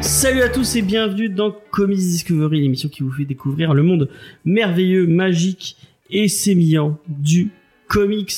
[0.00, 4.08] Salut à tous et bienvenue dans Comics Discovery, l'émission qui vous fait découvrir le monde
[4.46, 5.76] merveilleux, magique
[6.08, 7.50] et sémillant du
[7.88, 8.32] comics.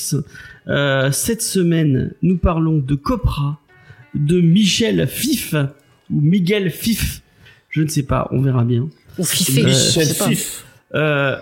[0.67, 3.61] Euh, cette semaine, nous parlons de Copra,
[4.15, 5.55] de Michel Fif
[6.11, 7.21] ou Miguel Fif,
[7.69, 8.87] je ne sais pas, on verra bien.
[9.17, 10.29] Ou Fifé, Euh, je sais pas.
[10.97, 11.37] Euh,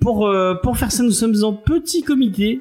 [0.00, 2.60] pour euh, pour faire ça, nous sommes en petit comité,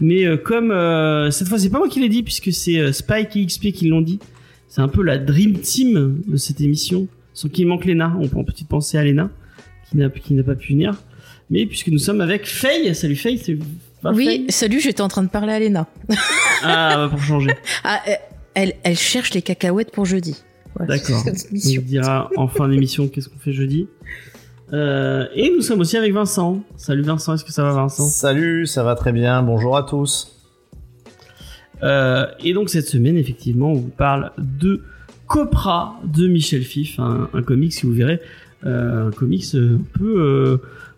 [0.00, 2.92] mais euh, comme euh, cette fois c'est pas moi qui l'ai dit puisque c'est euh,
[2.92, 4.18] Spike et XP qui l'ont dit.
[4.68, 8.14] C'est un peu la dream team de cette émission, sans qu'il manque Lena.
[8.20, 9.30] On peut en petite penser à Lena
[9.90, 10.94] qui n'a qui n'a pas pu venir.
[11.48, 13.56] Mais puisque nous sommes avec Faye, salut Faye, c'est
[14.02, 15.86] pas Oui, Faye salut, j'étais en train de parler à Léna.
[16.62, 17.50] Ah, bah, pour changer.
[17.84, 18.12] Ah, euh,
[18.56, 20.42] elle, elle cherche les cacahuètes pour jeudi.
[20.74, 21.22] Voilà, D'accord.
[21.52, 23.86] On dira en fin d'émission qu'est-ce qu'on fait jeudi.
[24.72, 26.62] Euh, et nous sommes aussi avec Vincent.
[26.76, 28.04] Salut Vincent, est-ce que ça va Vincent?
[28.06, 29.42] Salut, ça va très bien.
[29.42, 30.42] Bonjour à tous.
[31.82, 34.82] Euh, et donc cette semaine, effectivement, on vous parle de
[35.26, 38.20] Copra de Michel Fif, un, un comics, si vous verrez,
[38.64, 40.56] euh, un comics un peu, euh,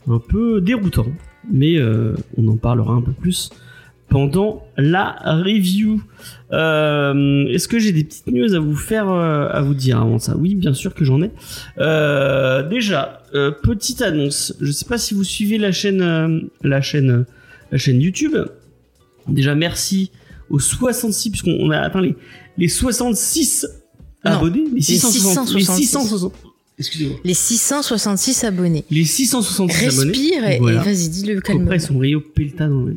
[0.08, 1.06] un peu déroutant,
[1.50, 3.50] mais euh, on en parlera un peu plus
[4.08, 6.00] pendant la review.
[6.52, 10.18] Euh, Est-ce que j'ai des petites news à vous faire, euh, à vous dire avant
[10.18, 10.36] ça?
[10.36, 11.30] Oui, bien sûr que j'en ai.
[11.78, 13.22] Euh, déjà,
[13.62, 14.54] petite annonce.
[14.60, 17.26] Je sais pas si vous suivez la chaîne, la chaîne,
[17.70, 18.34] la chaîne YouTube.
[19.28, 20.10] Déjà, merci
[20.50, 22.16] aux 66 puisqu'on on a atteint les,
[22.56, 23.66] les 66
[24.24, 25.86] Non, abonnés, les 660, les 666.
[25.86, 26.32] 660.
[26.78, 27.16] Excusez-moi.
[27.24, 28.84] Les 666 abonnés.
[28.90, 30.10] Les 666 abonnés.
[30.12, 30.80] Respire et, Voilà.
[30.80, 31.72] et vas-y, dis-le Après, calmement.
[31.72, 32.96] ils sont Rio Pelta dans le-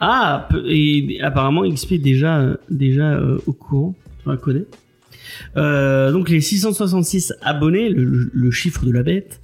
[0.00, 4.66] Ah, et apparemment XP est déjà déjà euh, au courant, enfin connaît.
[5.56, 9.40] Euh, donc les 666 abonnés, le, le- chiffre de la bête.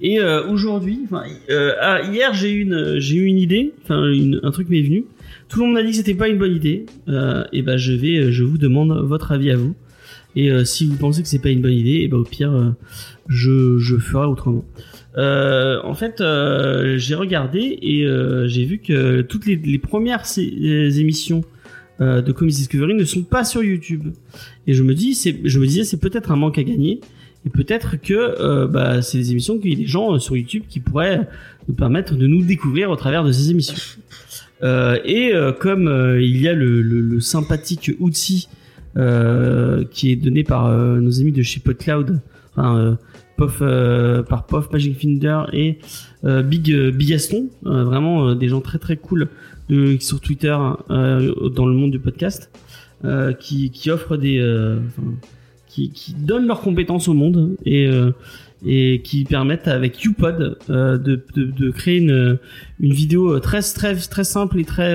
[0.00, 1.00] Et euh, aujourd'hui,
[1.50, 4.04] euh, ah, hier j'ai eu une j'ai eu une idée, enfin
[4.42, 5.04] un truc m'est venu.
[5.48, 6.86] Tout le monde m'a dit que c'était pas une bonne idée.
[7.08, 9.74] Euh, et ben je vais, je vous demande votre avis à vous.
[10.36, 12.74] Et si vous pensez que c'est pas une bonne idée, et ben au pire
[13.28, 14.64] je je ferai autrement.
[15.16, 21.42] Euh, en fait, euh, j'ai regardé et euh, j'ai vu que toutes les, premières émissions
[22.00, 24.12] de Comics Discovery ne sont pas sur YouTube.
[24.66, 25.14] Et je me dis,
[25.44, 27.00] je me disais, c'est peut-être un manque à gagner.
[27.46, 30.80] Et peut-être que bah, c'est des émissions qu'il y a des gens sur YouTube qui
[30.80, 31.28] pourraient
[31.68, 33.76] nous permettre de nous découvrir au travers de ces émissions.
[34.62, 38.48] Et comme il y a le, le, sympathique outil
[38.96, 42.20] qui est donné par nos amis de chez PodCloud,
[42.56, 42.98] enfin,
[43.36, 44.96] Pof, euh, par Pof, Magic
[45.52, 45.78] et
[46.24, 49.28] euh, Big euh, Big Gaston, euh, vraiment euh, des gens très très cool
[49.98, 50.54] sur Twitter
[50.90, 52.50] dans le monde du podcast,
[53.40, 54.76] qui, qui offrent des,
[55.68, 57.88] qui, qui donnent leurs compétences au monde et
[58.66, 60.98] et qui permettent avec YouPod de,
[61.34, 62.38] de, créer une,
[62.78, 64.94] une vidéo très très très simple et très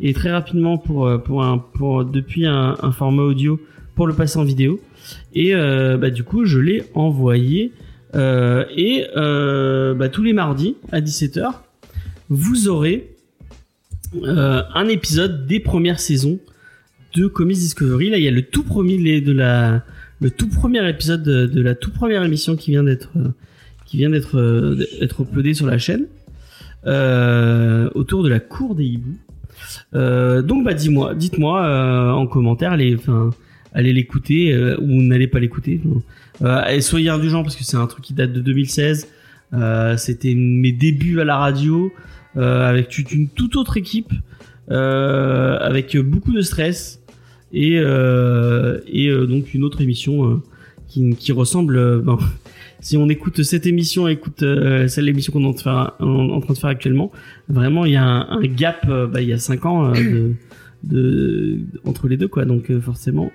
[0.00, 3.58] et très rapidement pour pour un pour depuis un format audio
[3.96, 4.78] pour le passer en vidéo
[5.34, 7.72] et euh, bah, du coup je l'ai envoyé
[8.14, 11.50] euh, et euh, bah, tous les mardis à 17h
[12.30, 13.10] vous aurez
[14.22, 16.38] un épisode des premières saisons
[17.16, 18.10] de Comics Discovery.
[18.10, 19.82] Là il y a le tout premier les- de la
[20.20, 23.10] le tout premier épisode de, la toute première émission qui vient d'être
[23.86, 26.06] qui vient d'être uploadé sur la chaîne
[27.94, 29.18] autour de la cour des hiboux.
[29.92, 33.30] Donc bah dis-moi dites-moi en commentaire enfin
[33.74, 35.80] allez l'écouter euh, ou n'allez pas l'écouter.
[36.42, 39.08] Euh, soyez indulgents parce que c'est un truc qui date de 2016
[39.52, 41.92] euh, c'était mes débuts à la radio
[42.36, 44.12] avec une toute autre équipe
[44.68, 47.00] avec beaucoup de stress
[47.52, 50.42] et et donc une autre émission
[50.88, 52.02] qui, qui ressemble
[52.80, 55.54] si on écoute cette émission écoute euh, celle l'émission qu'on est en,
[56.40, 57.12] train de faire- actuellement
[57.48, 60.32] vraiment il y a un, gap bah, il y a cinq ans de,
[60.82, 62.44] de entre les deux quoi.
[62.44, 63.30] Donc forcément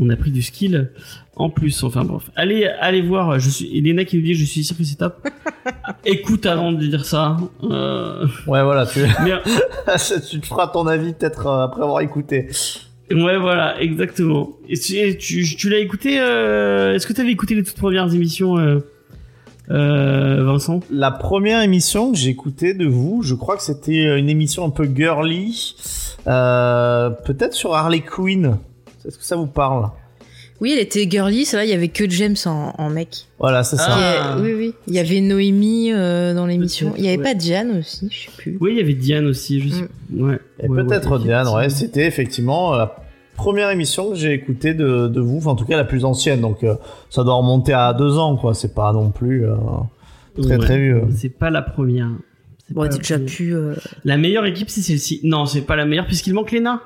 [0.00, 0.90] on a pris du skill
[1.36, 4.64] en plus enfin bref allez allez voir je suis Elena qui nous dit je suis
[4.64, 5.26] sûr que c'est top
[6.04, 9.32] écoute avant de dire ça euh, Ouais, voilà, tu, mais
[10.30, 12.48] tu te feras ton avis peut-être euh, après avoir écouté.
[13.10, 14.56] Ouais, voilà, exactement.
[14.68, 18.12] Et tu, tu, tu l'as écouté euh, Est-ce que tu avais écouté les toutes premières
[18.12, 18.80] émissions, euh,
[19.70, 20.80] euh, Vincent?
[20.90, 24.70] La première émission que j'ai écoutée de vous, je crois que c'était une émission un
[24.70, 25.76] peu girly,
[26.26, 28.58] euh, peut-être sur Harley Quinn.
[29.06, 29.90] Est-ce que ça vous parle
[30.60, 33.26] Oui, elle était girly, ça va, il y avait que James en, en mec.
[33.38, 33.86] Voilà, c'est ça.
[33.90, 34.34] Ah.
[34.34, 34.74] A- Oui, oui.
[34.88, 36.92] Il y avait Noémie euh, dans l'émission.
[36.96, 37.22] Il y avait ouais.
[37.22, 38.56] pas Diane aussi, je sais plus.
[38.60, 39.88] Oui, il y avait Diane aussi, je sais.
[40.14, 40.38] Ouais.
[40.62, 41.68] Et ouais, peut-être ouais, Diane, ouais.
[41.68, 42.96] C'était effectivement la
[43.36, 46.40] première émission que j'ai écoutée de, de vous, enfin, en tout cas la plus ancienne,
[46.40, 46.74] donc euh,
[47.10, 48.54] ça doit remonter à deux ans, quoi.
[48.54, 49.54] C'est pas non plus euh,
[50.40, 50.58] très Ouais.
[50.58, 51.02] très vieux.
[51.14, 52.08] C'est pas la première.
[52.66, 53.54] C'est Bon, t'as déjà pu.
[53.54, 53.74] euh,
[54.04, 55.20] La meilleure équipe, c'est celle-ci.
[55.22, 56.80] Non, c'est pas la meilleure puisqu'il manque Lena.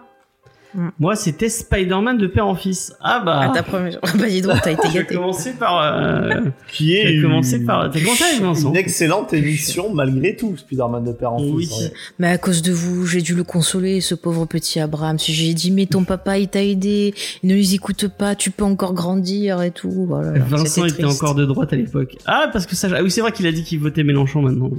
[0.74, 0.88] Mm.
[1.00, 2.94] Moi, c'était Spider-Man de père en fils.
[3.00, 3.40] Ah bah.
[3.42, 3.98] Ah, ta première.
[4.02, 5.14] Ah, bah, dis donc, t'as été je gâté.
[5.16, 5.82] commencer par.
[5.82, 6.30] euh,
[6.72, 8.70] Qui est J'ai commencé par- t'as commencé avec Vincent.
[8.70, 11.50] Une excellente émission malgré tout, Spider-Man de père en fils.
[11.54, 11.68] Oui.
[11.80, 11.92] ouais.
[12.18, 15.18] Mais à cause de vous, j'ai dû le consoler, ce pauvre petit Abraham.
[15.18, 18.64] Si J'ai dit, mais ton papa, il t'a aidé, ne les écoute pas, tu peux
[18.64, 19.90] encore grandir et tout.
[20.08, 22.16] Voilà, Vincent était encore de droite à l'époque.
[22.26, 22.88] Ah, parce que ça.
[22.96, 24.70] Ah oui, c'est vrai qu'il a dit qu'il votait Mélenchon maintenant.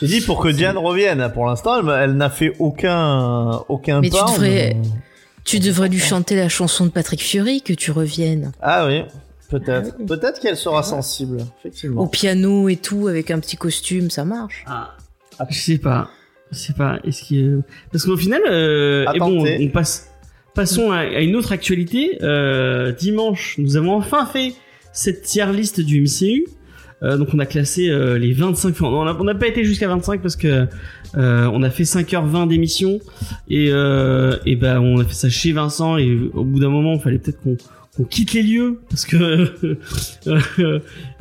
[0.00, 1.28] J'ai dit pour que Diane revienne.
[1.34, 4.76] Pour l'instant, elle, n'a fait aucun aucun Mais tu devrais-
[5.48, 8.52] Tu devrais lui chanter la chanson de Patrick Fury, que tu reviennes.
[8.60, 9.02] Ah oui,
[9.48, 9.92] peut-être.
[9.92, 10.06] Ah oui.
[10.06, 12.02] Peut-être qu'elle sera sensible, effectivement.
[12.02, 14.64] Au piano et tout, avec un petit costume, ça marche.
[14.66, 14.94] Ah,
[15.48, 16.10] je sais pas.
[16.52, 16.98] Je sais pas.
[17.04, 17.62] Est-ce qu'il.
[17.92, 20.10] Parce qu'au final, euh, et bon, on passe.
[20.54, 22.18] Passons à, à une autre actualité.
[22.22, 24.54] Euh, dimanche, nous avons enfin fait
[24.92, 26.46] cette tier list du MCU.
[27.04, 29.62] Euh, donc on a classé euh, les 25 enfin, on a- on n'a pas été
[29.62, 30.66] jusqu'à 25 parce que
[31.16, 32.98] euh, on a fait 5h20 d'émission
[33.48, 37.00] et et ben on a fait ça chez Vincent et au bout d'un moment il
[37.00, 39.16] fallait peut-être qu'on quitte les lieux parce que
[40.26, 40.38] euh,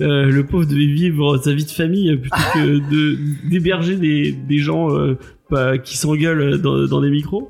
[0.01, 3.17] euh, le pauvre devait vivre sa vie de famille plutôt que de
[3.49, 5.17] d'héberger des des gens euh,
[5.49, 7.49] bah, qui s'engueulent dans, dans des micros.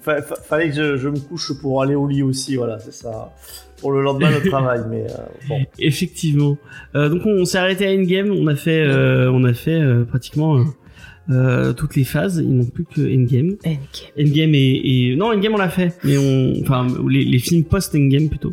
[0.00, 2.92] Fa- fa- fallait que je, je me couche pour aller au lit aussi, voilà, c'est
[2.92, 3.32] ça.
[3.80, 5.14] Pour le lendemain de travail, mais euh,
[5.48, 5.60] bon.
[5.78, 6.56] Effectivement.
[6.96, 9.78] Euh, donc on, on s'est arrêté à Endgame, on a fait, euh, on a fait
[9.80, 10.64] euh, pratiquement
[11.30, 12.42] euh, toutes les phases.
[12.44, 13.56] Il manque plus que Endgame.
[13.64, 14.12] NK.
[14.18, 17.94] Endgame et, et non Endgame on l'a fait, mais on, enfin les, les films post
[17.94, 18.52] Endgame plutôt.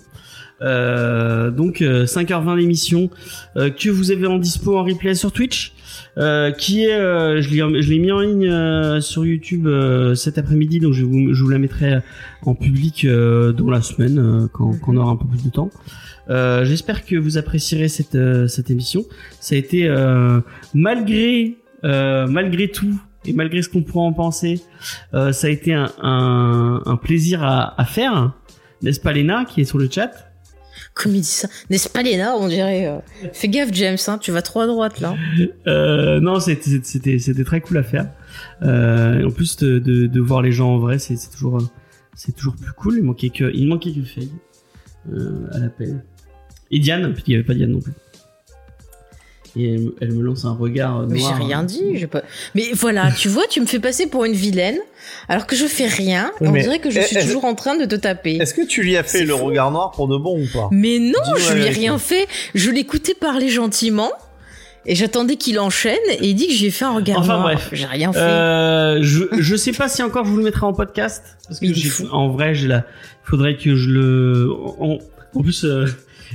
[0.61, 3.09] Euh, donc euh, 5h20 d'émission
[3.55, 5.73] euh, que vous avez en dispo en replay sur Twitch.
[6.17, 10.13] Euh, qui est, euh, je l'ai, je l'ai mis en ligne euh, sur YouTube euh,
[10.13, 11.99] cet après-midi, donc je vous, je vous la mettrai
[12.43, 15.49] en public euh, dans la semaine euh, quand, quand on aura un peu plus de
[15.49, 15.69] temps.
[16.29, 19.05] Euh, j'espère que vous apprécierez cette euh, cette émission.
[19.39, 20.41] Ça a été euh,
[20.73, 24.61] malgré malgré tout et malgré ce qu'on pourrait en penser,
[25.13, 28.33] euh, ça a été un, un, un plaisir à, à faire,
[28.81, 30.11] n'est-ce pas Léna qui est sur le chat?
[30.93, 31.47] Comme il dit ça.
[31.69, 32.87] N'est-ce pas Léna, on dirait.
[32.87, 32.97] euh,
[33.31, 35.15] Fais gaffe, James, hein, tu vas trop à droite là.
[35.67, 38.09] euh, Non, c'était très cool à faire.
[38.63, 41.65] Euh, et en plus de, de, de voir les gens en vrai, c'est toujours euh,
[42.15, 42.95] c'est toujours plus cool.
[42.97, 44.31] Il manquait que il manquait que Faye
[45.13, 46.03] euh, à l'appel.
[46.71, 47.93] Et Diane, puis il n'y avait pas Diane non plus.
[49.57, 51.35] Et elle, me- elle me lance un regard Mais noir.
[51.37, 52.21] j'ai rien dit, j'ai pas.
[52.55, 54.77] Mais voilà, tu vois, tu me fais passer pour une vilaine,
[55.27, 56.31] alors que je fais rien.
[56.39, 58.37] on Mais- dirait que je suis toujours en train de te taper.
[58.37, 59.45] Est-ce que tu lui as fait le fou.
[59.45, 60.69] regard noir pour de bon ou pas?
[60.71, 62.27] Mais non, je lui ai rien fait.
[62.55, 64.11] Je l'écoutais parler gentiment.
[64.87, 67.43] Et j'attendais qu'il enchaîne et il dit que j'ai fait un regard Enfin, noir.
[67.43, 67.69] bref.
[67.71, 68.17] J'ai rien fait.
[68.19, 71.65] Euh, je je sais pas si encore je vous le mettrai en podcast parce que
[71.65, 72.07] Il est j'ai- fou.
[72.11, 72.83] en vrai j'ai la
[73.23, 74.49] faudrait que je le
[74.79, 74.97] en,
[75.35, 75.85] en plus euh,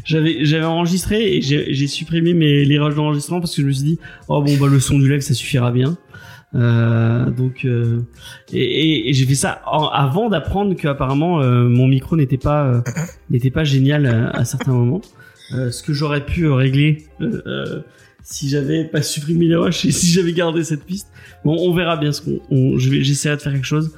[0.05, 3.85] j'avais j'avais enregistré et j'ai supprimé mes les rushs d'enregistrement parce que je me suis
[3.85, 3.99] dit
[4.29, 5.97] oh bon bah le son du live ça suffira bien.
[6.55, 8.01] Euh, donc euh,
[8.53, 9.61] et, et- et j'ai fait ça
[9.93, 12.81] avant d'apprendre que apparemment euh, mon micro n'était pas euh,
[13.31, 15.03] n'était pas génial à, à certains moments.
[15.55, 17.05] Euh, ce que j'aurais pu euh, régler
[18.23, 21.09] si j'avais pas supprimé les rushs et si j'avais gardé cette piste.
[21.45, 22.79] Bon, on verra bien ce qu'on.
[22.79, 23.93] j'essaierai de faire quelque chose,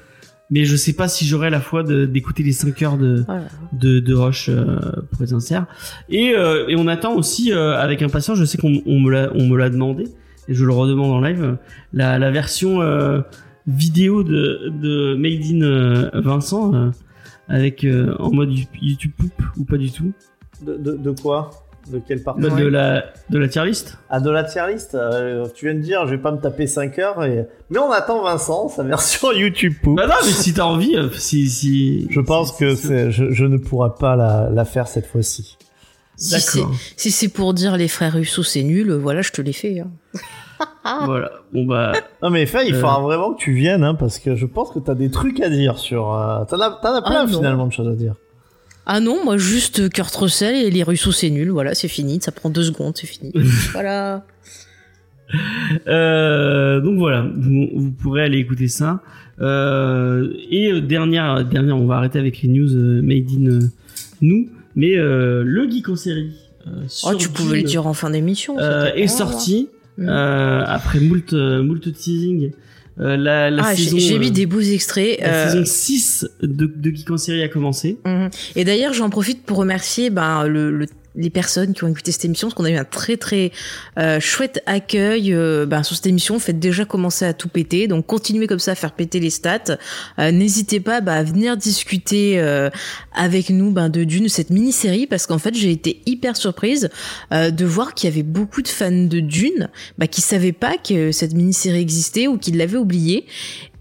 [0.50, 3.44] mais je sais pas si j'aurai la foi d'écouter les 5 heures de Voilà.
[3.72, 4.78] de, de rush euh,
[5.10, 5.66] pour être sincère.
[6.08, 8.38] Et, euh, et on attend aussi euh, avec impatience.
[8.38, 10.04] Je sais qu'on on me l'a on me l'a demandé
[10.48, 11.58] et je le redemande en live
[11.92, 13.20] la, la version euh,
[13.66, 16.90] vidéo de de Made in euh, Vincent euh,
[17.48, 20.12] avec euh, en mode YouTube Poop ou pas du tout
[20.66, 21.50] de, de, de quoi?
[21.90, 23.96] De quelle partie de, de la de la tier list?
[24.10, 26.66] Ah, de la tier list euh, Tu viens de dire, je vais pas me taper
[26.66, 27.24] 5 heures.
[27.24, 27.46] Et...
[27.70, 29.96] Mais on attend Vincent, sa version YouTube Poop.
[29.96, 32.06] Bah non, mais si t'as envie, euh, si si.
[32.10, 35.56] Je pense si- que si- je, je ne pourrai pas la, la faire cette fois-ci.
[36.16, 36.74] Si c'est D'accord.
[36.96, 39.80] si c'est pour dire les frères Russo c'est nul, voilà, je te l'ai fait.
[39.80, 39.90] hein.
[41.04, 41.30] Voilà.
[41.52, 41.92] Bon bah.
[42.22, 42.80] Non mais Faye, il Euh.
[42.80, 45.48] faudra vraiment que tu viennes, hein, parce que je pense que t'as des trucs à
[45.50, 46.12] dire sur...
[46.14, 46.44] Euh...
[46.46, 48.14] T'en as, t'en as plein Ah, finalement de choses à dire.
[48.90, 52.32] Ah non, moi juste Kurt Russell et les Russo c'est nul, voilà, c'est fini, ça
[52.32, 53.32] prend deux secondes, c'est fini.
[53.72, 54.24] voilà.
[55.86, 59.02] Euh, donc voilà, vous, vous pourrez aller écouter ça.
[59.42, 63.58] Euh, et euh, dernière, dernière, on va arrêter avec les news euh, made in
[64.22, 66.32] nous, mais le geek en série.
[67.04, 68.58] Oh, tu pouvais le dire en fin d'émission.
[68.58, 69.68] est sorti
[69.98, 72.52] euh, après moult, moult teasing.
[73.00, 75.20] Euh, la, la Ah, j'ai j'ai euh, mis des beaux extraits.
[75.20, 77.98] la euh, saison 6 de, de Geek en série a commencé.
[78.04, 78.30] Mhm.
[78.56, 80.86] Et d'ailleurs, j'en profite pour remercier ben, le, le,
[81.18, 83.50] les personnes qui ont écouté cette émission, parce qu'on a eu un très très
[83.98, 86.38] euh, chouette accueil euh, ben, sur cette émission.
[86.38, 89.78] Faites déjà commencer à tout péter, donc continuez comme ça à faire péter les stats.
[90.18, 92.38] Euh, N'hésitez pas bah, à venir discuter
[93.12, 96.88] avec nous ben, de Dune, cette mini-série, parce qu'en fait j'ai été hyper surprise
[97.32, 101.10] de voir qu'il y avait beaucoup de fans de Dune bah, qui savaient pas que
[101.10, 103.26] cette mini-série existait ou qui l'avaient oublié.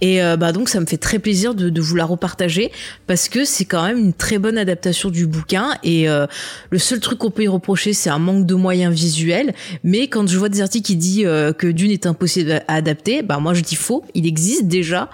[0.01, 2.71] Et euh, bah donc ça me fait très plaisir de, vous la repartager
[3.07, 5.71] parce que c'est quand même une très bonne adaptation du bouquin.
[5.83, 6.27] Et euh,
[6.69, 9.53] le seul truc qu'on peut y reprocher c'est un manque de moyens visuels.
[9.83, 13.21] Mais quand je vois des articles qui disent euh, que Dune est impossible à adapter
[13.23, 14.03] bah moi je dis faux.
[14.13, 15.09] Il existe déjà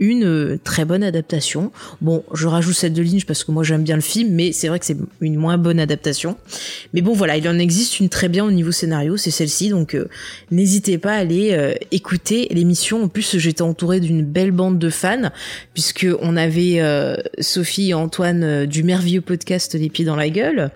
[0.00, 1.70] une euh, très bonne adaptation.
[2.00, 4.68] Bon, je rajoute celle de Lynch parce que moi j'aime bien le film, mais c'est
[4.68, 6.36] vrai que c'est une moins bonne adaptation.
[6.92, 9.94] Mais bon, voilà, il en existe une très bien au niveau scénario, c'est celle-ci, donc
[9.94, 10.08] euh,
[10.50, 13.04] n'hésitez pas à aller euh, écouter l'émission.
[13.04, 15.30] En plus, j'étais entourée d'une belle bande de fans,
[15.74, 20.70] puisque on avait euh, Sophie et Antoine du merveilleux podcast Les Pieds dans la Gueule,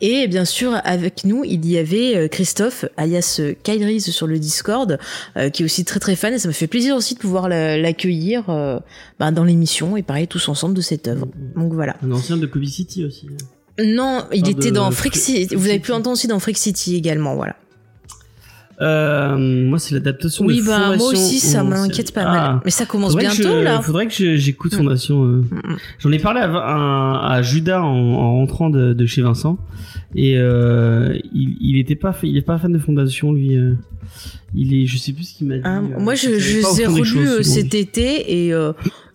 [0.00, 4.98] et bien sûr avec nous il y avait Christophe, alias Kairis sur le Discord,
[5.52, 7.78] qui est aussi très très fan, et ça me fait plaisir aussi de pouvoir la-
[7.78, 8.78] l'accueillir euh,
[9.18, 11.28] bah, dans l'émission et parler tous ensemble de cette œuvre.
[11.56, 11.96] Donc voilà.
[12.02, 13.28] Un ancien de Kobe City aussi.
[13.78, 15.54] Non, il était dans Freak City.
[15.54, 17.56] Vous avez pu entendre aussi dans Freak City également, voilà.
[18.82, 22.32] Euh, moi, c'est l'adaptation Oui, de bah moi aussi, ça m'inquiète pas Ah.
[22.52, 22.60] mal.
[22.64, 23.80] Mais ça commence bientôt je- là.
[23.80, 24.76] Faudrait que j'écoute Mm.
[24.78, 25.24] Fondation.
[25.24, 25.44] euh.
[25.50, 25.76] Mm.
[26.00, 29.58] J'en ai parlé à, à, à Judas en, en rentrant de, de chez Vincent
[30.14, 33.56] et euh, il, il était pas, il est pas fan de Fondation lui.
[34.54, 35.62] il est, je sais plus ce qu'il m'a dit.
[35.64, 38.52] Ah, moi, je, je les ai relus cet été et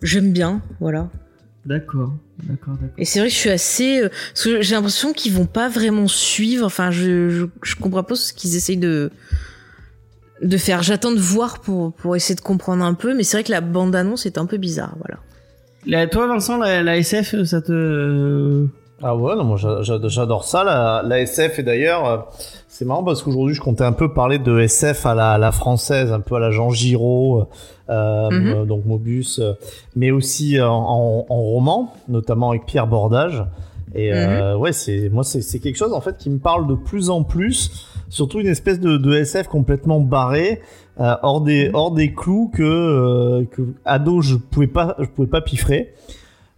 [0.02, 1.10] j'aime bien, voilà.
[1.66, 2.94] D'accord, d'accord, d'accord.
[2.96, 4.08] Et c'est vrai que je suis assez, euh,
[4.62, 6.64] j'ai l'impression qu'ils vont pas vraiment suivre.
[6.64, 9.10] Enfin, je je, je comprends pas ce qu'ils essayent de
[10.42, 10.82] de faire.
[10.82, 13.60] J'attends de voir pour pour essayer de comprendre un peu, mais c'est vrai que la
[13.60, 15.18] bande annonce est un peu bizarre, voilà.
[15.86, 17.72] La- toi, Vincent, la, la SF, ça te.
[17.72, 18.66] euh,
[19.02, 21.60] Ah ouais, non, moi j'a- j'a- j'adore ça, la, la SF.
[21.60, 22.16] Et d'ailleurs, euh,
[22.66, 25.52] c'est marrant parce qu'aujourd'hui, je comptais un peu parler de SF à la, à la
[25.52, 27.46] française, un peu à la Jean Giraud,
[27.90, 28.66] euh, Mhm.
[28.66, 29.40] donc Mobus,
[29.94, 33.44] mais aussi en, en- en roman, notamment avec Pierre Bordage.
[33.94, 37.08] Et euh, ouais, c'est moi, c'est quelque chose en fait qui me parle de plus
[37.08, 40.60] en plus, surtout une espèce de, de SF complètement barré,
[41.00, 45.28] euh, hors des hors des clous que euh, que ado je pouvais pas je pouvais
[45.28, 45.94] pas piffrer,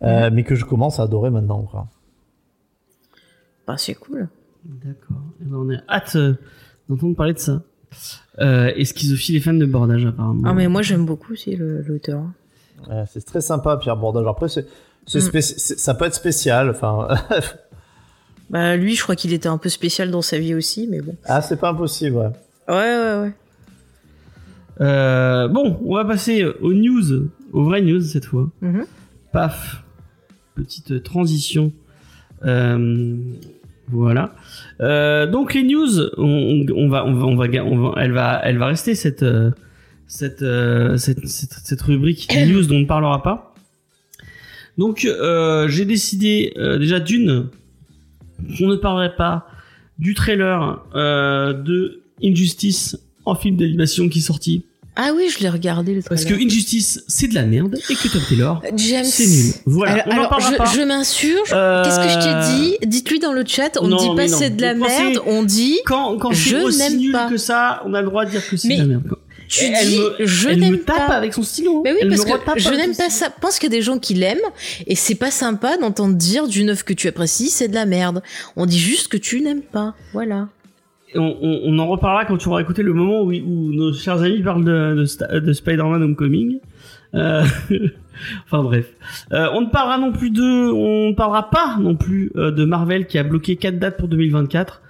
[0.02, 1.62] euh, mais que je commence à adorer maintenant.
[1.62, 1.86] Quoi.
[3.66, 4.28] Bah, c'est cool.
[4.64, 5.16] D'accord.
[5.40, 6.34] Eh ben, on a hâte euh,
[6.88, 7.62] d'entendre parler de ça.
[8.40, 10.42] Euh, et Schizophile est fan de bordage apparemment.
[10.44, 12.22] Ah mais moi j'aime beaucoup aussi l'auteur.
[12.88, 14.26] Ouais, c'est très sympa, Pierre Bordage.
[14.26, 14.66] Après, c'est,
[15.06, 15.40] c'est Mm.
[15.76, 16.70] ça peut être spécial.
[16.70, 17.08] Enfin,
[18.50, 21.14] Bah lui, je crois qu'il était un peu spécial dans sa vie aussi, mais bon.
[21.24, 22.16] ah, c'est pas impossible.
[22.16, 22.30] Ouais.
[22.68, 23.32] Ouais ouais ouais.
[24.80, 28.48] Euh, bon, on va passer aux news, aux vraies news cette fois.
[28.60, 28.86] Mhm.
[29.32, 29.84] Paf,
[30.54, 31.72] petite transition.
[32.44, 33.16] Euh,
[33.88, 34.34] voilà.
[34.80, 38.40] Euh, donc les news, on, on va, on va, on va, on va- elle va,
[38.44, 39.24] elle va rester cette,
[40.06, 40.44] cette,
[40.96, 43.54] cette, cette, cette rubrique news dont on ne parlera pas.
[44.78, 47.48] Donc euh, j'ai décidé euh, déjà d'une,
[48.60, 49.46] on ne parlerait pas
[49.98, 54.64] du trailer euh, de Injustice en film d'animation qui est sorti.
[54.96, 56.46] Ah oui, je l'ai regardé le Parce que trailer.
[56.46, 59.04] Injustice, c'est de la merde et que Tom Taylor, James.
[59.04, 59.52] c'est nul.
[59.64, 60.64] Voilà, Alors, on en parlera je, pas.
[60.74, 61.50] je m'insurge.
[61.52, 63.78] Euh, Qu'est-ce que je t'ai dit Dites-lui dans le chat.
[63.80, 65.20] On ne dit pas c'est de la merde.
[65.26, 67.30] On dit Quand, quand Je n'aime nul pas.
[67.30, 69.04] que ça, on a le droit de dire que c'est de la merde.
[69.50, 71.14] Tu elle dis me, je n'aime tape pas.
[71.14, 71.82] avec son stylo.
[71.84, 73.26] Mais oui, elle parce que je n'aime pas ça.
[73.34, 74.38] Je pense qu'il y a des gens qui l'aiment
[74.86, 78.22] et c'est pas sympa d'entendre dire d'une œuvre que tu apprécies, c'est de la merde.
[78.56, 79.94] On dit juste que tu n'aimes pas.
[80.12, 80.48] Voilà.
[81.16, 84.22] On, on, on en reparlera quand tu auras écouté le moment où, où nos chers
[84.22, 86.60] amis parlent de, de, Sta- de Spider-Man Homecoming.
[87.16, 87.42] Euh,
[88.46, 88.86] enfin bref.
[89.32, 90.40] Euh, on ne parlera non plus de,
[90.72, 94.06] on ne parlera pas non plus euh, de Marvel qui a bloqué quatre dates pour
[94.06, 94.80] 2024.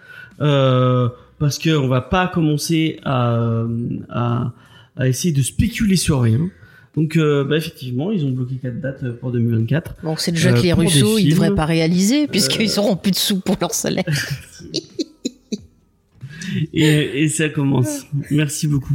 [0.43, 1.09] Euh,
[1.41, 3.65] parce que on va pas commencer à,
[4.11, 4.53] à,
[4.97, 6.49] à essayer de spéculer sur rien.
[6.97, 9.97] Donc euh, bah, effectivement, ils ont bloqué quatre dates pour 2024.
[10.03, 12.97] Bon, c'est déjà Euh, que les pour des Russos, ils devraient pas réaliser puisqu'ils auront
[12.97, 14.05] plus de sous pour leur salaire.
[16.73, 18.07] et, et ça commence.
[18.31, 18.95] Merci beaucoup.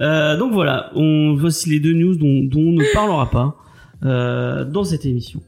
[0.00, 3.56] Euh, donc voilà, on voici les deux news dont, dont on ne parlera pas
[4.04, 5.40] euh, dans cette émission.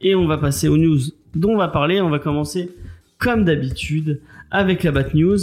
[0.00, 0.98] Et on va passer aux news
[1.34, 2.00] dont on va parler.
[2.00, 2.70] On va commencer
[3.18, 4.20] comme d'habitude
[4.52, 5.38] avec la Bat News.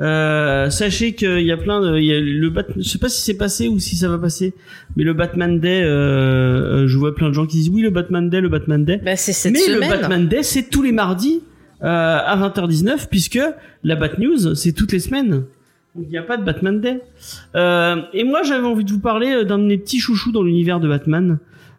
[0.00, 3.08] Euh, sachez qu'il y a plein de, il y a le Bat, je sais pas
[3.08, 4.54] si c'est passé ou si ça va passer,
[4.96, 7.90] mais le Batman Day, euh, euh, je vois plein de gens qui disent oui le
[7.90, 9.00] Batman Day, le Batman Day.
[9.04, 9.80] Bah, c'est cette Mais semaine.
[9.80, 11.42] le Batman Day, c'est tous les mardis
[11.82, 13.40] euh, à 20h19, puisque
[13.82, 15.42] la Bat News, c'est toutes les semaines.
[15.94, 17.00] Donc il n'y a pas de Batman Day.
[17.54, 20.42] Euh, et moi, j'avais envie de vous parler euh, d'un de mes petits chouchous dans
[20.42, 21.38] l'univers de Batman.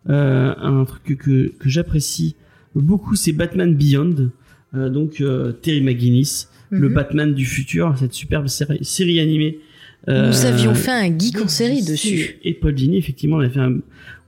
[0.09, 2.35] Euh, un truc que, que, que j'apprécie
[2.75, 4.29] beaucoup, c'est Batman Beyond.
[4.75, 6.93] Euh, donc euh, Terry McGuinness, le Mhm.
[6.93, 9.59] Batman du futur, cette superbe série, série animée.
[10.09, 12.37] euh, Nous avions fait un geek en série dessus.
[12.43, 13.77] Et Paul Dini, effectivement, on a fait un,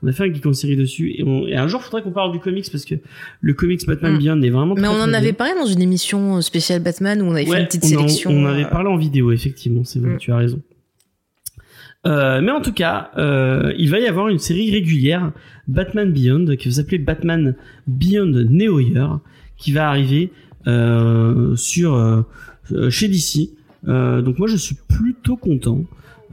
[0.04, 1.14] on a fait un geek en série dessus.
[1.18, 2.96] Et, on- et un jour, il faudrait qu'on parle du comics parce que
[3.42, 4.20] le comics Batman Mm.
[4.20, 5.34] Beyond est vraiment Mais très, on en avait bien.
[5.34, 8.32] parlé dans une émission spéciale Batman où on avait fait une petite on en- sélection.
[8.32, 10.18] On, avait euh, parlé en vidéo, effectivement, c'est vrai, Mm.
[10.18, 10.62] tu as raison.
[12.08, 15.32] Euh, mais en tout cas, euh, il va y avoir une série régulière,
[15.68, 17.56] Batman Beyond, qui va s'appeler Batman
[17.88, 19.20] Beyond Neo Year,
[19.58, 22.22] qui va arriver euh, sur euh,
[22.72, 23.50] euh, chez DC.
[23.88, 25.84] Euh, donc moi, je suis plutôt content.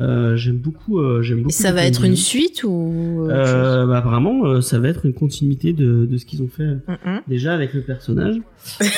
[0.01, 0.99] Euh, j'aime beaucoup.
[0.99, 1.51] euh, j'aime beaucoup.
[1.51, 5.05] Et ça va être une suite ou euh, Euh, bah, apparemment, euh, ça va être
[5.05, 6.65] une continuité de, de ce qu'ils ont fait
[7.05, 8.37] Mm, déjà avec le personnage.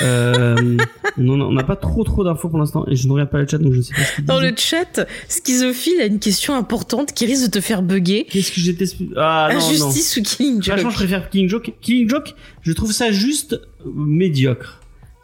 [0.03, 0.77] euh,
[1.19, 3.59] on n'a pas trop trop d'infos pour l'instant et je ne regarde pas le chat
[3.59, 7.27] donc je ne sais pas ce Dans le chat, Schizophile a une question importante qui
[7.27, 8.27] risque de te faire bugger.
[8.31, 8.85] Qu'est-ce que j'étais
[9.17, 9.67] Ah non non.
[9.67, 10.75] Injustice ou Killing Joke?
[10.75, 11.73] Franchement, je préfère Killing Joke.
[11.81, 14.81] Killing Joke, je trouve ça juste euh, médiocre.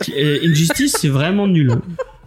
[0.09, 1.71] Euh, Injustice, c'est vraiment nul.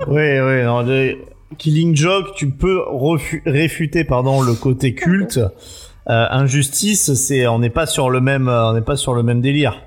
[0.08, 1.16] Ouais, ouais, non, de-
[1.58, 5.38] Killing Joke, tu peux refu- réfuter, pardon, le côté culte.
[5.38, 9.24] Euh, Injustice, c'est, on n'est pas sur le même, euh, on n'est pas sur le
[9.24, 9.82] même délire.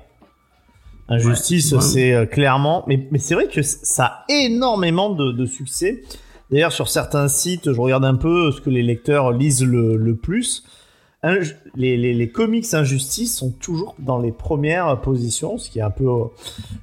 [1.09, 5.45] Injustice, Ouais, c'est euh, clairement, mais, mais c'est vrai que ça a énormément de, de
[5.45, 6.03] succès.
[6.51, 10.15] D'ailleurs, sur certains sites, je regarde un peu ce que les lecteurs lisent le, le
[10.15, 10.63] plus.
[11.75, 15.89] Les, les, les comics Injustice sont toujours dans les premières positions, ce qui est un
[15.89, 16.23] peu euh,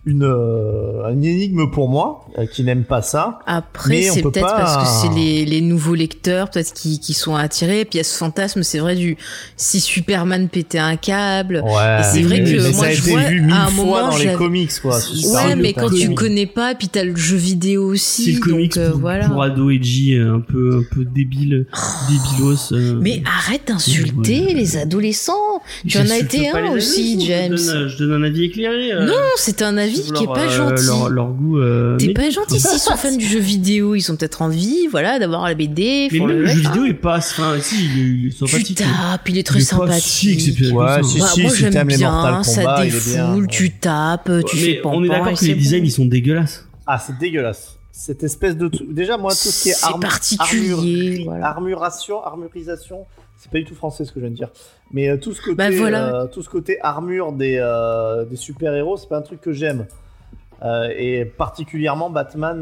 [0.04, 3.38] une, euh, une énigme pour moi, euh, qui n'aime pas ça.
[3.46, 7.14] Après, c'est peut peut-être pas- parce que c'est les, les nouveaux lecteurs, peut-être qui, qui
[7.14, 7.84] sont attirés.
[7.84, 9.16] Puis il y a ce fantasme, c'est vrai, du
[9.56, 11.62] si Superman pétait un câble.
[11.64, 12.00] Ouais.
[12.00, 13.68] Et c'est vrai que mais moi, ça a je été vois, vu mille à un
[13.68, 15.00] fois moment, dans les comics, quoi.
[15.00, 18.32] C'est Ouais, mais quand tu connais pas, puis t'as le jeu vidéo C'est aussi.
[18.32, 19.28] le comics donc, euh, pour, voilà.
[19.28, 21.66] pour ado edgy, un peu un peu débile,
[22.10, 22.72] débilos.
[22.72, 22.98] euh.
[23.00, 25.62] Mais arrête d'insulter Les adolescents.
[25.86, 27.56] Tu en as été un aussi, James.
[27.56, 28.92] Je donne, je donne un avis éclairé.
[28.92, 30.86] euh, Non, c'est un avis qui est leur, pas euh, gentil.
[30.86, 31.58] Leur, leur goût.
[31.58, 35.18] euh, T'es pas gentil s'ils sont fans du jeu vidéo, ils sont peut-être envie, voilà,
[35.18, 36.08] d'avoir la BD.
[36.12, 36.68] Mais le jeu hein.
[36.70, 37.18] vidéo est pas.
[37.18, 38.78] Enfin, si, il est, il est Tu sympathique.
[38.78, 40.72] tapes, il est très Il est pas si sympathique.
[40.74, 44.62] Ouais, si, Bah, si, moi si j'aime bien, ça est défoule, tu tapes, tu Mais
[44.62, 46.66] fais on est d'accord que les designs ils sont dégueulasses.
[46.86, 47.70] Ah, c'est dégueulasse.
[47.96, 48.92] Cette espèce de truc.
[48.92, 51.46] Déjà, moi, tout ce qui est, particulier, armure- voilà.
[51.46, 53.06] armuration, armurisation,
[53.44, 54.48] c'est pas du tout français ce que je viens de dire.
[54.90, 56.22] Mais euh, tout ce côté, Bah, voilà.
[56.22, 59.52] euh, tout ce côté armure des, euh, des super héros, c'est pas un truc que
[59.52, 59.86] j'aime.
[60.96, 62.60] Et particulièrement Batman,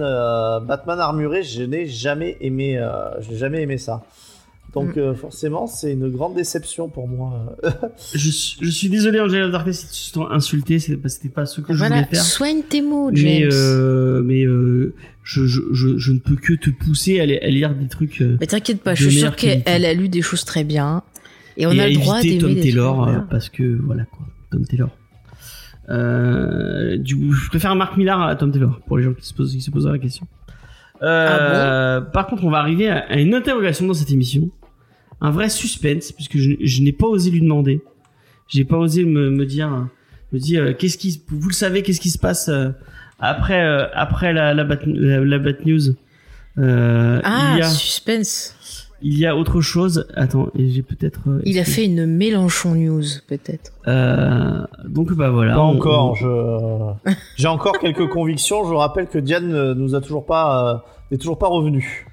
[0.66, 2.85] Batman armuré, je n'ai jamais aimé,
[3.21, 4.03] j'ai jamais aimé ça.
[4.75, 5.01] Donc Mm.
[5.01, 7.57] euh, forcément, c'est une grande déception pour moi.
[8.15, 11.23] Je, suis- je suis désolé, Angela Darkness, si tu te sens insulté, c'est parce que
[11.23, 12.23] c'était pas ce que je voulais faire.
[12.23, 13.25] soigne tes mots, James.
[13.25, 17.37] Mais, euh, mais euh, je, je, je, je ne peux que te pousser à, li-
[17.39, 18.23] à lire des trucs.
[18.23, 21.03] euh, Mais t'inquiète pas, je suis sûre qu'elle a lu des choses très bien.
[21.59, 24.25] Et on et a le droit d'aimer Tom des Taylor euh, parce que voilà quoi,
[24.51, 24.89] Tom Taylor.
[25.91, 29.35] Euh, du coup, je préfère Mark Millar à Tom Taylor pour les gens qui se
[29.35, 30.27] posent, qui se posent la question.
[31.03, 34.51] Euh, par contre, on va arriver à, à une interrogation dans cette émission,
[35.23, 37.81] un vrai suspense puisque je, je n'ai pas osé lui demander,
[38.49, 39.71] j'ai pas osé me, me dire,
[40.33, 42.71] me dire euh, qu'est-ce qui, vous le savez, qu'est-ce qui se passe euh,
[43.21, 45.95] après euh, après la la, bat, la, la Bat News.
[46.59, 48.91] Euh, Ah, il y a suspense.
[49.01, 50.07] il y a autre chose.
[50.17, 51.21] Attends, j'ai peut-être.
[51.29, 53.73] euh, Il a fait une Mélenchon News, peut-être.
[53.89, 55.55] euh, donc bah voilà.
[55.55, 56.11] Pas on- encore.
[56.11, 57.11] on- Je...
[57.37, 58.65] J'ai encore quelques convictions.
[58.69, 60.79] Je rappelle que Diane nous a toujours pas, euh,
[61.11, 62.07] n'est toujours pas revenu.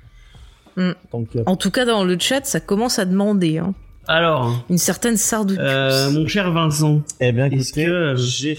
[0.79, 0.93] Mm.
[1.11, 3.57] Donc euh, En tout cas, dans le chat, ça commence à demander.
[3.59, 3.73] Hein.
[4.07, 8.57] Alors, Une certaine sarde euh, mon cher Vincent, Eh bien, Est-ce écoutez, que- euh, j'ai,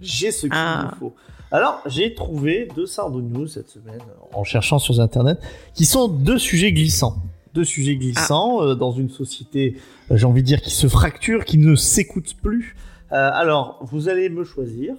[0.00, 0.90] j'ai ce qu'il Ah.
[0.92, 1.14] me faut.
[1.50, 4.00] Alors, j'ai trouvé deux Sardou News cette semaine
[4.34, 5.38] en cherchant sur Internet,
[5.72, 7.16] qui sont deux sujets glissants.
[7.54, 9.78] Deux sujets glissants euh, dans une société,
[10.10, 12.76] euh, j'ai envie de dire, qui se fracture, qui ne s'écoute plus.
[13.12, 14.94] Euh, alors, vous allez me choisir.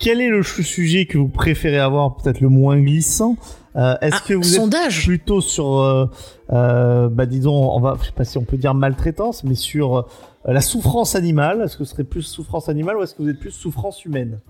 [0.00, 3.36] Quel est le sujet que vous préférez avoir, peut-être le moins glissant
[3.76, 6.06] Euh, Est-ce Ah, que vous êtes sondage plutôt sur, euh,
[6.52, 9.96] euh, bah disons, on va, je sais pas si on peut dire maltraitance, mais sur
[9.98, 10.02] euh,
[10.46, 11.62] la souffrance animale.
[11.64, 14.40] Est-ce que ce serait plus souffrance animale ou est-ce que vous êtes plus souffrance humaine?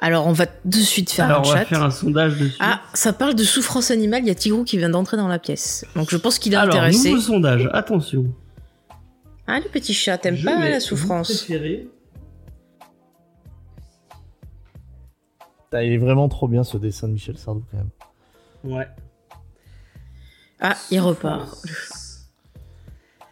[0.00, 1.64] Alors, on va de suite faire alors un on va chat.
[1.66, 2.56] faire un sondage dessus.
[2.60, 4.22] Ah, ça parle de souffrance animale.
[4.22, 5.84] Il y a Tigrou qui vient d'entrer dans la pièce.
[5.96, 7.10] Donc, je pense qu'il est alors intéressé.
[7.10, 7.68] nouveau sondage.
[7.74, 8.24] Attention.
[9.46, 11.88] Ah, le petit chat, t'aimes pas la vous souffrance préférez.
[15.70, 18.76] Putain, Il est vraiment trop bien ce dessin de Michel Sardou quand même.
[18.78, 18.86] Ouais.
[20.60, 21.46] Ah, il repart.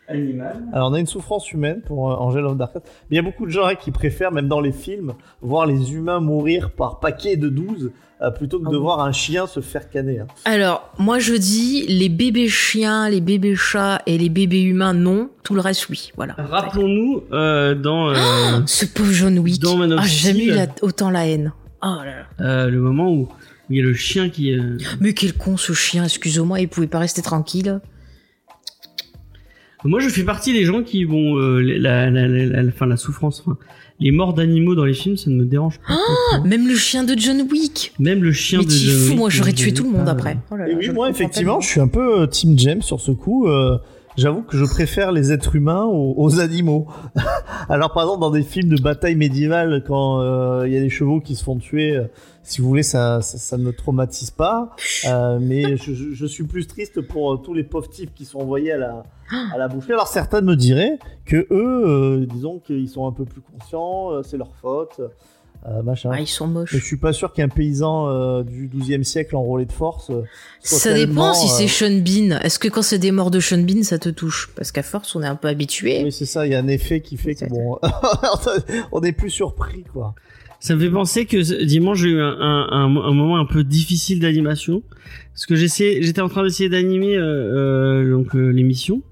[0.09, 0.63] Animal.
[0.73, 2.85] Alors on a une souffrance humaine pour euh, Angel of Darkness.
[3.11, 5.67] Mais il y a beaucoup de gens hein, qui préfèrent, même dans les films, voir
[5.67, 7.91] les humains mourir par paquet de 12
[8.23, 10.21] euh, plutôt que Ah de voir un chien se faire canner.
[10.21, 10.29] hein.
[10.45, 15.29] Alors, moi je dis les bébés chiens, les bébés chats et les bébés humains, non.
[15.43, 16.13] Tout le reste, oui.
[16.15, 16.35] Voilà.
[16.39, 19.61] Rappelons-nous euh, dans euh, Ce pauvre John Wick.
[19.61, 20.55] Dans Man of Ah, j'ai jamais eu Steel.
[20.55, 21.53] la- autant la haine.
[21.83, 22.27] Oh là là.
[22.41, 23.29] Euh, le moment où
[23.69, 24.53] où il y a le chien qui.
[24.53, 27.81] euh, Mais quel con ce chien, excuse-moi, il pouvait pas rester tranquille.
[29.85, 32.97] Moi, je fais partie des gens qui vont euh, la, la, la, la, enfin, la
[32.97, 33.45] souffrance,
[34.01, 35.97] les morts d'animaux dans les films, ça ne me dérange pas.
[36.45, 37.93] Même le chien de John Wick.
[37.99, 38.71] Même le chien Mais de.
[38.71, 40.39] John fou, Wick, moi j'aurais tué tout le monde pas, après.
[40.51, 43.13] Oh là Et là, oui, moi effectivement, je suis un peu Team James sur ce
[43.13, 43.47] coup.
[43.49, 43.79] euh,
[44.17, 46.87] J'avoue que je préfère les êtres humains aux, aux animaux.
[47.69, 50.89] Alors par exemple dans des films de bataille médiévale, quand euh, il y a des
[50.89, 52.05] chevaux qui se font tuer, euh,
[52.43, 54.71] si vous voulez, ça, ça, ça ne me traumatise pas.
[55.07, 58.39] Euh, mais je, je- je suis plus triste pour tous les pauvres types qui sont
[58.39, 59.03] envoyés à la,
[59.53, 59.93] à la boucherie.
[59.93, 64.55] Alors certains me diraient que eux, disons qu'ils sont un peu plus conscients, c'est leur
[64.63, 65.01] faute,
[65.69, 66.11] euh, machin.
[66.13, 66.85] Ah, ils sont Mais je moches.
[66.85, 70.11] suis pas sûr qu'un paysan euh, du 12e siècle enrôlé de force.
[70.11, 70.23] euh,
[70.61, 72.39] soit Ça dépend si euh, c'est Sean Bean.
[72.43, 74.51] Est-ce que quand c'est des morts de Sean Bean, ça te touche?
[74.55, 76.03] Parce qu'à force, on est un peu habitué.
[76.05, 77.79] Oui, c'est ça, il y a un effet qui fait que bon,
[78.93, 80.15] on est plus surpris, quoi.
[80.59, 83.63] Ça me fait penser que dimanche j'ai eu un, un, un, un moment un peu
[83.63, 84.83] difficile d'animation
[85.35, 87.23] parce que j'essayais, j'étais en train d'essayer d'animer euh,
[88.05, 89.03] euh, donc euh, l'émission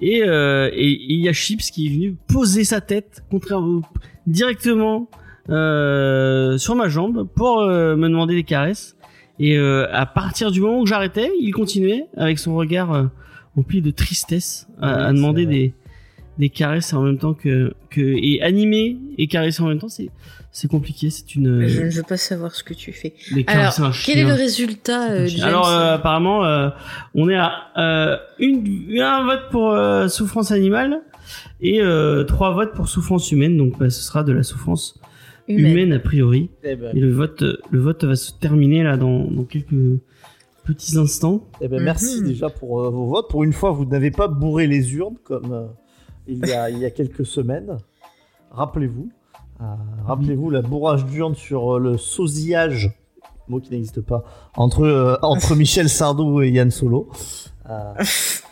[0.00, 3.82] et euh, et et il y a Chips qui est venu poser sa tête contrairement
[4.26, 5.10] directement
[5.50, 8.96] euh, sur ma jambe pour euh, me demander des caresses.
[9.40, 13.04] Et euh, à partir du moment où j'arrêtais, il continuait avec son regard euh,
[13.56, 15.74] rempli de tristesse à, Oui, à demander des
[16.38, 20.08] des caresses en même temps que que et animer et caresser en même temps c'est
[20.52, 23.14] c'est compliqué c'est une Mais Je ne veux pas savoir ce que tu fais.
[23.34, 26.70] des Alors, quel est le résultat, euh, James alors euh, apparemment euh,
[27.14, 31.00] on est à euh, une un vote pour euh, souffrance animale
[31.60, 33.56] et euh, trois votes pour souffrance humaine.
[33.56, 34.98] Donc bah, ce sera de la souffrance
[35.48, 35.66] Humaine.
[35.72, 39.24] humaine a priori Eh ben, et le vote le vote va se terminer là dans,
[39.24, 39.74] dans quelques
[40.64, 42.26] petits instants eh ben, merci Mhm.
[42.28, 43.28] déjà pour euh, vos votes.
[43.30, 45.66] Pour une fois, vous n'avez pas bourré les urnes comme euh,
[46.26, 47.78] il, y a, il y a quelques semaines.
[48.50, 49.08] Rappelez-vous.
[49.60, 49.64] Euh,
[50.06, 52.90] Rappelez-vous la bourrage d'urnes sur euh, le sosillage,
[53.48, 54.24] mot qui n'existe pas,
[54.56, 57.08] entre, euh, entre Michel Sardou et Yann Solo.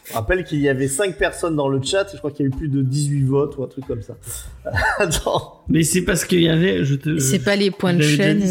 [0.09, 2.49] Je rappelle qu'il y avait 5 personnes dans le chat et je crois qu'il y
[2.49, 4.17] a eu plus de 18 votes ou un truc comme ça.
[4.99, 5.63] Attends.
[5.69, 8.43] mais c'est parce qu'il y avait je te C'est pas les points de chaîne.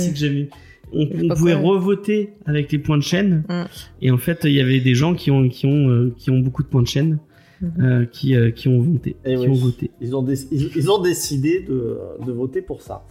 [0.93, 1.61] on, on pouvait quoi.
[1.71, 3.63] revoter avec les points de chaîne Mm.
[4.01, 6.39] et en fait il y avait des gens qui ont qui ont euh, qui ont
[6.39, 7.19] beaucoup de points de chaîne
[7.61, 7.71] Mhm.
[7.85, 9.47] euh, qui euh, qui ont voté Eh qui oui.
[9.47, 13.05] ont voté Ils ont, ils, ils ont décidé de, de voter pour ça.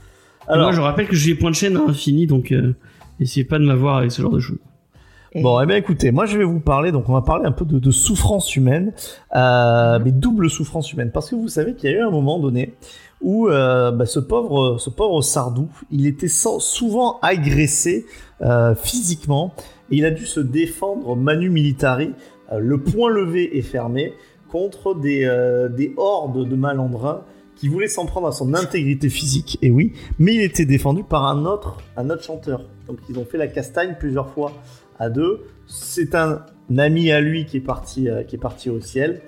[0.47, 2.75] Et Alors, moi je rappelle que j'ai des points de chaîne à infini donc euh,
[3.21, 4.59] essayez pas de m'avoir avec ce genre de choses
[5.35, 7.53] Et- Bon, eh bien écoutez, moi je vais vous parler, donc on va parler un
[7.53, 8.93] peu de, de souffrance humaine,
[9.35, 12.39] euh, mais double souffrance humaine, parce que vous savez qu'il y a eu un moment
[12.39, 12.75] donné
[13.21, 18.07] où euh, bah, ce pauvre, ce pauvre Sardou, il était sans- souvent agressé
[18.43, 19.55] euh, physiquement,
[19.91, 22.13] et il a dû se défendre manu militari,
[22.53, 24.13] euh, le poing levé et fermé,
[24.51, 27.23] contre des, euh, des hordes de malandrins
[27.57, 31.27] qui voulaient s'en prendre à son intégrité physique, et oui, mais il était défendu par
[31.27, 32.63] un autre, un autre chanteur.
[32.87, 34.53] Donc ils ont fait la castagne plusieurs fois
[34.99, 35.43] à deux.
[35.67, 36.45] C'est un
[36.77, 39.23] ami à lui qui est parti, euh, qui est parti au ciel.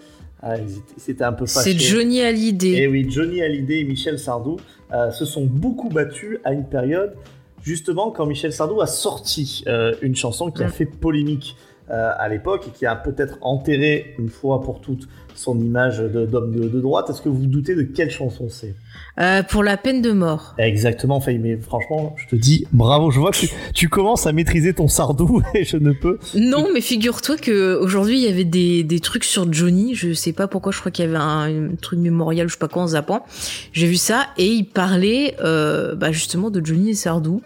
[0.45, 0.57] Euh,
[0.97, 1.73] C'était un peu fâché.
[1.73, 2.87] C'est Johnny Et Hallyday.
[2.89, 4.59] oui, Johnny Hallyday et Michel Sardou
[4.93, 7.15] euh, se sont beaucoup battus à une période,
[7.63, 10.71] justement quand Michel Sardou a sorti euh, une chanson qui a Mm.
[10.71, 11.57] fait polémique
[11.89, 16.69] à l'époque et qui a peut-être enterré une fois pour toutes son image d'homme de,
[16.69, 17.11] de droite.
[17.11, 18.75] Est-ce que vous vous doutez de quelle chanson c'est
[19.19, 20.55] Euh, pour la peine de mort.
[20.59, 23.11] Exactement, Faye, mais franchement, je te dis bravo.
[23.11, 26.19] Je vois que tu, tu commences à maîtriser ton Sardou et je ne peux.
[26.35, 29.95] Non, mais figure-toi que aujourd'hui il y avait des, des trucs sur Johnny.
[29.95, 30.73] Je sais pas pourquoi.
[30.73, 33.25] Je crois qu'il y avait un, un truc mémorial, je sais pas quoi, en zappant.
[33.73, 37.43] J'ai vu ça et il parlait euh, bah, justement de Johnny et Sardou.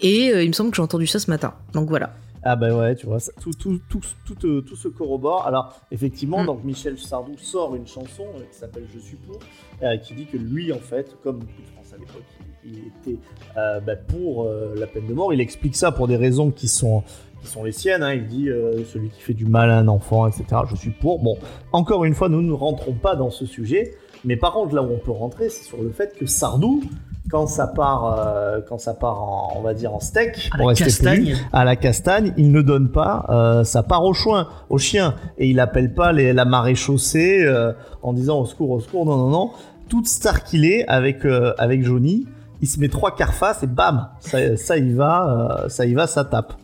[0.00, 1.54] Et euh, il me semble que j'ai entendu ça ce matin.
[1.74, 2.14] Donc voilà.
[2.44, 5.46] Ah bah ouais, tu vois, ça- tout, tout, tout, tout, euh, tout se corrobore.
[5.46, 6.46] Alors, effectivement, Mm.
[6.46, 9.38] donc Michel Sardou sort une chanson euh, qui s'appelle Je suis pour,
[9.82, 12.24] euh, qui dit que lui, en fait, comme beaucoup de France à l'époque,
[12.64, 12.78] il, il
[13.12, 13.18] était
[13.54, 15.32] bah, pour la peine de mort.
[15.32, 17.02] Il explique ça pour des raisons qui sont,
[17.40, 18.02] qui sont les siennes.
[18.02, 18.14] hein.
[18.14, 20.44] Il dit euh, celui qui fait du mal à un enfant, etc.
[20.68, 21.20] Je suis pour.
[21.20, 21.36] Bon,
[21.72, 23.94] encore une fois, nous ne rentrons pas dans ce sujet.
[24.24, 26.82] Mais par contre, là où on peut rentrer, c'est sur le fait que Sardou,
[27.30, 30.66] quand ça part, euh, quand ça part en, on va dire en steak, À pour
[30.66, 31.36] la rester castagne.
[31.52, 35.48] à la castagne, il ne donne pas euh, sa part au chien, au chien, et
[35.48, 39.16] il appelle pas les, la marée chaussée euh, en disant au secours, au secours, non,
[39.16, 39.50] non, non.
[39.88, 42.26] Toute star qu'il est avec euh, avec Johnny,
[42.60, 45.94] il se met trois quarts face et bam, ça, ça y va, euh, ça y
[45.94, 46.54] va, ça tape.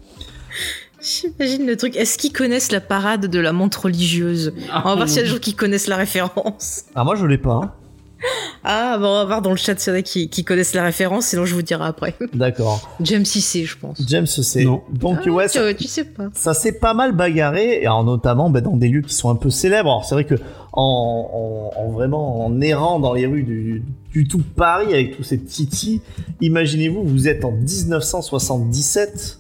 [1.01, 1.97] J'imagine le truc.
[1.97, 4.53] Est-ce qu'ils connaissent la parade de la montre religieuse?
[4.75, 6.85] On va voir s'il y a des gens qui connaissent la référence.
[6.95, 7.77] Ah moi je l'ai pas.
[8.65, 10.75] Ah, bon, on va voir dans le chat s'il y en a qui, qui connaissent
[10.75, 12.15] la référence, sinon je vous dirai après.
[12.35, 12.81] D'accord.
[13.01, 14.03] James C, je pense.
[14.07, 14.83] James c'est Non.
[14.93, 16.29] donc Ah, ouais tu, ça, tu sais pas.
[16.35, 19.37] ça s'est pas mal bagarré et alors, notamment bah, dans des lieux qui sont un
[19.37, 19.89] peu célèbres.
[19.91, 20.35] Alors c'est vrai que
[20.73, 25.23] en, en, en vraiment en errant dans les rues du, du tout Paris avec tous
[25.23, 26.03] ces titis,
[26.41, 29.39] imaginez-vous vous êtes en 1977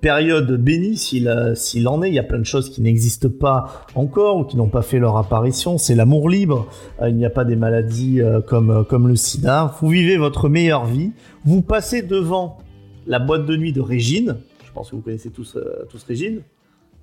[0.00, 2.08] période bénie s'il euh, s'il en est.
[2.08, 4.98] Il y a plein de choses qui n'existent pas encore ou qui n'ont pas fait
[4.98, 5.78] leur apparition.
[5.78, 6.68] C'est l'amour libre.
[7.00, 9.74] Euh, il n'y a pas des maladies euh, comme, comme le sida.
[9.80, 11.12] Vous vivez votre meilleure vie.
[11.44, 12.58] Vous passez devant
[13.06, 14.36] la boîte de nuit de Régine.
[14.64, 15.58] Je pense que vous connaissez tous,
[15.90, 16.42] tous Régine.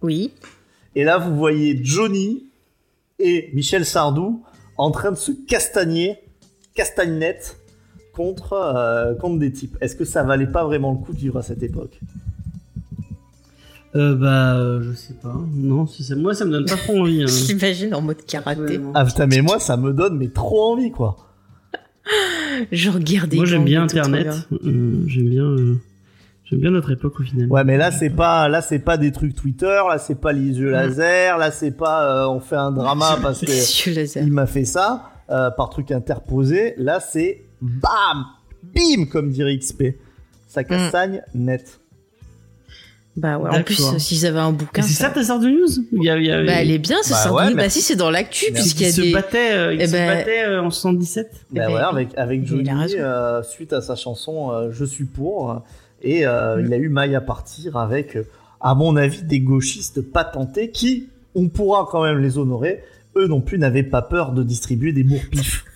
[0.02, 0.34] Oui.
[0.96, 2.46] Et là, vous voyez Johnny
[3.20, 4.44] et Michel Sardou
[4.78, 6.18] en train de se castagner,
[6.76, 7.58] castagne-net,
[8.18, 9.78] contre, euh, contre des types.
[9.80, 12.00] Est-ce que ça valait pas vraiment le coup de vivre à cette époque?
[13.96, 15.36] Euh, bah, euh, je sais pas.
[15.54, 17.24] Non, c'est moi, ça me donne pas trop envie.
[17.24, 17.28] hein.
[17.48, 18.80] J'imagine en mode karaté.
[18.94, 21.16] Ah putain, mais moi, ça me donne mais trop envie, quoi.
[22.72, 24.28] Je regarde Moi, j'aime bien Internet.
[24.52, 25.76] Euh, j'aime bien, euh,
[26.46, 27.48] j'aime bien notre époque au final.
[27.50, 30.58] Ouais, mais là, c'est pas, là, c'est pas des trucs Twitter, là, c'est pas les
[30.60, 34.66] yeux laser, là, c'est pas, euh, on fait un drama parce que il m'a fait
[34.66, 36.74] ça, euh, par truc interposé.
[36.78, 38.26] Là, c'est bam,
[38.64, 39.84] bim, comme dirait XP.
[40.48, 41.80] Ça castagne net.
[43.18, 44.84] Bah ouais, en plus, euh, s'ils avaient un bouquin.
[44.84, 46.78] c'est ça ta sœur de news Il y a, il y a- Bah, elle est
[46.78, 49.12] bien, ce Bah ouais, bah si, c'est dans l'actu, puisqu'il y a se des.
[49.12, 51.32] battait, euh, il Eh se ben- battait euh, en 77.
[51.52, 55.64] Bah ouais, avec, avec Johnny, euh, suite à sa chanson euh, Je suis pour,
[56.04, 56.66] et euh, Mm.
[56.68, 58.20] il a eu maille à partir avec,
[58.62, 62.84] à mon avis, des gauchistes patentés qui, on pourra quand même les honorer,
[63.16, 65.66] eux non plus n'avaient pas peur de distribuer des bourre-pifs.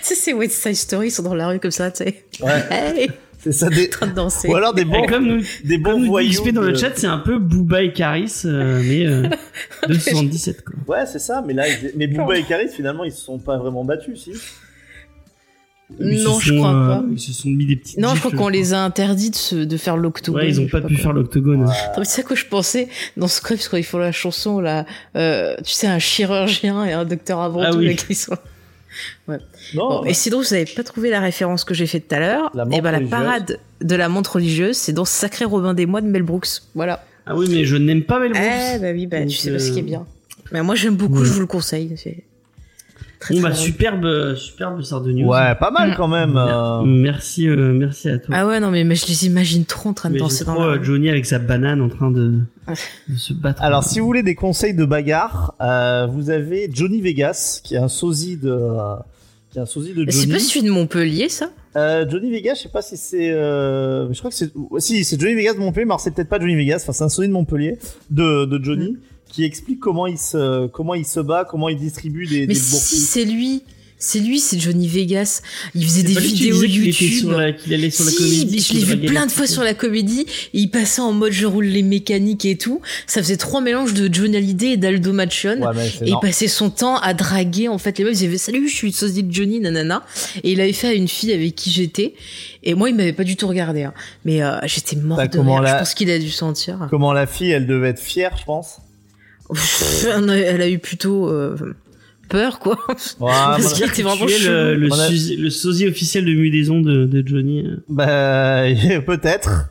[0.00, 2.24] Tu sais, c'est West Side Story, ils sont dans la rue comme ça, tu sais.
[2.40, 3.86] Ouais, Hey, c'est ça, des...
[3.86, 4.48] en train de danser.
[4.48, 6.42] ou alors des bons, comme nous, des bons comme voyous.
[6.42, 9.28] XP dans le de- chat, c'est un peu Booba et Caris, euh, mais euh,
[9.88, 10.74] de 77 quoi.
[10.96, 13.56] Ouais, c'est ça, mais là, ils- mais Booba et Caris, finalement, ils se sont pas
[13.58, 14.32] vraiment battus, si.
[16.00, 17.04] Ils Non, je sont, crois euh, pas.
[17.12, 17.98] Ils se sont mis des petites.
[17.98, 20.42] Non, je crois qu'on les a interdits de, se- de faire l'octogone.
[20.42, 21.02] Ouais, ils ont pas pu quoi.
[21.04, 21.60] faire l'octogone.
[21.96, 24.58] Mais tu sais à quoi je pensais dans ce script quand ils font la chanson
[24.58, 27.86] là, euh, tu sais un chirurgien et un docteur avant Ah tout oui.
[27.86, 28.34] là, qui sont.
[29.28, 29.38] Non,
[29.74, 32.50] Bon, et sinon vous avez pas trouvé la référence que j'ai faite tout à l'heure
[32.54, 35.84] La Et montre ben la parade de la montre religieuse, c'est dans Sacré Robin des
[35.86, 36.48] Mois de Mel Brooks.
[36.74, 37.04] Voilà.
[37.26, 38.44] Ah oui, mais je n'aime pas Mel Brooks.
[38.44, 40.06] Eh bah oui, bah Donc, tu sais pas ce qui est euh, bien.
[40.52, 41.24] Mais moi j'aime beaucoup, ouais.
[41.24, 41.92] je vous le conseille.
[41.96, 42.22] C'est
[43.18, 45.26] très, Bon très bah superbe, euh, superbe news.
[45.26, 46.36] Ouais, pas mal quand même.
[46.36, 46.82] euh.
[46.84, 48.32] Merci, euh, merci à toi.
[48.38, 50.66] Ah ouais non mais, mais je les imagine trop en train de danser dans trop,
[50.66, 50.82] la euh.
[50.84, 52.74] Johnny avec sa banane en train de, Ouais.
[53.08, 53.60] de se battre.
[53.62, 57.78] Alors, si vous voulez des conseils de bagarre, euh, vous avez Johnny Vegas, qui est
[57.78, 58.94] un sosie de, euh,
[59.56, 60.32] qui est un sosie de Mais C'est Johnny.
[60.34, 64.18] pas celui de Montpellier ça Euh, Johnny Vegas, je sais pas si c'est, euh, je
[64.18, 66.54] crois que c'est, si c'est Johnny Vegas de Montpellier, mais alors c'est peut-être pas Johnny
[66.56, 66.80] Vegas.
[66.82, 67.78] Enfin, c'est un sosie de Montpellier
[68.10, 68.98] de, de Johnny Mm.
[69.30, 72.54] qui explique comment il se, comment il se bat, comment il distribue des, Mais des
[72.54, 73.62] si c'est lui,
[73.98, 75.40] c'est lui, c'est Johnny Vegas.
[75.74, 77.18] Il faisait des vidéos qu'il était YouTube.
[77.20, 78.48] sur la- qu'il allait sur la Si, comédie.
[78.52, 81.32] mais je l'ai vu plein de fois sur la comédie et il passait en mode
[81.32, 82.80] je roule les mécaniques et tout.
[83.06, 85.60] Ça faisait trois mélanges de Johnny Hallyday et d'Aldo Machon.
[85.62, 88.12] Ouais, Et il passait son temps à draguer en fait les meufs.
[88.20, 90.04] Il disait salut, je suis le sosie de Johnny, nanana.
[90.44, 92.14] Et il avait fait à une fille avec qui j'étais.
[92.62, 93.84] Et moi, il m'avait pas du tout regardé.
[93.84, 93.94] hein.
[94.24, 96.86] Mais euh, j'étais morte Bah, de la- Je pense qu'il a dû sentir.
[96.90, 98.78] Comment la fille, elle devait être fière, je pense?
[100.06, 101.56] Elle a eu plutôt euh,
[102.28, 102.76] peur, quoi.
[102.88, 107.06] Ouais, Parce qu'il était vraiment Tu es le, le, a- sosie officiel de Mudaison de,
[107.06, 107.60] de Johnny.
[107.66, 107.76] euh.
[107.88, 108.62] Bah,
[109.06, 109.70] peut-être.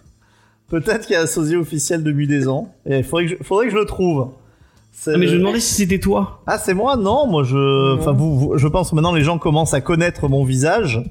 [0.70, 2.68] Peut-être qu'il y a un sosie officiel de Mudaison.
[2.90, 4.30] Et il faudrait que je, faudrait que je le trouve.
[5.08, 6.42] Ah, mais je me demandais si c'était toi.
[6.48, 6.96] Ah, c'est moi?
[6.98, 7.96] Non, moi je.
[8.00, 11.02] Enfin, vous, vous- je pense que maintenant les gens commencent à connaître mon visage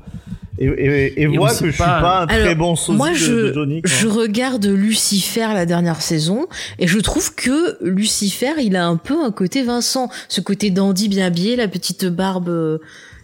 [0.58, 3.14] et, et, et sait que je suis pas- un très Alors, bon sosie moi, de,
[3.14, 3.82] je- de Johnny.
[3.82, 3.90] quoi.
[3.90, 6.46] Je regarde Lucifer la dernière saison
[6.78, 11.08] et je trouve que Lucifer, il a un peu un côté Vincent, ce côté dandy
[11.08, 12.78] bien habillé, la petite barbe, euh,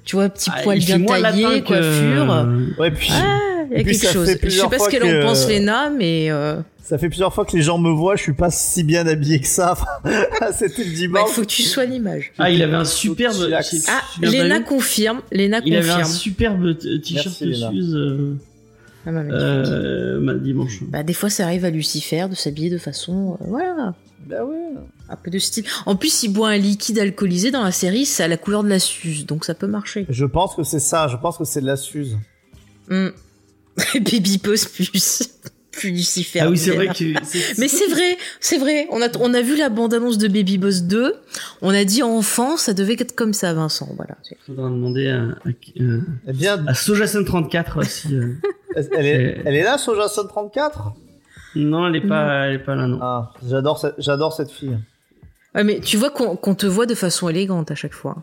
[0.04, 2.46] tu vois, petit Ah, poil bien taillé, latin que- coiffure.
[2.80, 3.38] Ouais, puis Ah,
[3.70, 4.28] il y a quelque chose.
[4.42, 6.56] Je sais pas ce qu'elle que- en pense Léna, mais euh,
[6.90, 9.40] ça fait plusieurs fois que les gens me voient, je suis pas si bien habillé
[9.40, 9.76] que ça.
[10.58, 11.30] C'était le bah, il dimanche.
[11.30, 12.32] faut que tu sois l'image.
[12.36, 13.36] Ah, il avait un superbe.
[13.88, 15.20] Ah, Léna confirme.
[15.30, 16.12] Léna Il avait un confirme.
[16.12, 17.70] superbe t-shirt Léna.
[17.70, 18.34] Suze euh,
[19.06, 20.82] Ah, bah, euh, ma- dimanche.
[20.82, 23.94] Bah, des fois, ça arrive à Lucifer de s'habiller de façon, euh, voilà,
[24.26, 24.56] Bah ouais.
[25.08, 25.64] un peu de style.
[25.86, 28.68] En plus, il boit un liquide alcoolisé dans la série, c'est à la couleur de
[28.68, 30.06] la Suze, donc ça peut marcher.
[30.08, 31.06] Je pense que c'est ça.
[31.06, 32.18] Je pense que c'est de la Suze.
[32.88, 33.10] Hmm.
[33.94, 35.30] Baby pose plus,
[35.72, 36.40] plus Lucifer.
[36.40, 36.94] Ah oui, c'est vrai que.
[37.22, 38.86] c'est- Mais c'est vrai, c'est vrai.
[38.90, 41.14] On a, on a vu la bande-annonce de Baby Boss 2.
[41.62, 43.88] On a dit enfant, ça devait être comme ça, Vincent.
[43.96, 44.16] Voilà.
[44.46, 48.14] Faudra demander à, à, euh, Eh bien, à Sojason34 si.
[48.16, 48.34] euh,
[48.76, 50.92] elle est, elle est là, Soja 34
[51.56, 52.98] Non, elle est pas, elle est pas là, non.
[53.00, 54.78] Ah, j'adore, cette- j'adore cette fille.
[55.54, 58.16] Ouais, mais tu vois qu'on qu'on te voit de façon élégante à chaque fois.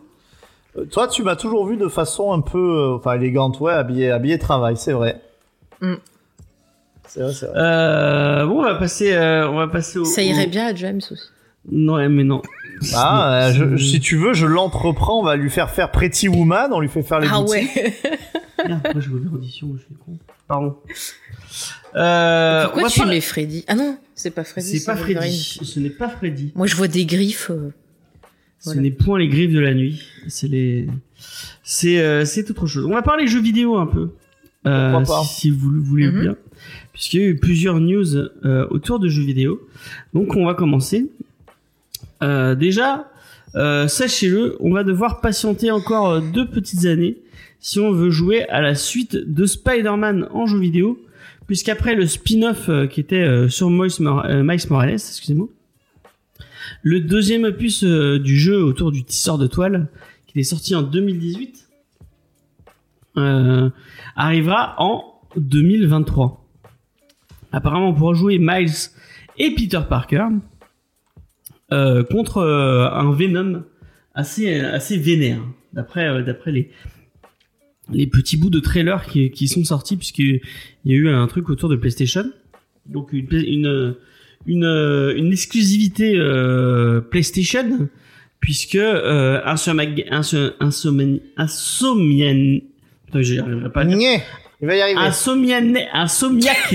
[0.76, 4.10] Euh, Toi, tu m'as toujours vu de façon un peu, euh, enfin, élégante, ouais, habillé,
[4.10, 5.20] habillé travail, c'est vrai.
[5.80, 5.94] Mm.
[7.08, 7.54] C'est vrai, c'est vrai.
[7.58, 10.04] Euh, bon, on va passer, euh, on va passer au.
[10.04, 11.24] Ça irait au- bien à James aussi.
[11.70, 12.42] Non, mais non.
[12.94, 16.70] Ah, euh, je- si tu veux, je l'entreprends, on va lui faire faire Pretty Woman,
[16.72, 17.70] on lui fait faire les Ah boutiques.
[17.74, 17.94] ouais.
[18.68, 20.18] Merde, pourquoi j'ai ouvert audition Je suis con.
[20.46, 20.76] Pardon.
[21.96, 23.64] Euh, Pourquoi tu parler- mets Freddy?
[23.68, 24.78] Ah non, c'est pas Freddy.
[24.78, 24.96] C'est pas.
[24.96, 25.58] Freddy.
[25.62, 26.52] Ce n'est pas Freddy.
[26.54, 27.50] Moi, je vois des griffes.
[27.50, 27.70] euh,
[28.60, 30.02] Ce n'est point les griffes de la nuit.
[30.28, 30.86] C'est les.
[31.62, 32.84] C'est euh, c'est autre chose.
[32.86, 34.10] On va parler jeux vidéo un peu.
[34.66, 36.20] Euh, Pourquoi pas si, si vous le voulez Mhm.
[36.20, 36.36] bien.
[36.98, 39.60] Puisqu'il y a eu plusieurs news euh, autour de jeux vidéo.
[40.14, 41.12] Donc on va commencer.
[42.24, 43.08] Euh, déjà,
[43.54, 47.18] euh, sachez-le, on va devoir patienter encore euh, deux petites années
[47.60, 50.98] si on veut jouer à la suite de Spider-Man en jeu vidéo.
[51.46, 55.48] Puisqu'après le spin-off euh, qui était euh, sur Miles, Mor- Miles Morales, excusez-moi,
[56.82, 59.86] le deuxième opus du jeu autour du tisseur de toile,
[60.26, 61.68] qui est sorti en 2018,
[63.18, 63.70] euh,
[64.16, 66.44] arrivera en 2023.
[67.52, 68.70] Apparemment, on pourra jouer Miles
[69.38, 70.26] et Peter Parker
[71.72, 73.62] euh, contre euh, un Venom
[74.14, 75.40] assez assez vénère,
[75.72, 76.70] d'après euh, d'après les
[77.90, 80.40] les petits bouts de trailer qui, qui sont sortis, puisqu'il
[80.84, 82.24] y a eu un truc autour de PlayStation,
[82.86, 83.96] donc une une
[84.46, 84.64] une,
[85.16, 87.88] une exclusivité euh, PlayStation,
[88.40, 92.60] puisque euh, Insomniac, Inso- Insomni- Insomnian,
[93.06, 93.96] putain, j'y arriverai pas à dire.
[93.96, 94.22] Nyeh,
[94.60, 95.00] il va y arriver.
[95.00, 96.74] Insomnian, Insomniac,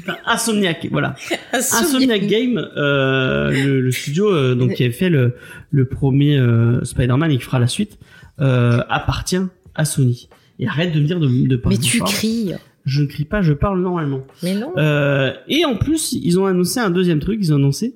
[0.00, 1.14] putain, Insomniac, voilà.
[1.52, 5.34] Insomniac Game, euh, le, le studio euh, donc qui avait fait le,
[5.70, 7.98] le premier euh, Spider-Man et qui fera la suite,
[8.40, 9.42] euh, appartient
[9.74, 10.28] à Sony.
[10.58, 12.52] Et arrête de me dire de, de parler Mais tu cries.
[12.86, 14.22] Je ne crie pas, je parle normalement.
[14.42, 14.72] Mais non.
[14.76, 17.38] Euh, et en plus, ils ont annoncé un deuxième truc.
[17.40, 17.94] Ils ont annoncé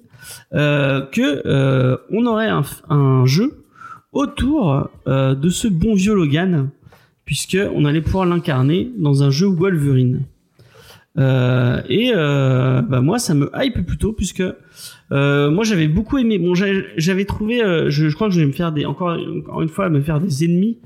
[0.54, 2.48] euh, que euh, on aurait
[2.88, 3.64] un, jeu
[4.12, 6.68] autour euh, de ce bon vieux Logan,
[7.24, 10.22] puisque on allait pouvoir l'incarner dans un jeu Wolverine.
[11.16, 14.42] Euh, et euh, bah moi, ça me hype plutôt, puisque
[15.12, 16.38] euh, moi j'avais beaucoup aimé.
[16.38, 19.62] Bon, j'avais trouvé, euh, je, je crois que je vais me faire des encore, encore
[19.62, 20.78] une fois me faire des ennemis,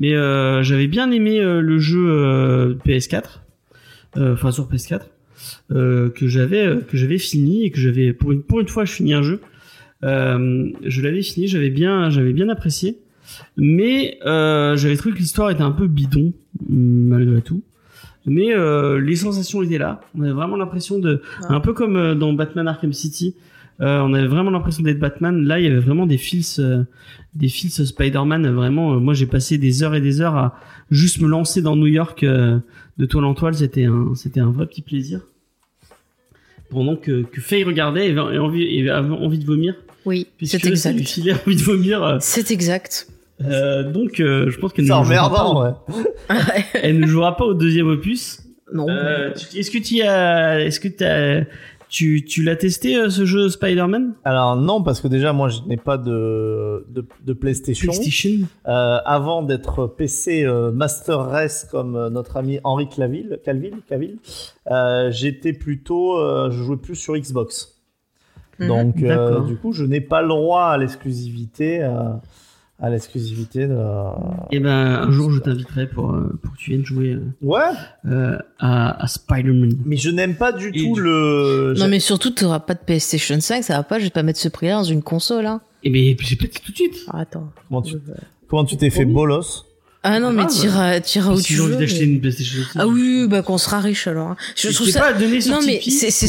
[0.00, 3.42] mais euh, j'avais bien aimé euh, le jeu euh, PS4
[4.16, 5.02] euh, enfin sur PS4
[5.70, 8.92] euh, que j'avais que j'avais fini et que j'avais pour une pour une fois je
[8.92, 9.40] finis un jeu
[10.02, 12.98] je l'avais fini j'avais bien j'avais bien apprécié
[13.56, 16.32] mais j'avais trouvé que l'histoire était un peu bidon
[16.68, 17.62] malgré tout
[18.36, 21.12] mais euh, les sensations étaient là on avait vraiment l'impression de
[21.42, 21.54] Ah.
[21.56, 23.34] un peu comme euh, dans Batman Arkham City
[23.80, 26.84] euh, on avait vraiment l'impression d'être Batman là il y avait vraiment des fils euh,
[27.34, 30.58] des fils Spider-Man vraiment euh, moi j'ai passé des heures et des heures à
[30.90, 32.24] juste me lancer dans New York
[33.00, 35.20] de toile en toile, c'était un, c'était un vrai petit plaisir.
[36.70, 40.64] Pendant que, que Faye regardait et avait envie, et avait envie de vomir, Oui, c'est
[40.66, 41.00] exact.
[41.00, 42.18] filait envie de vomir.
[42.20, 43.08] C'est exact.
[43.44, 45.72] Euh, donc, euh, je pense qu'elle ne, emmerdant, ouais.
[46.82, 48.40] elle ne jouera pas au deuxième opus.
[48.72, 48.86] non.
[48.88, 51.44] Euh, tu- est-ce que tu as, est-ce que t'as,
[51.88, 54.12] tu, tu l'as testé ce jeu Spider-Man?
[54.24, 57.90] Alors non, parce que déjà moi je n'ai pas de, de, de PlayStation.
[57.90, 64.18] PlayStation Euh, avant d'être PC euh, Master Race comme notre ami Henri Claville, Calville, Caville,
[64.70, 67.76] euh, j'étais plutôt, euh, je jouais plus sur Xbox.
[68.60, 68.68] Mhm.
[68.68, 71.90] Donc euh, du coup je n'ai pas le droit à l'exclusivité, euh,
[72.80, 73.76] à l'exclusivité de.
[74.50, 77.60] Eh ben, un jour, je t'inviterai pour, euh, pour que tu viennes jouer euh, Ouais,
[78.06, 79.74] euh, à, à Spider-Man.
[79.84, 81.74] mais je n'aime pas du Et tout du- le.
[81.78, 84.22] Non, mais surtout, tu n'auras pas de PlayStation 5, ça va pas, je vais pas
[84.22, 85.60] mettre ce prix-là dans une console, hein.
[85.82, 86.96] Eh ben, j'ai pas dit tout de suite.
[87.08, 87.50] Ah, attends.
[87.68, 87.96] Comment tu,
[88.48, 89.66] comment tu t'es fait bolos?
[90.02, 91.76] Ah non, mais Ah, t'iras, t'iras où Si tu veux.
[91.76, 92.62] d'acheter mais- une PlayStation.
[92.76, 94.28] Ah oui, bah qu'on sera riche alors.
[94.28, 94.36] hein.
[94.56, 95.00] Je Je trouve ça.
[95.00, 96.26] pas donner sur Non mais c'est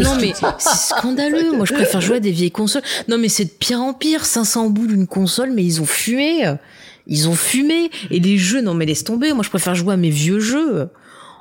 [0.00, 1.52] non mais scandaleux.
[1.52, 2.82] Moi je préfère jouer à des vieilles consoles.
[3.08, 4.24] Non mais c'est de pire en pire.
[4.24, 6.52] 500 boules une console, mais ils ont fumé.
[7.06, 8.60] Ils ont fumé et les jeux.
[8.60, 9.32] Non mais laisse tomber.
[9.32, 10.88] Moi je préfère jouer à mes vieux jeux.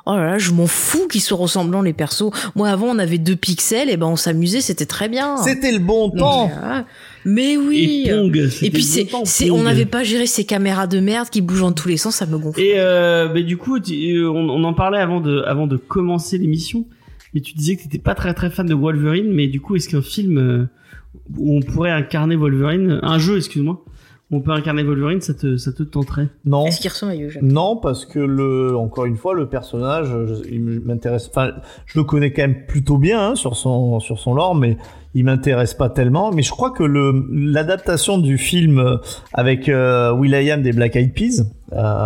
[0.06, 2.32] Oh là là, je m'en fous qu'ils soient ressemblants les persos.
[2.56, 5.38] Moi avant on avait deux pixels et ben on s'amusait, c'était très bien.
[5.38, 6.48] C'était le bon temps.
[6.48, 6.86] mais, ah,
[7.26, 8.06] Mais oui.
[8.08, 8.50] Et Pong.
[8.64, 11.72] Et puis c'est, c'est, on n'avait pas géré ces caméras de merde qui bougent dans
[11.72, 12.60] tous les sens, ça me gonfle.
[12.60, 15.78] Et euh, bah, du coup, tu- euh, on, on en parlait avant de, avant de
[15.78, 16.86] commencer l'émission.
[17.34, 19.32] Mais tu disais que t'étais pas très très fan de Wolverine.
[19.32, 20.66] Mais du coup, est-ce qu'un film euh,
[21.38, 23.86] où on pourrait incarner Wolverine, un jeu, excuse-moi,
[24.32, 26.28] on peut incarner Wolverine, ça te, ça te tenterait?
[26.46, 26.66] Non.
[26.66, 30.08] Est-ce qu'il ressemble à Hugh Jackman Non, parce que le, encore une fois, le personnage,
[30.08, 31.30] je- il m'intéresse.
[31.30, 31.52] Enfin,
[31.86, 34.78] je le connais quand même plutôt bien hein, sur son sur son lore, mais
[35.14, 36.32] il m'intéresse pas tellement.
[36.32, 38.98] Mais je crois que le l'adaptation du film euh,
[39.34, 41.44] avec euh, Will.i.am des Black Eyed Peas
[41.74, 42.06] euh,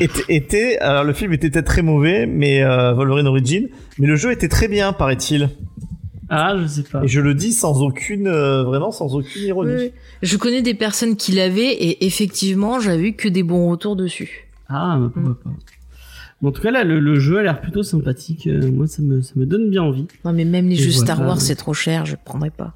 [0.00, 3.68] était, était- alors le film était peut-être très mauvais, mais euh, Wolverine Origin,
[3.98, 5.48] mais le jeu était très bien, paraît-il.
[6.34, 7.04] Ah, je sais pas.
[7.04, 9.74] Et je le dis sans aucune, euh, vraiment sans aucune ironie.
[9.74, 9.92] Oui, oui.
[10.22, 14.48] Je connais des personnes qui l'avaient et effectivement, j'avais eu que des bons retours dessus.
[14.68, 15.50] Ah, bah, pourquoi pas.
[16.40, 18.46] Bon, en tout cas, là, le, le jeu a l'air plutôt sympathique.
[18.46, 20.06] Euh, moi, ça me, ça me donne bien envie.
[20.24, 21.14] Non, mais même les Et jeux voilà.
[21.14, 22.74] Star Wars, c'est trop cher, je prendrais pas.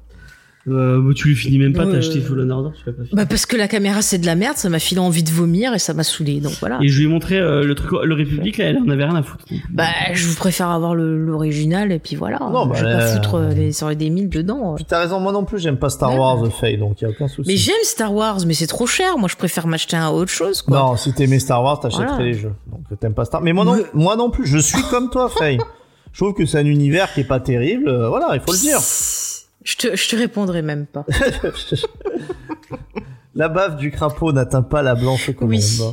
[0.69, 2.19] Euh, bah, tu lui finis même pas, t'as acheté.
[2.19, 3.15] Fallen Order, tu l'as pas fini.
[3.15, 5.73] Bah parce que la caméra c'est de la merde, ça m'a filé envie de vomir
[5.73, 6.79] et ça m'a saoulé, donc voilà.
[6.81, 9.15] Et je lui ai montré euh, le truc, le République, là, elle en avait rien
[9.15, 9.45] à foutre.
[9.71, 12.39] Bah je vous préfère avoir l'original et puis voilà.
[12.39, 14.75] Non, bah, je vais pas euh, foutre euh, les sur les des mille dedans.
[14.87, 16.19] t'as raison, moi non plus, j'aime pas Star Ouais.
[16.19, 17.47] Wars, Faye, donc y a aucun souci.
[17.49, 19.17] Mais j'aime Star Wars, mais c'est trop cher.
[19.17, 20.77] Moi je préfère m'acheter un autre chose quoi.
[20.77, 22.23] Non, si t'aimais Star Wars, t'achèterais Voilà.
[22.25, 22.53] les jeux.
[22.71, 23.41] Donc t'aimes pas Star.
[23.41, 24.45] Mais moi non, moi non plus.
[24.47, 25.57] Je suis comme toi, Faye.
[26.13, 27.87] Je trouve que c'est un univers qui est pas terrible.
[27.89, 28.79] euh, Voilà, il faut le dire.
[29.67, 31.05] Je te, je te répondrai même pas.
[33.35, 35.59] La baffe du crapaud n'atteint pas la blanche commande.
[35.59, 35.83] Oui.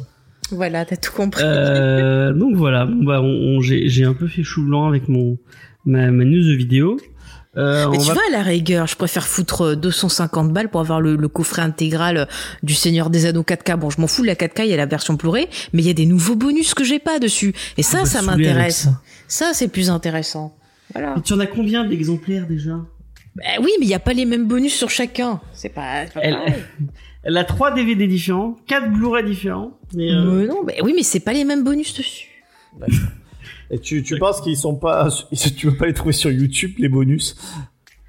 [0.50, 1.42] voilà, t'as tout compris.
[1.44, 5.08] Euh, donc voilà, bon, bah, on, on- j'ai j'ai un peu fait chou blanc avec
[5.08, 5.36] mon
[5.84, 6.98] ma, ma news vidéo.
[7.56, 10.70] Euh, Mais on tu va- vois, à la rigueur, je préfère foutre euh, 250 balles
[10.70, 12.24] pour avoir le, le coffret intégral euh,
[12.62, 13.76] du Seigneur des Anneaux 4K.
[13.76, 15.86] Bon, je m'en fous de la 4K, il y a la version Blu-ray, mais il
[15.86, 17.54] y a des nouveaux bonus que j'ai pas dessus.
[17.76, 18.82] Et ça, va ça saouler avec m'intéresse.
[18.84, 19.00] ça.
[19.28, 20.56] Ça, c'est plus intéressant.
[20.94, 21.14] Voilà.
[21.18, 22.78] Et tu en as combien d'exemplaires déjà?
[23.36, 25.40] Bah oui, mais il y a pas les mêmes bonus sur chacun.
[25.52, 26.54] C'est pas, Elle- pareil.
[27.26, 29.78] Elle a trois DVD différents, quatre Blu-ray différents.
[29.94, 32.28] Mais euh, Mais non, mais oui, mais c'est pas les mêmes bonus dessus.
[33.70, 35.08] Et tu, tu penses qu'ils sont pas,
[35.56, 37.34] tu veux pas les trouver sur YouTube, les bonus?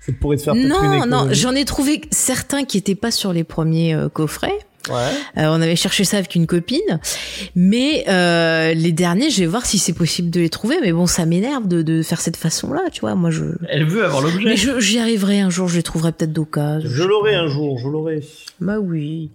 [0.02, 3.10] Ça pourrait te faire peut-être une Non, non, j'en ai trouvé certains qui étaient pas
[3.10, 4.60] sur les premiers euh, coffrets.
[4.90, 5.42] Ouais.
[5.42, 7.00] Euh, on avait cherché ça avec une copine,
[7.56, 10.78] mais euh, les derniers, je vais voir si c'est possible de les trouver.
[10.82, 13.16] Mais bon, ça m'énerve de, de faire cette façon-là, tu vois.
[13.16, 14.44] Moi, je, elle veut avoir l'objet.
[14.46, 15.68] mais j'y arriverai un jour.
[15.68, 16.90] Je les trouverai peut-être d'occasion.
[16.90, 18.22] Je l'aurai un jour, je l'aurai.
[18.62, 19.32] Bah oui.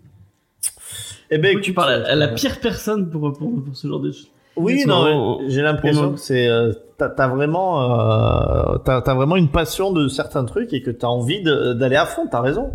[1.30, 4.00] Eh ben, Écoute, tu parles à, à la pire personne pour, pour, pour ce genre
[4.00, 4.28] de choses?
[4.56, 9.92] Oui, non, j'ai l'impression On- que c'est euh, t'as vraiment euh, t'as vraiment une passion
[9.92, 12.26] de certains trucs et que t'as envie d'aller à fond.
[12.30, 12.70] T'as raison.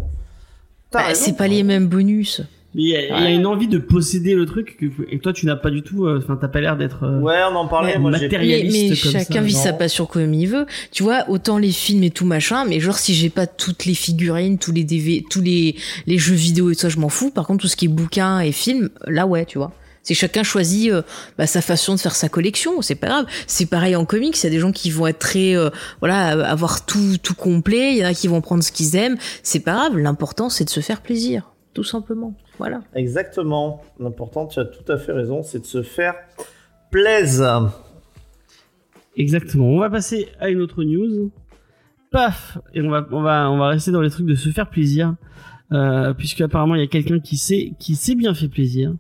[0.90, 1.22] T'as Bah, raison.
[1.26, 2.42] c'est pas les mêmes bonus.
[2.76, 5.20] Mais il y, a- il y a une envie de posséder le truc que, et
[5.20, 6.06] toi tu n'as pas du tout.
[6.06, 7.04] euh, Enfin, t'as pas l'air d'être.
[7.06, 7.94] euh, Ouais, on en parlait.
[7.94, 8.68] Ouais, moi, matériel.
[8.72, 10.66] Mais, mais comme chacun ça, vit sa passion comme il veut.
[10.92, 13.94] Tu vois, autant les films et tout machin, mais genre si j'ai pas toutes les
[13.96, 17.32] figurines, tous les DV, tous les, les jeux vidéo et tout ça, je m'en fous.
[17.32, 19.72] Par contre, tout ce qui est bouquins et films, là ouais, tu vois.
[20.04, 21.02] C'est chacun choisit euh,
[21.38, 23.26] bah, sa façon de faire sa collection, c'est pas grave.
[23.48, 26.28] C'est pareil en comics, il y a des gens qui vont être très euh, voilà,
[26.48, 29.62] avoir tout tout complet, il y en a qui vont prendre ce qu'ils aiment, c'est
[29.62, 32.34] pas grave, l'important c'est de se faire plaisir, tout simplement.
[32.58, 32.82] Voilà.
[32.96, 33.82] Exactement.
[34.00, 36.16] L'important, tu as tout à fait raison, c'est de se faire
[36.90, 37.72] plaisir.
[39.18, 39.68] Exactement.
[39.68, 41.32] On va passer à une autre news.
[42.12, 44.70] Paf Et on va, on va, on va rester dans les trucs de se faire
[44.70, 45.16] plaisir.
[45.74, 48.96] Euh, puisque apparemment il y a quelqu'un qui s'est, qui s'est bien fait plaisir.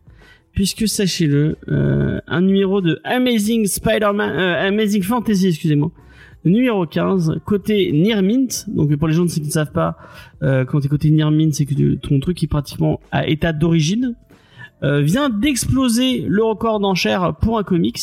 [0.51, 5.91] Puisque sachez-le, euh, un numéro de Amazing Spider-Man, euh, Amazing Fantasy, excusez-moi,
[6.45, 8.65] numéro 15, côté Near Mint.
[8.67, 9.97] Donc pour les gens qui ne savent pas,
[10.43, 13.51] euh, quand t'es côté Near Mint, c'est que tu- ton truc est pratiquement à état
[13.53, 14.15] d'origine.
[14.83, 17.99] Euh, vient d'exploser le record d'enchères pour un comics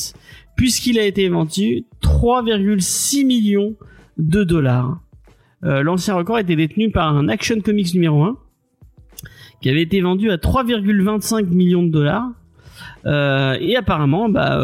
[0.56, 3.74] puisqu'il a été vendu 3,6 millions
[4.18, 5.00] de dollars.
[5.64, 8.36] Euh, L'ancien record était détenu par un Action Comics numéro 1
[9.60, 12.28] qui avait été vendu à 3,25 millions de dollars.
[13.06, 14.56] Et apparemment, bah,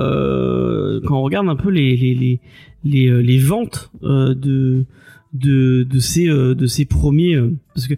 [1.07, 2.41] quand on regarde un peu les
[2.85, 4.85] les, euh, les ventes euh, de
[5.33, 7.95] de de ces euh, de ces premiers euh, parce que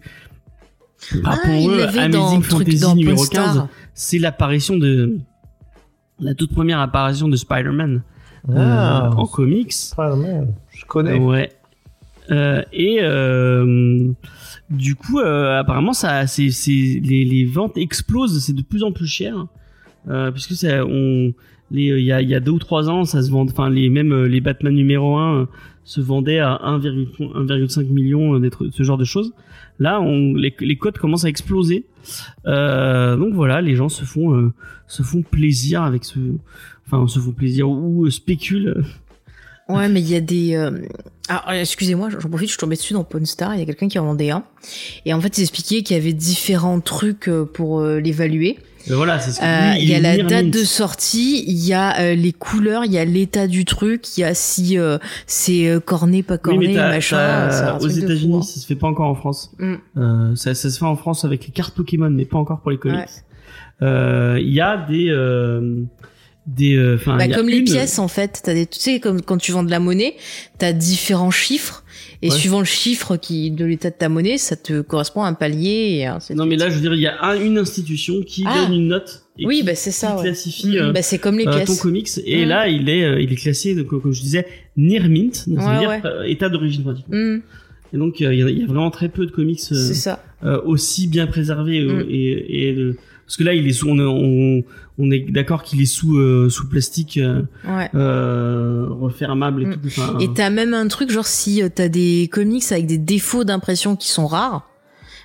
[1.23, 3.53] ah, pour ah, il eux, Amazing Fantasy numéro Pornstar.
[3.53, 3.63] 15
[3.93, 5.17] c'est l'apparition de
[6.19, 8.03] la toute première apparition de Spider-Man
[8.49, 9.09] euh, Ah.
[9.15, 9.71] en comics.
[9.71, 11.17] Spider-Man, je connais.
[11.19, 11.51] Ouais.
[12.29, 14.11] Euh, et euh,
[14.69, 18.91] du coup, euh, apparemment, ça, c'est, c'est les, les ventes explosent, c'est de plus en
[18.91, 19.47] plus cher,
[20.07, 21.33] euh, puisque ça, on,
[21.71, 24.11] les, il y a, y deux ou trois ans, ça se vend, enfin les même
[24.11, 25.45] euh, les Batman numéro 1 euh,
[25.83, 29.33] se vendaient à 1,5 1,5 million euh, ce genre de choses.
[29.79, 29.99] Là,
[30.35, 31.85] les, les cotes commencent à exploser.
[32.45, 34.53] Euh, donc voilà, les gens se font euh,
[34.87, 36.19] se font plaisir avec ce,
[36.85, 38.83] enfin se font plaisir ou euh, spéculent.
[39.69, 40.55] Ouais, mais il y a des.
[40.55, 40.71] euh,
[41.31, 43.55] euh, excusez-moi, j'en profite, je suis tombée dessus dans Pawn Star.
[43.55, 44.43] Il y a quelqu'un qui en vendait un,
[45.05, 48.57] et en fait, il expliquait qu'il y avait différents trucs euh, pour euh, l'évaluer.
[48.89, 51.65] Euh, voilà, c'est ce que Euh, lui, Il y a la date de sortie, il
[51.65, 54.77] y a euh, les couleurs, il y a l'état du truc, il y a si
[54.77, 57.17] euh, c'est euh, corné, pas corné, machin.
[57.17, 58.41] un aux États-Unis, hein.
[58.41, 59.51] ça se fait pas encore en France.
[59.59, 59.75] Mm.
[59.97, 62.71] Euh, ça, ça se fait en France avec les cartes Pokémon, mais pas encore pour
[62.71, 62.97] les comics.
[62.99, 63.05] Ouais.
[63.83, 65.83] Euh, Il y a des euh,
[66.47, 68.99] des euh, Bah, il y a comme les pièces en fait, t'as des, tu sais
[68.99, 70.15] comme quand tu vends de la monnaie,
[70.57, 71.83] t'as différents chiffres
[72.23, 72.35] et Ouais.
[72.35, 76.05] suivant le chiffre qui de l'état de ta monnaie, ça te correspond à un palier.
[76.29, 78.65] Et Non mais là je veux dire il y a un- une institution qui Ah.
[78.67, 80.09] donne une note et oui, qui, bah c'est ça.
[80.11, 80.23] qui Ouais.
[80.23, 82.49] classifie Mm, euh, bah c'est comme les euh, ton comics et Mm.
[82.49, 84.45] là il est euh, il est classé donc comme je disais
[84.77, 87.15] near mint donc Ouais, dire euh, état d'origine pratiquement.
[87.17, 87.41] Mm.
[87.93, 89.93] Et donc euh, il y, a- il y a vraiment très peu de comics euh,
[89.93, 90.23] ça.
[90.43, 92.95] euh, aussi bien préservés euh, et, et de-
[93.31, 94.63] parce que là il est sous, on, est- on,
[94.97, 97.89] on est d'accord qu'il est sous euh, sous plastique euh, Ouais.
[97.95, 99.73] euh, refermable et Mm.
[99.75, 99.79] tout.
[99.87, 103.95] Enfin, Et t'as même un truc, genre si t'as des comics avec des défauts d'impression
[103.95, 104.69] qui sont rares,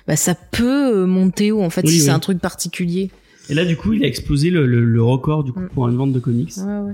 [0.07, 3.11] bah ça peut monter haut en fait Oui, si c'est un truc particulier.
[3.49, 5.69] et là du coup il a explosé le, le, le record du coup Mm.
[5.73, 6.93] pour une vente de comics Ouais, ouais.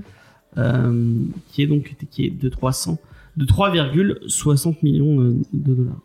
[0.58, 1.12] euh,
[1.52, 2.98] qui est donc qui est de 300
[3.36, 6.00] de 3,60 millions de dollars.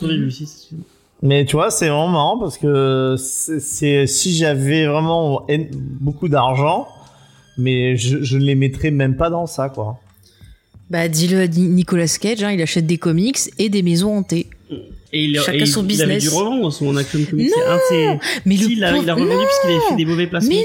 [0.00, 0.84] 3,6 excusez-moi.
[1.22, 5.66] Mais tu vois, c'est vraiment marrant parce que c'est si j'avais vraiment en-
[6.00, 6.88] beaucoup d'argent,
[7.58, 9.98] mais je, je ne les mettrais même pas dans ça, quoi.
[10.90, 14.46] Bah dis-le à Ni- Nicolas Cage, hein, il achète des comics et des maisons hantées.
[15.12, 16.32] Et il, Chacun et il- son il avait business.
[16.32, 17.50] dû revendre son action comics.
[17.50, 20.04] Non, un Mais Si, le il, a, il a revendu non, puisqu'il avait fait des
[20.04, 20.50] mauvais placements.
[20.54, 20.62] Mais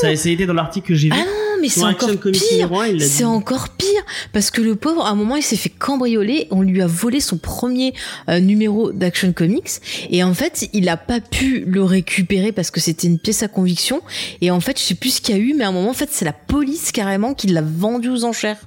[0.00, 1.14] Ça, ça a été dans l'article que j'ai vu.
[1.16, 2.70] Ah non, mais c'est encore pire.
[3.00, 4.02] C'est encore pire
[4.32, 6.48] parce que le pauvre, à un moment, il s'est fait cambrioler.
[6.50, 7.94] On lui a volé son premier
[8.28, 9.70] euh, numéro d'Action Comics
[10.10, 13.48] et en fait, il a pas pu le récupérer parce que c'était une pièce à
[13.48, 14.02] conviction.
[14.40, 15.90] Et en fait, je sais plus ce qu'il y a eu, mais à un moment,
[15.90, 18.58] en fait, c'est la police carrément qui l'a vendu aux enchères.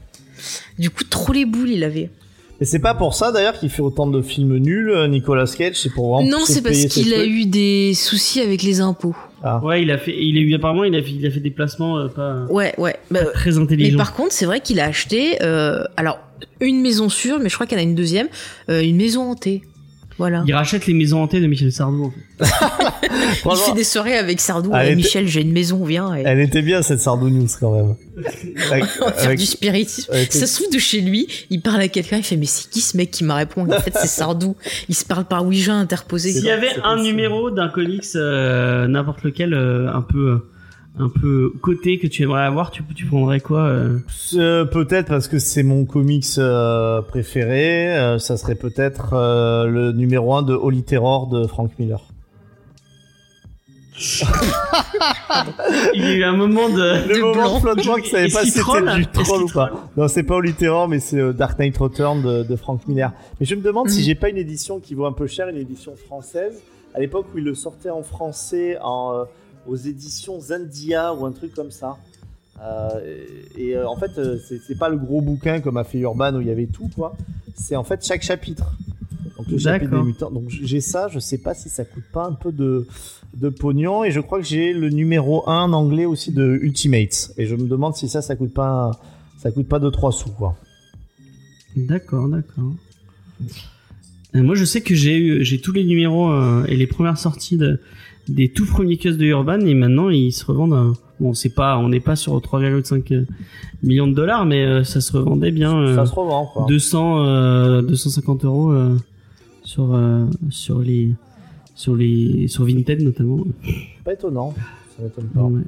[0.79, 2.09] Du coup, trop les boules, il avait.
[2.61, 5.75] Et c'est pas pour ça d'ailleurs qu'il fait autant de films nuls, euh, Nicolas Cage,
[5.75, 9.15] c'est pour vraiment non, c'est parce qu'il a eu des soucis avec les impôts.
[9.43, 9.59] Ah.
[9.63, 11.49] Ouais, il a fait, il a eu apparemment, il a fait, il a fait des
[11.49, 12.95] placements euh, pas Ouais, ouais.
[13.09, 13.97] Bah, très Mais intelligents.
[13.97, 16.19] par contre, c'est vrai qu'il a acheté, euh, alors
[16.59, 18.27] une maison sûre, mais je crois qu'il y en a une deuxième,
[18.69, 19.63] euh, une maison hantée.
[20.21, 20.43] Voilà.
[20.45, 22.13] Il rachète les maisons hantées de Michel Sardou.
[22.39, 22.45] En fait.
[23.45, 24.69] Il fait des soirées avec Sardou.
[24.75, 26.13] Elle et était- Michel, j'ai une maison, viens.
[26.15, 26.21] Et...
[26.25, 27.95] Elle était bien cette Sardou News quand même.
[28.71, 30.11] Avec- On va faire avec- du spiritisme.
[30.13, 32.69] avec- Ça se trouve de chez lui, il parle à quelqu'un, il fait mais c'est
[32.69, 33.73] qui ce mec qui m'a répondu?
[33.73, 34.55] En fait, c'est Sardou.
[34.89, 36.31] Il se parle par Ouija interposé.
[36.31, 37.01] S'il y avait un possible.
[37.01, 40.50] numéro d'un comics, euh, n'importe lequel, euh, un peu, euh,
[40.99, 43.99] un peu coté que tu aimerais avoir, tu, tu prendrais quoi euh
[44.35, 49.91] Euh, peut-être parce que c'est mon comics euh, préféré, euh, ça serait peut-être euh, le
[49.93, 52.01] numéro 1 de Holy Terror de Frank Miller.
[55.93, 57.07] Il y a eu un moment de.
[57.07, 59.89] Le De moment flottement que je savais Est-ce pas si c'était du troll ou pas.
[59.95, 63.11] Non, c'est pas Holy Terror, mais c'est Dark Knight Return de, de Frank Miller.
[63.39, 64.05] Mais je me demande si Mhm.
[64.05, 66.61] j'ai pas une édition qui vaut un peu cher, une édition française.
[66.95, 69.23] À l'époque où il le sortait en français en, euh,
[69.67, 71.97] aux éditions Zandia ou un truc comme ça.
[72.61, 72.99] Euh,
[73.57, 74.37] et et, euh, en fait, euh,
[74.67, 77.15] c'est pas le gros bouquin comme a fait Urban où il y avait tout, quoi.
[77.55, 78.75] C'est en fait chaque chapitre.
[79.37, 80.05] Donc le chapitre des D'accord.
[80.05, 80.31] mutants.
[80.31, 82.87] Donc j'ai ça, je sais pas si ça coûte pas un peu de,
[83.35, 84.03] de pognon.
[84.03, 87.33] Et je crois que j'ai le numéro 1 en anglais aussi de Ultimates.
[87.37, 88.91] Et je me demande si ça, ça coûte pas,
[89.37, 90.55] ça coûte pas 2-3 sous, quoi.
[91.75, 92.73] D'accord, d'accord.
[94.33, 97.57] Moi, je sais que j'ai eu, j'ai tous les numéros euh, et les premières sorties
[97.57, 97.81] de,
[98.31, 100.73] des tout premiers kiosques de Urban et maintenant ils se revendent.
[100.73, 103.25] à- bon, c'est pas, on n'est pas sur 3,5
[103.83, 105.77] millions de dollars, mais euh, ça se revendait bien.
[105.77, 106.65] euh, Ça se revend, quoi.
[106.67, 108.97] 200, euh, 250 euros euh,
[109.63, 111.13] sur euh, sur les
[111.75, 113.39] sur les sur Vinted notamment.
[114.03, 114.53] Pas étonnant.
[114.97, 115.43] Ça m'étonne pas.
[115.43, 115.61] Ouais.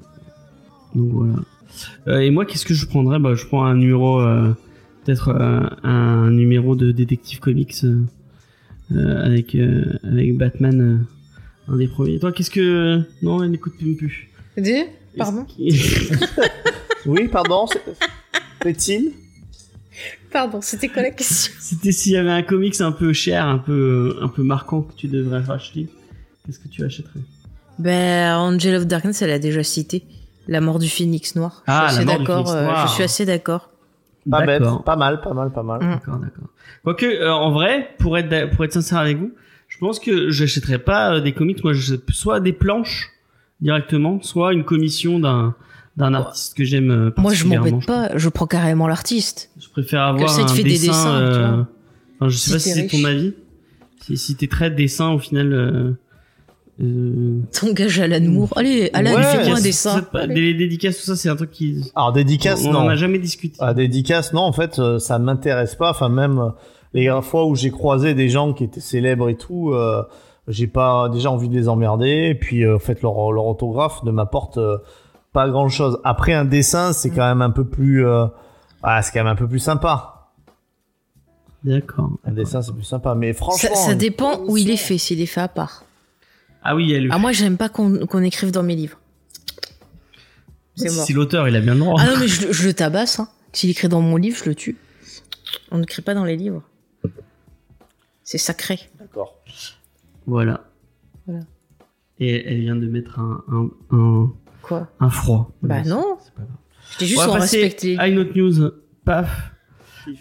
[0.96, 1.34] Donc voilà.
[2.08, 3.20] Euh, et moi, qu'est-ce que je prendrais?
[3.20, 4.54] Bah, je prends un numéro, euh,
[5.06, 8.02] peut-être euh, un numéro de détective comics euh,
[8.96, 10.98] euh, avec euh, avec Batman, euh,
[11.68, 12.20] un des premiers.
[12.20, 14.30] Toi, qu'est-ce que Non, elle n'écoute même plus.
[14.58, 14.84] Dis,
[15.18, 15.46] Pardon
[17.06, 17.66] Oui, pardon.
[17.68, 17.84] c'est-
[18.64, 19.12] Fait-il
[20.32, 21.54] Pardon, c'était quoi la question?
[21.60, 24.94] C'était s'il y avait un comics un peu cher, un peu un peu marquant que
[24.96, 25.88] tu devrais racheter.
[26.46, 27.20] Qu'est-ce que tu achèterais?
[27.78, 30.04] Ben, Angel of Darkness, elle a déjà cité.
[30.48, 31.64] La mort du phénix noir.
[31.68, 32.52] Ah, je la suis mort assez du d'accord.
[32.52, 32.88] Euh, Noir.
[32.88, 33.70] je suis assez d'accord.
[34.30, 34.64] Pas bête.
[34.86, 35.80] Pas mal, pas mal, pas mal.
[35.82, 36.46] D'accord, d'accord.
[36.84, 39.32] Quoique, euh, en vrai, pour être pour être sincère avec vous,
[39.84, 41.64] pense que j'achèterais pas euh, des comics.
[41.64, 43.10] Moi, je, soit des planches
[43.62, 45.56] directement, soit une commission d'un
[45.96, 46.90] d'un artiste que j'aime.
[46.90, 48.10] euh, Moi, je m'embête pas.
[48.18, 49.52] Je prends carrément l'artiste.
[49.62, 50.88] Je préfère avoir ça, un fait des dessin.
[50.88, 51.64] dessins, euh,
[52.20, 53.34] enfin, je sais Si pas si c'est ton avis.
[54.02, 55.54] Si, si t'es très dessin, au final.
[55.54, 55.92] Euh,
[56.82, 58.54] euh, T'engages Alan Moore.
[58.56, 60.04] Allez, Alan, Ouais, fais-moi un dessin.
[60.28, 61.92] des dédicaces, tout ça, c'est un truc qui.
[61.96, 62.80] Alors, dédicace, on non.
[62.80, 63.56] en a jamais discuté.
[63.60, 65.92] Ah, dédicace, non, en fait, ça m'intéresse pas.
[65.92, 66.54] Enfin, même
[66.94, 70.04] les fois où j'ai croisé des gens qui étaient célèbres et tout, euh,
[70.48, 72.28] j'ai pas déjà envie de les emmerder.
[72.30, 74.78] Et puis, euh, en fait, leur, leur autographe ne m'apporte euh,
[75.32, 76.00] pas grand chose.
[76.04, 78.06] Après, un dessin, c'est quand même un peu plus.
[78.06, 78.28] euh,
[78.84, 80.30] ah, c'est quand même un peu plus sympa.
[81.64, 82.12] D'accord.
[82.26, 83.16] Un dessin, c'est plus sympa.
[83.16, 83.74] Mais franchement.
[83.76, 85.86] Ça, ça dépend où il est fait, s'il est fait à part.
[86.62, 87.08] Ah oui, elle.
[87.12, 89.00] Ah, moi, j'aime pas qu'on qu'on écrive dans mes livres.
[90.76, 91.22] C'est si mort.
[91.24, 91.96] l'auteur, il a bien le droit.
[92.00, 93.20] Ah non, mais je, le- je le tabasse.
[93.20, 93.28] Hein.
[93.54, 94.78] S'il écrit dans mon livre, je le tue.
[95.72, 96.64] On n'écrit pas dans les livres.
[98.24, 98.80] C'est sacré.
[99.00, 99.36] D'accord.
[100.26, 100.62] Voilà.
[101.28, 101.42] Voilà.
[102.20, 104.88] Et elle vient de mettre un, un, un, Quoi?
[105.00, 105.52] un froid.
[105.62, 106.18] Bah non.
[106.24, 106.56] c'est pas grave.
[106.94, 107.98] Je dis juste on va passer respecte les...
[107.98, 108.72] à une autre news.
[109.04, 109.52] Paf.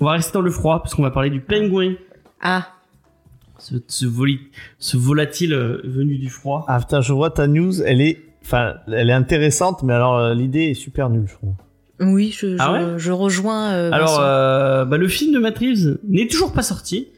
[0.01, 1.95] On va rester dans le froid parce qu'on va parler du pingouin.
[2.41, 2.69] Ah,
[3.59, 4.41] ce, ce, voli-
[4.79, 6.65] ce volatile euh, venu du froid.
[6.69, 10.35] Ah putain, je vois ta news, elle est, enfin, elle est intéressante, mais alors euh,
[10.35, 11.55] l'idée est super nulle, je trouve.
[12.01, 12.95] Oui, je, Ah ouais?
[12.99, 13.71] je rejoins.
[13.73, 17.09] euh, Alors, euh, bah, le film de Matt Reeves n'est toujours pas sorti,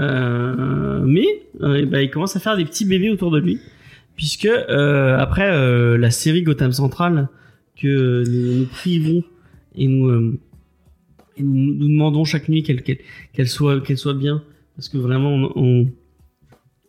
[0.00, 1.26] mais
[1.62, 3.58] euh, bah, il commence à faire des petits bébés autour de lui,
[4.16, 7.28] puisque euh, après euh, la série Gotham Central
[7.80, 9.22] que nous nous privons
[9.74, 10.38] et nous, euh,
[11.36, 12.98] et nous, nous demandons chaque nuit qu'elle qu'elle
[13.32, 14.42] qu'elle soit qu'elle soit bien,
[14.76, 15.86] parce que vraiment on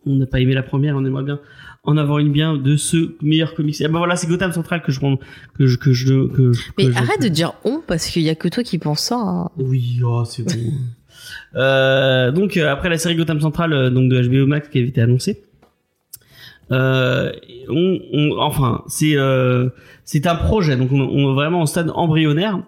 [0.05, 1.39] n'a pas aimé la première, on aimerait bien
[1.83, 3.79] en avoir une bien de ce meilleur comics.
[3.81, 5.17] Et ben voilà, c'est Gotham Central que je prends,
[5.57, 8.35] que je que je que, Mais je- arrête de dire on parce qu'il y a
[8.35, 9.15] que toi qui penses ça.
[9.17, 9.49] hein.
[9.57, 10.71] oui, oh, c'est bon.
[11.55, 14.87] Euh, donc euh, après la série Gotham Central euh, donc de HBO Max qui avait
[14.87, 15.43] été annoncée,
[16.71, 17.31] euh,
[17.67, 19.67] on, on- enfin c'est euh,
[20.05, 22.61] c'est un projet donc on, on est vraiment en stade embryonnaire.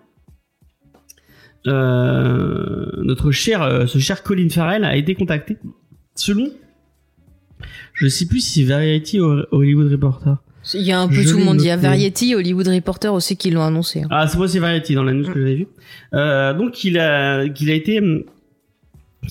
[1.66, 5.58] Notre cher ce cher Colin Farrell a été contacté
[6.16, 6.50] selon
[7.94, 10.38] je sais plus si c'est Variety ou Hollywood Reporter.
[10.74, 11.62] Il y a un peu Je tout le monde.
[11.62, 11.78] Il y a.
[11.78, 14.02] Variety, Hollywood Reporter aussi qui l'ont annoncé.
[14.02, 14.08] hein.
[14.10, 15.68] Ah, c'est moi, c'est Variety dans la news que j'avais vue.
[16.14, 18.24] Euh, donc, il a, qu'il a été, hum,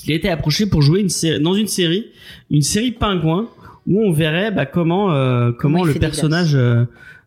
[0.00, 2.06] qu'il a été approché pour jouer une série, dans une série,
[2.50, 3.48] une série pingouin,
[3.86, 6.84] où on verrait bah, comment, euh, comment le personnage euh,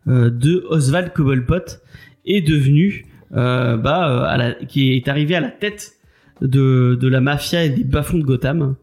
[0.08, 1.78] euh, de Oswald Cobblepot
[2.24, 3.06] est devenu,
[3.36, 5.92] euh, bah, euh, à la, qui est arrivé à la tête
[6.40, 8.74] de, de la mafia et des bas-fonds de Gotham.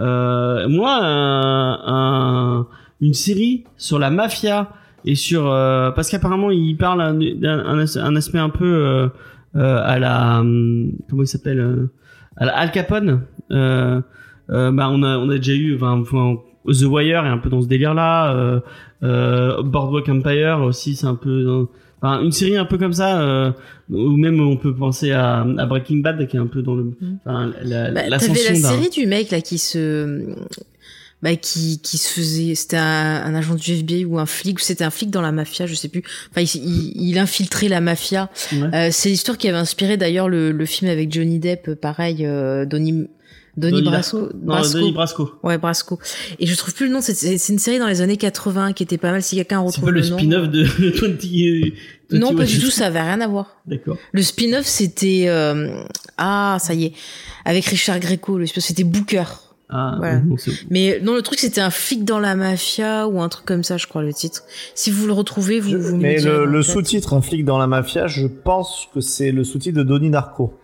[0.00, 2.66] Euh, moi, un, un-
[3.00, 4.70] une série sur la mafia
[5.04, 9.08] et sur euh, parce qu'apparemment il parle un, d'un- un, as- un aspect un peu
[9.54, 11.90] à la hum, comment il s'appelle euh,
[12.38, 13.22] Al Capone.
[13.50, 14.00] Euh,
[14.50, 16.02] euh, bah on a on a déjà eu enfin,
[16.66, 18.34] The Wire est un peu dans ce délire là.
[18.34, 18.60] Euh,
[19.02, 21.68] euh, Boardwalk Empire aussi c'est un peu dans-
[22.02, 23.52] enfin, une série un peu comme ça euh,
[23.90, 26.90] ou même on peut penser à, à Breaking Bad qui est un peu dans le
[27.24, 28.18] enfin, la, Bah, la
[28.60, 30.34] d'un- série du mec là qui se,
[31.22, 34.62] bah, qui qui se faisait, c'était un, un agent du FBI ou un flic, ou
[34.62, 36.02] c'était un flic dans la mafia, je sais plus.
[36.30, 38.30] Enfin, il, il, il infiltrait la mafia.
[38.52, 38.74] Ouais.
[38.74, 42.64] Euh, c'est l'histoire qui avait inspiré d'ailleurs le, le film avec Johnny Depp, pareil, euh,
[42.66, 43.08] Donnie.
[43.56, 44.20] Donnie Brasco.
[44.20, 44.92] Non, Brasco.
[44.92, 45.30] Brasco.
[45.42, 45.98] Ouais, Brasco.
[46.38, 47.00] Et je trouve plus le nom.
[47.00, 49.20] C'est c'est une série dans les années 80 qui était pas mal.
[49.20, 50.16] Si quelqu'un C'est retrouve pas le nom.
[50.16, 50.62] spin-off de
[52.12, 52.70] 20 Non, pas 21 du tout.
[52.70, 53.56] Ça avait rien à voir.
[53.66, 53.96] D'accord.
[54.12, 55.82] Le spin-off, c'était euh,
[56.18, 56.92] ah, ça y est,
[57.44, 58.38] avec Richard Greco.
[58.38, 59.24] Le spin-off, c'était Booker.
[59.70, 60.20] Ah, Voilà.
[60.70, 63.76] Mais non, le truc, c'était un flic dans la mafia ou un truc comme ça,
[63.76, 64.44] je crois, le titre.
[64.74, 67.66] Si vous le retrouvez, vous, vous me Mais le, le sous-titre, un flic dans la
[67.66, 70.58] mafia, je pense que c'est le sous-titre de Donnie Darko.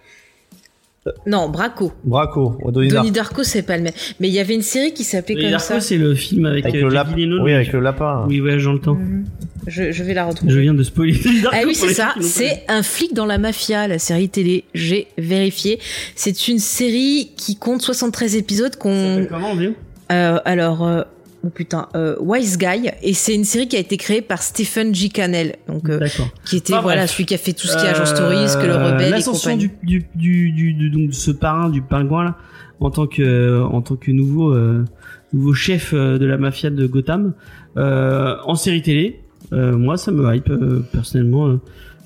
[1.26, 1.92] Non, Braco.
[2.05, 3.36] Braco, Donnie Donnie Darko.
[3.36, 3.92] Darko, c'est pas le même.
[4.20, 5.80] Mais il y avait une série qui s'appelait comme Darko, ça.
[5.80, 7.14] c'est le film avec, Avec euh, le lapin.
[7.42, 8.24] Oui, avec le lapin.
[8.28, 8.94] Oui, ouais, j'entends.
[8.94, 9.24] Mhm.
[9.66, 10.52] Je, je vais la retrouver.
[10.52, 11.18] Je viens de spoiler.
[11.52, 12.14] Ah oui, c'est ça.
[12.20, 14.64] C'est un flic dans la mafia, la série télé.
[14.74, 15.78] J'ai vérifié.
[16.16, 19.74] C'est une série qui compte 73 épisodes Ça qu'on Comment, vieux
[20.12, 21.02] Euh, alors, euh,
[21.45, 24.95] oh putain, euh, Wise Guy, et c'est une série qui a été créée par Stephen
[24.95, 25.09] G.
[25.09, 26.28] Cannell, donc euh, D'accord.
[26.45, 27.11] qui était Enfin, voilà bref.
[27.12, 29.11] celui qui a fait tout ce qui est Agence Stories, que le Euh, rebelle et
[29.11, 32.36] L'ascension du, du, du, du, du- donc, de ce parrain, du pingouin, là,
[32.80, 34.84] en tant que, en tant que nouveau, euh,
[35.32, 37.34] nouveau chef euh, de la mafia de Gotham,
[37.76, 39.20] euh, en série télé.
[39.53, 41.49] Euh, moi, ça me hype, euh, personnellement.
[41.49, 41.59] euh,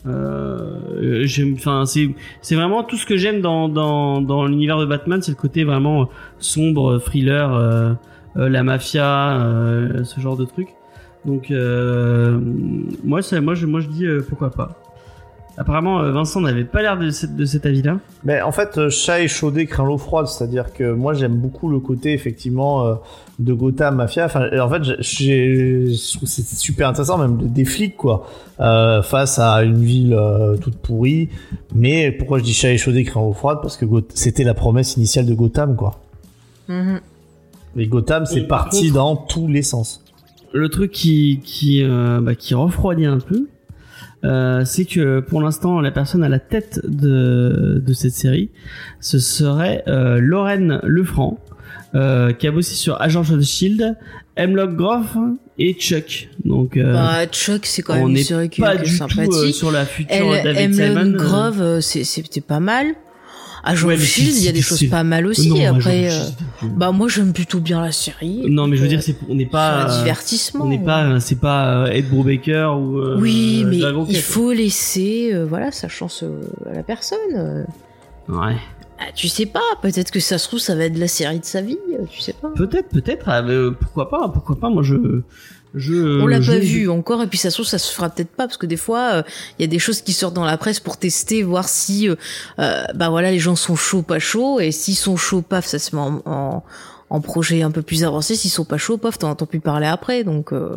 [0.07, 2.09] euh, j'aime, enfin, c'est,
[2.41, 5.65] c'est vraiment tout ce que j'aime dans, dans, dans l'univers de Batman, c'est le côté
[5.65, 6.09] vraiment
[6.39, 7.93] sombre, thriller, euh,
[8.37, 10.69] la mafia, euh, ce genre de truc.
[11.25, 12.39] Donc, euh,
[13.05, 14.71] moi, ça, moi, je, moi, je dis euh, pourquoi pas.
[15.61, 17.99] Apparemment, euh, Vincent n'avait pas l'air de, cet avis-là.
[18.23, 21.81] Mais en fait, euh, chat échaudé craint l'eau froide, c'est-à-dire que moi j'aime beaucoup le
[21.81, 22.95] côté effectivement euh,
[23.41, 24.27] de Gotham Mafia.
[24.27, 28.29] Enfin, en fait, je trouve c'est super intéressant même de- des flics quoi,
[28.61, 31.29] euh, face à une ville euh, toute pourrie.
[31.75, 33.59] Mais pourquoi je dis chat échaudé craint l'eau froide?
[33.61, 35.99] Parce que c'était la promesse initiale de Gotham quoi.
[36.69, 37.01] Mhm.
[37.77, 40.05] Et Gotham, c'est parti contre- dans tous les sens.
[40.53, 43.47] Le truc qui qui euh, bah, qui refroidit un peu,
[44.25, 48.51] euh, c'est que pour l'instant, la personne à la tête de de cette série,
[49.01, 51.39] ce serait euh, Lorraine Lefranc,
[51.95, 53.97] euh, qui a bossé sur Agent of Shield,
[54.37, 55.17] Hemlock Grove
[55.59, 56.31] et Chuck.
[56.45, 59.53] Donc euh, Bah, Chuck, c'est quand même une série qui, pas est du tout euh,
[59.53, 60.87] sur la future Elle, David Simon.
[61.01, 62.87] Hemlock euh, Grove, euh, c'est- c'était pas mal.
[63.65, 65.49] Mais Shield, il y a des choses pas mal aussi.
[65.51, 66.25] Non, Après, euh,
[66.63, 68.43] bah moi j'aime plutôt bien la série.
[68.49, 70.65] non, mais je veux Euh, dire, c'est on n'est pas un euh, divertissement.
[70.65, 72.99] On n'est pas, c'est pas euh, Ed Brubaker ou.
[72.99, 73.79] euh, Oui, mais
[74.09, 76.41] il faut laisser, euh, voilà, sa chance euh,
[76.71, 77.19] à la personne.
[77.35, 77.65] euh.
[78.29, 78.57] Ouais.
[79.01, 81.45] Ah, tu sais pas, peut-être que ça se trouve, ça va être la série de
[81.45, 82.51] sa vie, euh, tu sais pas.
[82.57, 83.29] Peut-être, peut-être.
[83.29, 84.97] ah, euh, pourquoi pas Pourquoi pas Moi, je,
[85.75, 86.21] je.
[86.23, 88.31] On l'a je- pas vu encore, et puis ça se trouve, ça se fera peut-être
[88.31, 89.23] pas, parce que des fois,
[89.59, 92.15] il y a des choses qui sortent dans la presse pour tester, voir si, euh,
[92.59, 95.79] euh, bah voilà, les gens sont chauds, pas chauds, et s'ils sont chauds, paf, ça
[95.79, 96.65] se met en, en,
[97.11, 99.87] en projet un peu plus avancé, s'ils sont pas chauds, pof, t'en entends plus parler
[99.87, 100.25] après.
[100.25, 100.77] Donc, euh,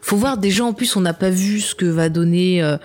[0.00, 0.38] faut voir.
[0.38, 2.76] Déjà, en plus, on n'a pas vu ce que va donner euh,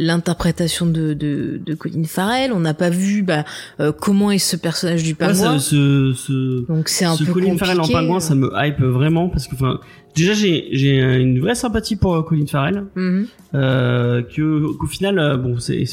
[0.00, 2.52] l'interprétation de, de, de Colin Farrell.
[2.52, 3.44] On n'a pas vu bah,
[3.80, 5.58] euh, comment est ce personnage du Ouais, pingouin.
[5.58, 7.64] ça, ce, ce, Donc, c'est un ce peu Colin compliqué.
[7.66, 9.78] Farrell en pingouin, ça me hype vraiment parce que, enfin,
[10.16, 13.26] déjà j'ai une vraie sympathie pour euh, Colin Farrell, Mhm.
[13.54, 15.84] euh, que qu'au final, euh, bon, c'est,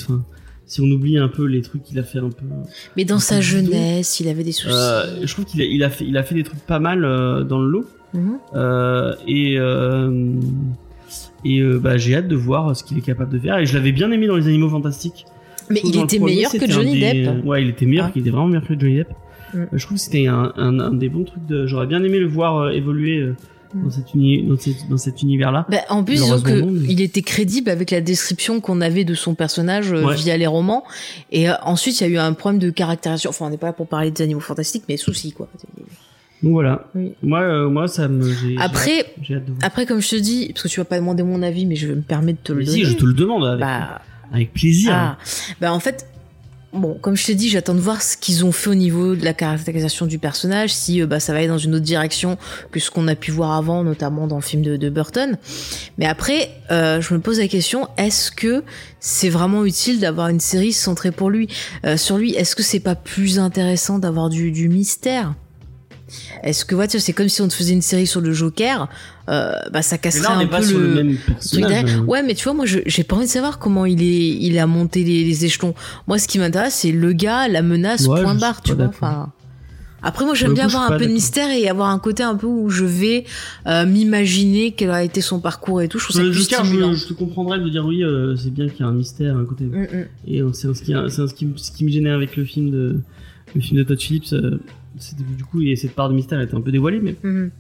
[0.66, 2.46] si on oublie un peu les trucs qu'il a fait un peu,
[2.98, 4.74] Mais dans sa jeunesse, il avait des soucis.
[4.74, 7.04] euh, je trouve qu'il a, il a fait, il a fait des trucs pas mal
[7.06, 7.86] euh, dans le lot.
[8.14, 8.38] Mhm.
[8.56, 9.58] Euh, et
[11.46, 13.58] et bah, j'ai hâte de voir ce qu'il est capable de faire.
[13.58, 15.26] Et je l'avais bien aimé dans les Animaux Fantastiques.
[15.70, 17.46] Mais il était premier, meilleur que Johnny des- Depp.
[17.46, 18.12] Ouais, il était meilleur, Ah.
[18.12, 19.10] qu'il était vraiment meilleur que Johnny Depp.
[19.54, 19.64] Mm.
[19.74, 21.68] Je trouve que c'était un, un, un des bons trucs de.
[21.68, 23.30] J'aurais bien aimé le voir évoluer.
[23.74, 25.66] Dans, cet uni- dans, cet- dans cet univers-là.
[25.70, 29.16] Bah, en plus, disons que mais- il était crédible avec la description qu'on avait de
[29.16, 30.16] son personnage euh, Ouais.
[30.16, 30.84] via les romans.
[31.32, 33.30] Et euh, ensuite, il y a eu un problème de caractérisation.
[33.30, 35.48] Enfin, on n'est pas là pour parler des animaux fantastiques, mais soucis, quoi.
[36.42, 36.86] Donc voilà.
[36.94, 37.14] Oui.
[37.24, 38.30] Moi, euh, moi, ça me.
[38.62, 39.06] Après,
[39.62, 41.88] après, comme je te dis, parce que tu vas pas demander mon avis, mais je
[41.88, 42.78] me permettre de te le Mais donner.
[42.80, 44.02] si, je te le demande avec, Bah,
[44.34, 44.92] avec plaisir.
[44.94, 45.18] ah.
[45.62, 46.06] bah, en fait,
[46.74, 49.24] bon, comme je t'ai dit, j'attends de voir ce qu'ils ont fait au niveau de
[49.24, 52.38] la caractérisation du personnage, si euh, bah, ça va aller dans une autre direction
[52.72, 55.38] que ce qu'on a pu voir avant, notamment dans le film de, Burton.
[55.98, 58.64] Mais après, euh, je me pose la question est-ce que
[59.00, 61.48] c'est vraiment utile d'avoir une série centrée pour lui,
[61.86, 65.34] euh, sur lui Est-ce que c'est pas plus intéressant d'avoir du mystère?
[66.44, 68.90] Est-ce que, tu vois, c'est comme si on te faisait une série sur le Joker,
[69.30, 72.00] euh, bah ça Mais casserait là, on un peu sur le, le, même truc derrière.
[72.02, 72.06] euh.
[72.06, 74.68] Ouais, mais tu vois, moi, j'ai pas envie de savoir comment il est, il a
[74.68, 75.74] monté les, les échelons.
[76.08, 78.86] Moi, ce qui m'intéresse, c'est le gars, la menace, Ouais, point barre, tu vois.
[78.86, 79.32] Enfin.
[80.06, 82.36] Après, moi, j'aime bien coup, avoir un peu de mystère et avoir un côté un
[82.36, 83.24] peu où je vais
[83.68, 85.98] euh, m'imaginer quel a été son parcours et tout.
[85.98, 88.52] Je trouve ça le plus Joker, je, je te comprendrais de dire oui, euh, c'est
[88.54, 89.64] bien qu'il y a un mystère, un côté.
[89.64, 90.06] Mm, mm.
[90.28, 92.70] Et euh, c'est ce qui, c'est ce qui, ce qui me gênait avec le film
[92.70, 93.00] de,
[93.56, 94.34] le film de Todd Phillips.
[94.34, 94.60] euh,
[95.38, 97.52] du coup, et cette part de mystère était un peu dévoilée, mais Mhm.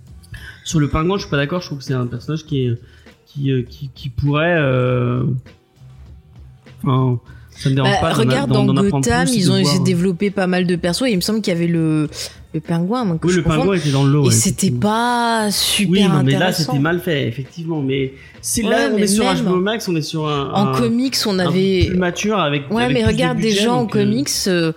[0.63, 1.61] sur le pingouin, je suis pas d'accord.
[1.61, 2.73] Je trouve que c'est un personnage qui est,
[3.25, 4.55] qui, euh, qui, qui pourrait.
[4.57, 5.23] euh,
[6.85, 7.19] Enfin,
[7.51, 8.13] ça me dérange Bah, pas.
[8.13, 11.07] regarde, dans d'en apprendre Gotham, plus ils ont essayé de développer pas mal de persos
[11.07, 12.09] et il me semble qu'il y avait le,
[12.53, 13.05] le pingouin.
[13.05, 14.23] Donc Oui, le pingouin était dans le lot.
[14.23, 17.81] Et ouais, c'était pas super Oui, non, mais là, c'était mal fait, effectivement.
[17.81, 20.51] Mais c'est Ouais, là, on mais est sur HBO Max, on est sur un.
[20.51, 21.85] En un- comics, on un avait.
[21.87, 22.69] plus mature avec.
[22.69, 24.73] Ouais, avec mais plus de regarde budget, déjà en euh, comics, euh,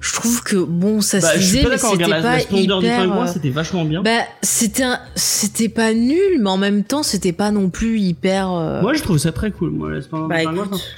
[0.00, 1.90] je trouve que bon, ça Bah, se pas mais d'accord.
[1.92, 3.12] c'était pas la hyper.
[3.22, 4.02] euh, c'était vachement bien.
[4.02, 4.10] Bah,
[4.42, 4.98] c'était un...
[5.14, 8.50] c'était pas nul, mais en même temps, c'était pas non plus hyper.
[8.52, 9.70] euh, Moi, je trouve ça très cool.
[9.70, 10.36] Moi, la Bah,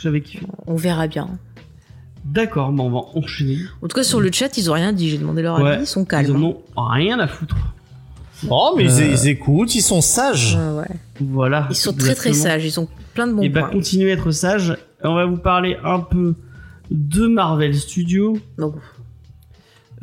[0.01, 0.45] j'avais kiffé.
[0.67, 1.29] On verra bien.
[2.25, 3.59] D'accord, bon, on va enchaîner.
[3.83, 5.09] En tout cas, sur le chat, ils ont rien dit.
[5.09, 5.85] J'ai demandé leur Ouais, avis.
[5.85, 6.37] Ils sont Ils calmes.
[6.37, 7.57] en ont rien à foutre.
[8.51, 9.11] Oh, mais ils, Euh.
[9.13, 10.57] ils écoutent, ils sont sages.
[10.57, 10.75] hein.
[10.75, 10.97] Ouais, ouais.
[11.21, 11.67] Voilà.
[11.71, 12.65] Ils sont très très sages.
[12.65, 13.71] Ils ont plein de bons Et bah, points.
[13.71, 14.77] continuez à être sages.
[15.03, 16.35] On va vous parler un peu
[16.91, 18.39] de Marvel Studios.
[18.57, 18.75] Donc,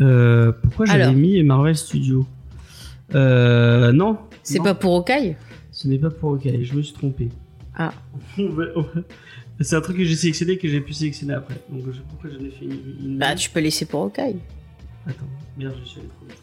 [0.01, 1.13] Euh, pourquoi j'avais Alors.
[1.15, 2.25] mis Marvel Studios
[3.15, 4.17] euh, Non.
[4.43, 5.35] c'est non, pas pour Hawkeye
[5.71, 7.29] Ce n'est pas pour OK, je me suis trompé.
[7.77, 7.93] Ah.
[9.61, 11.55] C'est un truc que j'ai sélectionné que j'ai pu sélectionner après.
[11.69, 14.35] Donc je- pourquoi j'en ai fait une, une- Bah, tu peux laisser pour Hawkeye.
[15.07, 15.23] Attends,
[15.57, 16.37] merde, je suis allé trop vite.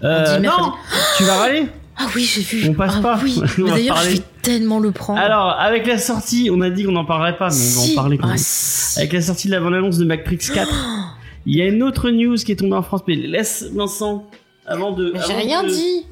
[0.00, 0.72] On Euh, non
[1.18, 1.66] Tu vas râler
[1.96, 2.68] Ah oui, j'ai vu.
[2.70, 3.20] On passe ah, pas.
[3.22, 3.38] Oui.
[3.58, 4.22] On Mais va D'ailleurs, je parler.
[4.42, 5.18] Tellement le prendre.
[5.20, 7.94] Alors, avec la sortie, on a dit qu'on n'en parlerait pas, mais on va en
[7.94, 8.38] parler quand Ah, même.
[8.38, 8.98] si.
[8.98, 10.68] Avec la sortie de la bande-annonce de Matrix 4,
[11.46, 14.26] il y a une autre news qui est tombée en France, mais laisse Vincent
[14.66, 15.12] avant de.
[15.26, 16.06] J'ai rien de- dit.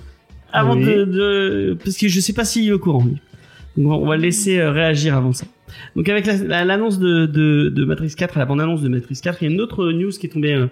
[0.52, 0.84] Avant Oui.
[0.84, 3.18] de, de- Parce que je sais pas s'il est au courant, lui.
[3.76, 5.44] Donc on va le laisser euh, réagir avant ça.
[5.96, 9.38] Donc avec la- la- l'annonce de, de, de Matrix 4, la bande-annonce de Matrix 4,
[9.42, 10.66] il y a une autre news qui est tombée euh,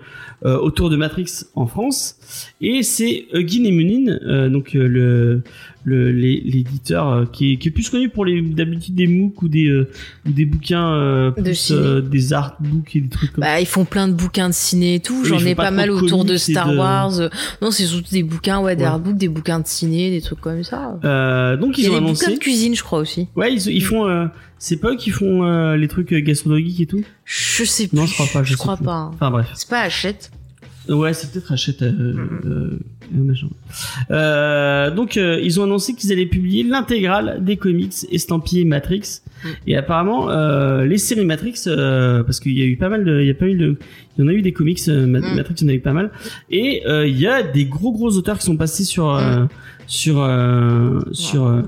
[0.45, 2.17] euh, autour de Matrix en France,
[2.61, 5.43] et c'est euh, donc le
[5.85, 9.49] le- les- l'éditeur qui, est, qui est plus connu pour les d'habitude des MOOC ou
[9.49, 9.89] des euh,
[10.27, 13.85] ou des bouquins De plus euh, des artbooks et des trucs comme Bah, ils font
[13.85, 15.25] plein de bouquins de ciné et tout.
[15.25, 17.13] J'en ils ai pas mal de autour de Star de- Wars.
[17.63, 18.89] Non, c'est surtout des bouquins, ouais, des Ouais.
[18.89, 20.99] artbooks, des bouquins de ciné, des trucs comme ça.
[21.61, 22.25] Donc Il ils a ont des annoncé.
[22.25, 23.29] bouquins de cuisine, je crois aussi.
[23.37, 24.29] Ouais, ils, ils font.
[24.59, 27.05] C'est pas eux qui font euh, les trucs euh, gastronomiques et tout.
[27.25, 27.97] Je sais plus.
[27.97, 28.43] Non, je crois pas.
[28.43, 28.85] Je, sais crois plus.
[28.87, 29.11] pas.
[29.15, 29.49] Enfin bref.
[29.55, 30.31] C'est pas Hachette.
[30.89, 31.83] Ouais, c'est peut-être Hachette.
[31.83, 32.15] Euh,
[32.47, 32.79] euh,
[34.11, 39.21] euh, donc euh, ils ont annoncé qu'ils allaient publier l'intégrale des comics estampillés Matrix.
[39.45, 39.51] Mhm.
[39.67, 43.21] Et apparemment euh, les séries Matrix, euh, parce qu'il y a eu pas mal de,
[43.21, 43.77] il y a pas eu de,
[44.17, 45.35] il y en a eu des comics Mhm.
[45.37, 46.11] Matrix, il y en a eu pas mal.
[46.51, 49.45] Et euh, il y a des gros gros auteurs qui sont passés sur euh,
[49.87, 51.63] sur euh, sur euh,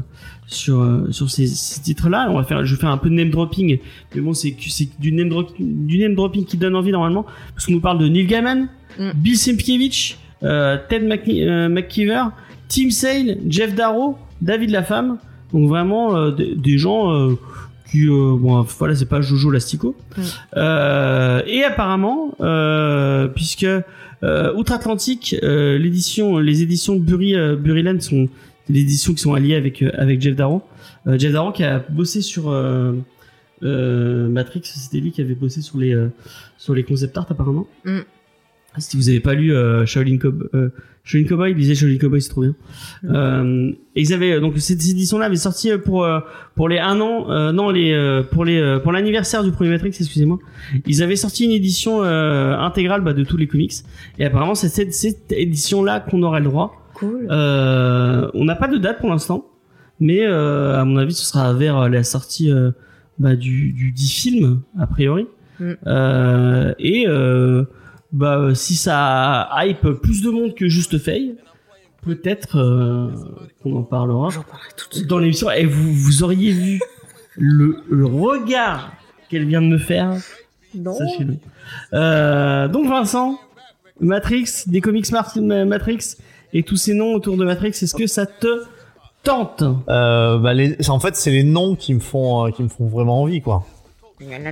[0.49, 2.27] sur euh, sur ces, ces titres-là.
[2.31, 3.79] On va faire, je vais faire un peu de name dropping,
[4.15, 7.25] mais bon, c'est c'est du name dropping, du name dropping qui donne envie normalement,
[7.55, 8.69] parce qu'on nous parle de Neil Gaiman,
[8.99, 9.11] Mm.
[9.15, 12.25] Bill Sienkiewicz, euh, Ted Mc- euh, McKeever,
[12.69, 15.19] Tim Sale, Jeff Darrow, David Lafemme.
[15.53, 17.35] Donc vraiment euh, des, des gens euh,
[17.91, 20.23] qui euh, bon voilà c'est pas Jojo Lastico Mm.
[20.57, 23.65] Euh, et apparemment euh, puisque
[24.25, 28.29] euh, outre-Atlantique euh, l'édition les éditions Bury Buryland sont
[28.77, 30.63] éditions qui sont alliées avec euh, avec Jeff Darrow
[31.07, 32.93] Euh, Jeff Darrow qui a bossé sur euh,
[33.63, 36.09] euh, Matrix c'était lui qui avait bossé sur les euh,
[36.59, 37.67] sur les concept art apparemment.
[37.85, 38.01] Mm.
[38.79, 40.69] si vous avez pas lu euh, Shaolin, Cob euh,
[41.05, 42.55] Shaolin Cowboy lisez Shaolin Cowboy c'est trop bien.
[43.05, 46.07] Euh, et ils avaient donc cette édition là avait sorti pour
[46.55, 50.39] pour les un an euh, non les pour les pour l'anniversaire du premier Matrix excusez-moi.
[50.87, 53.73] Ils avaient sorti une édition euh, intégrale bah, de tous les comics.
[54.19, 57.27] Et apparemment c'est cette, cette édition là qu'on aurait le droit Cool.
[57.31, 59.47] euh, on n'a pas de date pour l'instant
[60.01, 62.71] mais euh, à mon avis ce sera vers la sortie euh,
[63.19, 65.27] bah, du film a priori
[65.61, 65.73] Mm.
[65.89, 67.65] euh, et euh,
[68.13, 71.35] bah si ça hype plus de monde que juste Faye
[72.03, 73.09] peut-être euh,
[73.61, 74.29] qu'on en parlera
[74.77, 76.81] tout dans l'émission et vous vous auriez vu
[77.37, 78.93] le, le regard
[79.29, 80.13] qu'elle vient de me faire
[80.77, 80.93] Non.
[81.93, 83.41] euh, donc Vincent
[84.01, 86.17] Matrix des comics Matrix
[86.53, 88.63] et tous ces noms autour de Matrix est-ce que ça te
[89.23, 89.63] tente?
[89.89, 92.87] Euh, bah, les- en fait, c'est les noms qui me font, euh, qui me font
[92.87, 93.65] vraiment envie, quoi.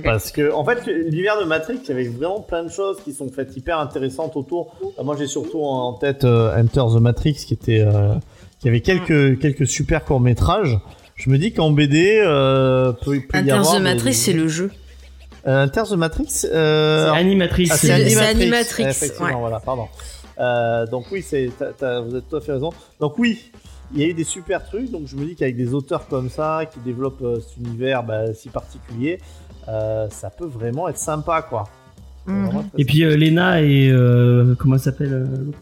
[0.03, 3.11] Parce que, en fait, l'univers de Matrix, il y avait vraiment plein de choses qui
[3.11, 4.75] sont faites hyper intéressantes autour.
[4.97, 8.13] Euh, moi, j'ai surtout en tête euh, Enter the Matrix, qui était, euh,
[8.61, 10.79] qui avait quelques, quelques super courts métrages.
[11.15, 14.33] Je me dis qu'en BD, euh, peut, peut y Enter avoir the des- Matrix, c'est
[14.33, 14.71] le jeu.
[15.47, 16.45] Euh, Enter the Matrix.
[16.45, 17.09] Euh...
[17.11, 18.41] C'est Animatrix Ah, c'est- Animatrix.
[18.41, 19.35] Animatrix, Effectivement, ouais.
[19.39, 19.87] voilà, pardon.
[20.39, 22.71] Euh, donc oui, c'est, t'as- t'as- vous avez tout à fait raison.
[22.99, 23.51] Donc oui,
[23.93, 24.91] il y a eu des super trucs.
[24.91, 28.33] Donc je me dis qu'avec des auteurs comme ça, qui développent euh, cet univers bah,
[28.33, 29.19] si particulier,
[29.67, 31.65] euh, ça peut vraiment être sympa, quoi.
[32.25, 32.69] Mhm.
[32.77, 35.59] Et puis euh, Lena et euh, comment elle s'appelle euh, l'autre.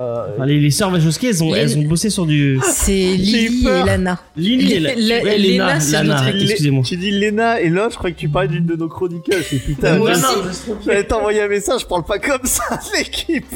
[0.00, 3.16] Euh, Enfin, les, les sœurs Wachowski elles ont Les- elles ont bossé sur du C'est
[3.16, 4.18] J'ai eu Lily et Lana.
[4.36, 8.14] Lily et la- ouais, Lena, c'est Lana, excusez-moi Tu dis Lena et l'autre, je croyais
[8.14, 9.44] que tu parlais d'une de nos chroniqueuses.
[9.48, 10.70] C'est putain, Moi je- aussi.
[10.84, 12.64] j'allais t'envoyer un message, je parle pas comme ça,
[12.98, 13.46] l'équipe.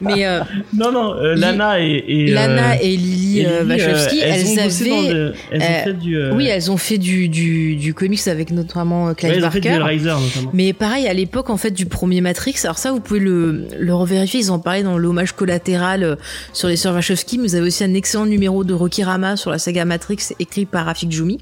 [0.00, 0.40] Mais euh,
[0.74, 4.46] Non, non, euh, Lana et, et euh, Lana et Lily et Lily, Wachowski, elles, elles,
[4.58, 5.12] ont bossé dans avaient.
[5.12, 6.16] le- elles ont fait du.
[6.16, 9.50] euh, Oui, elles ont fait du, du, du comics avec notamment Clive ouais, elles ont
[9.52, 9.84] fait du Barker.
[10.04, 10.50] Notamment.
[10.52, 13.94] Mais pareil, à l'époque, en fait, du premier Matrix, alors ça, vous pouvez le, le
[13.94, 16.16] revérifier, ils en parlaient dans l'hommage collatéral euh,
[16.52, 19.50] sur les sœurs Wachowski, mais vous avez aussi un excellent numéro de Rocky Rama sur
[19.50, 21.38] la saga Matrix, écrit par Rafik Djoumi.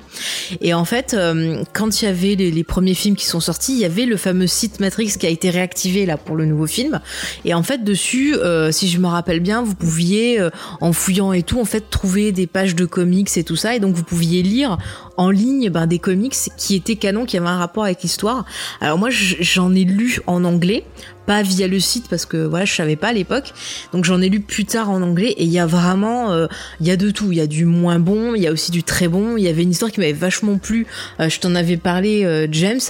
[0.61, 3.79] Et en fait, euh, quand il y avait les, premiers films qui sont sortis, il
[3.79, 7.01] y avait le fameux site Matrix qui a été réactivé là pour le nouveau film.
[7.45, 10.41] Et en fait, dessus, euh, si je me rappelle bien, vous pouviez,
[10.81, 13.81] en fouillant et tout, en fait, trouver des pages de comics et tout ça, et
[13.81, 14.79] donc vous pouviez lire
[15.17, 18.45] en ligne ben, des comics qui étaient canons, qui avaient un rapport avec l'histoire.
[18.81, 20.85] Alors moi, j'en ai lu en anglais,
[21.31, 23.55] pas via le site parce que voilà, je savais pas à l'époque.
[23.93, 26.49] Donc j'en ai lu plus tard en anglais et il y a vraiment, euh,
[26.81, 27.31] il y a de tout.
[27.31, 29.37] Il y a du moins bon, il y a aussi du très bon.
[29.37, 30.89] Il y avait une histoire qui m'avait vachement plu.
[31.21, 32.81] Euh, je t'en avais parlé, euh, James,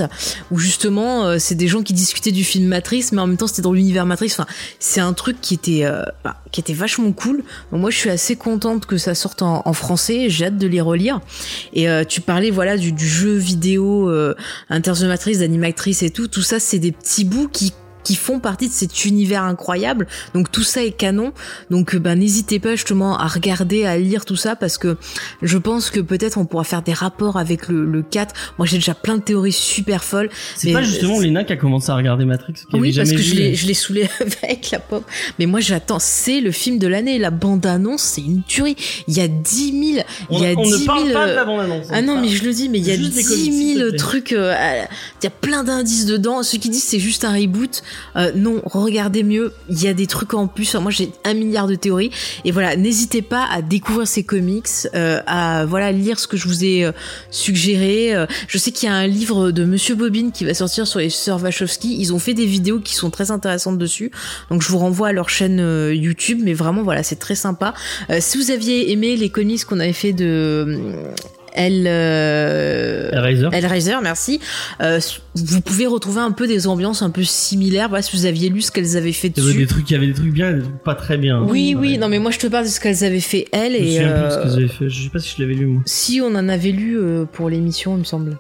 [0.51, 3.61] où justement c'est des gens qui discutaient du film Matrix, mais en même temps c'était
[3.61, 4.31] dans l'univers Matrix.
[4.33, 4.47] Enfin,
[4.79, 5.85] c'est un truc qui était,
[6.25, 7.45] bah, qui était vachement cool.
[7.73, 10.31] Donc moi, je suis assez contente que ça sorte en, français.
[10.31, 11.21] J'ai hâte de les relire.
[11.75, 14.35] Et tu parlais voilà du, jeu vidéo euh,
[14.69, 16.29] Inter the Matrix, d'animatrice et tout.
[16.29, 17.73] Tout ça, c'est des petits bouts qui
[18.05, 20.07] qui font partie de cet univers incroyable.
[20.35, 21.33] Donc tout ça est canon.
[21.71, 24.97] Donc euh, ben n'hésitez pas justement à regarder, à lire tout ça parce que
[25.43, 28.35] je pense que peut-être on pourra faire des rapports avec le, le 4.
[28.59, 30.31] Moi j'ai déjà plein de théories super folles.
[30.57, 33.31] C'est pas justement Lena qui a commencé à regarder Matrix qui Oui, parce que je
[33.33, 34.09] vu, l'ai, je l'ai saoulé
[34.43, 35.05] avec la pop.
[35.39, 35.99] Mais moi, j'attends.
[35.99, 37.19] C'est le film de l'année.
[37.19, 38.77] La bande-annonce, c'est une tuerie.
[39.09, 40.07] Il y a 10 000.
[40.31, 40.87] On, il y a on 10 ne 000.
[40.87, 41.87] parle pas de la euh, bande-annonce.
[41.91, 43.75] Ah non, mais je le dis, mais il y a Juste des comics, s'il 10
[43.75, 43.99] te 000 plaît.
[43.99, 44.33] trucs.
[44.33, 44.55] euh,
[45.21, 46.43] Il y a plein d'indices dedans.
[46.43, 47.83] Ceux qui disent c'est juste un reboot,
[48.17, 49.53] euh, non, regardez mieux.
[49.69, 50.75] Il y a des trucs en plus.
[50.75, 52.11] Moi, j'ai un milliard de théories.
[52.45, 56.47] Et voilà, n'hésitez pas à découvrir ces comics, euh, à voilà lire ce que je
[56.47, 56.93] vous ai euh,
[57.31, 58.15] suggéré.
[58.49, 61.11] Je sais qu'il y a un livre de Monsieur Bobine qui va sortir sur les
[61.11, 61.97] sœurs Wachowski.
[61.99, 64.11] Ils ont fait des vidéos qui sont très intéressantes dessus.
[64.51, 65.59] Donc je vous renvoie à leur chaîne
[65.93, 66.41] YouTube.
[66.43, 67.75] Mais vraiment, voilà, c'est très sympa.
[68.19, 71.11] Si vous aviez aimé les comics qu'on avait fait de
[71.55, 73.49] elle euh, Hellraiser.
[73.53, 74.41] Hellraiser, merci.
[74.83, 75.01] Euh,
[75.35, 77.89] vous pouvez retrouver un peu des ambiances un peu similaires.
[77.89, 79.75] Voilà, si vous aviez lu ce qu'elles avaient fait Il y avait des dessus.
[79.75, 81.43] trucs, il y avait des trucs bien, et des trucs pas très bien.
[81.43, 83.79] Oui, oui, non, mais moi je te parle de ce qu'elles avaient fait elles Je
[83.79, 84.89] et plus ce euh, fait.
[84.89, 85.83] Je sais pas si je l'avais lu moi.
[85.87, 88.39] si on en avait lu euh, pour l'émission, il me semble.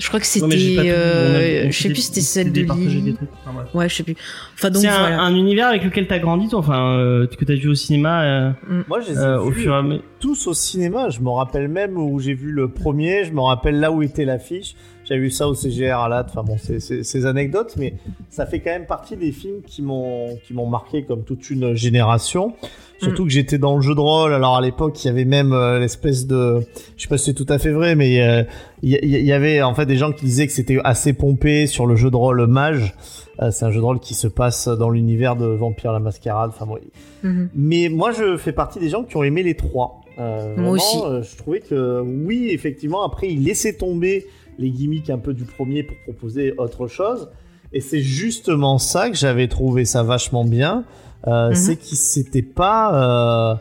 [0.00, 3.14] Je crois que j'ai c'était, euh, je sais plus, c'était celle de des Lily.
[3.14, 3.28] trucs.
[3.44, 3.68] Enfin, bref.
[3.74, 4.16] Ouais, je sais plus.
[4.54, 5.20] Enfin donc C'est un, voilà.
[5.20, 8.50] un univers avec lequel t'as grandi, toi, enfin, euh, que t'as vu au cinéma euh,
[8.88, 10.02] Moi, je les ai euh, au vus fur et à mesure.
[10.18, 11.10] tous au cinéma.
[11.10, 13.24] Je me rappelle même où j'ai vu le premier.
[13.24, 14.74] Je me rappelle là où était l'affiche.
[15.10, 16.26] J'avais vu ça au CGR à l'AT.
[16.28, 17.94] Enfin bon, c'est ces anecdotes, mais
[18.30, 21.74] ça fait quand même partie des films qui m'ont qui m'ont marqué comme toute une
[21.74, 22.54] génération.
[23.02, 24.32] Surtout que j'étais dans le jeu de rôle.
[24.34, 26.60] Alors à l'époque, il y avait même euh, l'espèce de,
[26.96, 28.44] je sais pas si c'est tout à fait vrai, mais euh,
[28.82, 31.96] il y, avait en fait des gens qui disaient que c'était assez pompé sur le
[31.96, 32.94] jeu de rôle Mage.
[33.40, 36.50] Euh, c'est un jeu de rôle qui se passe dans l'univers de Vampire la Mascarade.
[36.54, 36.78] Enfin bon,
[37.22, 37.48] Mhm.
[37.54, 40.02] mais moi, je fais partie des gens qui ont aimé les trois.
[40.18, 40.98] Moi vraiment, aussi.
[41.22, 44.26] je trouvais que oui, effectivement, après, il laissait tomber
[44.60, 47.28] les gimmicks un peu du premier pour proposer autre chose.
[47.72, 50.84] Et c'est justement ça que j'avais trouvé ça vachement bien.
[51.26, 51.54] Euh, Mhm.
[51.54, 53.54] C'est qu'il s'était pas, euh,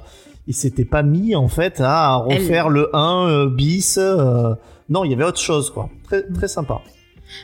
[0.47, 3.97] il s'était pas mis en fait à refaire le 1 euh, bis.
[3.97, 4.54] euh,
[4.89, 5.89] non, il y avait autre chose quoi.
[6.04, 6.82] Très très sympa.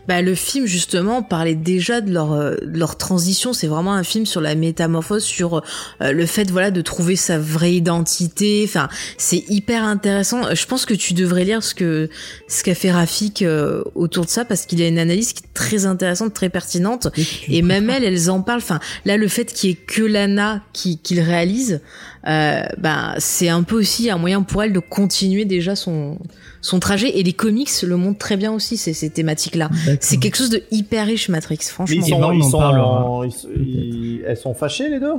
[0.08, 3.54] Bah, le film justement parlait déjà de leur euh, de leur transition.
[3.54, 5.62] C'est vraiment un film sur la métamorphose, sur
[6.02, 8.64] euh, le fait voilà de trouver sa vraie identité.
[8.68, 10.46] Enfin, c'est hyper intéressant.
[10.46, 12.10] Euh, Je pense que tu devrais lire ce que
[12.48, 15.54] ce qu'a fait Rafik euh, autour de ça parce qu'il a une analyse qui est
[15.54, 17.08] très intéressante, très pertinente.
[17.48, 18.60] Et même elles, elles en parlent.
[18.60, 21.82] Enfin, là, le fait qu'il y ait que Lana qui, qui le réalise,
[22.28, 26.18] euh, ben, c'est un peu aussi un moyen pour elle de continuer déjà son
[26.62, 27.20] son trajet.
[27.20, 29.70] Et les comics le montrent très bien aussi ces, ces thématiques-là.
[30.00, 31.58] C'est quelque chose de hyper riche, Matrix.
[31.62, 31.96] Mais Franchement.
[32.06, 33.22] ils sont, on ils en sont, parlera.
[33.26, 35.14] ils- ils- elles sont fâchées les deux?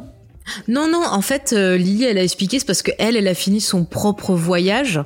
[0.69, 3.35] Non, non, en fait, euh, Lily, elle a expliqué, c'est parce que elle, elle a
[3.35, 5.01] fini son propre voyage.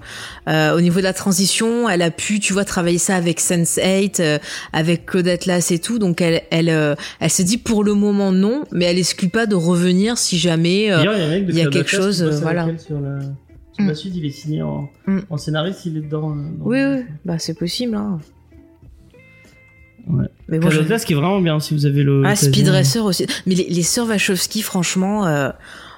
[0.49, 4.21] Euh, au niveau de la transition, elle a pu, tu vois, travailler ça avec Sense8,
[4.21, 4.39] euh,
[4.73, 5.99] avec Claude Atlas et tout.
[5.99, 9.47] Donc, elle, elle, euh, elle s'est dit pour le moment non, mais elle exclut pas
[9.47, 10.91] de revenir si jamais.
[10.93, 12.65] euh, il y a, un mec de il y a quelque chose, euh, voilà.
[12.79, 13.89] Sur la, sur Mm.
[13.89, 15.21] la suite, il est signé en, Mm.
[15.31, 16.31] en scénariste, il est dedans.
[16.33, 17.95] euh, dans- Oui, oui, bah c'est possible.
[17.97, 18.19] Hein.
[20.09, 20.27] Ouais.
[20.49, 22.23] Mais bon, Club je- qui est vraiment bien si vous avez le.
[22.27, 22.37] Ah.
[22.37, 23.27] Speed Racer aussi.
[23.47, 25.51] Mais les, les sœurs Wachowski, franchement, euh,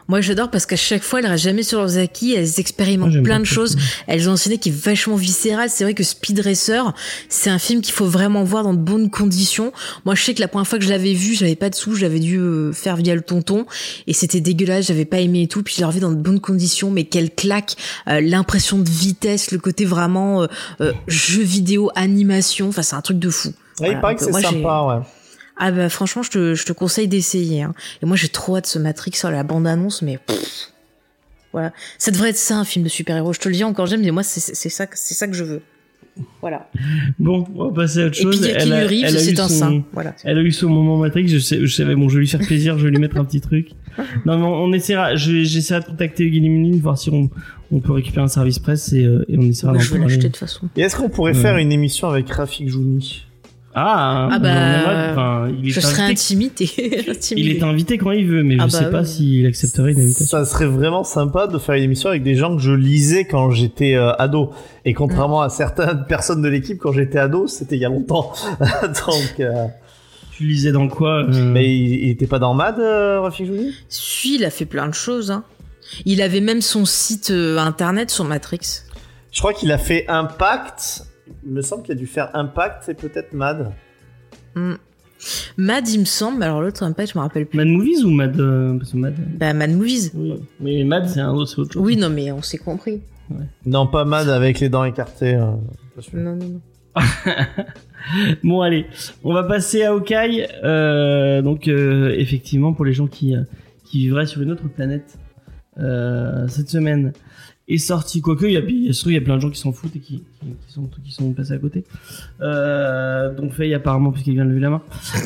[0.08, 3.38] moi j'adore parce qu'à chaque fois, elles restent jamais sur leurs acquis, elles expérimentent plein
[3.40, 3.72] de choses.
[3.72, 3.78] ça.
[4.08, 5.70] Elles ont un ciné qui est vachement viscéral.
[5.70, 6.92] C'est vrai que Speed Racer,
[7.30, 9.72] c'est un film qu'il faut vraiment voir dans de bonnes conditions.
[10.04, 11.94] Moi, je sais que la première fois que je l'avais vu, j'avais pas de sous,
[11.94, 13.64] j'avais dû euh, faire via le tonton
[14.06, 15.62] et c'était dégueulasse, j'avais pas aimé et tout.
[15.62, 17.76] Puis je l'ai revu dans de bonnes conditions, mais quelle claque,
[18.08, 20.46] euh, l'impression de vitesse, le côté vraiment euh,
[20.82, 23.54] euh, jeu vidéo, animation, enfin c'est un truc de fou.
[23.80, 25.02] Ouais, Voilà, il paraît que c'est sympa, ouais.
[25.56, 27.62] ah bah franchement, je te, je te conseille d'essayer.
[27.62, 27.74] Hein.
[28.02, 30.70] Et moi, j'ai trop hâte de ce Matrix, oh, la bande-annonce, mais pff,
[31.52, 33.32] voilà, ça devrait être ça un film de super-héros.
[33.32, 35.34] Je te le dis encore, j'aime, mais moi, c'est c'est ça, que- c'est ça que
[35.34, 35.62] je veux.
[36.42, 36.68] Voilà.
[37.18, 38.40] Bon, on va passer à autre Et puis chose.
[38.44, 39.82] il y a Elle a- Reeves, elle a eu c'est un son- saint.
[39.94, 40.14] Voilà.
[40.24, 42.40] Elle a eu son moment Matrix, je, sais, je savais, bon, je vais lui faire
[42.40, 43.70] plaisir, je vais lui mettre un petit truc.
[44.26, 47.30] Non, mais on, on essaiera, je- j'essaierai de contacter Limouline, voir si on,
[47.70, 50.04] on peut récupérer un service presse et, euh, et on essaiera d'en je vais parler.
[50.14, 50.68] l'acheter de toute façon.
[50.76, 51.40] Et est-ce qu'on pourrait Ouais.
[51.40, 53.24] faire une émission avec Rafik Jouni?
[53.74, 56.70] Ah, Ah bah, il est Je serais invité, intimidée.
[57.36, 59.06] il est invité quand il veut, mais Ah je bah sais pas oui.
[59.06, 60.26] s'il accepterait une invitation.
[60.38, 63.50] Ça serait vraiment sympa de faire une émission avec des gens que je lisais quand
[63.50, 64.52] j'étais euh, ado.
[64.84, 68.32] Et contrairement à certaines personnes de l'équipe, quand j'étais ado, c'était il y a longtemps.
[68.60, 69.66] Donc, euh,
[70.36, 73.72] Tu lisais dans quoi euh, mais il, il était pas dans Mad, euh, Rafik Jouni?
[73.88, 75.30] Si, il a fait plein de choses.
[75.30, 75.44] Hein.
[76.04, 78.60] Il avait même son site euh, internet sur Matrix.
[79.30, 81.04] Je crois qu'il a fait Impact.
[81.44, 83.72] Il me semble qu'il a dû faire Impact et peut-être Mad.
[84.54, 84.74] Hmm.
[85.56, 86.42] Mad, il me semble.
[86.42, 87.56] Alors l'autre Impact, je me rappelle plus.
[87.56, 90.10] Mad Movies ou Mad, euh, parce que Mad, Bah, Mad Movies.
[90.14, 90.34] oui.
[90.60, 91.82] Mais Mad, c'est un autre, autre chose.
[91.82, 93.00] Oui, non, mais on s'est compris.
[93.64, 95.34] Non, pas Mad avec les dents écartées.
[95.36, 95.52] euh.
[96.12, 96.60] Non, non, non.
[98.42, 98.86] Bon allez,
[99.22, 100.46] on va passer à Hawkeye.
[100.64, 103.42] Euh, donc euh, effectivement pour les gens qui euh,
[103.84, 105.16] qui vivraient sur une autre planète
[105.78, 107.12] euh, cette semaine
[107.68, 109.50] est sorti quoique il y a il y a, il y a plein de gens
[109.50, 111.84] qui s'en foutent et qui, qui, qui sont qui sont passés à côté.
[112.40, 114.82] Euh, donc Faye apparemment puisqu'il vient de lever la main.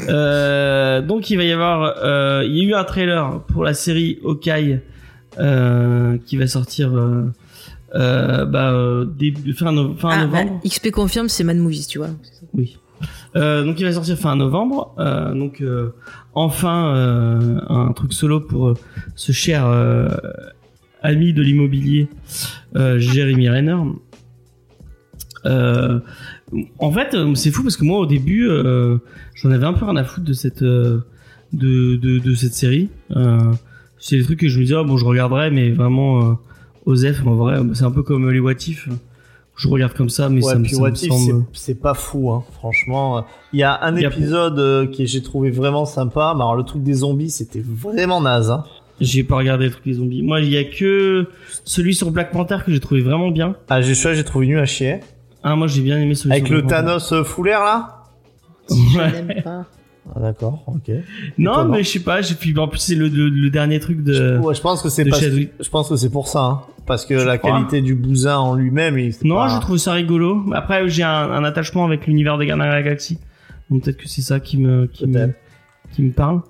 [0.09, 3.75] Euh, donc il va y avoir euh, il y a eu un trailer pour la
[3.75, 4.81] série Hawkeye
[5.39, 7.23] euh, qui va sortir euh,
[7.95, 10.53] euh, bah, euh, début, fin, no- fin Ah, novembre.
[10.63, 12.09] bah, XP confirme, c'est Mad Movies, tu vois.
[12.55, 12.77] Oui.
[13.37, 14.95] Euh, donc il va sortir fin novembre.
[14.99, 15.91] Euh, donc euh,
[16.35, 18.75] enfin euh, un truc solo pour
[19.15, 19.67] ce cher
[21.07, 22.09] ami de l'immobilier,
[22.77, 23.77] euh, Jérémy Renner.
[25.45, 26.01] Euh,
[26.79, 28.99] en fait, euh, c'est fou parce que moi au début, euh,
[29.35, 31.01] j'en avais un peu rien à foutre de cette euh,
[31.53, 32.89] de, de, de cette série.
[33.99, 36.39] C'est des trucs que je me disais, ah, bon, je regarderai, mais vraiment
[36.85, 38.89] Osef, en vrai, c'est un peu comme les What If.
[39.57, 41.45] Je regarde comme ça, mais ouais, ça me, ça me semble.
[41.55, 43.25] c'est- pas fou, hein, franchement.
[43.55, 46.35] Il y a un Il y a- épisode que j'ai trouvé vraiment sympa.
[46.37, 48.51] Mais alors, le truc des zombies, c'était vraiment naze.
[48.51, 48.65] Hein.
[49.01, 50.23] J'ai pas regardé le truc des zombies.
[50.23, 51.29] Moi, il y a que
[51.65, 53.55] celui sur Black Panther que j'ai trouvé vraiment bien.
[53.69, 55.01] Ah, j'ai celui-là, j'ai trouvé nul à chier.
[55.43, 56.87] Ah, moi, j'ai bien aimé celui Avec sur le Black Panther.
[56.87, 58.05] Thanos euh, foulaire, là
[58.71, 59.13] Je Ouais.
[59.13, 59.67] n'aime pas.
[60.15, 60.91] Ah, D'accord, ok.
[61.37, 62.23] Non, mais je sais pas.
[62.23, 64.39] J'ai puis en plus c'est le, le, le dernier truc de.
[64.39, 65.51] Ouais, je pense que c'est Chadwick.
[65.61, 66.61] je pense que c'est pour ça, hein.
[66.87, 67.51] parce que Je la crois.
[67.53, 70.45] qualité du bousin en lui-même, Non, pas- je trouve ça rigolo.
[70.55, 73.19] Après, j'ai un, un attachement avec l'univers des Gardiens de la Galaxie.
[73.69, 75.33] Donc peut-être que c'est ça qui me, qui me,
[75.93, 76.41] qui me parle.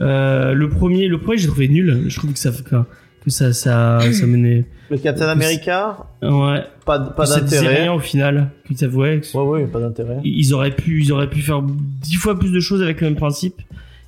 [0.00, 2.04] Euh, le premier, le premier, j'ai trouvé nul.
[2.08, 2.76] Je trouve que ça, que,
[3.24, 4.64] que ça, ça, ça menait.
[4.90, 6.62] Le Captain America, Ouais.
[6.84, 7.88] pas, pas disait rien d'intérêt.
[7.88, 8.50] au final.
[8.70, 10.18] Ouais, que- Ouais, ouais, pas d'intérêt.
[10.24, 13.16] ils auraient pu, ils auraient pu faire dix fois plus de choses avec le même
[13.16, 13.62] principe.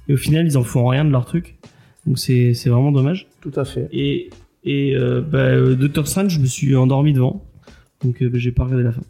[0.09, 1.55] Et au final, ils en font rien de leur truc.
[2.07, 3.27] Donc c'est, c'est vraiment dommage.
[3.41, 3.89] Tout à fait.
[3.93, 4.31] Et,
[4.65, 7.43] et euh, bah, euh, Doctor Strange, je me suis endormi devant.
[8.05, 9.01] Donc euh, bah, j'ai pas regardé la fin.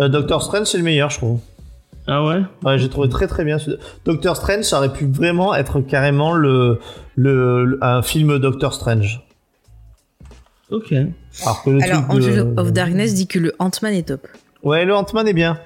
[0.00, 1.40] Euh, Doctor Strange, c'est le meilleur, je trouve.
[2.06, 2.42] Ah ouais?
[2.64, 3.58] Ouais, j'ai trouvé très très bien.
[3.58, 6.78] ce- Doctor Strange, ça aurait pu vraiment être carrément le,
[7.16, 9.20] le, le- un film Doctor Strange.
[10.70, 10.92] Ok.
[10.92, 14.26] Alors que le Alors, truc de- Angel of Darkness dit que le Ant-Man est top.
[14.62, 15.58] Ouais, le Ant-Man est bien.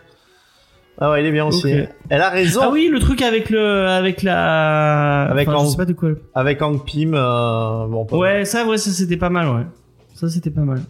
[1.00, 1.72] Ah ouais, il est bien aussi.
[2.08, 2.60] Elle a raison.
[2.64, 5.92] Ah oui, le truc avec le, avec la, Avec enfin, en- je sais pas de
[5.92, 6.10] quoi.
[6.34, 7.14] Avec Hank Pym.
[7.14, 9.66] euh, bon, Ouais, ça, ouais, ça c'était pas mal, ouais.
[10.14, 10.80] Ça c'était pas mal,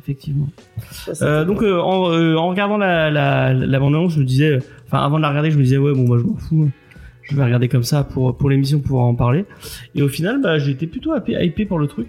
[0.00, 0.46] effectivement.
[0.90, 4.52] Ça, Euh, donc euh, en, euh, en regardant la, la, la bande-annonce, je me disais,
[4.52, 6.70] euh, enfin avant de la regarder, je me disais ouais bon moi je m'en fous,
[7.22, 9.44] je vais regarder comme ça pour pour l'émission pour en parler.
[9.94, 12.08] Et au final, bah j'ai été plutôt hypé, pour le truc.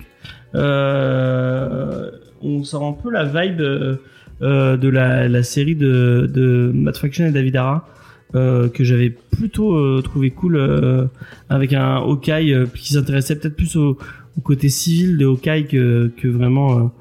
[0.55, 2.11] Euh,
[2.41, 3.95] on sent un peu la vibe euh,
[4.41, 7.87] euh, de la, la série de de Matt et David Ara.
[8.35, 11.05] euh, que j'avais plutôt euh, trouvé cool euh,
[11.49, 13.97] avec un Hawkeye euh, qui s'intéressait peut-être plus au,
[14.37, 16.91] au côté civil de Hawkeye que, que vraiment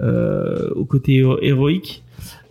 [0.00, 2.02] euh, au côté héro- héroïque.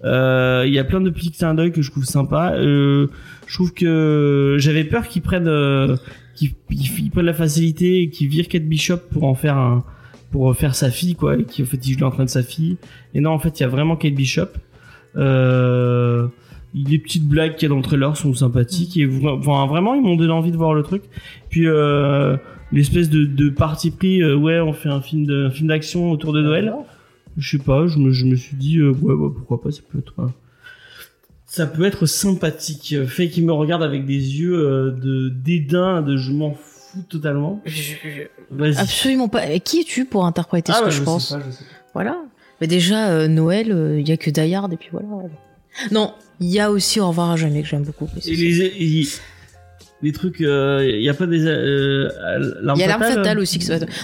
[0.04, 2.54] Euh, Il y a plein de petits clins d'œil que je trouve sympa.
[2.56, 3.08] Euh,
[3.48, 5.96] je trouve que j'avais peur qu'ils prennent, euh,
[6.36, 9.84] qu'ils ils prennent la facilité et qu'ils virent Kate Bishop pour en faire un,
[10.32, 12.78] pour faire sa fille quoi, et qui en fait il en train de sa fille.
[13.14, 14.50] Et non, en fait il y a vraiment Kate Bishop.
[15.16, 16.28] Euh,
[16.76, 20.02] les petites blagues qu'il y a dans le trailer sont sympathiques et enfin, vraiment ils
[20.02, 21.04] m'ont donné envie de voir le truc.
[21.50, 22.38] Puis euh,
[22.72, 26.42] l'espèce de, de parti pris, ouais on fait un film de, film d'action autour de
[26.42, 26.72] Noël.
[27.38, 29.82] Je sais pas, je me, je me suis dit, euh, ouais, bah, pourquoi pas, ça
[29.92, 30.28] peut être, euh,
[31.46, 32.94] ça peut être sympathique.
[32.98, 37.04] Euh, Fait qu'il me regarde avec des yeux euh, de dédain, de je m'en fous
[37.10, 37.62] totalement.
[38.50, 38.78] Vas-y.
[38.78, 39.50] Absolument pas.
[39.52, 41.64] Et Qui es-tu pour interpréter ce Ah, que bah, je sais pense pas, je sais
[41.64, 41.70] pas.
[41.94, 42.18] Voilà.
[42.60, 45.08] Mais déjà, euh, Noël, il y a que Die Hard et puis voilà.
[45.92, 48.10] Non, il y a aussi Au revoir à jamais que j'aime beaucoup.
[48.16, 49.08] mais c'est- Et les, et-
[50.02, 52.08] les trucs, il y a pas des, euh,
[52.62, 53.60] l'arme Il y a l'arme fatale, fatale euh, aussi.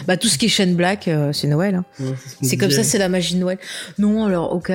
[0.08, 1.76] Bah, tout ce qui est Shane Black, euh, c'est Noël.
[1.76, 1.86] hein.
[2.00, 3.58] Ouais, ce qu'on C'est comme ça, c'est la magie de Noël.
[4.00, 4.72] Non, alors, ok.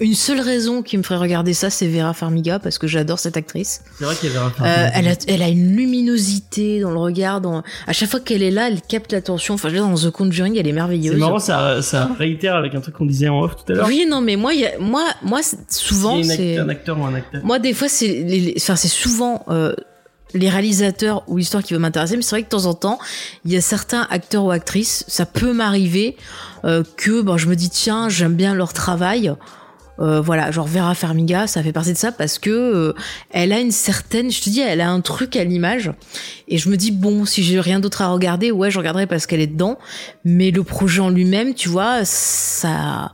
[0.00, 3.36] Une seule raison qui me ferait regarder ça, c'est Vera Farmiga, parce que j'adore cette
[3.36, 3.82] actrice.
[3.98, 6.98] C'est vrai qu'il y avait un Euh, elle, a, elle a une luminosité dans le
[6.98, 7.40] regard.
[7.40, 7.62] Dans...
[7.86, 9.54] À chaque fois qu'elle est là, elle capte l'attention.
[9.54, 11.12] Enfin, je veux dire, dans The Conjuring, elle est merveilleuse.
[11.12, 13.86] C'est marrant, ça, ça réitère avec un truc qu'on disait en off tout à l'heure.
[13.86, 16.56] Oui, non, mais moi, y a- moi, moi, souvent, a c'est.
[16.58, 17.44] un acteur ou un acteur.
[17.44, 19.72] Moi, des fois, c'est les, les- enfin, c'est souvent euh,
[20.34, 22.98] les réalisateurs ou l'histoire qui va m'intéresser, mais c'est vrai que de temps en temps,
[23.44, 26.16] il y a certains acteurs ou actrices, ça peut m'arriver
[26.64, 29.34] euh, que ben, je me dis, tiens, j'aime bien leur travail.
[29.98, 32.94] Euh, voilà, genre Vera Farmiga, ça fait partie de ça parce que euh,
[33.30, 35.92] elle a une certaine, je te dis, elle a un truc à l'image.
[36.48, 39.26] Et je me dis, bon, si j'ai rien d'autre à regarder, ouais, je regarderai parce
[39.26, 39.78] qu'elle est dedans.
[40.24, 43.12] Mais le projet en lui-même, tu vois, ça,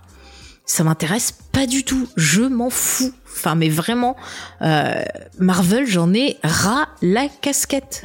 [0.64, 2.08] ça m'intéresse pas du tout.
[2.16, 3.12] Je m'en fous.
[3.38, 4.16] Enfin, mais vraiment,
[4.62, 5.02] euh,
[5.38, 8.02] Marvel, j'en ai ras la casquette.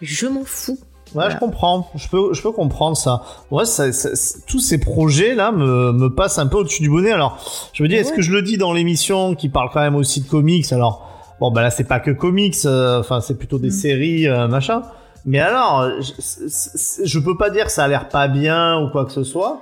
[0.00, 0.78] Je m'en fous.
[1.14, 1.30] Ouais, Voilà.
[1.34, 1.88] je comprends.
[1.94, 3.22] Je peux, je peux comprendre ça.
[3.50, 7.12] Ouais, ça, ça- ça- tous ces projets-là me, me passent un peu au-dessus du bonnet.
[7.12, 7.38] Alors,
[7.72, 10.20] je me dis, est-ce que je le dis dans l'émission qui parle quand même aussi
[10.22, 10.72] de comics?
[10.72, 11.08] Alors,
[11.40, 12.56] bon, bah là, c'est pas que comics.
[12.66, 13.72] euh, Enfin, c'est plutôt des Mm.
[13.72, 14.82] séries, euh, machin.
[15.24, 19.12] Mais alors, je peux pas dire que ça a l'air pas bien ou quoi que
[19.12, 19.60] ce soit.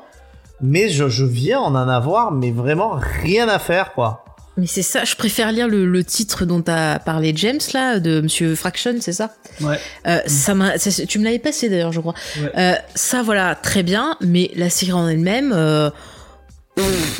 [0.61, 4.25] Mais je, je viens en en avoir, mais vraiment rien à faire, quoi.
[4.59, 8.21] Mais c'est ça, je préfère lire le, le titre dont t'as parlé James, là, de
[8.21, 9.35] Monsieur Fraction, c'est ça?
[9.63, 9.79] Ouais.
[10.07, 12.15] Euh, ça m'a, tu me l'avais passé d'ailleurs, je crois.
[12.39, 12.53] Ouais.
[12.59, 15.89] Euh, ça, voilà, très bien, mais la série en elle-même, euh,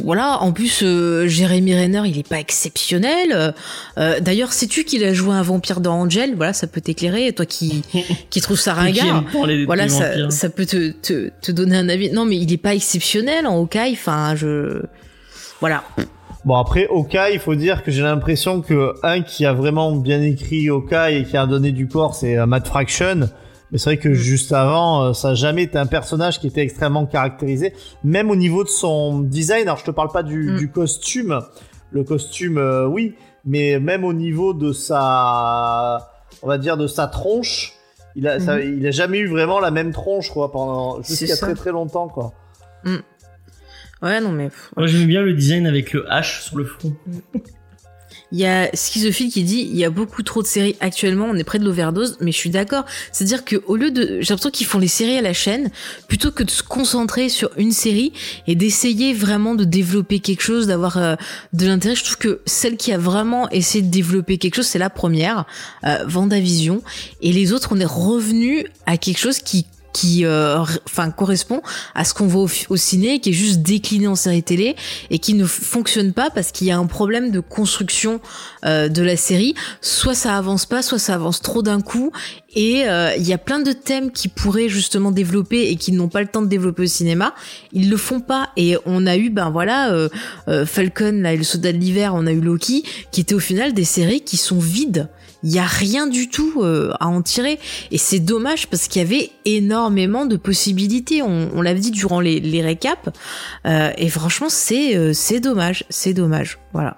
[0.03, 0.43] voilà.
[0.43, 3.55] En plus, euh, Jérémy Renner, il est pas exceptionnel.
[3.99, 6.35] Euh, d'ailleurs, sais-tu qu'il a joué un vampire dans Angel?
[6.37, 7.83] Voilà, ça peut t'éclairer, toi qui
[8.31, 9.25] qui trouve ça ringard.
[9.67, 12.11] Voilà, ça peut te, te te donner un avis.
[12.11, 13.93] Non, mais il est pas exceptionnel en Hawkeye.
[13.93, 14.83] Enfin, je,
[15.61, 15.85] voilà.
[16.45, 20.21] Bon après Hawkeye, il faut dire que j'ai l'impression que un qui a vraiment bien
[20.23, 23.29] écrit Hawkeye et qui a donné du corps, c'est euh, Matt Fraction.
[23.71, 26.61] Mais c'est vrai que juste avant, euh, ça a jamais été un personnage qui était
[26.63, 27.73] extrêmement caractérisé,
[28.05, 29.63] même au niveau de son design.
[29.63, 30.59] Alors je te parle pas du, Mm.
[30.59, 31.41] du costume,
[31.93, 33.15] le costume, euh, oui,
[33.45, 36.11] mais même au niveau de sa,
[36.43, 37.73] on va dire de sa tronche,
[38.17, 41.55] il a, ça- il a jamais eu vraiment la même tronche quoi pendant jusqu'à très
[41.55, 42.33] très longtemps quoi.
[44.03, 46.95] Ouais, non, mais Moi, j'aimais bien le design avec le H sur le front.
[48.33, 51.37] Il y a Schizophile qui dit il y a beaucoup trop de séries actuellement, on
[51.37, 52.87] est près de l'overdose, mais je suis d'accord.
[53.13, 55.71] C'est-à-dire que au lieu de, j'ai l'impression qu'ils font les séries à la chaîne
[56.09, 58.15] plutôt que de se concentrer sur une série
[58.47, 61.15] et d'essayer vraiment de développer quelque chose, d'avoir euh,
[61.53, 61.95] de l'intérêt.
[61.95, 65.45] Je trouve que celle qui a vraiment essayé de développer quelque chose, c'est la première,
[65.85, 66.83] euh, Vendavision,
[67.21, 71.63] et les autres, on est revenu à quelque chose qui qui euh, enfin correspond
[71.95, 74.77] à ce qu'on voit au, au, ciné qui est juste décliné en série télé
[75.11, 78.21] et qui ne fonctionne pas parce qu'il y a un problème de construction
[78.65, 79.55] euh, de la série.
[79.81, 82.11] Soit ça avance pas soit ça avance trop d'un coup
[82.55, 86.09] et euh, il y a plein de thèmes qui pourraient justement développer et qui n'ont
[86.09, 87.35] pas le temps de développer au cinéma.
[87.73, 91.45] Ils le font pas et on a eu ben voilà euh, Falcon là et le
[91.45, 94.59] soldat de l'hiver on a eu Loki qui étaient au final des séries qui sont
[94.59, 95.09] vides
[95.43, 97.59] il y a rien du tout euh, à en tirer.
[97.91, 101.23] Et c'est dommage parce qu'il y avait énormément de possibilités.
[101.23, 103.09] On, on l'avait dit durant les, les récaps.
[103.67, 105.85] Euh, et franchement c'est euh, c'est dommage.
[105.89, 106.59] C'est dommage.
[106.73, 106.97] Voilà.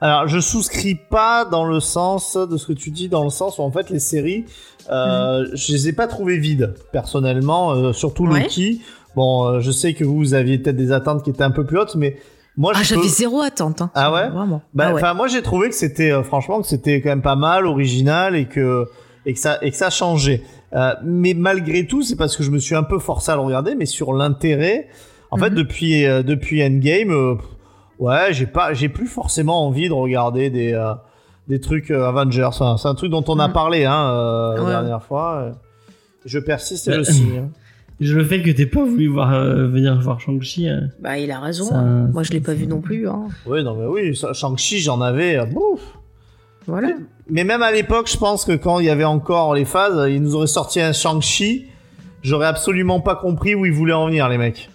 [0.00, 3.58] Alors je souscris pas dans le sens de ce que tu dis dans le sens
[3.58, 4.46] où en fait les séries
[4.90, 5.56] euh, mmh.
[5.56, 8.44] je les ai pas trouvées vides personnellement surtout ouais.
[8.44, 8.80] Loki.
[9.14, 11.96] Bon je sais que vous aviez peut-être des attentes qui étaient un peu plus hautes
[11.96, 12.16] mais
[12.60, 13.08] moi, ah, j'avais peux...
[13.08, 13.80] zéro attente.
[13.82, 13.90] Hein.
[13.94, 14.28] Ah ouais.
[14.28, 14.60] Vraiment.
[14.74, 15.14] Bah, ah ouais.
[15.14, 18.46] moi, j'ai trouvé que c'était, euh, franchement, que c'était quand même pas mal, original et
[18.54, 18.86] que
[19.26, 20.42] et que ça et que ça changeait.
[20.74, 23.40] Euh, mais malgré tout, c'est parce que je me suis un peu forcé à le
[23.48, 24.78] regarder, mais sur l'intérêt,
[25.30, 25.44] en mm -hmm.
[25.44, 27.34] fait, depuis euh, depuis Endgame, euh,
[27.98, 30.92] ouais, j'ai pas, j'ai plus forcément envie de regarder des euh,
[31.48, 32.44] des trucs Avengers.
[32.60, 33.52] Enfin, c'est un truc dont on a Mm.
[33.62, 34.02] parlé hein,
[34.56, 34.70] la Ouais.
[34.76, 35.28] dernière fois.
[36.32, 37.42] Je persiste et je signe.
[38.00, 40.68] Le fait que t'aies pas voulu voir, euh, venir voir Shang-Chi.
[40.68, 41.64] euh, Bah, il a raison.
[41.66, 42.08] Ça- hein.
[42.12, 43.06] Moi, je l'ai pas vu non plus.
[43.08, 43.28] Hein.
[43.46, 45.36] Oui, non, mais oui, Shang-Chi, j'en avais.
[45.38, 45.80] euh, bouf.
[46.66, 46.88] Voilà.
[47.28, 50.22] Mais même à l'époque, je pense que quand il y avait encore les phases, ils
[50.22, 51.66] nous auraient sorti un Shang-Chi.
[52.22, 54.70] J'aurais absolument pas compris où ils voulaient en venir, les mecs.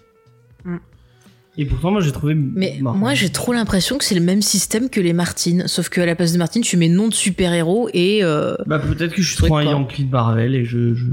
[1.58, 2.36] Et pourtant, moi, j'ai trouvé.
[2.36, 2.98] Mais marrant.
[2.98, 5.64] moi, j'ai trop l'impression que c'est le même système que les Martines.
[5.68, 8.24] Sauf qu'à la place de Martine, tu mets nom de super-héros et.
[8.24, 8.56] Euh...
[8.68, 9.64] Bah, peut-être que je suis trop un.
[9.64, 10.94] Yankee de Marvel et je.
[10.94, 11.06] je...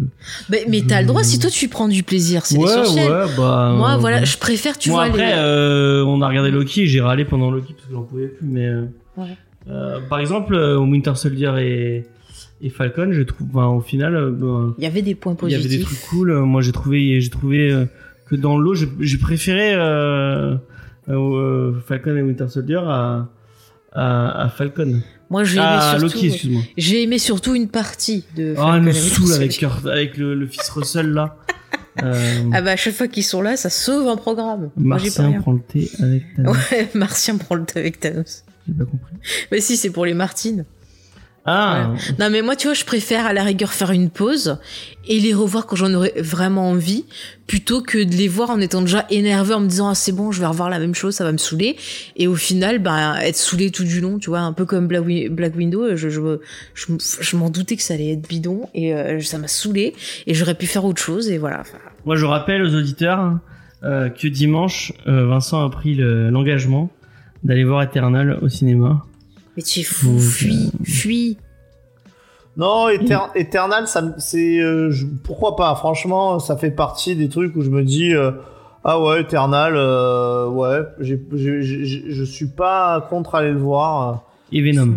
[0.50, 3.10] Mais, t'as le droit si toi tu prends du plaisir, c'est ouais, essentiel.
[3.10, 3.74] ouais, bah.
[3.76, 4.24] Moi, euh, voilà, bon.
[4.24, 5.08] je préfère, tu Moi, vois.
[5.10, 8.02] après, les- euh, on a regardé Loki et j'ai râlé pendant Loki parce que j'en
[8.02, 8.46] pouvais plus.
[8.46, 8.66] Mais.
[8.66, 8.84] euh,
[9.16, 9.36] Ouais.
[9.70, 12.04] euh, par exemple, euh, Winter Soldier et,
[12.62, 13.46] et Falcon, je trouve.
[13.54, 14.16] Enfin, au final.
[14.16, 15.98] euh, bah, Il y avait des points Il y avait des positifs.
[16.00, 16.30] trucs cool.
[16.32, 17.84] Euh, Moi, j'ai trouvé, j'ai trouvé euh,
[18.36, 20.56] que dans l'eau, j'ai préféré euh,
[21.08, 23.28] euh, Falcon et Winter Soldier à,
[23.92, 25.00] à, à Falcon.
[25.30, 26.14] Moi, j'ai aimé À surtout.
[26.14, 26.62] Loki, excuse-moi.
[26.76, 28.52] J'ai aimé surtout une partie de.
[28.52, 31.36] Oh, Falcon elle me saoule avec, Kurt- avec le, le fils Russell là.
[32.02, 32.14] Euh,
[32.54, 34.70] Ah bah à chaque fois qu'ils sont là, ça sauve un programme.
[34.76, 36.56] Moi j'ai pas Martien prend le thé avec Thanos.
[36.70, 38.44] Ouais, Martien prend le thé avec Thanos.
[38.66, 39.14] J'ai pas compris.
[39.50, 40.64] Mais si, c'est pour les Martines.
[41.44, 44.58] Ah, Non mais moi tu vois, je préfère à la rigueur faire une pause
[45.08, 47.04] et les revoir quand j'en aurais vraiment envie,
[47.48, 50.30] plutôt que de les voir en étant déjà énervé en me disant ah c'est bon,
[50.30, 51.74] je vais revoir la même chose, ça va me saouler.
[52.16, 55.04] Et au final, bah être saoulé tout du long, tu vois, un peu comme Black,
[55.04, 56.20] Wi- Black Window, je, je,
[56.74, 59.94] je, m'en doutais que ça allait être bidon et euh, ça m'a saoulé
[60.28, 61.64] et j'aurais pu faire autre chose et voilà.
[62.06, 63.38] Moi je rappelle aux auditeurs
[63.82, 66.88] euh, que dimanche, euh, Vincent a pris le- l'engagement
[67.42, 69.04] d'aller voir Eternal au cinéma.
[69.56, 71.38] Mais tu es fou, fuis, fuis.
[72.56, 74.92] Non, Eter- Eternal, ça, me- c'est, euh,
[75.24, 75.74] pourquoi pas?
[75.74, 78.30] Franchement, ça fait partie des trucs où je me dis, euh,
[78.84, 84.24] ah ouais, Eternal, euh, ouais, j'ai, j'ai- j'ai- je suis pas contre aller le voir.
[84.52, 84.96] Et Venom.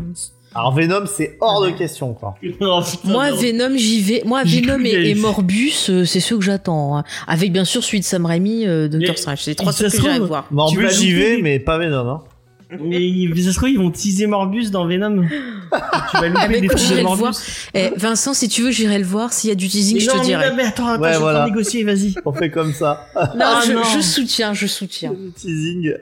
[0.53, 2.35] Alors Venom, c'est hors de question, quoi.
[2.41, 3.35] Putain, Moi, non.
[3.37, 4.21] Venom, j'y vais.
[4.25, 6.97] Moi, J'ai Venom et, Morbus, euh, c'est ceux que j'attends.
[6.97, 7.03] hein.
[7.27, 9.39] Avec bien sûr celui de Sam Raimi, euh, Doctor Strange.
[9.41, 10.47] C'est les trois trucs que j'irai trouve- voir.
[10.51, 12.09] Morbus, j'y vais, mais pas Venom.
[12.09, 12.23] Hein.
[12.83, 15.23] Mais ça se trouve, ils vont teaser Morbus dans Venom.
[15.27, 17.19] tu vas louper Ah, mais des trucs de le Morbus.
[17.19, 17.33] voir.
[17.73, 19.33] Eh, Vincent, si tu veux, j'irai le voir.
[19.33, 20.49] S'il y a du teasing, Mais je non, te mais dirai.
[20.49, 21.45] non, mais attends, attends, Ouais, j'ai voilà.
[21.45, 22.13] négocier, vas-y.
[22.25, 23.07] On fait comme ça.
[23.15, 23.81] Non, Ah, je, non.
[23.83, 25.11] je soutiens, je soutiens.
[25.11, 25.93] De Le teasing.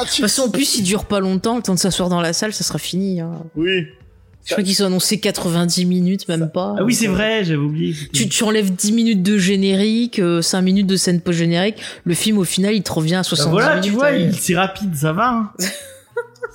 [0.00, 1.56] toute façon, en plus, il dure pas longtemps.
[1.56, 3.20] Le temps de s'asseoir dans la salle, ça sera fini.
[3.20, 3.32] hein.
[3.56, 3.86] Oui.
[4.44, 6.74] Je crois qu'ils sont annoncés 90 minutes, même pas.
[6.76, 7.94] Ah oui, c'est euh, vrai, j'avais oublié.
[8.12, 11.76] Tu, tu enlèves 10 minutes de générique, euh, 5 minutes de scène post-générique.
[12.04, 13.84] Le film, au final, il te revient à Bah 70 voilà, minutes.
[13.84, 14.16] tu vois, hein.
[14.16, 15.28] il- c'est rapide, ça va.
[15.28, 15.50] hein.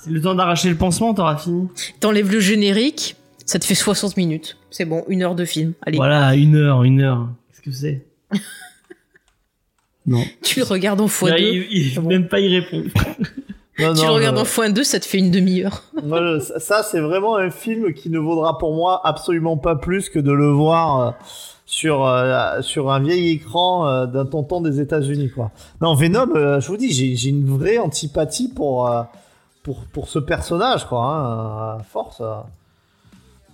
[0.02, 1.68] c'est le temps d'arracher le pansement, t'auras fini.
[2.00, 3.16] T'enlèves le générique,
[3.46, 4.56] ça te fait 60 minutes.
[4.70, 5.72] C'est bon, une heure de film.
[5.86, 7.28] Allez, Voilà, une heure, une heure.
[7.50, 8.06] Qu'est-ce que c'est?
[10.06, 10.22] Non.
[10.42, 11.28] tu le regardes en x2.
[11.28, 12.08] Là, il, il- C'est bon.
[12.08, 12.84] même pas y répondre.
[13.78, 15.82] Non, tu non, le regardes en x2, ça te fait une demi-heure.
[16.58, 20.32] Ça, c'est vraiment un film qui ne vaudra pour moi absolument pas plus que de
[20.32, 21.10] le voir euh,
[21.66, 25.50] sur euh, sur un vieil écran euh, d'un tonton des États-Unis, quoi.
[25.82, 29.02] Non, Venom, euh, je vous dis, j'ai j'ai une vraie antipathie pour euh,
[29.68, 31.04] pour pour ce personnage, quoi.
[31.04, 32.22] Hein, à force.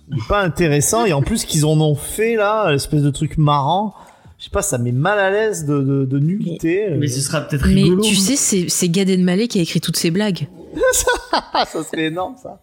[0.09, 3.37] Il est pas intéressant et en plus qu'ils en ont fait là, l'espèce de truc
[3.37, 3.93] marrant.
[4.39, 6.87] je sais pas, ça met mal à l'aise de, de, de nullité.
[6.97, 8.01] Mais ce sera peut-être Mais rigolo.
[8.03, 10.47] tu sais, c'est c'est Gad Elmaleh qui a écrit toutes ces blagues.
[11.67, 12.61] Ça serait énorme ça.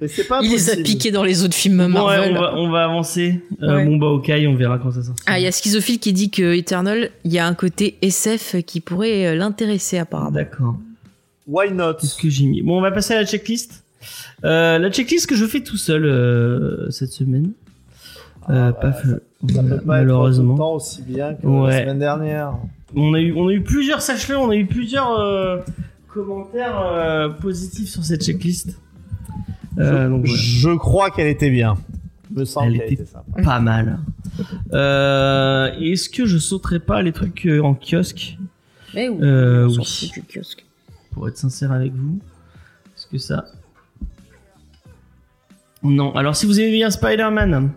[0.00, 2.36] Mais c'est pas Il les a piqués dans les autres films Bon, ouais, Marvel.
[2.36, 3.40] on, va, on va avancer.
[3.62, 3.84] Euh.
[3.84, 5.14] Bon bah ok, on verra quand ça sort.
[5.26, 8.56] Ah, il y a Schizophile qui dit que Eternal, il y a un côté SF
[8.66, 10.30] qui pourrait euh, l'intéresser apparemment.
[10.32, 10.76] D'accord.
[11.46, 11.94] Why not?
[12.00, 12.62] Qu'est-ce que j'ai mis?
[12.62, 13.84] Bon, on va passer à la checklist.
[14.44, 17.52] Euh, la checklist que je fais tout seul euh, cette semaine.
[18.50, 21.70] Euh, Ah, paf, ouais, euh, Ça voilà, peut pas être aussi bien que Ouais.
[21.70, 22.54] la semaine dernière.
[22.96, 25.58] On a eu, on a eu plusieurs, sache-le, on a eu plusieurs euh,
[26.08, 28.78] commentaires euh, positifs sur cette checklist.
[29.78, 30.26] Euh, donc.
[30.26, 31.76] Je crois qu'elle était bien.
[32.34, 33.42] Je me sens Elle qu'elle était- était sympa.
[33.42, 33.98] pas mal.
[34.72, 38.38] Euh, Est-ce que je sauterai pas les trucs en kiosque?
[38.94, 40.10] Mais oui, Euh, oui.
[40.14, 40.64] du kiosque.
[41.14, 42.18] Pour être sincère avec vous.
[42.96, 43.46] Est-ce que ça.
[45.82, 46.14] Non.
[46.14, 47.72] Alors, si vous avez bien Spider-Man,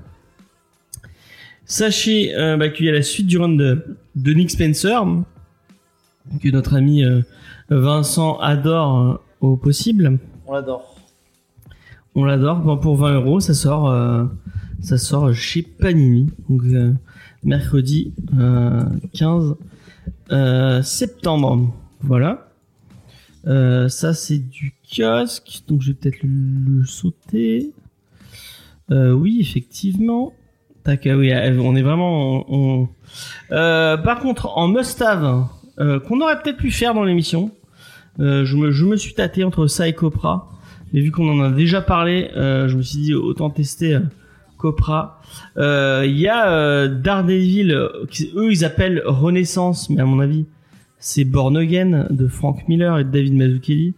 [1.65, 5.03] sachez euh, bah, qu'il y a la suite du run de, de Nick Spencer,
[6.41, 7.21] que notre ami euh,
[7.69, 10.19] Vincent adore euh, au possible.
[10.45, 10.95] On l'adore.
[12.15, 12.59] On l'adore.
[12.59, 13.93] Bon, pour 20 euros, ça sort,
[14.81, 16.31] ça sort chez Panini.
[16.49, 16.63] Donc,
[17.43, 18.83] mercredi euh,
[19.13, 19.55] 15
[20.31, 21.73] euh, septembre.
[22.01, 22.46] Voilà.
[23.47, 25.61] Euh, ça, c'est du kiosque.
[25.67, 27.71] Donc, je vais peut-être le, sauter.
[28.91, 30.33] Euh, oui, effectivement.
[30.83, 32.49] Tac, ah oui, euh, on est vraiment.
[32.51, 35.47] en- en- par contre, en must-have,
[35.77, 37.51] qu'on aurait peut-être pu faire dans l'émission,
[38.19, 40.49] je, me, je me suis tâté entre ça et Copra.
[40.93, 43.99] Mais vu qu'on en a déjà parlé, je me suis dit autant tester
[44.57, 45.21] Copra.
[45.57, 47.71] Il y a Daredevil,
[48.35, 50.45] eux ils appellent Renaissance, mais à mon avis
[50.99, 53.93] c'est Born Again de Frank Miller et de David Mazzucchelli.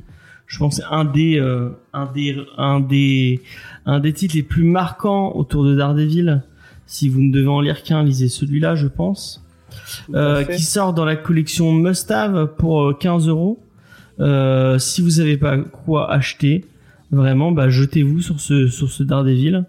[0.47, 3.41] Je pense que c'est un des, euh, un des, un des,
[3.85, 6.41] un des titres les plus marquants autour de Daredevil.
[6.87, 9.43] Si vous ne devez en lire qu'un, lisez celui-là, je pense.
[10.13, 13.61] Euh, qui sort dans la collection Must Have pour euh, 15 euros.
[14.19, 16.65] Euh, si vous savez pas quoi acheter,
[17.11, 19.65] vraiment, bah, jetez-vous sur ce sur ce Daredevil.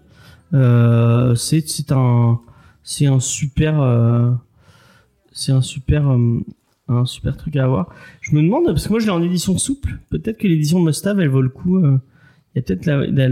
[0.53, 2.39] Euh, c'est c'est un
[2.83, 4.31] c'est un super euh,
[5.31, 6.39] c'est un super euh,
[6.91, 7.89] un super truc à avoir.
[8.21, 9.97] Je me demande parce que moi je l'ai en édition souple.
[10.09, 11.77] Peut-être que l'édition Must Have elle vaut le coup.
[11.77, 11.97] euh,
[12.55, 12.83] Il y a peut-être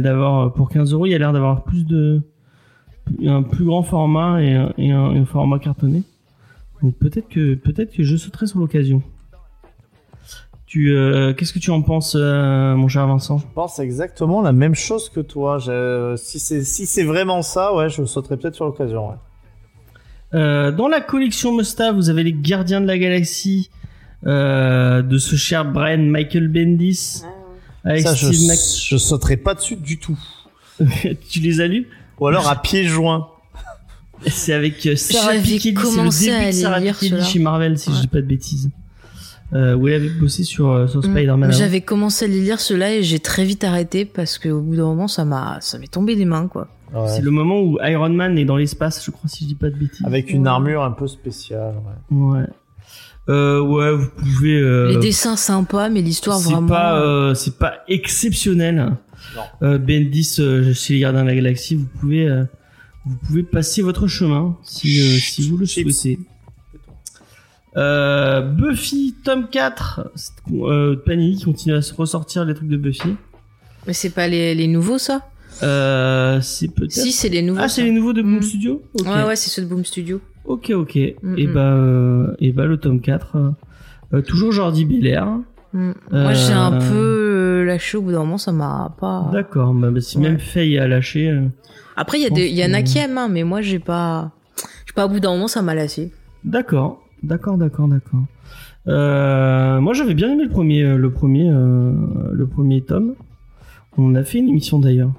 [0.02, 1.06] d'avoir euh, pour 15 euros.
[1.06, 2.22] Il y a l'air d'avoir plus de
[3.26, 6.04] un plus grand format et un, format cartonné.
[6.84, 9.02] Donc peut-être que peut-être que je sauterai sur l'occasion.
[10.68, 13.40] Tu euh, qu'est-ce que tu en penses, mon cher Vincent?
[13.40, 15.58] Je pense exactement la même chose que toi.
[15.58, 19.14] Je- Si c'est si c'est vraiment ça, ouais, je sauterais peut-être sur l'occasion.
[20.34, 23.70] Euh, Dans la collection Musta, vous avez les Gardiens de la Galaxie
[24.28, 27.24] euh, de ce cher Brian Michael Bendis
[27.84, 30.20] avec Ça, je, Steve Mac- je sauterais pas dessus du tout.
[31.30, 31.88] tu les as lus?
[32.20, 33.28] Ou alors à pieds joints.
[34.28, 35.76] C'est avec euh, Sarah J'avais Piketty.
[36.12, 38.02] C'est le début de Sarah Piketty chez Marvel, si je Ouais.
[38.02, 38.70] dis pas de bêtises.
[39.54, 41.12] Euh, où elle avait bossé sur, euh, sur Mm.
[41.12, 41.52] Spider-Man.
[41.52, 44.84] J'avais commencé à les lire ceux-là et j'ai très vite arrêté parce qu'au bout d'un
[44.84, 46.68] moment ça m'a ça m'est tombé des mains quoi.
[46.94, 47.08] Ouais.
[47.08, 49.70] C'est le moment où Iron Man est dans l'espace, je crois, si je dis pas
[49.72, 50.06] de bêtises.
[50.06, 50.50] Avec une Ouais.
[50.50, 51.74] armure un peu spéciale.
[52.12, 52.18] Ouais.
[52.40, 52.46] Ouais.
[53.30, 54.60] Euh, ouais, vous pouvez.
[54.60, 56.68] euh, Les dessins sympas mais l'histoire c'est vraiment.
[56.68, 58.76] pas, euh, c'est pas exceptionnel.
[59.36, 59.42] Non.
[59.68, 62.44] Euh, Bendis euh, chez les Gardiens de la Galaxie, vous pouvez, euh,
[63.06, 65.90] vous pouvez passer votre chemin si, euh, si vous le Chips.
[65.92, 66.20] souhaitez.
[67.78, 73.16] Euh, Buffy tome 4, c'est- euh, Panini continue à se ressortir les trucs de Buffy.
[73.88, 75.30] Mais c'est pas les, les nouveaux ça?
[75.64, 76.92] Euh, c'est peut-être.
[76.92, 77.62] Si c'est les nouveaux.
[77.64, 78.42] ah, c'est les nouveaux de Boom Mm.
[78.44, 78.82] Studio?
[79.06, 80.20] Ouais ouais c'est ceux de Boom Studio.
[80.46, 80.96] Ok, ok.
[80.96, 81.54] Et mm.
[81.54, 83.38] bah, et bah le tome 4,
[84.14, 85.28] euh, toujours Jordi Belair.
[85.74, 85.92] Mm.
[86.12, 89.30] Moi j'ai un peu lâché au bout d'un moment ça m'a pas.
[89.32, 90.24] D'accord, bah, bah, si Ouais.
[90.24, 91.38] même Faye a lâché.
[91.96, 94.32] Après il y a des y en a qui aiment hein, mais moi j'ai pas
[94.58, 96.12] je sais pas au bout d'un moment ça m'a lassé.
[96.44, 98.22] D'accord, d'accord, d'accord, d'accord.
[98.88, 101.92] Euh, moi j'avais bien aimé le premier, euh, le premier, euh,
[102.32, 103.14] le premier tome.
[103.98, 105.12] On a fait une émission d'ailleurs.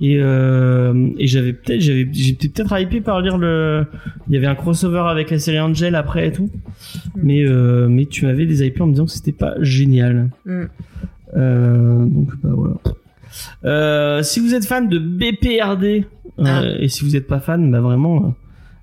[0.00, 3.86] Et, euh, et j'avais peut-être, j'avais, j'étais peut-être hypé par lire le.
[4.28, 6.50] Il y avait un crossover avec la série Angel après et tout.
[7.16, 10.30] Mais, euh, mais tu m'avais des hypés en me disant que c'était pas génial.
[10.46, 10.64] Mm.
[11.34, 12.50] Donc bah
[13.62, 14.22] voilà.
[14.22, 16.06] Si vous êtes fan de BPRD
[16.38, 16.62] Ah.
[16.78, 18.34] et si vous n'êtes pas fan, bah vraiment,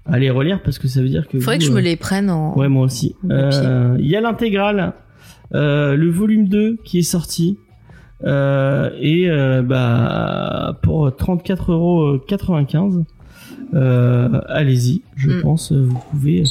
[0.08, 1.40] euh, allez relire parce que ça veut dire que.
[1.40, 2.56] Faudrait vous, que je me euh, les prenne en.
[2.58, 3.16] Ouais, moi aussi.
[3.30, 4.94] Euh, Il y a l'intégrale,
[5.54, 7.58] euh, le volume 2 qui est sorti.
[8.24, 9.28] Et
[9.66, 13.04] bah pour 34,95€,
[13.74, 15.42] euh, allez-y, je Mm.
[15.42, 16.44] pense, vous pouvez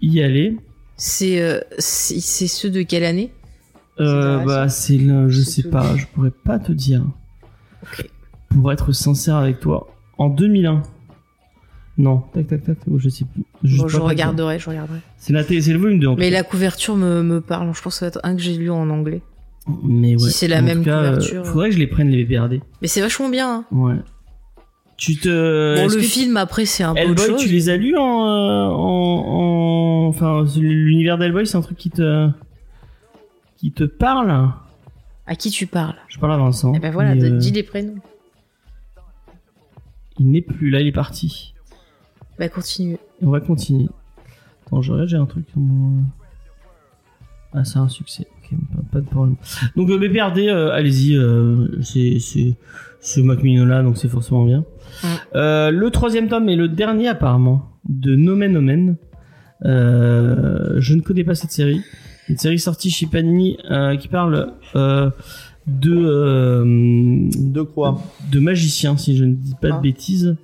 [0.00, 0.56] y aller.
[0.96, 3.32] C'est euh, ceux de quelle année?
[4.00, 7.02] Euh, bah c'est je C'est sais pas, je pourrais pas te dire.
[7.82, 8.08] Ok.
[8.50, 9.88] Pour être sincère avec toi,
[10.18, 10.82] en 2001,
[12.02, 13.42] Non, tac tac tac, oh, je sais plus.
[13.76, 14.98] Bon, je regarderai, je regarderai.
[15.18, 16.36] C'est la télé- c'est le volume 2 en Mais cas.
[16.38, 17.74] la couverture me, me parle.
[17.74, 19.20] Je pense que ça va être un que j'ai lu en anglais.
[19.84, 20.18] Mais ouais.
[20.18, 21.46] si c'est la En même cas, euh, couverture.
[21.46, 22.60] faudrait que je les prenne les BPRD.
[22.80, 23.54] Mais c'est vachement bien.
[23.56, 23.64] hein.
[23.70, 23.96] Ouais.
[24.96, 25.76] Tu te.
[25.76, 28.26] bon, est-ce le film après c'est un peu autre Hellboy, tu les as lus en,
[28.26, 32.28] euh, en, en- enfin, l'univers d'Hellboy, c'est un truc qui te,
[33.56, 34.50] qui te parle?
[35.26, 35.96] À qui tu parles?
[36.08, 36.72] Je parle à Vincent.
[36.74, 37.94] Eh ben voilà, euh, dis les prénoms.
[40.18, 41.54] il n'est plus là, il est parti.
[42.40, 42.96] Bah continue.
[43.22, 43.86] On va continuer.
[44.66, 45.44] Attends, je regarde, j'ai un truc.
[45.50, 46.02] sur mon-
[47.52, 48.26] Ah, c'est un succès.
[48.42, 49.36] Ok, pas, pas de problème.
[49.76, 51.16] Donc, euh, BPRD, euh, allez-y.
[51.16, 52.54] euh, c'est, c'est,
[53.00, 54.64] c'est Mac Mignola, donc c'est forcément bien.
[55.04, 55.08] Ouais.
[55.34, 58.96] Euh, le troisième tome est le dernier, apparemment, de Nomen Omen.
[59.66, 61.82] Euh, je ne connais pas cette série.
[62.30, 65.10] Une série sortie chez Panini euh, qui parle euh,
[65.66, 68.00] de euh, De quoi?
[68.32, 69.76] de magicien, si je ne dis pas Ah.
[69.76, 70.36] de bêtises.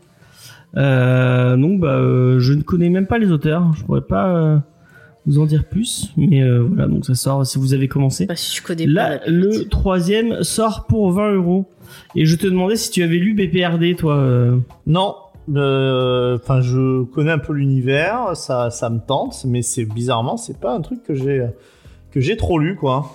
[0.76, 3.72] Euh, donc, bah, euh, je ne connais même pas les auteurs.
[3.76, 4.58] Je pourrais pas euh,
[5.26, 6.86] vous en dire plus, mais euh, voilà.
[6.86, 8.26] Donc ça sort si vous avez commencé.
[8.26, 8.92] Bah si tu connais pas.
[8.92, 11.66] Là, le troisième sort pour 20 euros.
[12.14, 14.16] Et je te demandais si tu avais lu BPRD, toi.
[14.16, 14.58] euh.
[14.86, 15.14] Non.
[15.54, 20.58] euh, Enfin, je connais un peu l'univers, ça, ça me tente, mais c'est bizarrement, c'est
[20.60, 21.46] pas un truc que j'ai
[22.10, 23.14] que j'ai trop lu, quoi.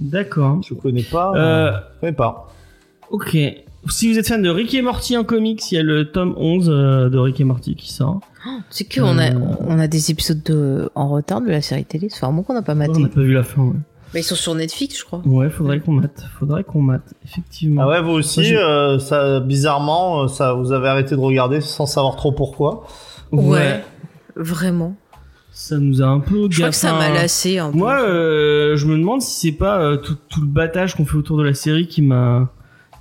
[0.00, 0.60] D'accord.
[0.62, 1.32] Je connais pas.
[1.34, 2.48] Euh, je connais pas.
[3.10, 3.36] Ok.
[3.88, 6.34] Si vous êtes fan de Rick et Morty en comics, il y a le tome
[6.36, 8.20] 11 euh, de Rick et Morty qui sort.
[8.70, 9.38] C'est qu'on a, Euh.
[9.60, 12.08] on a des épisodes de, en retard de la série télé.
[12.22, 12.92] Un moment qu'on n'a pas maté.
[12.96, 13.62] On n'a pas vu la fin.
[13.62, 13.72] Ouais,
[14.12, 15.22] Bah, ils sont sur Netflix, je crois.
[15.24, 16.24] ouais faudrait qu'on mate.
[16.38, 17.82] Faudrait qu'on mate, effectivement.
[17.82, 22.16] Ah ouais, vous aussi, euh, ça, bizarrement, ça, vous avez arrêté de regarder sans savoir
[22.16, 22.86] trop pourquoi.
[24.36, 24.96] Vraiment.
[25.52, 26.46] Ça nous a un peu.
[26.50, 27.78] Je crois que ça m'a lassé un peu.
[27.78, 31.16] Moi, euh, je me demande si c'est pas euh, tout, tout le battage qu'on fait
[31.16, 32.48] autour de la série qui m'a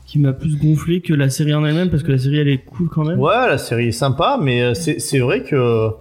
[0.08, 2.64] qui m'a plus gonflé que la série en elle-même parce que la série elle est
[2.64, 3.20] cool quand même.
[3.20, 5.92] Ouais, la série est sympa, mais euh, c'est c'est vrai que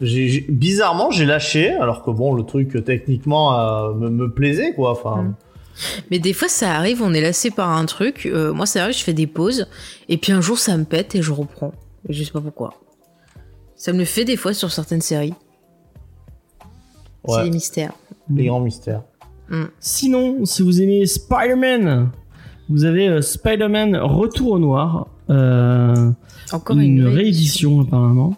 [0.00, 4.90] bizarrement j'ai lâché, alors que bon, le truc techniquement euh, me, me plaisait, quoi.
[4.90, 5.34] Enfin, Mm.
[6.10, 8.26] Mais des fois, ça arrive, on est lassé par un truc.
[8.26, 9.66] Euh, moi, ça arrive, je fais des pauses.
[10.08, 11.72] Et puis un jour, ça me pète et je reprends.
[12.08, 12.74] Et je sais pas pourquoi.
[13.74, 15.34] Ça me le fait des fois sur certaines séries.
[17.28, 17.92] C'est des mystères.
[18.32, 19.02] les grands mystères.
[19.80, 22.10] Sinon, si vous aimez Spider-Man,
[22.68, 26.10] vous avez euh, Spider-Man Retour au Noir, euh,
[26.52, 28.34] Encore une, une, réédition apparemment.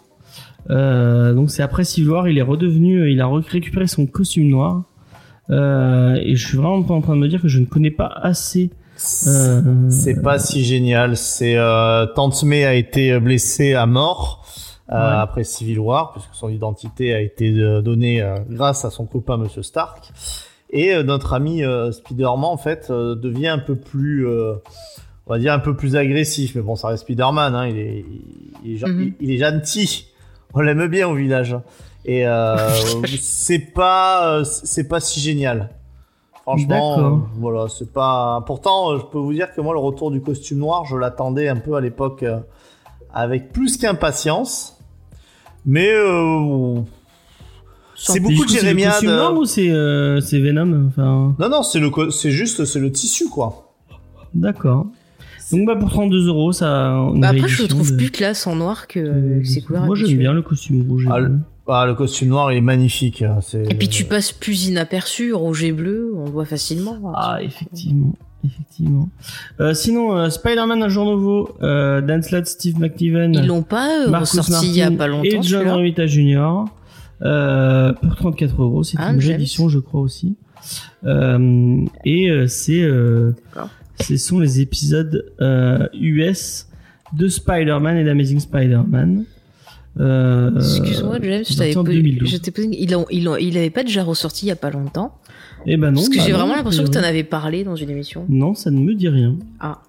[0.69, 4.47] Euh, donc c'est après Civil War, il est redevenu, euh, il a récupéré son costume
[4.49, 4.83] noir.
[5.49, 7.89] Euh, et je suis vraiment pas en train de me dire que je ne connais
[7.89, 8.69] pas assez.
[9.27, 11.17] euh, C'est pas si génial.
[11.17, 14.45] C'est euh, Tante May a été blessée à mort
[14.91, 15.17] euh, Ouais.
[15.21, 17.51] après Civil War, puisque son identité a été
[17.81, 20.11] donnée euh, grâce à son copain Monsieur Stark.
[20.71, 24.59] Et euh, notre ami euh, Spider-Man en fait euh, devient un peu plus, on
[25.27, 26.53] va dire un peu plus agressif.
[26.55, 27.55] Mais bon, ça reste Spider-Man.
[27.55, 28.05] Hein, il est,
[28.63, 29.13] il est, Mhm.
[29.19, 30.07] il- est gentil.
[30.53, 31.55] On l'aime bien au village.
[32.05, 32.55] Et euh,
[33.19, 35.69] c'est pas, c'est pas si génial.
[36.43, 38.43] Franchement, euh, voilà, c'est pas.
[38.47, 41.57] Pourtant, je peux vous dire que moi, le retour du costume noir, je l'attendais un
[41.57, 42.39] peu à l'époque euh,
[43.13, 44.75] avec plus qu'impatience.
[45.65, 45.89] Mais
[47.99, 48.91] c'est beaucoup de C'est le jérémiade.
[48.91, 51.81] costume noir ou c'est euh, c'est Venom enfin, Non, non, c'est
[52.11, 53.73] c'est juste, c'est le tissu, quoi.
[54.33, 54.87] D'accord.
[55.51, 56.95] Donc bah pour 32 euros, ça.
[57.15, 59.05] Bah après, je le trouve de- plus classe en noir que de-
[59.39, 61.05] euh, ses couleurs Moi j'aime bien le costume rouge.
[61.05, 61.39] et Ah, bleu.
[61.71, 63.21] Ah, le costume noir, il est magnifique.
[63.23, 66.97] hein, c'est- Et puis tu passes plus inaperçu, rouge et bleu, on le voit facilement.
[67.15, 68.13] Ah effectivement,
[68.45, 69.09] effectivement.
[69.59, 74.07] Euh, sinon euh, Spider-Man un jour nouveau, euh, Dan Slott, Steve McNiven, Ils l'ont pas
[74.07, 75.23] euh, ressorti il y a pas longtemps.
[75.23, 76.65] et John Romita Jr.
[77.21, 79.29] Euh, pour 34 euros, c'est Ah, une James.
[79.31, 80.35] réédition je crois aussi.
[81.05, 82.87] Euh, et euh, c'est
[84.01, 85.25] ce sont les épisodes
[85.93, 86.67] US
[87.13, 89.25] de Spider-Man et d'Amazing Spider-Man.
[89.97, 92.29] Excuse-moi, James, je t'avais en posé- 2012.
[92.29, 95.15] je t'ai posé- il, il avait pas déjà ressorti il y a pas longtemps.
[95.65, 95.95] Eh ben non.
[95.95, 98.25] Parce que bah j'ai vraiment l'impression que tu en avais parlé dans une émission.
[98.29, 99.35] Non, ça ne me dit rien.
[99.59, 99.81] Ah.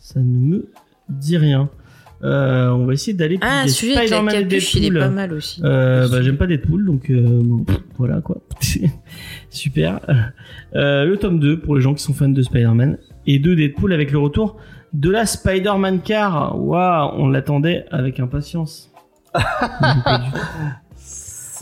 [0.00, 0.68] Ça ne me
[1.08, 1.68] dit rien.
[2.24, 4.98] Euh, on va essayer d'aller plus Ah, des celui avec la il est Deadpool.
[4.98, 5.60] pas mal aussi.
[5.64, 8.38] Euh, bah, j'aime pas Deadpool, donc euh, bon, pff, voilà quoi.
[9.50, 10.00] Super.
[10.74, 13.92] Euh, le tome 2 pour les gens qui sont fans de Spider-Man et de Deadpool
[13.92, 14.56] avec le retour
[14.92, 16.60] de la Spider-Man car.
[16.60, 18.90] Waouh, on l'attendait avec impatience.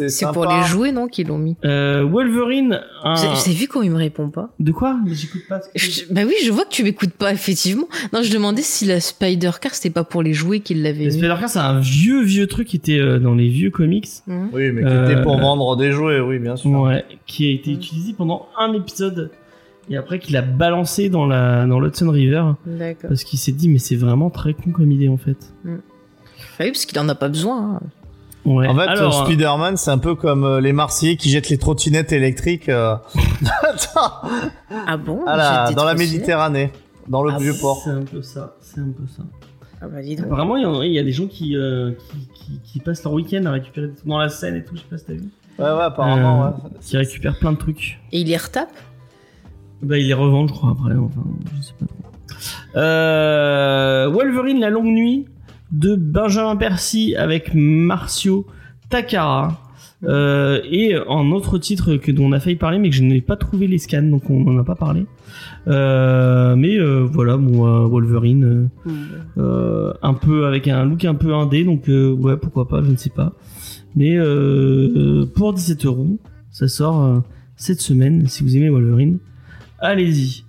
[0.08, 1.56] C'est pour les jouets, non, qu'ils l'ont mis.
[1.64, 2.80] Euh, Wolverine.
[3.04, 5.60] un- avez vu quand il me répond pas De quoi Mais J'écoute pas.
[5.60, 6.04] ce que tu dis.
[6.08, 7.88] Je- Bah oui, je vois que tu m'écoutes pas, effectivement.
[8.12, 11.12] Non, je demandais si la Spider-Car, c'était pas pour les jouets qu'il l'avait Les mis.
[11.12, 14.08] Spider-Car, c'est un vieux vieux truc qui était euh, dans les vieux comics.
[14.26, 14.48] Mhm.
[14.52, 16.70] Oui, mais qui Euh, était pour vendre des jouets, oui, bien sûr.
[16.70, 17.74] Ouais, qui a été Mm.
[17.74, 19.30] utilisé pendant un épisode
[19.88, 23.08] et après qu'il a balancé dans la dans l'Hudson River D'accord.
[23.08, 25.36] parce qu'il s'est dit mais c'est vraiment très con comme idée en fait.
[25.64, 25.76] Mm.
[26.58, 27.74] Ah oui, parce qu'il en a pas besoin.
[27.76, 27.80] hein.
[28.46, 28.66] Ouais.
[28.68, 31.58] En fait, Alors, euh, Spider-Man, c'est un peu comme euh, les Marseillais qui jettent les
[31.58, 32.94] trottinettes électriques euh,
[33.62, 34.12] Attends,
[34.86, 35.94] Ah bon la- des dans la.
[35.94, 36.70] Méditerranée,
[37.08, 37.82] dans le Ah vieux c'est port.
[37.88, 38.54] un peu ça.
[38.60, 39.22] C'est un peu ça.
[39.82, 40.26] Ah bah dis donc.
[40.26, 43.02] Apparemment, il y, a, il y a des gens qui, euh, qui, qui, qui passent
[43.04, 44.74] leur week-end à récupérer des trucs dans la Seine et tout.
[44.76, 45.24] Je sais pas si t'as vu.
[45.58, 46.52] Ouais, ouais, apparemment, Euh, ouais.
[46.80, 48.00] Qui récupèrent plein de trucs.
[48.12, 48.70] Et il les retape
[49.82, 50.94] Bah, ils les revendent, je crois, après.
[50.94, 51.22] Enfin,
[51.56, 51.96] je sais pas trop.
[52.80, 55.26] Euh, Wolverine, la longue nuit
[55.72, 58.46] de Benjamin Percy avec Marcio
[58.88, 59.60] Takara.
[60.04, 63.22] Euh, et en autre titre que dont on a failli parler, mais que je n'ai
[63.22, 65.06] pas trouvé les scans, donc on n'en a pas parlé.
[65.68, 68.68] Euh, mais euh, voilà, bon, Wolverine,
[69.36, 73.10] un peu avec un look un peu indé, donc ouais, pourquoi pas, je ne sais
[73.10, 73.32] pas.
[73.94, 74.18] Mais
[75.34, 76.18] pour 17 euros,
[76.50, 77.22] ça sort
[77.56, 78.26] cette semaine.
[78.26, 79.18] Si vous aimez Wolverine,
[79.78, 80.44] allez-y.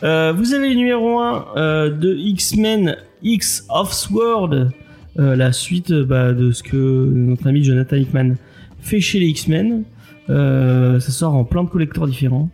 [0.00, 4.70] Vous avez le numéro 1 euh, de X-Men X of Sword,
[5.18, 8.34] euh, la suite euh, bah, de ce que notre ami Jonathan Hickman
[8.80, 9.84] fait chez les X-Men.
[10.30, 12.48] Euh, ça sort en plein de collecteurs différents.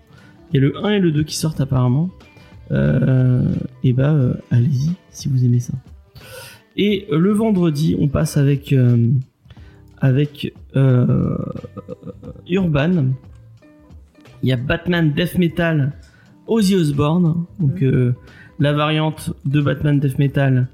[0.52, 2.10] Il y a le 1 et le 2 qui sortent apparemment.
[2.70, 3.42] Euh,
[3.82, 4.14] et bah
[4.50, 5.72] allez-y si vous aimez ça.
[6.76, 8.74] Et le vendredi, on passe avec
[10.00, 10.54] avec
[12.48, 13.12] Urban.
[14.42, 15.92] Il y a Batman Death Metal
[16.48, 18.14] Ozzy Osbourne, donc euh,
[18.58, 20.68] la variante de Batman Death Metal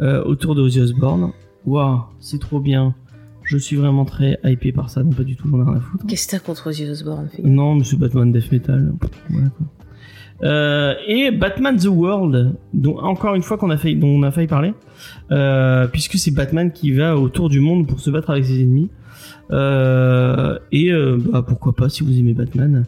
[0.00, 1.32] euh, autour de Ozzy Osbourne.
[1.66, 2.94] Waouh, c'est trop bien.
[3.42, 5.80] Je suis vraiment très hypé par ça, non pas du tout, j'en ai rien à
[5.80, 6.06] foutre.
[6.06, 8.92] Qu'est-ce que t'as contre Ozzy Osbourne Non, mais c'est Batman Death Metal.
[9.30, 9.66] Voilà, quoi.
[10.42, 14.30] Euh, et Batman the World, dont encore une fois qu'on a failli, dont on a
[14.30, 14.72] failli parler,
[15.32, 18.90] euh, puisque c'est Batman qui va autour du monde pour se battre avec ses ennemis.
[19.50, 20.92] Euh, et
[21.30, 22.84] bah, pourquoi pas si vous aimez Batman,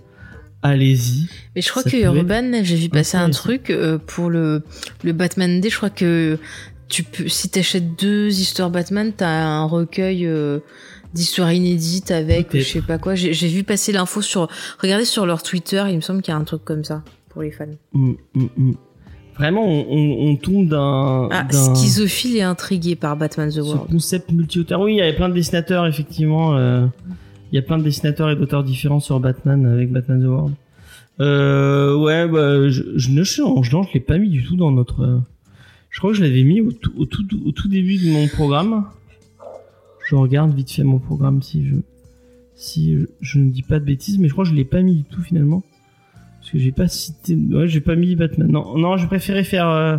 [0.63, 1.29] allez-y.
[1.55, 4.63] Mais je crois que Urban, j'ai vu passer un truc euh, pour le,
[5.03, 5.71] le Batman Day.
[5.71, 6.39] Je crois que
[6.89, 10.59] tu peux, si t'achètes deux histoires Batman, t'as un recueil euh,
[11.15, 13.15] d'histoires inédites avec je sais pas quoi.
[13.15, 14.49] J'ai vu passer l'info sur.
[14.81, 17.43] Regardez sur leur Twitter, il me semble qu'il y a un truc comme ça pour
[17.43, 17.67] les fans.
[17.93, 18.73] Mm, mm, mm.
[19.37, 23.91] Vraiment, on, on- on tombe d'un Ah, schizophile et intrigué par Batman the ce World.
[23.91, 24.81] concept multi-auteur.
[24.81, 26.57] Oui, il y avait plein de dessinateurs, effectivement.
[26.59, 26.87] euh,
[27.53, 30.55] il y a plein de dessinateurs et d'auteurs différents sur Batman avec Batman the World.
[31.21, 34.71] Euh, ouais, bah, je, je ne je, non, je l'ai pas mis du tout dans
[34.71, 35.03] notre.
[35.03, 35.19] euh,
[35.91, 38.27] je crois que je l'avais mis au tout, au, tout, au tout début de mon
[38.29, 38.87] programme.
[40.09, 41.75] Je regarde vite fait mon programme si je
[42.55, 44.83] si je, je ne dis pas de bêtises, mais je crois que je l'ai pas
[44.83, 45.63] mis du tout finalement
[46.39, 47.35] parce que j'ai pas cité.
[47.35, 48.51] Ouais, j'ai pas mis Batman.
[48.51, 49.99] Non, non, je préférais faire euh,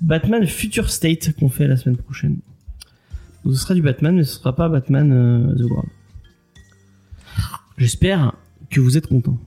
[0.00, 2.38] Batman Future State qu'on fait la semaine prochaine.
[3.44, 5.88] Donc ce sera du Batman, mais ce sera pas Batman euh, The World.
[7.76, 8.32] J'espère
[8.70, 9.38] que vous êtes contents.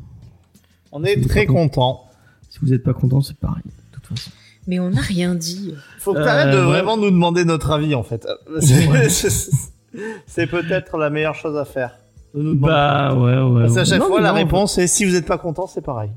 [0.91, 2.03] On est très content.
[2.49, 4.31] Si vous n'êtes pas contents, c'est pareil, de toute façon.
[4.67, 5.73] Mais on n'a rien dit.
[5.99, 6.65] Faut que Euh, t'arrêtes de ouais.
[6.65, 8.27] vraiment nous demander notre avis en fait.
[10.27, 11.97] C'est- peut-être la meilleure chose à faire.
[12.35, 12.71] De nous demander.
[12.73, 13.61] Bah ouais, ouais.
[13.63, 13.85] Parce qu'à ouais.
[13.85, 16.09] chaque Non, fois, la non, réponse est si vous êtes pas content, c'est pareil.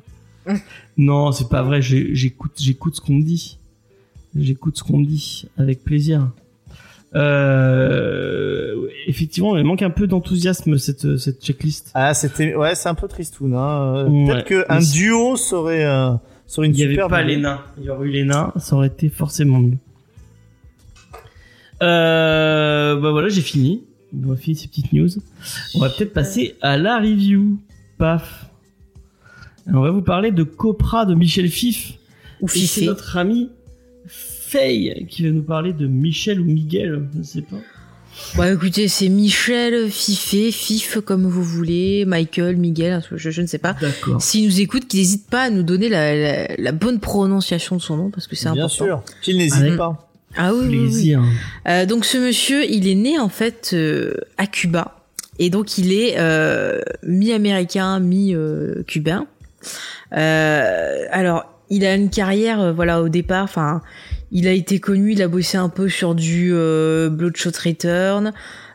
[0.97, 1.81] Non, c'est pas vrai.
[1.81, 3.59] j'écoute ce qu'on me dit.
[4.37, 6.29] J'écoute ce qu'on me dit avec plaisir.
[7.15, 11.91] Euh, effectivement, il manque un peu d'enthousiasme cette cette checklist.
[11.95, 13.55] Ah, c'était ouais, c'est un peu tristoun.
[13.55, 13.97] Hein.
[13.97, 14.27] Euh, Ouais.
[14.45, 16.11] Peut-être qu'un Mais c'est- duo serait euh,
[16.47, 17.09] serait une Il n'y avait super.
[17.09, 17.61] pas les nains.
[17.79, 19.79] Il y aurait eu les nains, ça aurait été forcément mieux.
[21.83, 23.85] Euh, bah voilà, j'ai fini.
[24.27, 25.09] On a fini ces petites news.
[25.75, 27.59] On va peut-être passer à la review.
[27.99, 28.47] Paf.
[29.73, 31.95] On va vous parler de Copra de Michel Fif.
[32.41, 33.51] Ou c'est notre ami
[34.51, 37.57] Faye qui va nous parler de Michel ou Miguel, je ne sais pas.
[38.37, 43.59] Bah écoutez, c'est Michel, Fifé, Fif comme vous voulez, Michael, Miguel, je, je ne sais
[43.59, 43.75] pas.
[43.81, 44.21] D'accord.
[44.21, 47.81] S'il nous écoute, qu'il n'hésite pas à nous donner la, la- la bonne prononciation de
[47.81, 48.85] son nom parce que c'est Bien important.
[48.85, 49.03] sûr.
[49.23, 50.09] Qu'il n'hésite Avec- pas.
[50.37, 50.85] Ah oui, oui, oui.
[50.87, 51.23] Plaisir.
[51.69, 54.97] Euh, donc ce monsieur, il est né en fait euh, à Cuba
[55.39, 59.27] et donc il est euh, mi-américain, mi-cubain.
[60.17, 63.81] Euh, alors il a une carrière, euh, voilà, au départ, enfin,
[64.33, 68.33] il a été connu, il a bossé un peu sur du euh, Bloodshot Return,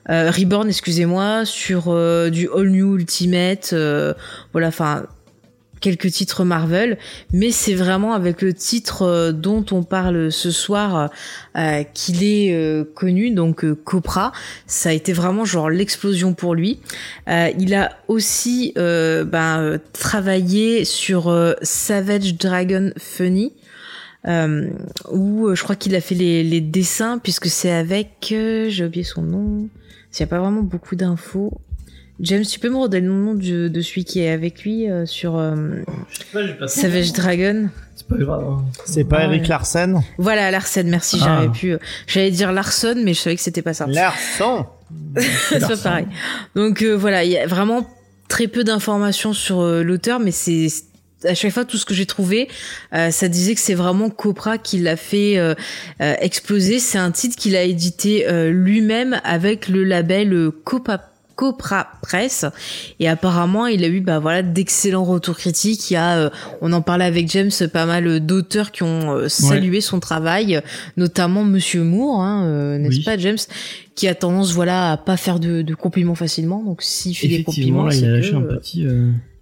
[0.10, 3.74] euh, Reborn, excusez-moi, sur euh, du All New Ultimate,
[4.52, 5.06] voilà, enfin
[5.82, 6.98] quelques titres Marvel,
[7.32, 11.12] mais c'est vraiment avec le titre dont on parle ce soir
[11.94, 14.32] qu'il est connu, donc Copra.
[14.66, 16.80] Ça a été vraiment genre l'explosion pour lui.
[17.28, 23.54] Il a aussi ben, travaillé sur Savage Dragon Funny.
[24.28, 24.70] Euh,
[25.12, 28.84] où euh, je crois qu'il a fait les, les dessins puisque c'est avec euh, j'ai
[28.86, 29.68] oublié son nom
[30.14, 31.62] il n'y a pas vraiment beaucoup d'infos
[32.22, 35.06] James, tu peux me redonner le nom de, de celui qui est avec lui euh,
[35.06, 35.56] sur euh,
[36.34, 37.70] Je sais pas, Savage Dragon?
[37.96, 38.44] C'est pas grave.
[38.50, 38.66] hein.
[38.86, 39.48] C'est pas Ah Eric ouais.
[39.50, 41.42] Larsen Voilà, Larsen, merci, Ah.
[41.42, 41.76] j'avais pu.
[42.08, 43.86] J'allais dire Larson, mais je savais que c'était pas ça.
[43.88, 44.66] Larson
[45.18, 46.08] c'est pas pareil.
[46.56, 47.86] Donc euh, voilà, il y a vraiment
[48.30, 50.68] très peu d'informations sur euh, l'auteur, mais c'est
[51.28, 52.48] à chaque fois tout ce que j'ai trouvé,
[52.94, 55.54] euh, ça disait que c'est vraiment Copra qui l'a fait euh,
[56.02, 56.80] euh, exploser.
[56.80, 61.12] C'est un titre qu'il a édité euh, lui-même avec le label euh, Copa.
[61.38, 62.46] Copra Press
[63.02, 66.30] et apparemment il a eu bah voilà d'excellents retours critiques il y a euh,
[66.62, 70.62] on en parlait avec James pas mal d'auteurs qui ont euh, salué son travail
[70.96, 73.04] notamment Monsieur Moore hein, euh, n'est-ce Oui.
[73.04, 73.36] pas James
[73.96, 77.44] qui a tendance voilà à pas faire de, de compliments facilement donc s'il fait des
[77.44, 77.90] compliments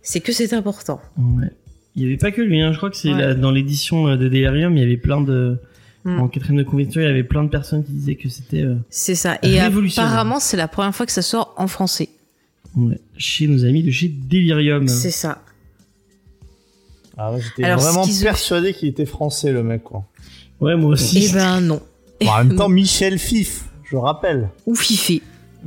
[0.01, 1.51] c'est que c'est important Ouais.
[1.95, 2.71] Il y avait pas que lui, hein.
[2.71, 3.35] je crois que c'est Ouais.
[3.35, 5.57] dans l'édition euh, de Delirium, il y avait plein de.
[6.05, 6.19] Hmm.
[6.19, 8.75] En quatrième de conviction, il y avait plein de personnes qui disaient que c'était euh,
[8.89, 12.09] c'est ça et apparemment c'est la première fois que ça sort en français
[12.75, 14.85] ouais, chez nos amis de chez Delirium.
[14.89, 15.41] c'est ça
[17.17, 20.03] Ah ouais, j'étais Alors, vraiment persuadé qu'il était français le mec quoi.
[20.59, 21.23] Ouais, moi aussi.
[21.25, 21.81] et ben non
[22.19, 24.49] Bon, en même temps Michel Fif, je rappelle.
[24.65, 25.21] ou Fifé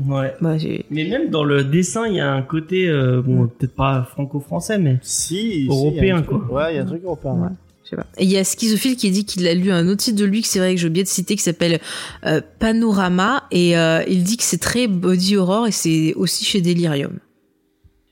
[0.04, 0.34] Ouais.
[0.40, 0.56] bah,
[0.90, 3.50] Mais même dans le dessin, il y a un côté, euh, bon, Mm.
[3.50, 6.64] peut-être pas franco-français, mais Si, Européen, truc- quoi.
[6.64, 7.32] Ouais, il y a un truc européen.
[7.34, 7.42] Ouais.
[7.48, 7.54] ouais.
[7.84, 8.06] Je sais pas.
[8.18, 10.42] Et il y a Schizophile qui dit qu'il a lu un autre titre de lui
[10.42, 11.78] que c'est vrai que j'ai oublié de citer qui s'appelle
[12.24, 16.60] euh, Panorama et euh, il dit que c'est très body horror et c'est aussi chez
[16.60, 17.18] Delirium.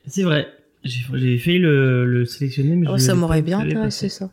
[0.07, 0.47] c'est vrai.
[0.85, 4.29] J'ai failli le, le sélectionner, mais je Oh, ça l'avais m'aurait bien je intéressé ça.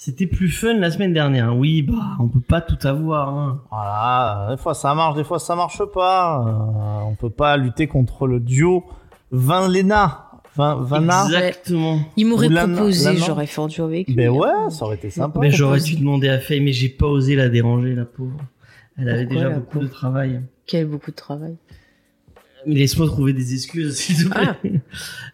[0.00, 1.56] C'était plus fun la semaine dernière.
[1.56, 3.36] Oui, bah, on peut pas tout avoir.
[3.36, 3.62] Hein.
[3.68, 6.38] Voilà, des fois ça marche, des fois ça marche pas.
[6.46, 8.84] Euh, on peut pas lutter contre le duo
[9.32, 10.30] Vin-Lena.
[10.54, 11.24] Vin, Vanna.
[11.24, 11.98] Exactement.
[12.16, 14.14] Il m'aurait proposé, j'aurais duo avec lui.
[14.14, 14.34] Ben hein.
[14.34, 15.40] ouais, ça aurait été sympa.
[15.40, 18.38] Mais j'aurais dû demander à Faye, mais j'ai pas osé la déranger, la pauvre.
[18.96, 20.40] Elle avait déjà beaucoup pauvre de travail.
[20.68, 21.56] Quel beaucoup de travail.
[22.68, 24.80] Mais Laisse-moi trouver des excuses, s'il te plaît.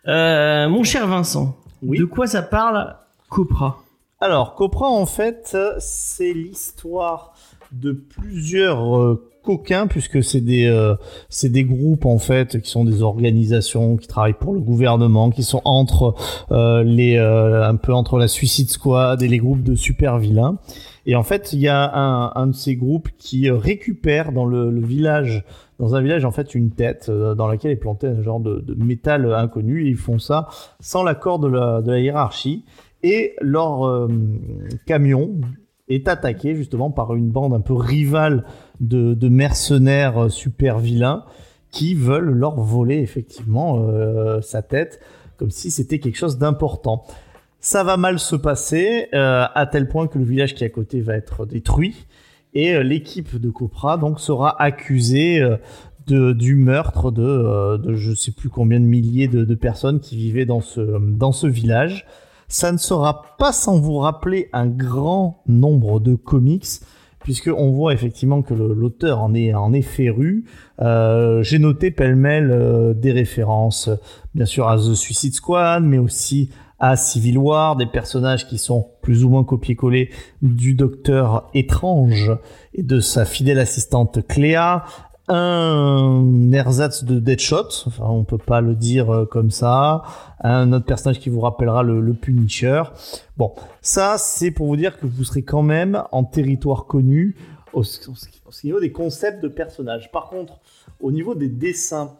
[0.06, 0.10] Ah.
[0.10, 1.98] Euh, mon cher Vincent, Oui.
[1.98, 2.96] de quoi ça parle
[3.28, 3.83] Copra?
[4.24, 7.34] Alors, Copra, en fait, c'est l'histoire
[7.72, 10.94] de plusieurs euh, coquins, puisque c'est des, euh,
[11.28, 15.42] c'est des groupes, en fait, qui sont des organisations qui travaillent pour le gouvernement, qui
[15.42, 16.14] sont entre
[16.52, 20.56] euh, les, euh, un peu entre la Suicide Squad et les groupes de super vilains.
[21.04, 24.46] Et en fait, il y a un, un de ces groupes qui euh, récupère dans
[24.46, 25.44] le, le village,
[25.78, 28.82] dans un village, en fait, une tête dans laquelle est planté un genre de, de
[28.82, 30.48] métal inconnu, et ils font ça
[30.80, 32.64] sans l'accord de la, de la hiérarchie
[33.04, 34.08] et leur euh,
[34.86, 35.38] camion
[35.88, 38.44] est attaqué justement par une bande un peu rivale
[38.80, 41.24] de, mercenaires euh, super vilains
[41.70, 45.00] qui veulent leur voler effectivement euh, sa tête
[45.36, 47.04] comme si c'était quelque chose d'important.
[47.60, 51.00] Ça va mal se passer à tel point que le village qui est à côté
[51.00, 52.06] va être détruit
[52.52, 55.42] et l'équipe de Copra donc sera accusée
[56.06, 60.60] du meurtre de, de je sais plus combien de milliers de, personnes qui vivaient dans
[60.60, 62.06] ce village.
[62.54, 66.64] Ça ne sera pas sans vous rappeler un grand nombre de comics,
[67.18, 70.44] puisque on voit effectivement que l'auteur en est, en est féru.
[70.80, 73.90] Euh, J'ai noté pêle-mêle euh, des références,
[74.36, 78.86] bien sûr à The Suicide Squad, mais aussi à Civil War, des personnages qui sont
[79.02, 80.10] plus ou moins copiés-collés
[80.40, 82.30] du Docteur Étrange
[82.72, 84.84] et de sa fidèle assistante Cléa,
[85.28, 90.02] un ersatz de Deadshot, enfin on peut pas le dire euh, comme ça,
[90.42, 92.82] un autre personnage qui vous rappellera le, Punisher.
[93.38, 97.36] Bon, ça c'est pour vous dire que vous serez quand même en territoire connu
[97.72, 100.12] au, au- au niveau des concepts de personnages.
[100.12, 100.60] Par contre,
[101.00, 102.12] au niveau des dessins,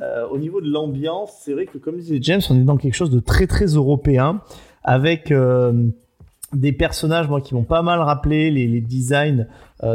[0.00, 2.94] euh, au niveau de l'ambiance, c'est vrai que comme disait James, on est dans quelque
[2.94, 4.40] chose de très très européen
[4.84, 5.88] avec euh,
[6.52, 9.46] des personnages qui m'ont pas mal rappelé les, designs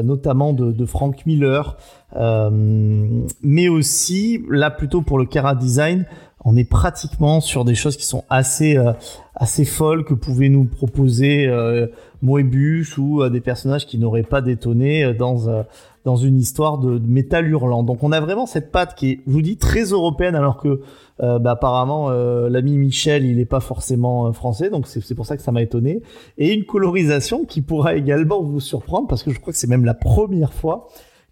[0.03, 1.77] notamment de, Frank Miller
[2.13, 6.05] mais aussi là plutôt pour le Cara design
[6.45, 8.93] on est pratiquement sur des choses qui sont assez euh,
[9.35, 11.87] assez folles que pouvaient nous proposer euh,
[12.21, 15.63] Moebius ou euh, des personnages qui n'auraient pas détonné euh, dans euh,
[16.07, 17.83] dans une histoire de, métal hurlant.
[17.83, 20.79] Donc on a vraiment cette patte qui est, je vous dis, très européenne, alors que
[21.21, 25.25] euh, bah, apparemment euh, l'ami Michel, il n'est pas forcément euh, français, donc c'est pour
[25.25, 26.01] ça que ça m'a étonné.
[26.37, 29.83] Et une colorisation qui pourra également vous surprendre, parce que je crois que c'est même
[29.83, 30.87] la première fois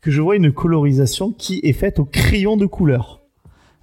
[0.06, 3.24] que je vois une colorisation qui est faite au crayon de couleur.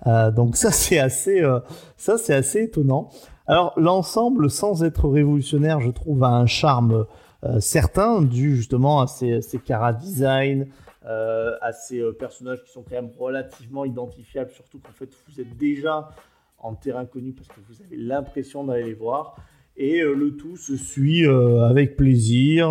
[0.07, 1.59] Euh, donc ça c'est assez, euh,
[1.97, 3.11] ça c'est assez étonnant.
[3.49, 7.07] Alors l'ensemble, sans être révolutionnaire, je trouve a un charme
[7.43, 10.69] euh, certain dû justement à ces, ces cara design,
[11.05, 16.11] à ces personnages qui sont quand même relativement identifiables, surtout qu'en fait vous êtes déjà
[16.59, 19.35] en terrain connu parce que vous avez l'impression d'aller les voir.
[19.77, 22.71] Et le tout se suit avec plaisir,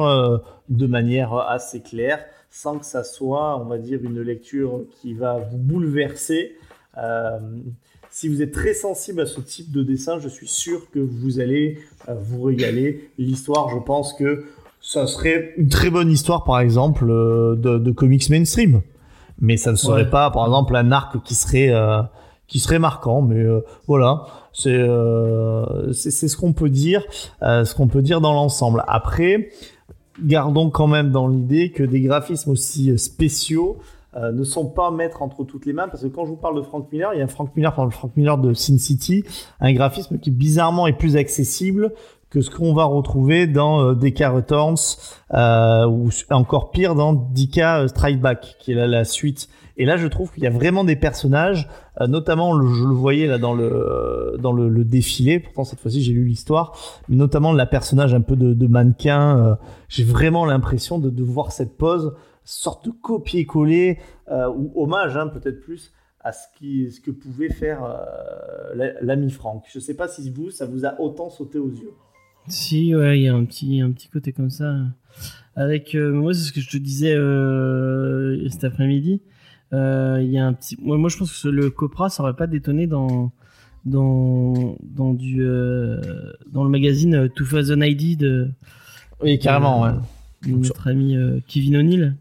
[0.69, 2.23] de manière assez claire.
[2.51, 6.57] Sans que ça soit, on va dire, une lecture qui va vous bouleverser.
[6.97, 7.39] Euh,
[8.09, 11.39] si vous êtes très sensible à ce type de dessin, je suis sûr que vous
[11.39, 11.79] allez
[12.09, 13.09] euh, vous régaler.
[13.17, 14.43] L'histoire, je pense que
[14.81, 18.81] ça serait une très bonne histoire, par exemple, euh, de, de, comics mainstream.
[19.39, 20.09] Mais ça ne serait Ouais.
[20.09, 21.73] pas, par exemple, un arc qui serait,
[22.47, 23.21] qui serait marquant.
[23.23, 23.43] Mais
[23.87, 27.03] voilà, c'est ce qu'on peut dire,
[27.41, 28.83] ce qu'on peut dire dans l'ensemble.
[28.87, 29.49] Après,
[30.21, 33.77] gardons quand même dans l'idée que des graphismes aussi euh, spéciaux
[34.15, 36.57] euh, ne sont pas mettre entre toutes les mains parce que quand je vous parle
[36.57, 39.23] de Frank Miller, il y a Frank Miller, par exemple, Frank Miller de Sin City,
[39.59, 41.93] un graphisme qui bizarrement est plus accessible
[42.31, 44.97] que ce qu'on va retrouver dans euh, DK Returns
[45.33, 49.49] euh, ou encore pire dans DK euh, Strike Back qui est là la suite.
[49.81, 51.67] Et là, je trouve qu'il y a vraiment des personnages,
[51.99, 55.39] euh, notamment je le voyais là dans le dans le, défilé.
[55.39, 56.77] Pourtant cette fois-ci j'ai lu l'histoire,
[57.09, 59.39] mais notamment la personnage un peu de, mannequin.
[59.39, 59.55] euh,
[59.89, 62.13] j'ai vraiment l'impression de, voir cette pose
[62.43, 63.97] sorte de copier-coller
[64.29, 66.45] euh, ou hommage hein, peut-être plus à ce,
[67.03, 69.63] que pouvait faire euh, la- l'ami Franck.
[69.73, 71.93] Je sais pas si vous, ça vous a autant sauté aux yeux.
[72.47, 74.75] Si, ouais, il y a un petit, un petit côté comme ça.
[75.55, 79.21] Avec, euh, moi, c'est ce que je te disais euh, cet après-midi.
[79.73, 82.35] Euh, Il y a un petit, moi, moi, je pense que le Copra, ça aurait
[82.35, 83.31] pas détonné dans,
[83.85, 86.01] dans, dans du, euh,
[86.51, 88.49] dans le magazine euh, 2000 ID de,
[89.21, 90.51] Oui, carrément, euh, ouais.
[90.51, 91.15] de notre ami
[91.47, 92.15] Kevin O'Neill.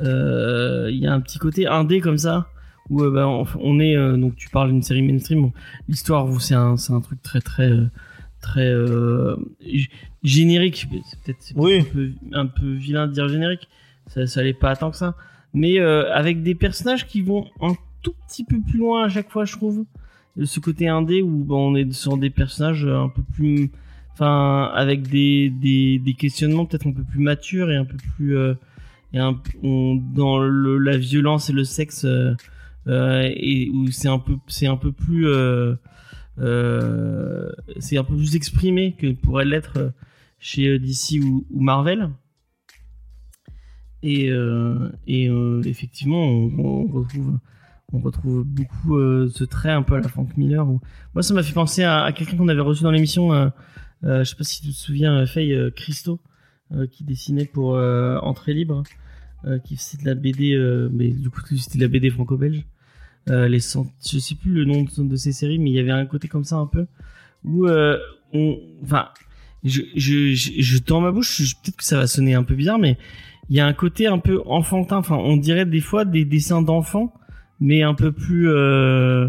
[0.00, 2.48] Il y a un petit côté indé comme ça
[2.90, 3.26] où euh, bah,
[3.60, 5.42] on, est euh, donc tu parles d'une série mainstream.
[5.42, 5.52] bon,
[5.88, 7.70] L'histoire, vous, c'est un, c'est un truc très très
[8.40, 9.36] très euh,
[10.22, 10.86] générique.
[11.10, 11.80] C'est peut-être Oui.
[11.80, 13.68] un, peu, un peu vilain de dire générique.
[14.06, 15.14] Ça, ça allait pas tant que ça.
[15.58, 19.30] Mais euh, avec des personnages qui vont un tout petit peu plus loin à chaque
[19.30, 19.84] fois, je trouve.
[20.44, 23.72] Ce côté indé où bah, on est sur des personnages un peu plus
[24.12, 28.54] enfin avec des, des, questionnements peut-être un peu plus matures et un peu plus euh,
[29.12, 32.34] dans la violence et le sexe euh,
[32.88, 35.74] euh, et où c'est un peu c'est un peu plus euh,
[36.40, 39.92] euh, c'est un peu plus exprimé que pourrait l'être
[40.38, 42.10] chez euh, DC ou Marvel
[44.02, 47.38] et euh, et euh, effectivement on, on retrouve
[47.92, 50.80] on retrouve beaucoup euh, ce trait un peu à la Frank Miller où...
[51.14, 53.30] moi ça m'a fait penser à, quelqu'un qu'on avait reçu dans l'émission
[54.02, 56.20] je sais pas si tu te souviens, Faye Christo,
[56.92, 58.84] qui dessinait pour Entrée Libre,
[59.64, 60.56] qui faisait de la BD,
[60.92, 62.64] mais du coup c'était de la BD franco-belge.
[63.30, 65.90] Euh, les cent- je sais plus le nom de, ces séries, mais il y avait
[65.90, 66.86] un côté comme ça un peu
[67.44, 67.98] où euh,
[68.32, 69.08] on, enfin,
[69.64, 72.78] je, je, je, je dans ma bouche, peut-être que ça va sonner un peu bizarre,
[72.78, 72.96] mais
[73.50, 74.98] il y a un côté un peu enfantin.
[74.98, 77.12] Enfin, on dirait des fois des dessins d'enfants,
[77.60, 79.28] mais un peu plus, euh,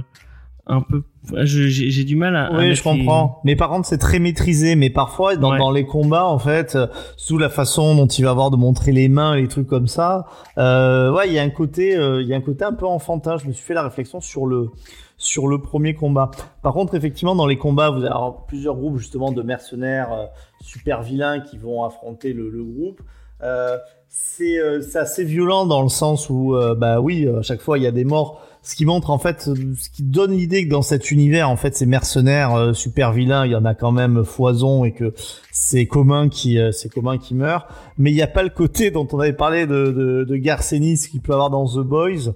[0.68, 1.04] un peu.
[1.44, 2.52] J'ai du mal à.
[2.54, 3.40] Oui, je comprends.
[3.44, 4.76] Mais par contre, c'est très maîtrisé.
[4.76, 5.58] Mais parfois, dans, Ouais.
[5.60, 6.88] dans les combats, en fait, euh,
[7.18, 10.26] sous la façon dont il va avoir de montrer les mains, les trucs comme ça,
[10.58, 12.86] euh, ouais, il y a un côté, euh, il y a un côté un peu
[12.88, 13.38] enfantin.
[13.38, 14.70] Je me suis fait la réflexion sur le
[15.18, 16.32] sur le premier combat.
[16.64, 20.26] Par contre, effectivement, dans les combats, vous avoir plusieurs groupes justement de mercenaires euh,
[20.62, 23.02] super vilains qui vont affronter le, le groupe.
[23.44, 23.78] Euh,
[24.22, 27.84] c'est euh, assez violent dans le sens où, euh, bah oui, à chaque fois il
[27.84, 28.42] y a des morts.
[28.62, 31.76] Ce qui montre en fait, ce qui donne l'idée que dans cet univers, en fait,
[31.78, 35.14] ces mercenaires euh, super vilains, il y en a quand même foison et que
[35.52, 37.68] c'est commun qui, euh, c'est commun qui meurt.
[37.98, 41.08] Mais il n'y a pas le côté dont on avait parlé de, de, de Garcenis
[41.10, 42.34] qu'il peut avoir dans The Boys,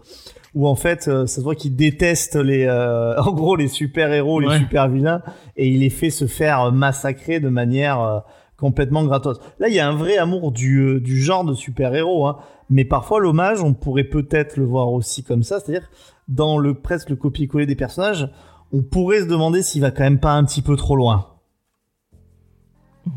[0.56, 4.14] où en fait, euh, ça se voit qu'il déteste les, euh, en gros, les super
[4.14, 4.60] héros, les Ouais.
[4.60, 5.22] super vilains,
[5.58, 8.20] et il les fait se faire massacrer de manière euh,
[8.58, 9.40] complètement gratos.
[9.60, 12.38] Là, il y a un vrai amour du, euh, du genre de super-héros, hein.
[12.70, 15.90] mais parfois l'hommage, on pourrait peut-être le voir aussi comme ça, c'est-à-dire
[16.28, 18.30] dans le presque le copier-coller des personnages,
[18.72, 21.28] on pourrait se demander s'il va quand même pas un petit peu trop loin.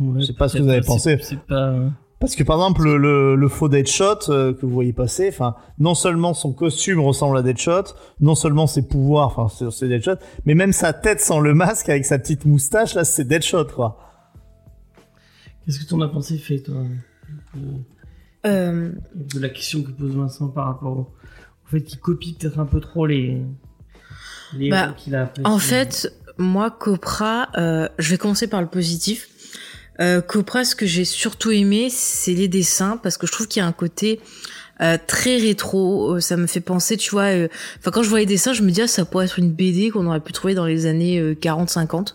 [0.00, 1.16] Ouais, Je sais pas ce que vous avez pensé.
[1.48, 1.54] Pas.
[1.54, 1.88] euh,
[2.18, 5.54] Parce que par exemple le, le, le faux Deadshot euh, que vous voyez passer, enfin
[5.78, 7.84] non seulement son costume ressemble à Deadshot,
[8.20, 12.04] non seulement ses pouvoirs, enfin c'est Deadshot, mais même sa tête sans le masque avec
[12.04, 13.98] sa petite moustache là c'est Deadshot quoi.
[15.66, 16.76] Qu'est-ce que t'en as pensé, fait toi
[17.56, 17.58] euh,
[18.46, 22.60] Euh, de la question que pose Vincent par rapport au, au fait qu'il copie peut-être
[22.60, 23.42] un peu trop les
[24.56, 25.46] les Bah, qu'il a appréciés.
[25.52, 29.28] En fait, moi, Copra, euh, je vais commencer par le positif.
[29.98, 33.60] Euh, Copra, ce que j'ai surtout aimé, c'est les dessins, parce que je trouve qu'il
[33.60, 34.20] y a un côté
[34.82, 36.14] euh, très rétro.
[36.16, 37.48] Euh, Ça me fait penser, tu vois, euh,
[37.78, 39.90] enfin quand je vois les dessins, je me dis ah, ça pourrait être une BD
[39.90, 42.14] qu'on aurait pu trouver dans les années euh, 40-50.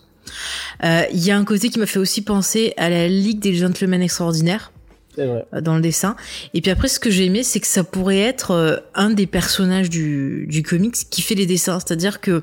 [0.84, 3.54] Euh, Il y a un côté qui m'a fait aussi penser à la Ligue des
[3.54, 4.72] Gentlemen Extraordinaires.
[5.16, 5.44] Vrai.
[5.52, 6.16] euh, dans le dessin.
[6.54, 9.26] Et puis après, ce que j'ai aimé, c'est que ça pourrait être euh, un des
[9.26, 11.78] personnages du, du comics qui fait les dessins.
[11.80, 12.42] C'est-à-dire que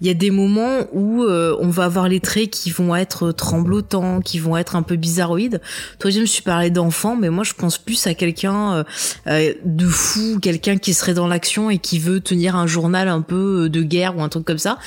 [0.00, 3.32] il y a des moments où euh, on va avoir les traits qui vont être
[3.32, 5.60] tremblotants, qui vont être un peu bizarroïdes.
[5.98, 8.84] Toi, je me suis parlé d'enfant, mais moi, je pense plus à quelqu'un euh,
[9.26, 13.22] euh, de fou, quelqu'un qui serait dans l'action et qui veut tenir un journal un
[13.22, 14.78] peu euh, de guerre ou un truc comme ça.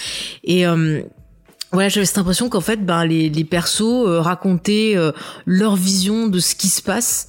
[0.43, 1.01] Et euh,
[1.73, 5.11] voilà, j'avais cette impression qu'en fait, ben les, les persos euh, racontaient euh,
[5.45, 7.25] leur vision de ce qui se passe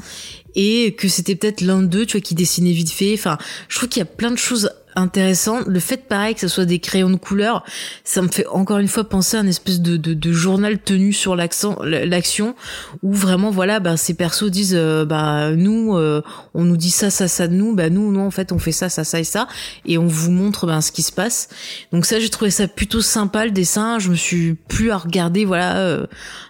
[0.55, 3.15] et que c'était peut-être l'un d'eux, tu vois, qui dessinait vite fait.
[3.15, 3.39] Enfin,
[3.69, 5.67] je trouve qu'il y a plein de choses intéressantes.
[5.67, 7.65] Le fait, pareil, que ce soit des crayons de couleur,
[8.05, 11.37] ça me fait encore une fois penser à une espèce de, de, journal tenu sur
[11.37, 12.55] l'accent, l'action,
[13.03, 16.23] où vraiment, voilà, ben ces persos disent, euh, bah nous, euh,
[16.55, 18.73] on nous dit ça, ça, ça de nous, bah nous, non, en fait, on fait
[18.73, 19.49] ça, ça, ça et ça,
[19.87, 21.49] et on vous montre ben ce qui se passe.
[21.93, 23.99] Donc ça, j'ai trouvé ça plutôt sympa le dessin.
[23.99, 26.07] Je me suis plus à regarder, voilà, euh,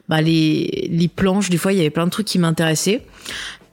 [0.09, 1.51] bah, les les planches.
[1.51, 3.05] Des fois, il y avait plein de trucs qui m'intéressaient.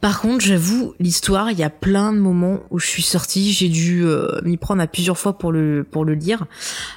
[0.02, 3.70] Par contre, j'avoue, l'histoire, il y a plein de moments où je suis sortie, j'ai
[3.70, 6.46] dû euh, m'y prendre à plusieurs fois pour le pour le lire.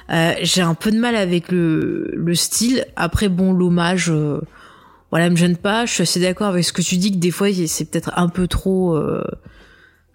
[0.09, 2.85] Euh, j'ai un peu de mal avec le le style.
[2.95, 4.41] Après, bon, l'hommage, euh,
[5.11, 5.85] voilà, me gêne pas.
[5.85, 8.27] Je suis assez d'accord avec ce que tu dis que des fois, c'est peut-être un
[8.27, 8.95] peu trop.
[8.95, 9.23] euh,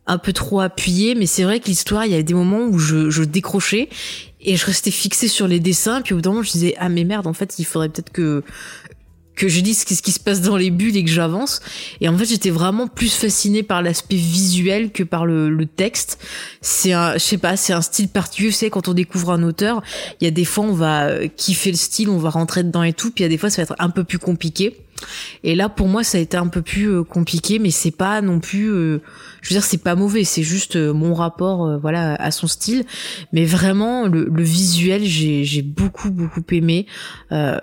[0.06, 2.78] un peu trop appuyé, mais c'est vrai que l'histoire, il y avait des moments où
[2.80, 3.88] je, je décrochais
[4.40, 6.88] et je restais fixée sur les dessins, puis au bout d'un moment, je disais ah
[6.88, 8.42] mais merde, en fait, il faudrait peut-être que
[9.40, 11.60] que je dise ce qui se passe dans les bulles et que j'avance.
[12.02, 16.18] Et en fait, j'étais vraiment plus fascinée par l'aspect visuel que par le, le texte.
[16.60, 18.50] C'est un, je sais pas, c'est un style particulier.
[18.50, 19.82] C'est quand on découvre un auteur,
[20.20, 22.82] il y a des fois on va euh, kiffer le style, on va rentrer dedans
[22.82, 24.76] et tout, puis il y a des fois ça va être un peu plus compliqué.
[25.44, 28.20] Et là, pour moi, ça a été un peu plus euh, compliqué, mais c'est pas
[28.20, 29.00] non plus, euh,
[29.42, 32.84] je veux dire, c'est pas mauvais, c'est juste euh, mon rapport, voilà, à son style.
[33.32, 36.86] Mais vraiment, le, visuel, j'ai, beaucoup, beaucoup aimé.
[37.32, 37.58] Euh,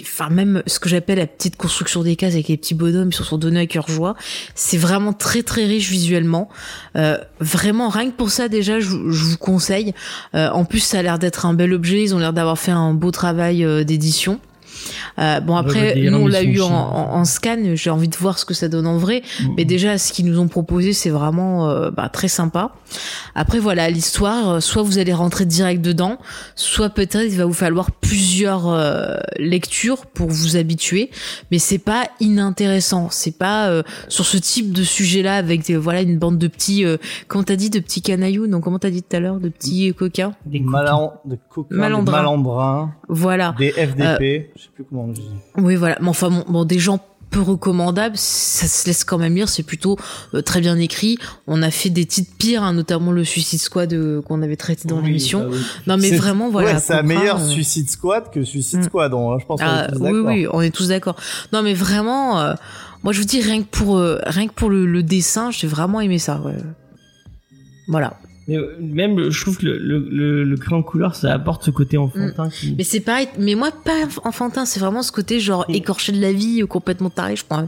[0.00, 3.24] Enfin, même ce que j'appelle la petite construction des cases avec les petits bonhommes sur
[3.24, 4.14] son donné à cœur joie,
[4.54, 6.48] c'est vraiment très, très riche visuellement.
[7.40, 9.92] Vraiment, rien que pour ça, déjà, je, vous- je vous conseille.
[10.32, 12.02] En plus, ça a l'air d'être un bel objet.
[12.02, 14.38] Ils ont l'air d'avoir fait un beau travail d'édition.
[15.18, 17.56] Euh, bon après, des nous on l'a eu en, en- en scan.
[17.74, 19.22] J'ai envie de voir ce que ça donne en vrai.
[19.56, 22.72] Mais déjà, ce qu'ils nous ont proposé, c'est vraiment euh, bah, très sympa.
[23.34, 26.18] Après, voilà, l'histoire, euh, soit vous allez rentrer direct dedans,
[26.54, 31.10] soit peut-être il va vous falloir plusieurs euh, lectures pour vous habituer.
[31.50, 33.08] Mais c'est pas inintéressant.
[33.10, 36.84] C'est pas euh, sur ce type de sujet-là avec des, voilà une bande de petits,
[36.84, 36.96] euh,
[37.28, 38.46] comment t'as dit, de petits canailloux?
[38.46, 40.32] Donc comment t'as dit tout à l'heure, de petits coquins?
[40.46, 42.04] Des Malan, des coquins, Malandrins.
[42.04, 43.54] des malandrins, Voilà.
[43.58, 45.22] des FDP, sais plus comment on dit.
[45.58, 45.96] Oui, voilà.
[46.00, 46.98] Mais enfin, bon, bon, des gens
[47.30, 49.96] peu recommandables, ça se laisse quand même lire, c'est plutôt
[50.34, 51.18] euh, très bien écrit.
[51.48, 54.86] On a fait des titres pires, hein, notamment le Suicide Squad euh, qu'on avait traité
[54.86, 55.40] dans Oui, l'émission.
[55.40, 55.58] bah oui.
[55.88, 56.74] Non, mais vraiment, voilà.
[56.74, 58.84] ouais, c'est un meilleur euh, Suicide Squad que Suicide Mm.
[58.84, 59.14] Squad.
[59.14, 61.16] on- je pense qu'on ah, est tous oui, oui, on est tous d'accord.
[61.52, 62.54] Non, mais vraiment,
[63.02, 66.00] moi, je vous dis, rien que pour, rien que pour le, le dessin, j'ai vraiment
[66.00, 66.40] aimé ça.
[66.40, 66.54] ouais.
[67.88, 68.16] Voilà.
[68.46, 71.70] Mais euh, même, je trouve que le, le, le, le crayon couleur, ça apporte ce
[71.70, 72.72] côté enfantin qui.
[72.72, 72.74] Mm.
[72.76, 75.74] Mais c'est pareil, mais moi, pas enfantin, c'est vraiment ce côté genre Mm.
[75.74, 77.66] écorché de la vie, complètement taré, je crois.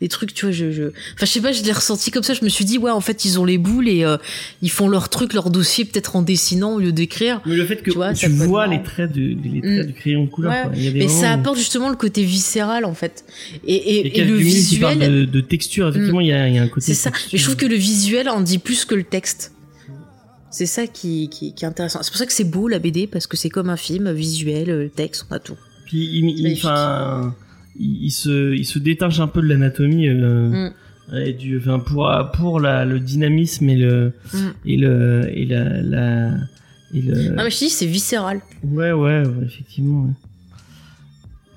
[0.00, 0.82] Des trucs, tu vois, je, je...
[1.14, 3.00] Enfin, je sais pas, je l'ai ressenti comme ça, je me suis dit, ouais, en
[3.00, 4.18] fait, ils ont les boules et euh,
[4.60, 7.40] ils font leur truc, leur dossier, peut-être en dessinant au lieu d'écrire.
[7.46, 9.86] Mais le fait que Tu vois, tu, vois les traits, de, les traits Mm.
[9.86, 10.52] du crayon couleur.
[10.52, 10.62] Ouais.
[10.64, 10.72] quoi.
[10.76, 13.24] Il y a des Mais ça où- apporte justement le côté viscéral, en fait.
[13.66, 16.54] Et, et, Et et le qui visuel, de, de texture, effectivement, il y, a, il
[16.54, 16.86] y a un côté.
[16.86, 17.10] c'est ça.
[17.32, 19.52] Mais je trouve que le visuel en dit plus que le texte.
[20.58, 22.00] C'est ça qui, qui, qui est intéressant.
[22.02, 24.70] C'est pour ça que c'est beau la BD, parce que c'est comme un film, visuel,
[24.70, 25.56] euh, texte, on a tout.
[25.86, 26.28] Puis il,
[27.78, 30.08] il, se, il se détache un peu de l'anatomie.
[30.08, 30.68] Euh,
[31.10, 31.16] Mm.
[31.16, 34.38] et du, enfin, pour, pour la, le dynamisme et le, Mm.
[34.66, 36.30] et le, et la, la
[36.92, 37.28] et le.
[37.30, 38.40] Non, mais je te dis, c'est viscéral.
[38.64, 40.06] Ouais, ouais, ouais, effectivement.
[40.06, 40.12] ouais.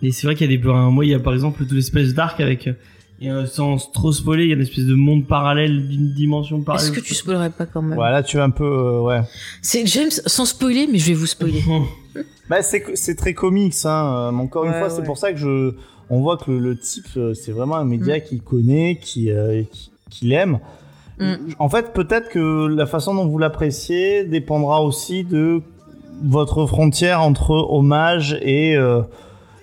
[0.03, 2.13] Et c'est vrai qu'il y a des, moi, il y a par exemple tout l'espèce
[2.13, 2.69] d'arc avec,
[3.21, 6.61] et, euh, sans trop spoiler, il y a une espèce de monde parallèle d'une dimension
[6.61, 6.87] parallèle.
[6.87, 9.21] Est-ce que tu spoilerais pas quand même Voilà, tu es un peu, euh, ouais.
[9.61, 11.61] C'est James, sans spoiler, mais je vais vous spoiler.
[12.49, 14.13] Bah, c'est c'est très comics, hein.
[14.27, 15.73] euh, mais encore une Ouais, fois, c'est pour ça que je,
[16.09, 18.21] on voit que le, le type, euh, c'est vraiment un média Mm.
[18.23, 20.59] qu'il connaît, qui, euh, qui, qu'il aime.
[21.17, 21.35] Mm.
[21.59, 25.61] En fait, peut-être que la façon dont vous l'appréciez dépendra aussi de
[26.25, 29.01] votre frontière entre hommage et euh,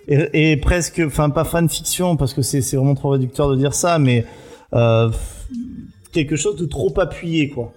[0.08, 3.98] et, et presque, enfin pas fanfiction parce que c'est vraiment trop réducteur de dire ça,
[3.98, 4.24] mais
[4.74, 5.10] euh,
[6.12, 7.72] quelque chose de trop appuyé, quoi.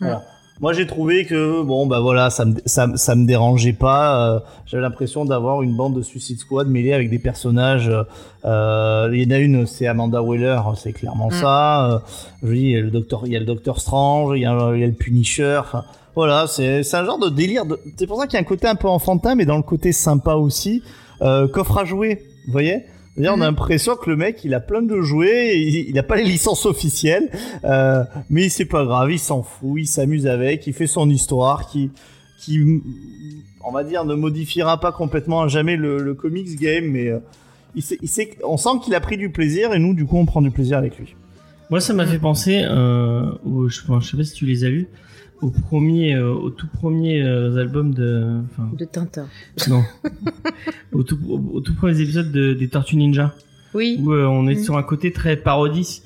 [0.00, 0.22] Voilà.
[0.58, 4.30] Moi, j'ai trouvé que bon, bah voilà, ça me ça, ça me dérangeait pas.
[4.36, 7.90] euh, J'avais l'impression d'avoir une bande de Suicide Squad mêlée avec des personnages.
[8.46, 11.32] euh, Il y en a une, c'est Amanda Waller, c'est clairement Mm.
[11.42, 11.90] ça.
[11.92, 11.98] euh,
[12.42, 14.46] je dis, il y a le docteur, il y a le Docteur Strange, il y
[14.46, 15.60] a, il y a le Punisher.
[16.14, 17.66] Voilà, c'est c'est un genre de délire.
[17.66, 19.62] de- C'est pour ça qu'il y a un côté un peu enfantin, mais dans le
[19.62, 20.82] côté sympa aussi.
[21.22, 22.84] Euh, coffre à jouer, vous voyez?
[23.18, 23.40] On a Mhm.
[23.40, 26.66] l'impression que le mec, il a plein de jouets, il, il a pas les licences
[26.66, 27.30] officielles,
[27.64, 31.66] euh, mais c'est pas grave, il s'en fout, il s'amuse avec, il fait son histoire,
[31.70, 31.90] qui,
[32.38, 32.60] qui,
[33.64, 37.18] on va dire, ne modifiera pas complètement à jamais le, le comics game, mais euh,
[37.74, 40.18] il sait, il sait, on sent qu'il a pris du plaisir et nous, du coup,
[40.18, 41.16] on prend du plaisir avec lui.
[41.70, 44.68] Moi, ça m'a fait penser, euh, au, je, je sais pas si tu les as
[44.68, 44.88] lus,
[45.42, 49.26] au premier, euh, au tout premier euh, album de, enfin, De Tintin.
[49.68, 49.82] non,
[50.92, 53.34] au tout, au, au tout premier épisode de, des Tortues Ninja,
[53.74, 53.98] Oui.
[54.00, 54.62] où euh, on est Mm.
[54.64, 56.02] sur un côté très parodie,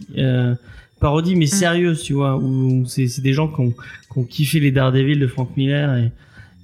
[1.01, 4.61] parodie mais sérieuse, tu vois, où c'est c'est des gens qui ont, qui ont kiffé
[4.61, 6.12] les Daredevil de Frank Miller et,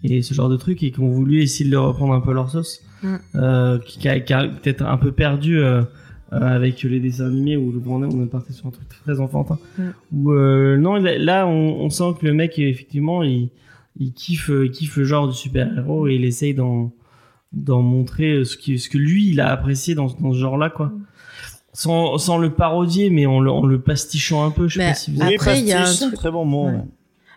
[0.04, 2.32] et ce genre de trucs et qui ont voulu essayer de leur reprendre un peu
[2.32, 3.16] leur sauce, Mm.
[3.34, 5.82] euh, qui, qui a, a peut-être un peu perdu euh,
[6.30, 9.58] avec les dessins animés où on est, on est parti sur un truc très enfantin.
[9.78, 9.82] Mm.
[10.12, 13.50] Où euh, non, là, là, on, on sent que le mec effectivement il,
[13.98, 16.92] il kiffe, il kiffe le genre du super héros et il essaye d'en
[17.52, 20.92] d'en montrer ce, qui, ce que lui il a apprécié dans, dans ce genre-là quoi.
[21.72, 24.66] Sans, sans le parodier, mais en le, en le pastichant un peu.
[24.66, 26.30] Je sais Mais pas si vous Après, il y a un c'est un truc- très
[26.30, 26.66] bon mot.
[26.68, 26.72] Ouais.
[26.72, 26.80] ouais.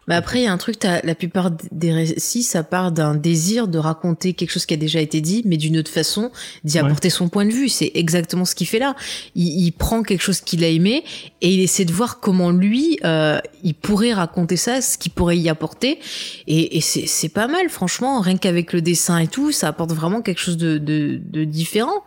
[0.10, 3.16] Mais après, il y a un truc, t'as- la plupart des récits, ça part d'un
[3.16, 6.32] désir de raconter quelque chose qui a déjà été dit, mais d'une autre façon,
[6.64, 6.84] d'y Ouais.
[6.86, 7.70] apporter son point de vue.
[7.70, 8.96] C'est exactement ce qu'il fait là.
[9.36, 11.04] Il, il prend quelque chose qu'il a aimé
[11.42, 15.38] et il essaie de voir comment lui, euh, il pourrait raconter ça, ce qu'il pourrait
[15.38, 16.00] y apporter.
[16.48, 18.20] Et, et c'est c'est pas mal, franchement.
[18.20, 22.04] Rien qu'avec le dessin et tout, ça apporte vraiment quelque chose de, de, de différent.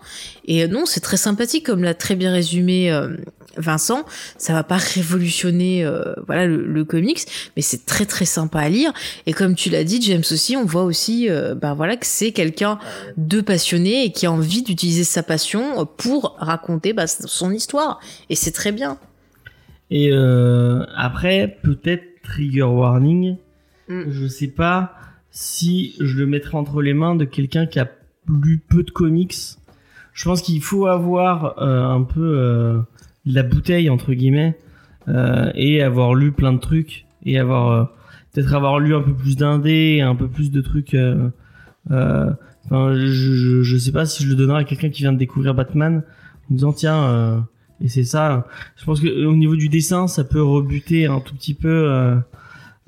[0.47, 3.17] Et euh, non, c'est très sympathique, comme l'a très bien résumé euh,
[3.57, 4.05] Vincent.
[4.39, 7.21] Ça va pas révolutionner, euh, voilà, le, le comics,
[7.57, 8.93] mais c'est très très sympa à lire.
[9.27, 12.33] Et comme tu l'as dit, James aussi, on voit aussi, euh, ben voilà, que c'est
[12.33, 12.79] quelqu'un
[13.17, 18.01] de passionné et qui a envie d'utiliser sa passion pour raconter bah, son histoire.
[18.31, 18.99] Et c'est très bien.
[19.91, 23.37] Et euh, après, peut-être trigger warning.
[23.89, 24.11] Mm.
[24.11, 24.95] Je sais pas
[25.31, 27.91] si je le mettrai entre les mains de quelqu'un qui a
[28.29, 29.35] lu peu de comics.
[30.13, 32.85] Je pense qu'il faut avoir un peu
[33.27, 34.59] la bouteille entre guillemets
[35.09, 37.85] euh, et avoir lu plein de trucs et avoir euh,
[38.33, 40.95] peut-être avoir lu un peu plus d'indé, un peu plus de trucs.
[40.95, 41.29] euh,
[41.91, 42.31] euh,
[42.67, 45.19] Enfin, je, je, je sais pas si je le donnerai à quelqu'un qui vient de
[45.19, 46.05] découvrir Batman
[46.49, 47.39] en disant tiens euh,
[47.81, 48.47] et c'est ça.
[48.77, 52.15] Je pense que au niveau du dessin, ça peut rebuter un tout petit peu euh,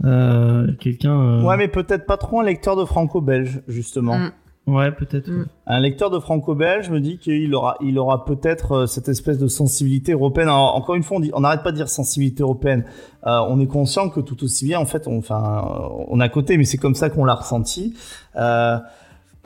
[0.05, 1.19] euh, quelqu'un.
[1.21, 4.19] euh, Ouais, mais peut-être pas trop un lecteur de franco-belge, justement.
[4.19, 4.33] Mm.
[4.67, 5.29] Ouais, peut-être.
[5.29, 5.47] Mm.
[5.67, 9.49] Un lecteur de franco-belge me dit qu'il aura, il aura peut-être euh, cette espèce de
[9.49, 10.49] sensibilité européenne.
[10.49, 12.85] Alors, encore une fois, on n'arrête pas de dire sensibilité européenne.
[13.27, 15.65] Euh, on est conscient que tout aussi bien, en fait, on, enfin,
[16.09, 17.95] on à côté, mais c'est comme ça qu'on l'a ressenti.
[18.37, 18.79] Euh,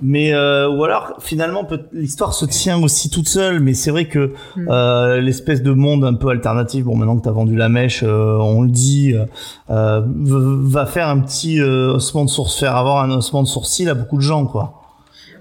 [0.00, 4.32] mais euh, ou alors finalement l'histoire se tient aussi toute seule mais c'est vrai que
[4.54, 4.68] Mm.
[4.68, 8.36] euh, l'espèce de monde un peu alternatif bon maintenant que t'as vendu la mèche euh,
[8.38, 9.24] on le dit euh,
[9.70, 13.88] euh, va faire un petit euh, haussement de sourcil faire avoir un haussement de sourcil
[13.88, 14.77] à beaucoup de gens quoi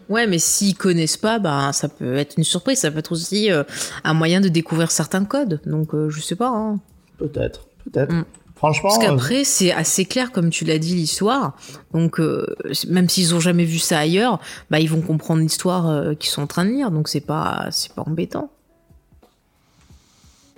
[0.10, 2.80] Ouais, mais s'ils connaissent pas, bah, ça peut être une surprise.
[2.80, 3.64] Ça peut être aussi euh,
[4.04, 5.60] un moyen de découvrir certains codes.
[5.66, 6.50] Donc, euh, je sais pas.
[6.50, 6.80] Hein.
[7.18, 8.26] peut-être peut-être Mm.
[8.56, 11.56] franchement Parce euh, qu'après, c'est assez clair, comme tu l'as dit, l'histoire.
[11.94, 12.46] Donc, euh,
[12.88, 14.40] même s'ils ont jamais vu ça ailleurs,
[14.70, 16.92] bah, ils vont comprendre l'histoire euh, qu'ils sont en train de lire.
[16.92, 18.50] Donc, c'est pas, c'est pas embêtant.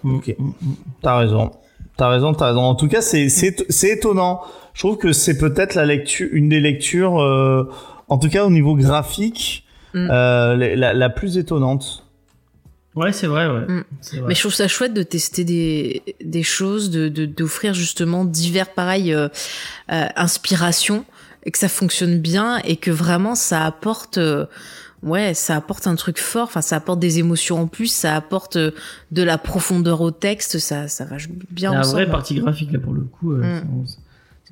[0.04, 0.36] Ok.
[1.02, 1.52] T'as raison.
[1.98, 2.62] T'as raison, t'as raison.
[2.62, 4.42] En tout cas, c'est c'est c'est étonnant.
[4.74, 7.70] Je trouve que c'est peut-être la lecture, une des lectures, euh,
[8.10, 10.08] en tout cas au niveau graphique, Mm.
[10.12, 12.06] euh, la, la- la plus étonnante.
[12.96, 13.62] Ouais, c'est vrai, ouais.
[13.68, 13.84] Mm.
[14.14, 14.22] Vrai.
[14.28, 18.70] Mais je trouve ça chouette de tester des, des choses, de, de, d'offrir justement divers,
[18.74, 19.30] pareil, euh,
[19.92, 21.06] euh, inspirations,
[21.44, 24.46] et que ça fonctionne bien, et que vraiment ça apporte, euh,
[25.02, 28.58] ouais, ça apporte un truc fort, enfin ça apporte des émotions en plus, ça apporte
[28.58, 31.94] de la profondeur au texte, ça, ça va bien Il y a une ensemble.
[32.04, 33.34] vraie partie graphique là pour le coup.
[33.34, 33.86] euh, Mm.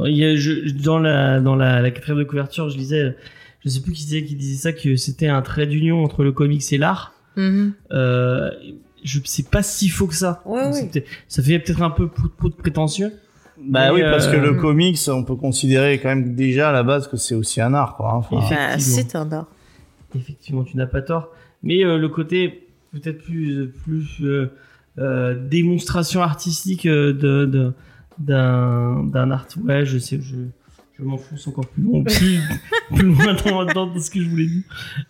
[0.08, 3.16] il y a- je- dans la dans la, la quatrième de couverture, je disais,
[3.68, 6.31] je sais plus qui disait qui disait ça que c'était un trait d'union entre le
[6.31, 7.14] comics et l'art.
[7.35, 7.73] Mhm.
[7.91, 8.49] Euh,
[9.03, 10.41] je c'est pas si faux que ça.
[10.45, 10.72] Ouais,
[11.27, 13.11] Ça fait peut-être un peu pou- pou- de prétentieux.
[13.60, 16.72] Bah Mais, oui, parce que euh, le comics, on peut considérer quand même déjà à
[16.72, 18.11] la base que c'est aussi un art, quoi.
[18.11, 18.18] hein.
[18.18, 18.39] Enfin.
[18.49, 19.48] Bah, c'est un art.
[20.15, 21.30] Effectivement, tu n'as pas tort.
[21.64, 24.52] Mais euh, le côté peut-être plus plus euh,
[24.99, 27.11] euh, démonstration artistique de
[27.45, 27.73] de-
[28.19, 29.48] d'un d'un art.
[29.64, 30.35] Ouais, je sais, je
[30.99, 32.40] je m'enfonce encore plus loin, plus,
[32.95, 34.64] plus loin dans, dans, dans ce que je voulais dire.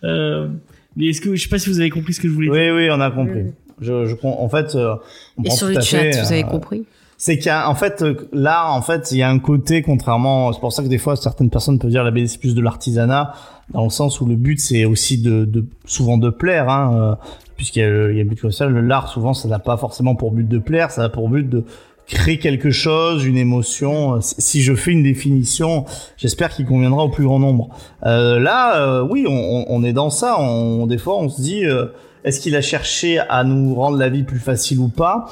[0.04, 0.48] Euh,
[0.96, 2.74] mais est-ce que je sais pas si vous avez compris ce que je voulais dire.
[2.74, 3.42] oui, oui, on a compris.
[3.42, 3.52] Oui.
[3.80, 4.96] Je, je, en fait, euh,
[5.38, 6.84] on Et sur le chat, fait, vous avez euh, compris
[7.20, 9.82] c'est qu'il y a en fait euh, là en fait il y a un côté
[9.82, 12.54] contrairement c'est pour ça que des fois certaines personnes peuvent dire la BD c'est plus
[12.54, 13.34] de l'artisanat
[13.70, 17.14] dans le sens où le but c'est aussi de, de souvent de plaire hein, euh,
[17.56, 19.48] puisqu'il y a, le- il y a un but comme ça le l'art souvent ça
[19.48, 21.64] n'a pas forcément pour but de plaire ça a pour but de
[22.08, 25.84] créer quelque chose une émotion Euh, si je fais une définition
[26.16, 27.68] j'espère qu'il conviendra au plus grand nombre
[28.06, 31.40] euh, là euh, oui on, on- on est dans ça on, des fois on se
[31.40, 31.86] dit euh,
[32.24, 35.26] est-ce qu'il a cherché à nous rendre la vie plus facile ou pas?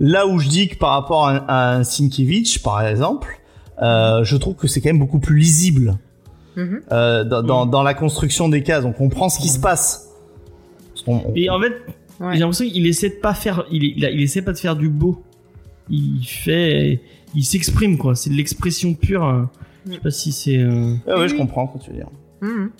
[0.00, 3.40] Là où je dis que par rapport à, un- à un Sienkiewicz, par exemple,
[3.82, 5.96] euh, je trouve que c'est quand même beaucoup plus lisible
[6.54, 6.82] Mhm.
[6.92, 8.84] euh, dans, dans, dans la construction des cases.
[8.84, 10.08] On comprend ce qui se passe.
[10.92, 11.72] Parce qu'on- on- Et en fait,
[12.20, 12.34] Ouais.
[12.34, 14.88] j'ai l'impression qu'il essaie de pas faire, il, il, il essaie pas de faire du
[14.90, 15.22] beau.
[15.88, 17.00] Il fait,
[17.34, 18.14] il s'exprime quoi.
[18.16, 19.24] C'est de l'expression pure.
[19.24, 19.50] hein.
[19.86, 20.58] Je sais pas si c'est.
[20.58, 22.10] euh, Ah ouais, je comprends ce que tu veux dire.
[22.40, 22.70] Mhm.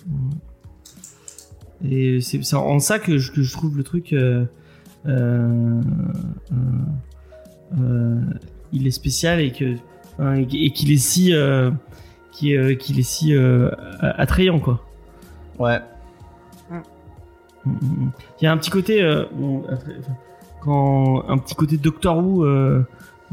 [1.89, 4.11] Et c'est en ça que je, que je trouve le truc.
[4.13, 4.45] euh,
[5.05, 5.81] euh,
[6.51, 6.55] euh,
[7.79, 8.21] euh,
[8.73, 9.75] il est spécial et que
[10.19, 11.71] hein, et, et qu'il est si euh,
[12.43, 13.69] est, euh, qu'il est si euh,
[14.01, 14.85] attrayant quoi.
[15.59, 15.79] Ouais.
[16.69, 18.09] Mm.
[18.41, 20.17] Il y a un petit côté euh, bon, attra- enfin,
[20.67, 22.85] quand un petit côté Doctor Who euh,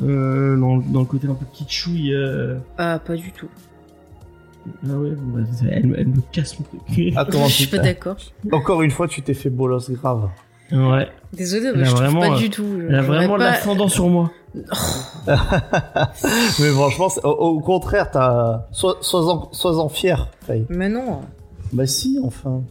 [0.02, 2.15] euh, dans, dans le côté un peu kitschouille.
[2.15, 3.48] euh, Ah, pas du tout.
[4.89, 5.40] ah ouais, bah,
[5.70, 7.12] elle, elle me casse mon truc.
[7.16, 8.16] Ah, comment Je suis pas d'accord.
[8.52, 10.31] Encore une fois, tu t'es fait bolos grave.
[10.73, 11.09] ouais.
[11.32, 12.65] Désolée, Elle mais je trouve vraiment, pas euh, du tout.
[12.89, 14.31] Elle a vraiment pas- l'ascendant sur moi.
[15.27, 20.28] Mais franchement, au, au contraire, t'as sois, sois-en, sois-en fier.
[20.47, 20.65] Faye.
[20.69, 21.20] Mais non,
[21.73, 22.62] Bah si, enfin.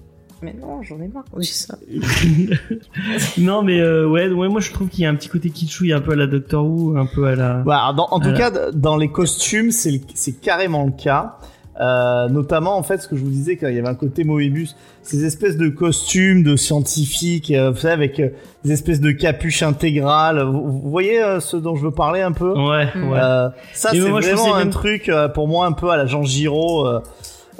[0.44, 1.78] Mais non, j'en ai marre qu'on dise ça.
[3.38, 5.94] non mais euh, ouais, ouais, moi je trouve qu'il y a un petit côté kitschouille
[5.94, 7.54] un peu à la Doctor Who, un peu à la.
[7.66, 11.38] Bah, dans- en tout cas, dans les costumes, c'est, le- c'est carrément le cas.
[11.82, 14.24] Euh, notamment, en fait, ce que je vous disais, quand il y avait un côté
[14.24, 18.30] Moebius, ces espèces de costumes de scientifiques, euh, vous savez, avec euh,
[18.64, 20.40] des espèces de capuches intégrales.
[20.44, 22.52] Vous, vous voyez euh, ce dont je veux parler un peu?
[22.52, 23.20] Ouais, ouais.
[23.20, 26.22] Euh, ça, c'est vraiment un même- truc euh, pour moi un peu à la Jean
[26.22, 26.86] Giraud,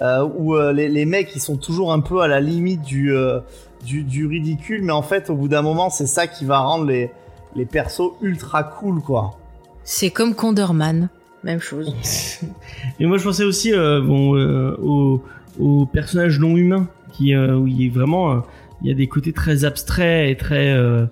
[0.04, 3.40] où euh, les, les mecs ils sont toujours un peu à la limite du, euh,
[3.86, 6.86] du, du ridicule, mais en fait, au bout d'un moment, c'est ça qui va rendre
[6.86, 7.10] les,
[7.56, 9.38] les persos ultra cool, quoi.
[9.84, 11.10] C'est comme Conderman,
[11.44, 11.96] même chose.
[13.00, 15.22] Et moi je pensais aussi euh, bon euh, au,
[15.60, 18.40] au personnage non humain qui euh, où il est vraiment euh,
[18.82, 21.06] il y a des côtés très abstraits et très euh,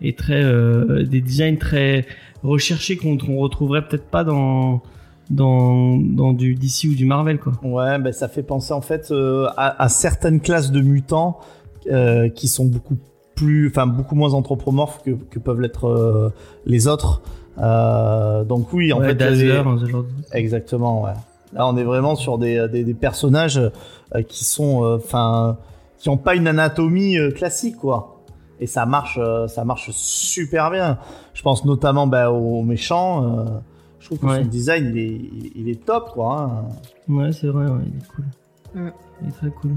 [0.00, 2.06] et très euh, des designs très
[2.42, 4.82] recherchés qu'on qu'on retrouverait peut-être pas dans
[5.30, 7.52] dans dans du DC ou du Marvel quoi.
[7.62, 11.38] Ouais, ben ça fait penser en fait euh, à, à certaines classes de mutants
[11.90, 12.96] euh, qui sont beaucoup
[13.34, 16.30] plus, enfin beaucoup moins anthropomorphes que, que peuvent l'être euh,
[16.66, 17.22] les autres.
[17.56, 21.12] Donc oui, en Ouais, fait, Dazzler, de- Exactement, ouais.
[21.54, 23.60] Là, on est vraiment sur des, des, des personnages
[24.28, 25.56] qui sont, enfin,
[25.98, 28.22] qui ont pas une anatomie classique, quoi.
[28.60, 29.18] Et ça marche,
[29.48, 30.98] ça marche super bien.
[31.34, 33.46] Je pense notamment bah, aux méchants.
[34.00, 34.42] Je trouve que Ouais.
[34.42, 36.42] son design, il est, il, il est top, quoi.
[36.42, 37.12] hein.
[37.12, 38.24] Ouais, c'est vrai, ouais, il est cool.
[39.22, 39.72] Il est très cool.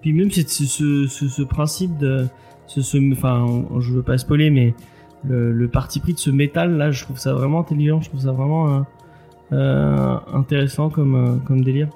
[0.00, 2.26] Puis même c'est ce, ce, ce, ce principe de
[2.66, 4.72] ce, ce enfin je veux pas spoiler mais
[5.24, 8.20] le, le parti pris de ce métal là, je trouve ça vraiment intelligent, je trouve
[8.20, 8.80] ça vraiment euh,
[9.52, 11.88] euh, intéressant comme euh, comme délire.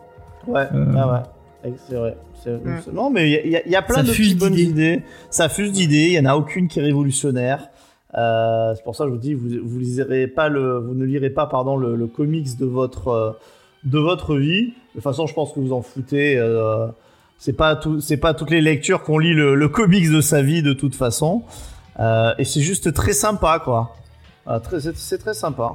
[0.49, 0.93] Ouais, Euh.
[0.97, 1.25] ah
[1.65, 1.73] ouais.
[1.85, 2.17] C'est vrai.
[2.93, 4.71] Non, mais il y a- y, y plein Ça de fuse petites bonnes d'idées.
[4.95, 5.03] idées.
[5.31, 6.09] Ça fuse d'idées.
[6.09, 7.69] Il y en a aucune qui est révolutionnaire.
[8.17, 11.05] Euh, c'est pour ça que je vous dis, vous, vous lirez pas le, vous ne
[11.05, 13.33] lirez pas, pardon, le, comics de votre, euh,
[13.85, 14.67] de votre vie.
[14.67, 16.37] De toute façon, je pense que vous en foutez.
[16.39, 16.89] Euh,
[17.39, 20.73] c'est pas c'est pas toutes les lectures qu'on lit le, comics de sa vie de
[20.73, 21.43] toute façon.
[21.99, 23.97] Euh, et c'est juste très sympa, quoi.
[24.79, 25.75] C'est, très sympa.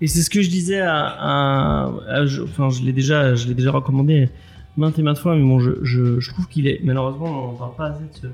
[0.00, 3.54] Et c'est ce que je disais à, à- je- enfin je l'ai déjà je l'ai
[3.54, 4.28] déjà recommandé
[4.76, 7.74] maintes et maintes fois mais bon je, je, trouve qu'il est malheureusement on n'en parle
[7.76, 8.26] pas assez de ce,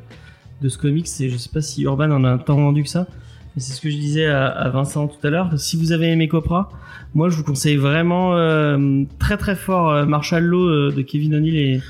[0.61, 3.07] de ce comics et je sais pas si Urban en a tant vendu que ça
[3.55, 5.59] mais c'est ce que je disais à, à Vincent tout à l'heure.
[5.59, 6.71] Si vous avez aimé Copra
[7.15, 11.35] moi je vous conseille vraiment euh, très très fort euh, Marshall Law euh, de Kevin
[11.35, 11.81] O'Neill et,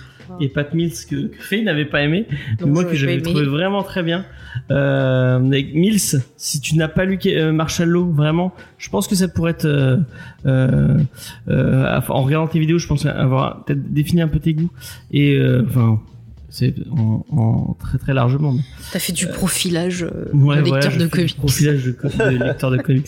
[0.41, 2.27] et Pat Mills que, que Faye n'avait pas aimé.
[2.59, 4.25] Donc, moi que j'avais trouvé vraiment très bien.
[4.69, 7.19] Avec Mills si tu n'as pas lu
[7.53, 10.01] Marshall Law vraiment je pense que ça pourrait être
[10.47, 14.71] en regardant tes vidéos je pense avoir peut-être défini un peu tes goûts.
[15.13, 16.01] Et enfin
[16.51, 18.55] c'est en, en très très largement
[18.93, 21.36] T'as fait du profilage euh, Ouais, de lecteur de comics.
[21.36, 23.06] Profilage de, de lecteur de comics.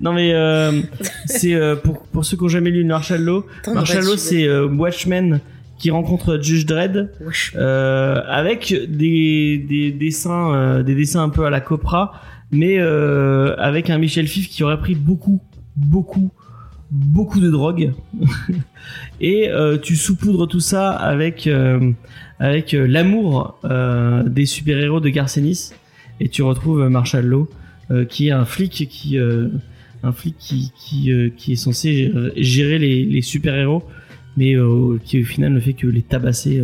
[0.00, 0.80] Non mais euh,
[1.26, 3.46] c'est euh, pour pour ceux qui ont jamais lu Marshall Law.
[3.72, 5.40] Marshall Law c'est euh, Watchmen
[5.78, 7.10] qui rencontre Judge Dredd
[7.54, 12.20] avec des, des dessins des dessins un peu à la Copra
[12.50, 15.40] mais avec un Michel Fif qui aurait pris beaucoup
[15.76, 16.32] beaucoup
[16.90, 17.92] beaucoup de drogue
[19.20, 19.52] et
[19.82, 21.48] tu saupoudres tout ça avec
[22.40, 25.70] avec euh, l'amour euh, des super-héros de Garcenis.
[26.20, 27.48] Et tu retrouves euh, Marshall Law
[28.10, 29.16] qui est un flic qui
[30.02, 33.82] un flic qui qui, euh, qui est censé gérer les, les super-héros
[34.36, 36.62] mais euh, qui au final ne fait que les tabasser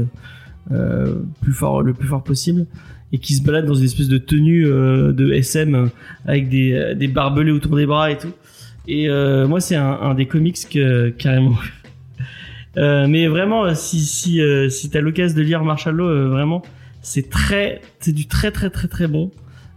[0.71, 2.67] euh, plus fort le plus fort possible.
[3.13, 5.89] Et qui se balade dans une espèce de tenue de SM
[6.27, 8.33] avec des, des barbelés autour des bras et tout.
[8.89, 9.09] Et
[9.47, 11.57] moi c'est un, un des comics que carrément
[12.77, 16.63] mais vraiment euh, si si euh, si t'as l'occasion de lire Marshall Law euh, vraiment
[17.03, 19.31] C'est très, c'est du très très très très bon.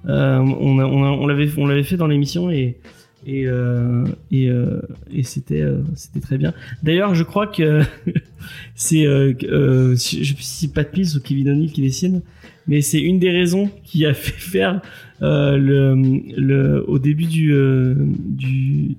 [0.07, 2.77] Euh, on, a- on, a- on l'avait, on l'avait fait dans l'émission et
[3.25, 4.79] et euh, et, euh,
[5.11, 6.53] et c'était euh, c'était très bien.
[6.83, 7.81] D'ailleurs, je crois que
[8.75, 12.21] c'est euh, euh, je sais plus si c'est Pat ou Kevin O'Neill qui dessine,
[12.67, 14.81] mais c'est une des raisons qui a fait faire
[15.21, 15.95] euh, le,
[16.37, 18.95] le au début du euh, du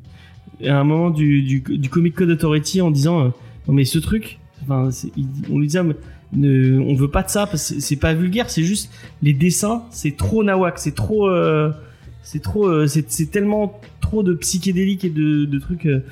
[0.67, 3.29] à un moment du, du, du Comic Code Authority en disant euh,
[3.73, 4.89] mais ce truc enfin
[5.51, 5.95] on lui disait mais
[6.33, 8.91] ne, on veut pas de ça c'est- pas vulgaire c'est juste
[9.23, 11.73] les dessins c'est trop nawak c'est trop euh,
[12.23, 16.03] c'est trop euh, c'est tellement trop de psychédéliques et de, trucs euh,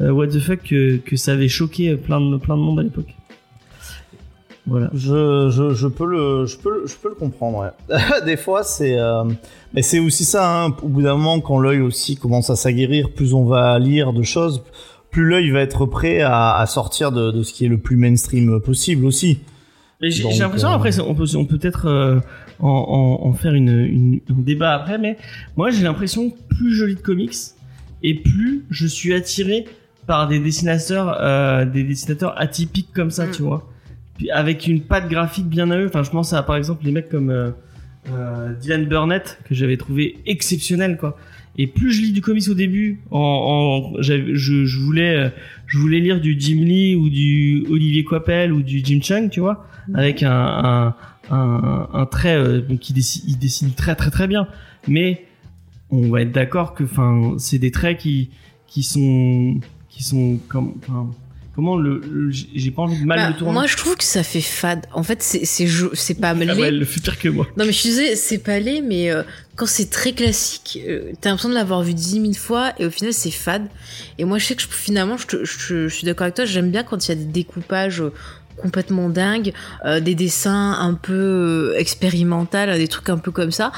[0.00, 3.14] what the fuck que, ça avait choqué plein de plein de monde à l'époque.
[4.68, 4.90] Voilà.
[4.94, 7.72] Je, je, peux le je peux je peux le comprendre
[8.26, 8.98] des fois c'est
[9.72, 13.10] mais c'est aussi ça hein, au bout d'un moment quand l'œil aussi commence à s'aguerrir
[13.10, 14.64] plus on va lire de choses
[15.16, 17.96] plus l'œil va être prêt à, à sortir de, de ce qui est le plus
[17.96, 19.38] mainstream possible aussi.
[20.02, 22.20] J'ai l'impression euh, après on peut on peut peut-être euh,
[22.58, 25.16] en, en, en faire une, une un débat après mais
[25.56, 27.32] moi j'ai l'impression que plus je lis de comics
[28.02, 29.64] et plus je suis attiré
[30.06, 33.30] par des dessinateurs euh, des dessinateurs atypiques comme ça Mm.
[33.30, 33.66] tu vois.
[34.18, 35.86] Puis avec une patte graphique bien à eux.
[35.86, 37.52] Enfin je pense à par exemple les mecs comme euh,
[38.12, 41.16] euh, Dylan Burnett que j'avais trouvé exceptionnel quoi
[41.58, 45.28] et plus je lis du comics au début en, en j'avais- je, je voulais euh,
[45.66, 49.40] je voulais lire du Jim Lee ou du Olivier Coipel ou du Jim Chung tu
[49.40, 50.94] vois avec un un,
[51.30, 54.48] un, un trait euh, qui dessine, il dessine très très très bien.
[54.88, 55.24] Mais
[55.90, 58.30] on va être d'accord que enfin c'est des traits qui
[58.66, 60.74] qui sont qui sont comme
[61.56, 64.04] comment le, le- j'ai pas envie de mal Bah, le tourner moi, je trouve que
[64.04, 64.86] ça fait fade.
[64.92, 66.52] En fait, c'est c'est pas ah laid.
[66.52, 69.10] ouais, elle le fait pire que moi Non, mais je disais, c'est pas laid, mais
[69.10, 69.22] euh,
[69.56, 72.90] quand c'est très classique, euh, t'as l'impression de l'avoir vu dix mille fois et au
[72.90, 73.66] final, c'est fade.
[74.18, 76.44] Et moi, je sais que je- finalement, je, te- je- je suis d'accord avec toi,
[76.44, 78.12] j'aime bien quand il y a des découpages euh,
[78.58, 79.52] complètement dingues,
[79.84, 83.70] euh, des dessins un peu euh, expérimentaux, des trucs un peu comme ça.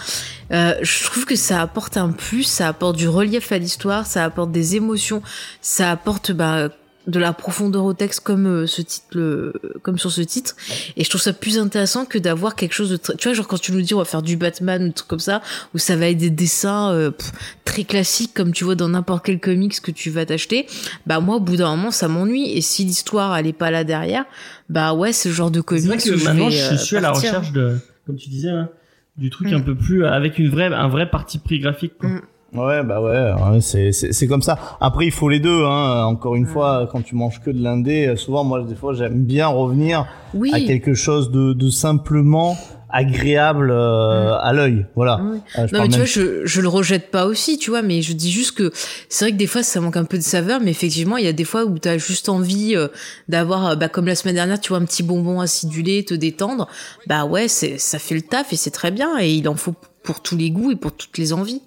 [0.53, 4.25] Euh, je trouve que ça apporte un plus, ça apporte du relief à l'histoire, ça
[4.25, 5.21] apporte des émotions,
[5.61, 6.69] ça apporte bah,
[7.09, 9.53] de la profondeur au texte comme euh, ce titre,
[9.83, 10.55] comme sur ce titre.
[10.97, 13.17] Et je trouve ça plus intéressant que d'avoir quelque chose de très...
[13.17, 15.09] Tu vois, genre quand tu nous dis on va faire du Batman ou des trucs
[15.09, 15.41] comme ça,
[15.75, 17.33] où ça va être des dessins euh, pff,
[17.65, 20.67] très classiques comme tu vois dans n'importe quel comics que tu vas t'acheter,
[21.07, 22.51] bah moi au bout d'un moment ça m'ennuie.
[22.53, 24.27] Et si l'histoire elle est pas là derrière,
[24.69, 26.77] bah ouais c'est le genre de comics c'est vrai que je maintenant vais, je euh,
[26.77, 27.31] suis à la partir.
[27.31, 28.69] recherche de comme tu disais hein,
[29.17, 29.55] du truc Mm.
[29.55, 32.11] un peu plus avec une vraie un vrai parti pris graphique quoi.
[32.11, 32.21] Mm.
[32.55, 34.59] Ouais, bah ouais, ouais, c'est c'est c'est comme ça.
[34.81, 35.65] Après, il faut les deux.
[35.65, 36.05] Hein.
[36.05, 36.49] Encore une Mm.
[36.49, 40.07] fois, quand tu manges que de l'indé, euh, souvent, moi, des fois, j'aime bien revenir
[40.33, 40.51] Oui.
[40.55, 42.57] à quelque chose de, de simplement
[42.91, 44.87] agréable euh, à l'œil.
[44.97, 45.21] Voilà.
[45.59, 47.83] Euh, je Non mais tu même- vois, je, je le rejette pas aussi, tu vois,
[47.83, 48.73] mais je dis juste que
[49.11, 51.29] c'est vrai que des fois ça manque un peu de saveur, mais effectivement il y
[51.29, 52.89] a des fois où t'as juste envie euh,
[53.29, 56.67] d'avoir, bah, comme la semaine dernière, tu vois, un petit bonbon acidulé, te détendre.
[57.07, 59.75] Bah ouais, c'est ça fait le taf et c'est très bien et il en faut
[60.03, 61.61] pour tous les goûts et pour toutes les envies.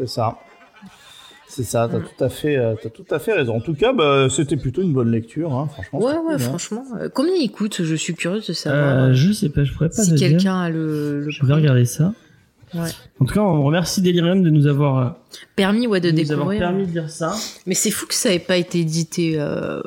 [0.00, 0.38] C'est ça.
[1.48, 3.56] C'est ça, t'as tout à fait, euh, t'as tout à fait raison.
[3.56, 5.98] En tout cas, bah, c'était plutôt une bonne lecture, hein, franchement.
[5.98, 6.38] Ouais ouais, cool, hein.
[6.38, 6.84] franchement.
[7.00, 9.72] Euh, combien il coûte Je suis curieuse de savoir Euh, euh, je sais pas je
[9.72, 12.12] pourrais pas si quelqu'un a le, le je vais regarder ça
[12.72, 12.88] Ouais.
[13.18, 15.16] en tout cas on remercie Delirium de nous avoir
[15.56, 17.34] permis ouais de de nous avoir permis de dire ça
[17.66, 19.82] Mais c'est fou que ça ait pas été édité euh,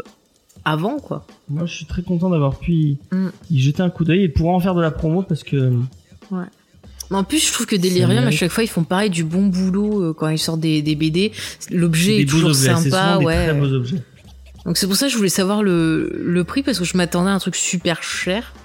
[0.66, 1.26] avant quoi.
[1.48, 3.30] Moi, je suis très content d'avoir pu y, Mm.
[3.52, 5.72] y jeter un coup d'œil et pouvoir en faire de la promo parce que
[7.14, 9.46] Mais en plus, je trouve que Delirium, à chaque fois, ils font pareil du bon
[9.46, 11.32] boulot euh, quand ils sortent des, des BD.
[11.70, 13.46] L'objet est toujours objets, sympa, des ouais.
[13.46, 14.02] très beaux objets.
[14.66, 17.30] Donc c'est pour ça que je voulais savoir le, le prix parce que je m'attendais
[17.30, 18.56] à un truc super cher.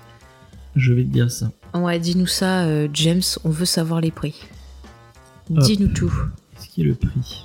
[0.77, 1.51] Je vais te dire ça.
[1.75, 4.35] Ouais, dis-nous ça, euh, James, on veut savoir les prix.
[5.51, 6.13] Dis-nous tout.
[6.57, 7.45] Qu'est-ce qui est le prix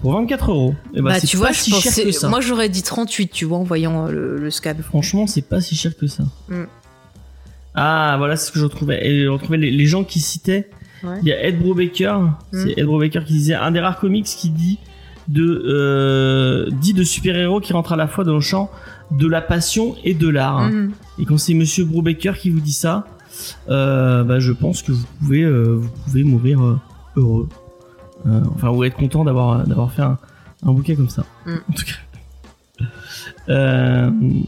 [0.00, 0.74] Pour 24 euros.
[0.94, 2.04] Eh ben, bah, tu pas vois, je si cher pensais.
[2.04, 2.28] que ça.
[2.28, 4.76] Moi, j'aurais dit 38, tu vois, en voyant euh, le, le scan.
[4.80, 6.22] Franchement, c'est pas si cher que ça.
[6.48, 6.66] Mm.
[7.74, 9.06] Ah, voilà c'est ce que je retrouvais.
[9.06, 10.68] Et je retrouvais les, les gens qui citaient.
[11.02, 11.18] Ouais.
[11.22, 12.18] Il y a Ed Brubaker.
[12.18, 12.36] Mm.
[12.52, 14.78] C'est Ed Brubaker qui disait un des rares comics qui dit
[15.28, 18.70] de euh, dit de super-héros qui rentre à la fois dans le champ
[19.12, 20.68] de la passion et de l'art.
[20.68, 20.92] Mhm.
[21.18, 23.06] Et quand c'est Monsieur Brubaker qui vous dit ça,
[23.68, 26.80] euh, bah, je pense que vous pouvez, euh, vous pouvez mourir
[27.16, 27.48] heureux.
[28.54, 30.18] Enfin, ou être content d'avoir d'avoir fait un,
[30.66, 31.24] un bouquet comme ça.
[31.46, 31.54] Mm.
[31.68, 31.94] En tout cas.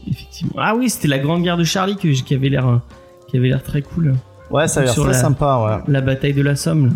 [0.09, 0.53] Effectivement.
[0.57, 2.81] Ah oui, c'était la Grande Guerre de Charlie que, qui avait l'air,
[3.33, 4.13] qui avait l'air très cool.
[4.51, 5.57] Ouais, ça a l'air très la- sympa,
[5.87, 5.91] ouais.
[5.91, 6.85] La bataille de la Somme.
[6.87, 6.93] là.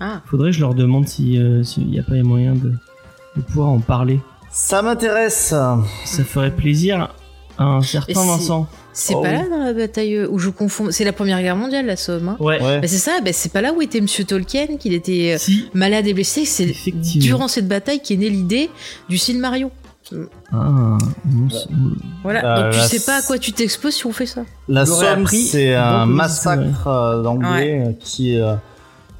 [0.00, 0.20] Ah.
[0.26, 2.72] Faudrait que je leur demande si euh, s'il n'y a pas les moyens de,
[3.36, 4.20] de pouvoir en parler.
[4.50, 5.48] Ça m'intéresse.
[6.04, 7.10] Ça ferait plaisir
[7.58, 8.68] à un certain si- Vincent.
[8.92, 9.34] C'est Oh pas oui.
[9.34, 10.88] là dans la bataille euh, où je confonds.
[10.90, 12.28] C'est la Première Guerre mondiale, la Somme.
[12.30, 12.60] Hein Ouais.
[12.62, 12.80] Ouais.
[12.80, 15.68] Bah, c'est ça, bah, c'est pas là où était Monsieur Tolkien, qu'il était euh, Si.
[15.74, 16.44] malade et blessé.
[16.44, 16.72] C'est
[17.18, 18.70] durant cette bataille qu'est née l'idée
[19.08, 19.70] du Silmarillion.
[20.52, 20.98] Ah,
[22.22, 22.58] Voilà.
[22.58, 24.42] Euh, Donc tu sais pas à quoi tu t'exposes si on fait ça.
[24.68, 28.54] La Somme, c'est un massacre euh, d'anglais euh, qui euh,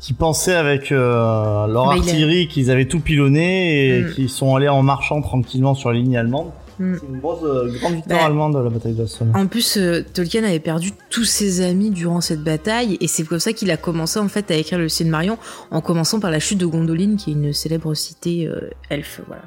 [0.01, 4.15] qui pensaient avec euh, leur Bah, a- artillerie qu'ils avaient tout pilonné et Mm.
[4.15, 6.51] qui sont allés en marchant tranquillement sur les lignes allemandes.
[6.78, 6.94] Mm.
[7.01, 7.40] C'est une grosse,
[7.81, 9.32] grande victoire Bah, allemande de la bataille de la Somme.
[9.35, 13.40] En plus, euh, Tolkien avait perdu tous ses amis durant cette bataille, et c'est comme
[13.40, 15.36] ça qu'il a commencé en fait à écrire le Marion
[15.73, 19.20] en commençant par la chute de Gondoline, qui est une célèbre cité euh, elfe.
[19.27, 19.43] Voilà.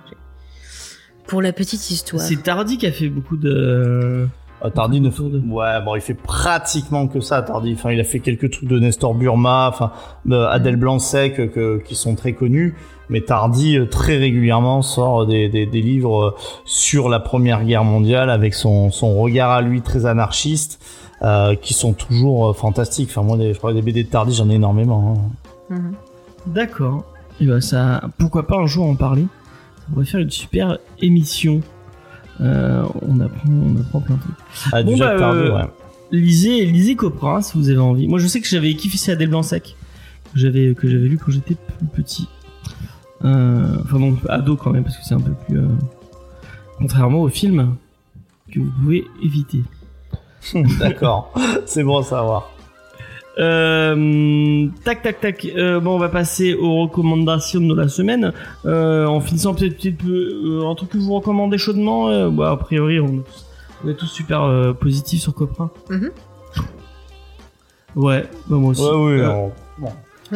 [1.31, 2.21] Pour la petite histoire.
[2.21, 4.27] C'est Tardy qui a fait beaucoup de.
[4.61, 7.73] Ah, Tardy ne de- Ouais, bon, il fait pratiquement que ça, Tardy.
[7.73, 9.93] Enfin, il a fait quelques trucs de Nestor Burma, enfin,
[10.25, 12.75] de Adèle Blanc-Sec, euh, que- qui sont très connus.
[13.09, 16.35] Mais Tardy, euh, très régulièrement, sort des, des, des livres euh,
[16.65, 20.79] sur la Première Guerre mondiale avec son, son regard à lui très anarchiste,
[21.21, 23.07] euh, qui sont toujours fantastiques.
[23.09, 25.15] Enfin, moi, des, je crois que des BD de Tardy, j'en ai énormément.
[25.71, 25.75] hein.
[25.75, 25.93] Mhm.
[26.47, 27.05] D'accord.
[27.39, 29.25] Et bah ça, pourquoi pas un jour en parler?
[29.81, 31.61] Ça pourrait faire une super émission.
[32.39, 34.35] Euh, on apprend, on apprend plein de trucs.
[34.71, 35.69] Ah, Bon, Jacques bah, euh, ouais.
[36.11, 38.07] Lisez, lisez Copra si vous avez envie.
[38.07, 39.75] Moi, je sais que j'avais kiffé c'est Adèle Blanc-Sec
[40.33, 42.27] que j'avais que j'avais lu quand j'étais plus petit.
[43.23, 45.67] Euh, enfin non, ado quand même parce que c'est un peu plus euh,
[46.79, 47.75] contrairement au film
[48.51, 49.63] que vous pouvez éviter.
[50.79, 51.33] D'accord.
[51.65, 52.51] C'est bon à savoir.
[53.39, 55.45] Euh, tac tac tac.
[55.45, 58.33] Euh, bon, on va passer aux recommandations de la semaine.
[58.65, 62.09] Euh, en finissant peut-être peut-être, euh, un truc que vous recommandez chaudement.
[62.09, 63.45] euh, bah, a priori, on est tous,
[63.85, 65.71] on est tous super euh, positifs sur Copra.
[65.89, 66.11] Mhm.
[67.95, 68.81] Ouais, bah moi aussi.
[68.83, 69.19] Ouais, oui.
[69.19, 69.91] Euh, on- bon.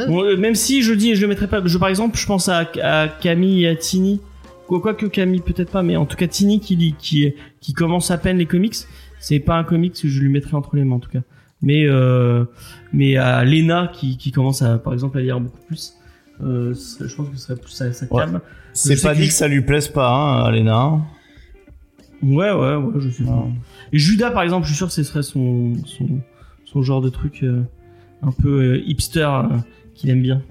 [0.08, 1.62] bon, euh, même si je dis, je le mettrai pas.
[1.66, 4.20] Je, par exemple, je pense à, à Camille et à Tini.
[4.68, 7.74] Quoi, quoi que Camille, peut-être pas, mais en tout cas Tini qui lit, qui qui
[7.74, 8.76] commence à peine les comics.
[9.20, 11.20] C'est pas un comics que je lui mettrai entre les mains en tout cas.
[11.62, 12.46] Mais euh,
[12.94, 15.94] mais à Lena qui, qui commence à par exemple à lire beaucoup plus.
[16.44, 18.26] Euh, je pense que ce serait plus sa, sa Ouais.
[18.26, 18.42] cam.
[18.74, 21.00] C'est pas que dit que ça lui plaise pas, hein, Alena.
[22.22, 23.24] Ouais, ouais, ouais, je.
[23.24, 23.32] Ouais.
[23.94, 26.08] Et Judas, par exemple, je suis sûr que ce serait son, son,
[26.66, 27.64] son genre de truc euh,
[28.22, 29.30] un peu euh, hipster
[29.94, 30.42] qu'il aime bien.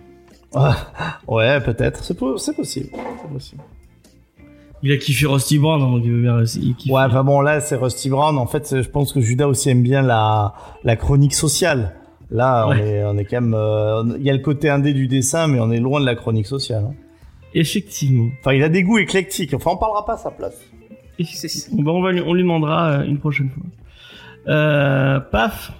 [1.26, 2.02] Ouais, peut-être.
[2.04, 2.88] C'est po- c'est possible.
[2.92, 3.62] C'est possible.
[4.86, 6.36] Il a kiffé Rusty Brown, donc il veut bien.
[6.40, 8.36] Ouais, enfin bon, là, c'est Rusty Brown.
[8.36, 10.52] En fait, je pense que Judas aussi aime bien la,
[10.84, 11.94] la chronique sociale.
[12.30, 13.54] Là, on, est, on est quand même.
[13.54, 16.14] euh, Il y a le côté indé du dessin, mais on est loin de la
[16.14, 16.84] chronique sociale.
[16.90, 16.94] hein.
[17.54, 18.28] Effectivement.
[18.40, 19.54] Enfin, il a des goûts éclectiques.
[19.54, 20.60] Enfin, on parlera pas à sa place.
[21.72, 23.62] Bon, on, va lui, on lui demandera euh, une prochaine fois.
[24.52, 25.72] Euh, paf.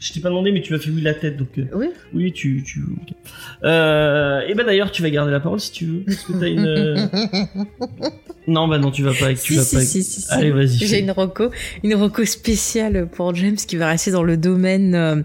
[0.00, 1.86] Je t'ai pas demandé, mais tu m'as fait oui la tête, donc euh, Oui.
[2.14, 2.62] oui, tu.
[2.64, 3.14] tu ok.
[3.64, 6.00] euh, et bah d'ailleurs, tu vas garder la parole si tu veux.
[6.06, 6.66] Parce que t'as une.
[6.66, 7.06] euh,
[8.46, 9.34] Non, bah non, tu vas pas.
[9.34, 9.82] Tu Si, vas si, pas.
[9.82, 10.26] si, si, si.
[10.30, 10.68] Allez, vas-y.
[10.78, 11.00] J'ai fais.
[11.00, 11.50] une reco,
[11.84, 15.16] une reco spéciale pour James qui va rester dans le domaine, euh,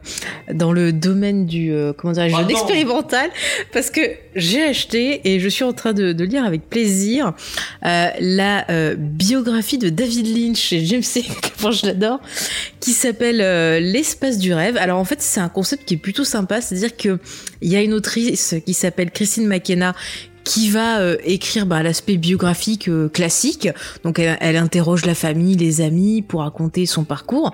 [0.53, 2.47] dans le domaine du, euh, comment dirais-je, Ah non.
[2.47, 3.29] d'expérimental,
[3.71, 4.01] parce que
[4.35, 7.33] j'ai acheté et je suis en train de, de lire avec plaisir
[7.85, 11.23] euh, la euh, biographie de David Lynch et James C.
[11.71, 12.19] je l'adore,
[12.81, 14.62] qui s'appelle euh, l'espace du rêve.
[14.77, 17.19] Alors en fait, c'est un concept qui est plutôt sympa, c'est-à-dire que
[17.61, 19.95] il y a une autrice qui s'appelle Christine McKenna
[20.43, 23.69] qui va euh, écrire bah, l'aspect biographique euh, classique.
[24.03, 27.53] Donc elle, interroge la famille, les amis pour raconter son parcours.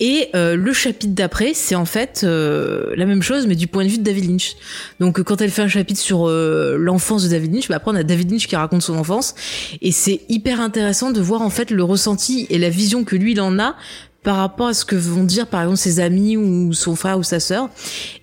[0.00, 3.90] Et euh, le chapitre d'après, c'est en fait la même chose, mais du point de
[3.90, 4.56] vue de David Lynch.
[5.00, 8.02] Donc quand elle fait un chapitre sur l'enfance de David Lynch, bah, après on a
[8.02, 9.34] David Lynch qui raconte son enfance.
[9.80, 13.32] Et c'est hyper intéressant de voir en fait le ressenti et la vision que lui
[13.32, 13.76] il en a
[14.22, 17.22] par rapport à ce que vont dire par exemple ses amis ou son frère ou
[17.22, 17.68] sa sœur.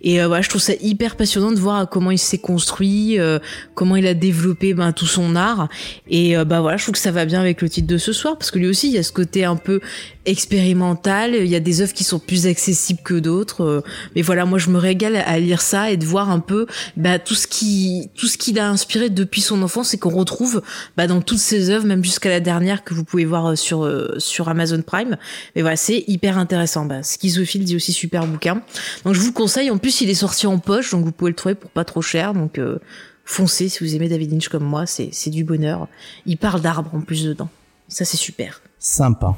[0.01, 3.39] Et euh, voilà je trouve ça hyper passionnant de voir comment il s'est construit euh,
[3.76, 5.67] comment il a développé ben, tout son art.
[6.07, 8.13] Et euh, bah voilà je trouve que ça va bien avec le titre de ce
[8.13, 9.81] soir parce que lui aussi il y a ce côté un peu
[10.30, 11.35] expérimental.
[11.35, 13.81] Il y a des œuvres qui sont plus accessibles que d'autres euh,
[14.15, 17.19] mais voilà moi je me régale à lire ça et de voir un peu bah,
[17.19, 20.61] tout ce qui tout ce qu'il a inspiré depuis son enfance et qu'on retrouve
[20.97, 23.84] bah, dans toutes ses œuvres même jusqu'à la dernière que vous pouvez voir euh, sur
[23.84, 25.18] euh, sur Amazon Prime.
[25.56, 26.85] Mais voilà c'est hyper intéressant.
[26.85, 28.61] Bah, Schizophile dit aussi super bouquin.
[29.06, 29.72] Donc je vous le conseille.
[29.72, 32.01] En plus il est sorti en poche donc vous pouvez le trouver pour pas trop
[32.01, 32.34] cher.
[32.34, 32.80] Donc euh,
[33.26, 33.69] foncez.
[33.69, 35.88] Si vous aimez David Lynch comme moi c'est c'est du bonheur.
[36.26, 37.49] Il parle d'arbres en plus dedans.
[37.88, 38.61] Ça c'est super.
[38.77, 39.35] Sympa.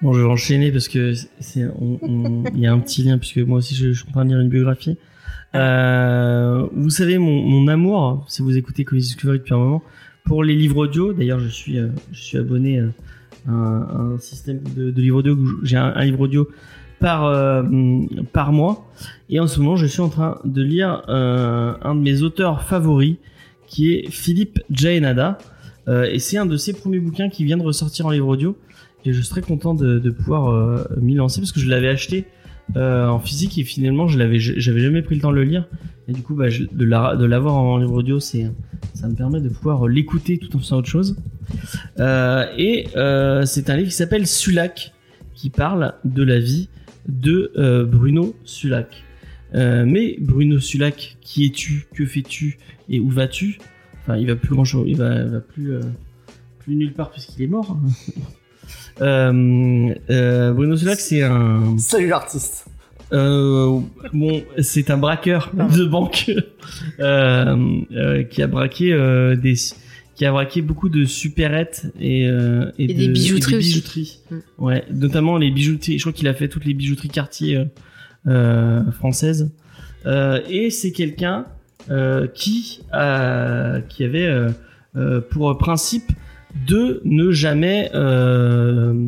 [0.00, 3.58] Bon, je vais enchaîner parce que c'est, il y a un petit lien puisque moi
[3.58, 4.96] aussi je, je suis en train de lire une biographie.
[5.54, 9.82] Euh, vous savez mon, amour, si vous écoutez Comics Discovery depuis un moment,
[10.24, 11.12] pour les livres audio.
[11.12, 12.88] D'ailleurs, je suis, euh, je suis abonné euh,
[13.48, 15.36] à un, système de, livres audio.
[15.62, 16.48] J'ai un, livre audio
[17.00, 17.64] par
[18.32, 18.88] par mois.
[19.28, 23.16] Et en ce moment, je suis en train de lire un de mes auteurs favoris,
[23.66, 25.38] qui est Philippe Jaenada.
[25.88, 28.56] Et c'est un de ses premiers bouquins qui vient de ressortir en livre audio.
[29.04, 32.26] Et je serais content de, pouvoir euh, m'y lancer parce que je l'avais acheté
[32.76, 35.68] euh, en physique et finalement je l'avais j'avais jamais pris le temps de le lire.
[36.08, 38.50] Et du coup bah, de la- de l'avoir en livre audio c'est
[38.94, 41.16] ça me permet de pouvoir l'écouter tout en faisant autre chose.
[41.98, 42.86] Euh, et
[43.46, 44.92] c'est un livre qui s'appelle Sulac
[45.34, 46.68] qui parle de la vie
[47.08, 49.02] de Bruno Sulac.
[49.52, 52.58] Mais Bruno Sulac qui es-tu que fais-tu
[52.88, 53.58] et où vas-tu?
[54.00, 55.80] Enfin il va plus grand chose il va, plus
[56.68, 57.76] nulle part puisqu'il est mort
[58.98, 62.66] Bruno Sulac c'est un Salut l'artiste.
[63.12, 63.80] euh,
[64.12, 66.30] bon, c'est un braqueur de banque
[67.00, 67.56] euh,
[67.92, 69.54] euh, qui a braqué euh, des
[70.14, 73.58] qui a braqué beaucoup de supérettes et, euh, et, Et de- des bijouteries et des
[73.64, 73.68] aussi.
[73.80, 74.20] bijouteries.
[74.30, 74.36] Mm.
[74.58, 75.98] Ouais, notamment les bijouteries.
[75.98, 77.64] Je crois qu'il a fait toutes les bijouteries quartier euh,
[78.28, 79.50] euh, françaises.
[80.04, 81.46] Euh, et c'est quelqu'un
[81.90, 84.50] euh, qui a, qui avait euh,
[84.96, 86.12] euh, pour principe
[86.66, 89.06] de ne jamais euh,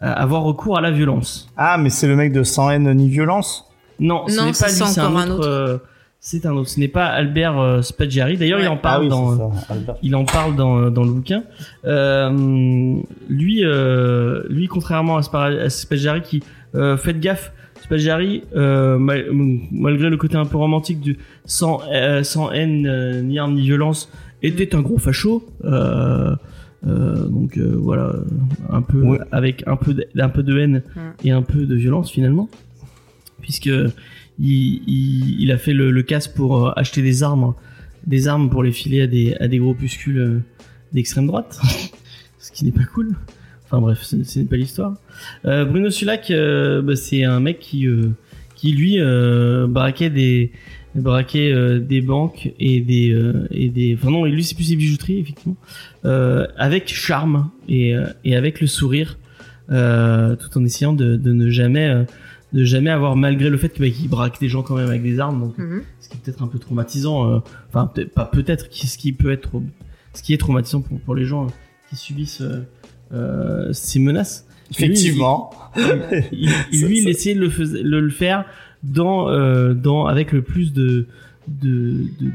[0.00, 1.48] avoir recours à la violence.
[1.56, 3.64] Ah, mais c'est le mec de Sans haine ni violence?
[4.00, 5.34] Non, ce Non, n'est pas c'est lui, c'est un autre.
[5.38, 5.48] autre.
[5.48, 5.78] euh,
[6.20, 6.68] c'est un autre.
[6.68, 8.36] Ce n'est pas Albert euh, Spaggiari.
[8.36, 9.52] D'ailleurs, il en parle ah oui, dans.
[10.02, 11.44] Il en parle dans, dans le bouquin.
[11.84, 12.98] Euh,
[13.28, 15.22] lui, euh, lui, contrairement à,
[15.70, 16.42] Spaggiari, qui
[16.74, 17.52] euh, faites gaffe,
[17.82, 19.26] Spaggiari, euh, mal-
[19.70, 23.62] malgré le côté un peu romantique du sans, euh, sans haine euh, ni arme ni
[23.62, 24.10] violence,
[24.42, 25.46] était un gros facho.
[25.64, 26.34] Euh,
[26.86, 28.14] euh, donc euh, voilà,
[28.70, 29.18] un peu Ouais.
[29.32, 30.82] avec un peu de, un peu de haine
[31.24, 32.48] et un peu de violence finalement,
[33.40, 37.54] puisque il, il, il a fait le, le casse pour euh, acheter des armes,
[38.06, 40.38] des armes pour les filer à des à des groupuscules euh,
[40.92, 41.58] d'extrême droite,
[42.38, 43.14] ce qui n'est pas cool.
[43.64, 44.94] Enfin bref, ce, ce n'est pas l'histoire.
[45.44, 48.10] Euh, Bruno Sulac, euh, bah, c'est un mec qui euh,
[48.54, 50.52] qui lui euh, braquait des
[51.02, 54.76] braquait euh, des banques et des euh, et des enfin non lui c'est plus des
[54.76, 55.56] bijouteries effectivement
[56.04, 59.18] euh, avec charme et euh, et avec le sourire
[59.70, 62.04] euh, tout en essayant de, de ne jamais euh,
[62.52, 65.18] de jamais avoir malgré le fait bah, qu'il braque des gens quand même avec des
[65.18, 65.82] armes donc Mhm.
[66.00, 69.30] ce qui est peut-être un peu traumatisant euh, enfin peut-être pas peut-être ce qui peut
[69.32, 69.50] être
[70.14, 71.50] ce qui est traumatisant pour, pour les gens euh,
[71.90, 72.60] qui subissent euh,
[73.12, 75.50] euh, ces menaces Effectivement.
[75.76, 78.46] il, il- lui, il essayait de le, fais- le, le faire
[78.92, 81.06] dans, euh, dans, avec le plus de,
[81.48, 82.30] de, de,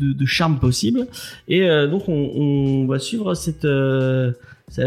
[0.00, 1.06] de, de, charme possible.
[1.48, 4.32] Et euh, donc, on, on va suivre cette, euh,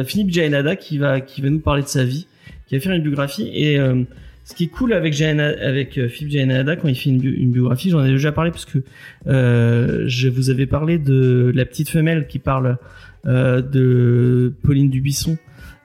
[0.06, 2.28] Philippe Jaenada qui va, qui va nous parler de sa vie,
[2.68, 3.50] qui va faire une biographie.
[3.54, 4.04] Et euh,
[4.46, 7.34] ce qui est cool avec, Jaena- avec euh, Philippe Jaenada quand il fait une, bio-
[7.36, 8.80] une biographie, j'en ai déjà parlé parce que
[9.28, 12.78] euh, je vous avais parlé de la petite femelle qui parle
[13.26, 15.38] de Pauline Dubuisson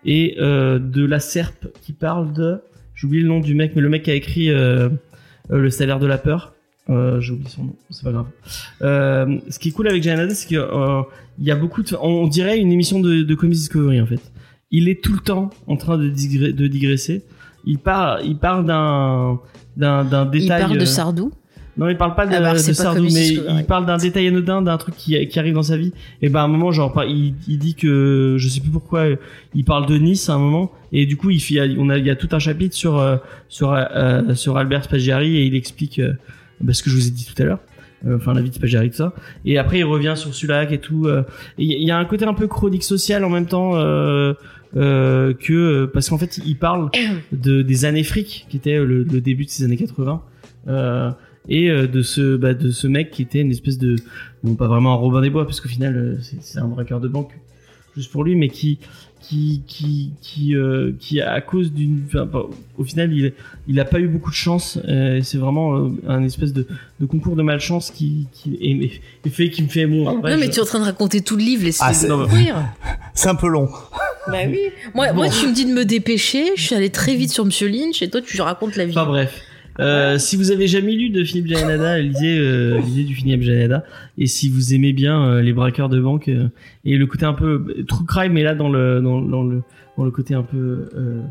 [0.05, 2.61] et de la serpe qui parle de
[3.05, 4.89] j'ai oublié le nom du mec mais le mec qui a écrit euh,
[5.51, 6.55] euh, le salaire de la peur.
[6.89, 8.27] Euh, j'ai oublié son nom c'est pas grave.
[8.83, 11.03] Euh, ce qui est cool avec Janada c'est que euh,
[11.39, 14.21] il y a beaucoup de on dirait une émission de, de Comedy Discovery en fait.
[14.71, 17.25] Il est tout le temps en train de, de digresser.
[17.67, 19.39] Il part il parle d'un
[19.77, 21.33] d'un d'un Il détail parle de euh, Sardou.
[21.77, 23.97] Non, il parle pas de, Ah bah, de c'est pas Sardou, mais il parle d'un
[23.97, 25.93] détail anodin, d'un truc qui, qui arrive dans sa vie.
[26.23, 29.07] Et ben à un moment, genre, il, il dit que je sais plus pourquoi,
[29.55, 32.07] il parle de Nice à un moment, et du coup, il fait, on a, il
[32.07, 33.17] y a tout un chapitre sur euh,
[33.49, 36.13] sur euh, sur Albert Spaggiari et il explique euh,
[36.61, 37.59] bah, ce que je vous ai dit tout à l'heure.
[38.07, 39.13] Euh, Enfin, la vie de Spaggiari, tout ça.
[39.47, 41.09] Et après, il revient sur Sulac et tout.
[41.59, 43.73] Il y, a- il y a un côté un peu chronique sociale en même temps
[43.77, 44.35] euh,
[44.77, 46.91] euh, que parce qu'en fait, il parle
[47.33, 50.23] de des années fric, qui était le, le début de ces années 80.
[50.69, 51.11] Euh,
[51.49, 53.97] et euh, de ce bah, de ce mec qui était une espèce de
[54.43, 57.01] bon pas vraiment un Robin des Bois parce qu'au final euh, c'est c'est un braqueur
[57.01, 57.33] de banque
[57.97, 58.79] juste pour lui mais qui
[59.21, 62.29] qui qui qui euh, qui à cause d'une enfin,
[62.77, 63.33] au final il
[63.69, 66.67] il a pas eu beaucoup de chance euh, c'est vraiment euh, un espèce de,
[67.01, 70.39] de concours de malchance qui qui et, et fait qui me fait bon après, non,
[70.39, 72.09] mais je- tu es en train de raconter tout le livre, laisse-le Ah, c'est-
[73.29, 73.69] un peu long.
[74.29, 74.59] bah oui.
[74.95, 77.69] Moi, moi, tu me dis de me dépêcher, je suis allée très vite sur Monsieur
[77.69, 78.93] Lynch et toi, tu racontes la vie.
[78.97, 79.41] Enfin bref.
[79.81, 83.85] Euh, si vous avez jamais lu de Philippe Janada, lisez, euh, lisez du Philippe Janada.
[84.19, 86.49] Et si vous aimez bien euh, les braqueurs de banque euh,
[86.85, 89.63] et le côté un peu euh, true crime, mais là dans le dans, dans le
[89.97, 91.23] dans le côté un peu euh,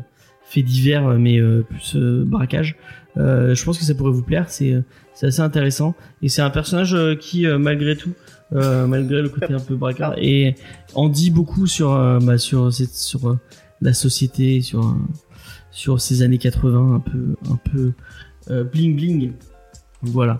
[0.42, 2.76] fait divers, mais euh, plus euh, braquage,
[3.16, 4.50] euh, je pense que ça pourrait vous plaire.
[4.50, 4.74] C'est
[5.14, 8.12] c'est assez intéressant et c'est un personnage qui euh, malgré tout,
[8.52, 10.54] euh, malgré le côté un peu braqueur, et
[10.94, 13.38] en dit beaucoup sur euh, bah, sur cette, sur
[13.80, 14.92] la société, sur euh,
[15.70, 17.92] sur ces années 80 un peu un peu
[18.48, 19.32] bling bling.
[20.02, 20.38] Voilà.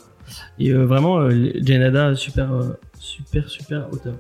[0.59, 4.15] Et euh, vraiment euh, Janada super euh, super super auteur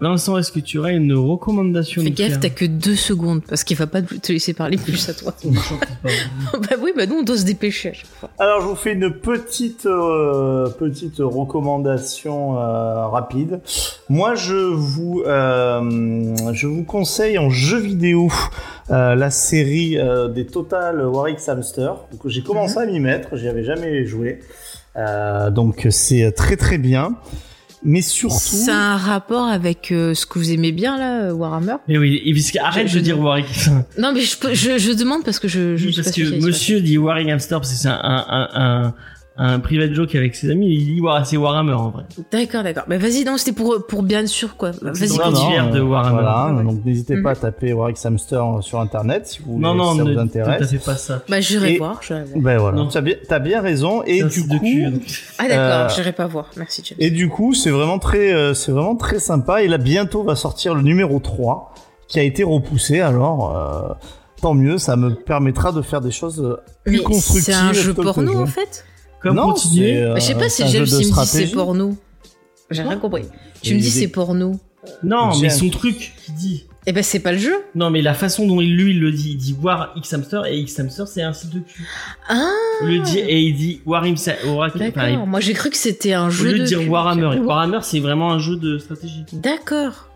[0.00, 3.76] Vincent, est-ce que tu aurais une recommandation Fais gaffe, t'as que deux secondes parce qu'il
[3.76, 5.34] va pas te laisser parler plus à toi.
[5.44, 8.30] bah oui, bah nous on doit se dépêcher à chaque fois.
[8.38, 13.60] Alors je vous fais une petite euh, petite recommandation euh, rapide.
[14.08, 18.30] Moi je vous euh, je vous conseille en jeu vidéo
[18.90, 21.94] euh, la série euh, des Total War X Hamster.
[22.10, 24.40] Donc j'ai commencé à m'y mettre, j'y avais jamais joué.
[24.96, 27.14] Euh, donc c'est très très bien.
[27.82, 28.36] Mais surtout
[28.68, 32.20] a un rapport avec euh, ce que vous aimez bien là, euh, Warhammer Mais oui,
[32.24, 33.46] et parce que- arrête Je- de dire Warwick.
[33.98, 36.22] Non mais je, peux- je, je demande parce que je, je Oui, suis parce pas
[36.22, 38.94] que monsieur dit Warwick Hamster parce que c'est un, un, un,
[39.36, 40.74] un, private joke avec ses amis.
[40.74, 42.04] Il dit War- c'est Warhammer en vrai.
[42.30, 42.84] D'accord, d'accord.
[42.88, 44.72] Bah vas-y, non, c'était pour pour bien sûr quoi.
[44.82, 45.18] Bah, C'est Vas-y.
[45.18, 46.14] Non, non, l'univers de Warhammer.
[46.22, 46.62] Voilà, Ouais.
[46.64, 47.40] donc n'hésitez pas à Mhm.
[47.40, 50.18] taper War X Hamster sur internet si vous voulez, Non, non, si ça ne vous
[50.18, 50.70] intéresse.
[50.70, 51.22] fait pas ça.
[51.28, 52.00] Bah j'irai voir.
[52.02, 52.40] j'irai voir.
[52.42, 52.88] Ben voilà, Non.
[52.88, 54.02] t'as bien, t'as bien raison.
[54.04, 54.86] Et un du coup, cul.
[55.38, 56.50] Ah d'accord, euh, j'irai pas voir.
[56.56, 56.98] Merci James.
[57.00, 59.62] et du coup, c'est vraiment très, euh, c'est vraiment très sympa.
[59.62, 61.72] Et là, bientôt va sortir le numéro 3
[62.08, 63.00] qui a été repoussé.
[63.00, 63.94] Alors, euh,
[64.42, 67.54] tant mieux, ça me permettra de faire des choses plus Mais constructives.
[67.54, 68.84] c'est un jeu porno en fait?
[69.20, 69.94] Comme non, continuer.
[69.94, 71.96] c'est, euh, Je sais pas si un James il me dit c'est porno.
[72.70, 73.24] J'ai rien compris.
[73.62, 74.58] Tu me Et dis c'est porno.
[75.02, 76.66] Non, mais son truc qui dit.
[76.86, 77.54] Eh ben c'est pas le jeu.
[77.74, 80.46] Non, mais la façon dont il, lui il le dit, il dit War X Hamster
[80.46, 81.86] et X Hamster c'est un site de cul.
[82.26, 82.48] Ah.
[82.82, 84.36] Au de dire et il dit War Hamster.
[84.76, 85.26] D'accord.
[85.26, 86.88] Moi j'ai cru que c'était un Au jeu lieu de de dire cul.
[86.88, 87.36] Warhammer.
[87.36, 89.26] Et Warhammer c'est vraiment un jeu de stratégie.
[89.34, 90.06] D'accord.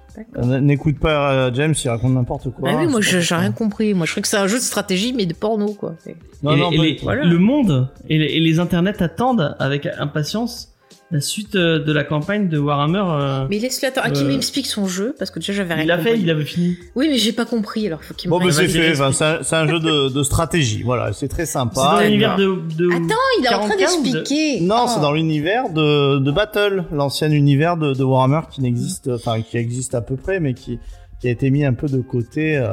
[0.60, 2.70] N'écoute pas euh, James, il raconte n'importe quoi.
[2.70, 3.94] bah oui, moi j'ai rien compris.
[3.94, 5.94] Moi je crois que c'est un jeu de stratégie mais de porno quoi.
[6.42, 6.98] Non, et non, les-.
[7.02, 7.24] Voilà.
[7.24, 10.73] le monde et les, et les internets attendent avec impatience
[11.14, 13.02] la suite euh, de la campagne de Warhammer.
[13.06, 14.02] euh, Mais laisse-le attends.
[14.02, 15.14] À qui Euh, m'explique son jeu?
[15.18, 16.76] Parce que déjà j'avais rien il l'a fait, il avait fini.
[16.96, 18.94] Oui mais j'ai pas compris alors faut qu'il me Bon, mais c'est fait.
[18.94, 20.82] c'est un, jeu de, de stratégie.
[20.82, 22.02] Voilà, c'est très C'est dans sympa.
[22.04, 22.44] l'univers de,
[22.76, 22.88] de.
[22.90, 24.60] Attends, il est en train 45 ou de- d'expliquer.
[24.60, 24.90] Non, Oh.
[24.92, 29.56] c'est dans l'univers de, de Battle, l'ancien univers de, de Warhammer qui n'existe, enfin qui
[29.56, 30.78] existe à peu près, mais qui,
[31.20, 32.56] qui a été mis un peu de côté.
[32.56, 32.66] euh,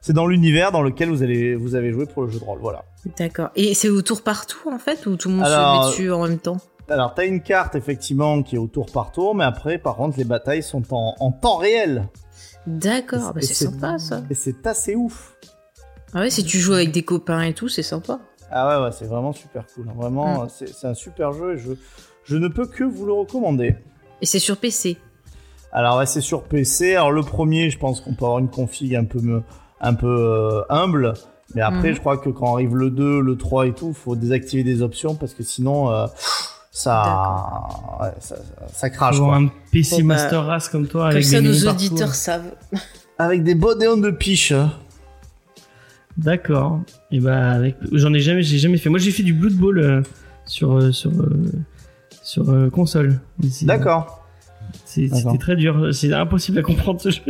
[0.00, 2.60] C'est dans l'univers dans lequel vous allez vous avez joué pour le jeu de rôle.
[2.60, 2.84] Voilà.
[3.18, 3.48] D'accord.
[3.56, 5.90] Et c'est au tour par tour en fait ou tout le monde Alors, se met
[5.90, 6.58] dessus en même temps?
[6.88, 10.16] Alors t'as une carte effectivement qui est au tour par tour, mais après par contre
[10.18, 12.08] les batailles sont en, en temps réel.
[12.66, 14.22] D'accord, bah Et c'est sympa ça.
[14.30, 15.36] Et c'est assez ouf.
[16.14, 18.20] Ah ouais, si tu joues avec des copains et tout, c'est sympa.
[18.50, 19.86] Ah ouais, ouais, c'est vraiment super cool.
[19.96, 20.48] Vraiment, Mm.
[20.48, 21.72] c'est un super jeu et je,
[22.24, 23.76] je ne peux que vous le recommander.
[24.22, 24.96] Et c'est sur PC.
[25.72, 26.94] Alors ouais, c'est sur PC.
[26.94, 29.20] Alors le premier, je pense qu'on peut avoir une config un peu
[29.80, 31.12] un peu euh, humble,
[31.54, 31.94] mais après Mhm.
[31.96, 35.14] je crois que quand arrive le 2, le 3 et tout, faut désactiver des options
[35.16, 36.06] parce que sinon euh,
[36.78, 37.68] ça,
[38.02, 38.36] ouais, ça
[38.70, 39.46] ça crache Avoir quoi.
[39.46, 42.52] un PC Bon, bah, Master Race comme toi Comme avec ça, des nos auditeurs savent.
[43.18, 44.52] Avec des bodéons de piche.
[44.52, 44.72] hein.
[46.18, 46.80] D'accord.
[47.10, 48.90] Et bah avec, j'en ai jamais, j'ai jamais fait.
[48.90, 50.02] Moi j'ai fait du Blood Bowl euh,
[50.44, 51.52] sur euh, sur euh,
[52.22, 53.20] sur euh, console.
[53.62, 53.62] D'accord.
[53.62, 54.22] D'accord.
[54.84, 55.94] C'était très dur.
[55.94, 57.22] C'est impossible à comprendre ce jeu.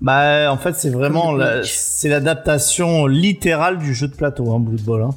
[0.00, 5.02] Bah en fait c'est vraiment c'est l'adaptation littérale du jeu de plateau, hein, Blood Bowl.
[5.02, 5.10] Hein.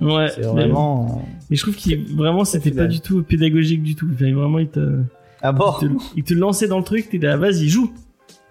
[0.00, 0.28] Ouais.
[0.34, 1.24] C'est vraiment.
[1.50, 4.08] Mais, je trouve qu'il vraiment c'était pas du tout pédagogique du tout.
[4.12, 5.00] Enfin, vraiment il te,
[5.42, 5.72] Ah bon.
[5.82, 7.08] il te il te lançait dans le truc.
[7.10, 7.92] T'es là, vas-y joue.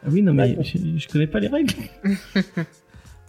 [0.05, 1.73] Ah oui non mais je, je connais pas les règles.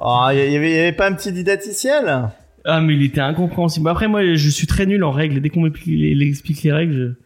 [0.00, 2.28] Ah, il y, avait- y avait pas un petit didacticiel
[2.64, 3.88] Ah mais il était incompréhensible.
[3.88, 5.40] Après moi je suis très nul en règles.
[5.40, 5.86] Dès qu'on m'explique
[6.16, 7.16] les, explique les règles,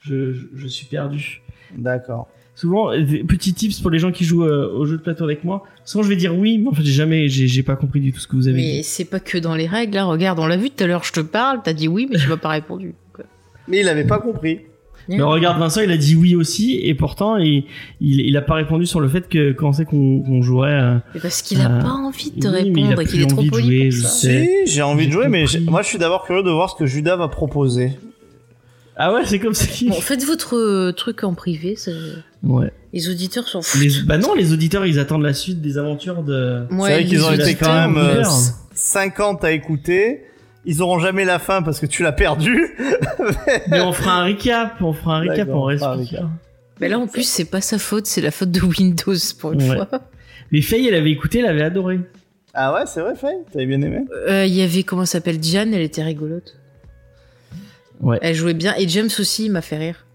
[0.00, 1.42] je, je, je suis perdu.
[1.76, 2.28] D'accord.
[2.62, 5.24] Souvent, euh, des petits tips pour les gens qui jouent euh, au jeu de plateau
[5.24, 5.64] avec moi.
[5.84, 8.20] Souvent, je vais dire oui, mais en fait, j'ai jamais, j'ai pas compris du tout
[8.20, 8.84] ce que vous avez Mais dit.
[8.84, 9.96] c'est pas que dans les règles.
[9.96, 12.18] Là, regarde, on l'a vu tout à l'heure, je te parle, t'as dit oui, mais
[12.18, 12.94] tu m'as pas répondu.
[13.12, 13.24] Quoi.
[13.66, 14.60] Mais il avait pas compris.
[15.08, 17.64] Mais regarde, Vincent, il a dit oui aussi, et pourtant, il,
[18.00, 20.70] il, il a pas répondu sur le fait que quand c'est qu'on qu'on jouerait.
[20.80, 23.00] euh, Mais parce qu'il a Euh, pas envie de te oui, mais il a répondre
[23.00, 24.08] et plus qu'il est trop envie de poli jouer, pour je ça.
[24.08, 24.48] sais.
[24.66, 26.86] Si, j'ai envie de jouer, mais moi je suis d'abord curieux de voir ce que
[26.86, 27.98] Judas va proposer.
[28.96, 29.88] Ah ouais, c'est comme ça qu'il.
[29.88, 31.74] Bon, faites votre euh, truc en privé.
[31.74, 31.90] ça-
[32.42, 32.72] Ouais.
[32.92, 33.80] Les auditeurs s'en foutent.
[33.80, 36.66] Les, bah non, les auditeurs, ils attendent la suite des aventures de.
[36.70, 38.30] Ouais, c'est vrai qu'ils ont été quand même euh, ouverts.
[38.74, 40.24] 50 à écouter.
[40.64, 42.76] Ils auront jamais la fin parce que tu l'as perdu.
[43.68, 46.28] Mais on fera un recap, on fera un recap, on respire.
[46.80, 49.62] Mais là, en plus, c'est pas sa faute, c'est la faute de Windows pour une
[49.62, 49.76] Ouais.
[49.76, 49.88] fois.
[50.52, 52.00] Mais Faye, elle avait écouté, elle avait adoré.
[52.54, 55.72] Ah ouais, c'est vrai, Faye T'avais bien aimé Euh, Il y avait, comment s'appelle, Diane,
[55.74, 56.56] elle était rigolote.
[58.00, 58.18] Ouais.
[58.20, 58.74] Elle jouait bien.
[58.78, 60.06] Et James aussi, il m'a fait rire.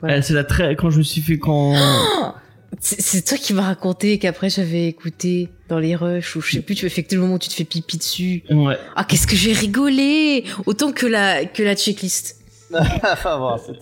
[0.00, 0.22] Voilà.
[0.22, 1.74] C'est la très, quand je me suis fait quand.
[2.80, 6.74] C'est toi qui m'as raconté qu'après j'avais écouté dans les rushs ou je sais plus,
[6.74, 8.42] tu m'as fait que tout le moment où tu te fais pipi dessus.
[8.50, 8.76] Ouais.
[8.96, 12.40] Ah, qu'est-ce que j'ai rigolé Autant que la, que la checklist.
[12.74, 13.78] Enfin bon, c'est-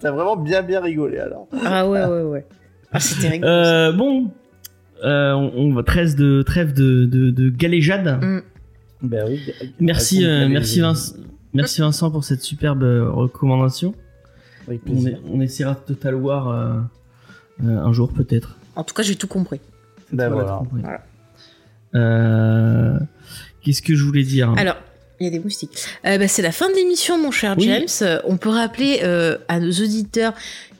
[0.00, 1.48] t'as vraiment bien bien rigolé alors.
[1.64, 2.46] Ah ouais, ouais, ouais.
[2.92, 3.50] Ah, c'était rigolo.
[3.50, 4.30] Euh, bon,
[5.04, 8.22] euh, on, va trêve de trêve de, de, de galéjade.
[8.22, 8.40] Mm.
[9.02, 9.40] Ben oui.
[9.80, 11.14] Merci, euh, merci Vincent.
[11.54, 13.94] Merci Vincent pour cette superbe recommandation.
[14.68, 15.12] Avec On, plaisir.
[15.14, 16.74] est- on essaiera de Total War euh,
[17.64, 18.56] Euh, un jour peut-être.
[18.76, 19.58] En tout cas, j'ai tout compris.
[20.12, 20.58] Ben Voilà, voilà.
[20.58, 20.80] compris.
[20.82, 21.00] Voilà.
[21.96, 22.98] Euh,
[23.62, 24.52] Qu'est-ce que je voulais dire?
[24.56, 24.76] Alors,
[25.20, 25.76] il y a des moustiques.
[26.06, 27.64] Euh, bah, c'est la fin de l'émission, mon cher Oui.
[27.64, 28.20] James.
[28.26, 30.32] On peut rappeler euh, à nos auditeurs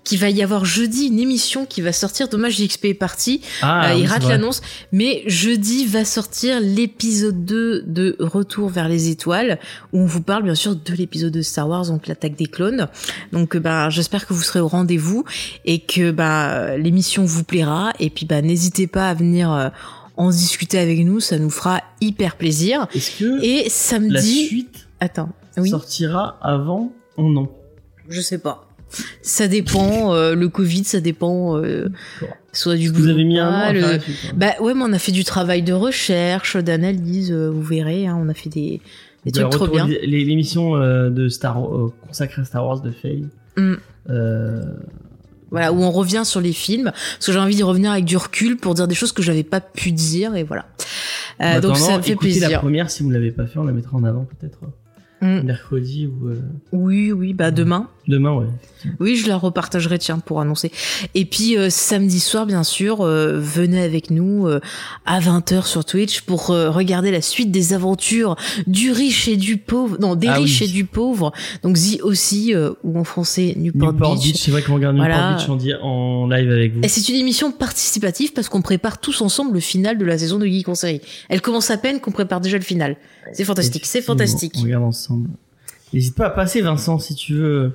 [0.08, 2.28] qu'il va y avoir jeudi une émission qui va sortir.
[2.28, 3.42] Dommage, JXP est parti.
[3.60, 4.62] Ah, Euh, il rate l'annonce.
[4.90, 9.58] Mais jeudi va sortir l'épisode 2 de Retour vers les étoiles,
[9.92, 12.88] où on vous parle bien sûr de l'épisode de Star Wars, donc l'attaque des clones.
[13.32, 15.24] Donc euh, ben, j'espère que vous serez au rendez-vous
[15.66, 17.92] et que ben, l'émission vous plaira.
[18.00, 19.68] Et puis ben, n'hésitez pas à venir euh,
[20.16, 22.86] en discuter avec nous, ça nous fera hyper plaisir.
[22.94, 24.46] Est-ce que Et la samedi...
[24.46, 25.28] suite Attends,
[25.58, 27.50] oui, sortira avant ou non
[28.08, 28.67] je sais pas.
[29.22, 31.88] Ça dépend, euh, le Covid, ça dépend euh,
[32.52, 34.32] soit du Vous avez mis un an global, à faire la suite, hein.
[34.36, 38.18] Bah ouais, mais on a fait du travail de recherche, d'analyse, euh, vous verrez, hein,
[38.20, 38.80] on a fait des,
[39.24, 39.86] des Bah, trucs trop retour- bien.
[39.86, 43.26] les- L'émission euh, de Star euh, consacrée à Star Wars de Faye.
[43.56, 43.74] Mm.
[44.10, 44.62] Euh,
[45.50, 48.16] Voilà, où on revient sur les films, parce que j'ai envie d'y revenir avec du
[48.16, 50.66] recul pour dire des choses que j'avais pas pu dire, et voilà.
[51.40, 52.60] Euh, en donc ça attendant, me fait écoutez la plaisir.
[52.60, 54.66] première si vous l'avez pas fait, on la mettra en avant peut-être euh,
[55.20, 55.46] Mm.
[55.46, 56.36] mercredi ou euh,
[56.72, 57.88] Oui, oui, bah demain.
[58.08, 58.46] Demain, ouais.
[59.00, 60.70] Oui, je la repartagerai, tiens, pour annoncer.
[61.14, 64.60] Et puis euh, samedi soir, bien sûr, euh, venez avec nous euh,
[65.06, 68.36] à 20h sur Twitch pour euh, regarder la suite des aventures
[68.66, 69.98] du riche et du pauvre.
[70.00, 70.66] Non, des Ah riches oui.
[70.68, 71.32] et du pauvre.
[71.62, 74.24] Donc The aussi, euh, ou en français Newport, Newport Beach.
[74.24, 75.36] Beach, c'est vrai qu'on regarde Newport Voilà.
[75.56, 76.80] Beach en, live avec vous.
[76.82, 80.38] Et c'est une émission participative parce qu'on prépare tous ensemble le final de la saison
[80.38, 81.00] de Geek en série.
[81.28, 82.96] Elle commence à peine qu'on prépare déjà le final.
[83.32, 84.54] C'est fantastique, c'est fantastique.
[84.58, 85.28] On regarde ensemble.
[85.92, 87.72] N'hésite pas à passer, Vincent, si tu veux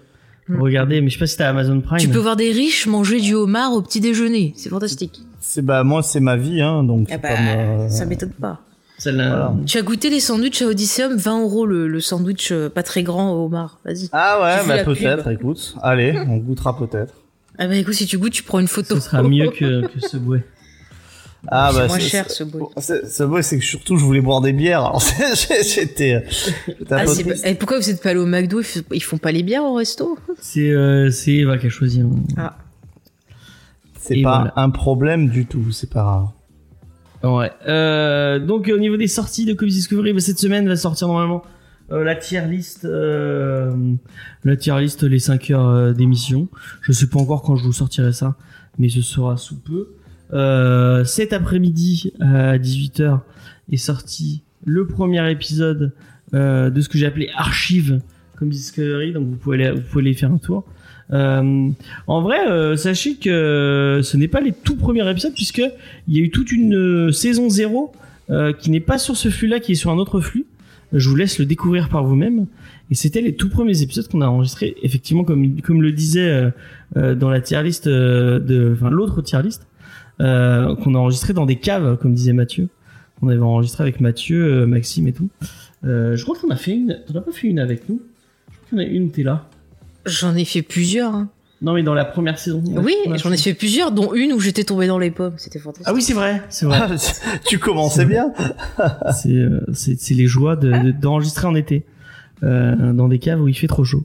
[0.48, 0.62] Mm.
[0.62, 1.02] regarder.
[1.02, 2.00] Mais je sais pas si t'as Amazon Prime.
[2.00, 4.54] Tu peux voir des riches manger du homard au petit déjeuner.
[4.56, 5.22] C'est fantastique.
[5.40, 8.62] C'est bah moi c'est ma vie hein donc Ah bah, ça m'étonne pas.
[9.04, 9.54] Voilà.
[9.66, 11.18] Tu as goûté les sandwichs à Odysseum?
[11.18, 13.80] 20 euros le, le sandwich euh, pas très grand au homard.
[13.84, 14.08] Vas-y.
[14.14, 17.14] Ah ouais bah peut-être écoute allez on goûtera peut-être.
[17.58, 18.96] Ah bah écoute, si tu goûtes, tu prends une photo.
[18.96, 20.44] Ce sera mieux que, que ce bouet.
[21.50, 22.64] Ah C'est bah moins c'est- cher, ce bruit.
[22.78, 26.24] c'est- Ce bruit c'est que surtout je voulais boire des bières alors c'est- j'étais
[26.68, 27.48] j'étais un Ah.
[27.50, 28.62] Et pourquoi vous êtes pas allé au McDo?
[28.62, 30.18] Ils f- Ils font pas les bières au resto?
[30.40, 32.00] C'est euh, c'est Eva qui a choisi.
[32.02, 32.12] hein.
[32.38, 32.58] Ah.
[34.00, 34.54] C'est Et pas voilà.
[34.56, 36.28] un problème du tout c'est pas grave.
[37.38, 37.52] Ouais.
[37.68, 41.42] Euh, donc au niveau des sorties de Comics Discovery, bah, cette semaine va sortir normalement
[41.92, 43.72] euh, la tier list, euh,
[44.46, 46.48] la tier list les 5 heures euh, d'émission.
[46.82, 48.36] Je sais pas encore quand je vous sortirai ça,
[48.78, 49.90] mais ce sera sous peu.
[50.32, 53.20] Euh, cet après-midi à 18h
[53.72, 55.92] est sorti le premier épisode
[56.34, 58.02] euh, de ce que j'ai appelé Archive
[58.38, 60.66] Comics Discovery, donc vous pouvez aller, vous pouvez aller faire un tour.
[61.12, 61.70] Euh,
[62.08, 65.62] en vrai, euh, sachez que ce n'est pas les tout premiers épisodes puisque
[66.08, 67.94] il y a eu toute une euh, saison 0
[68.30, 70.46] euh, qui n'est pas sur ce flux-là, qui est sur un autre flux.
[70.94, 72.46] Je vous laisse le découvrir par vous-même.
[72.92, 76.52] Et c'était les tout premiers épisodes qu'on a enregistrés, effectivement, comme comme le disait euh,
[76.98, 79.66] euh, dans la tier list euh, de, enfin l'autre tier list,
[80.22, 82.70] euh, qu'on a enregistré dans des caves, comme disait Mathieu.
[83.22, 85.30] On avait enregistré avec Mathieu, euh, Maxime et tout.
[85.86, 87.00] Euh, je crois qu'on a fait une.
[87.08, 88.02] T'en as pas fait une avec nous?
[88.52, 89.48] Je crois qu'il y en a une où t'es là.
[90.06, 91.14] J'en ai fait plusieurs.
[91.16, 91.30] hein.
[91.62, 92.62] Non, mais dans la première saison.
[92.68, 95.36] Oui, j'en ai fait plusieurs, dont une où j'étais tombée dans les pommes.
[95.38, 95.88] C'était fantastique.
[95.90, 96.80] Ah oui, c'est vrai, c'est vrai.
[97.46, 98.34] tu commençais bien.
[99.14, 99.62] c'est euh,
[100.10, 101.86] les joies de- de- d'enregistrer en été
[102.44, 104.04] euh, dans des caves où il fait trop chaud.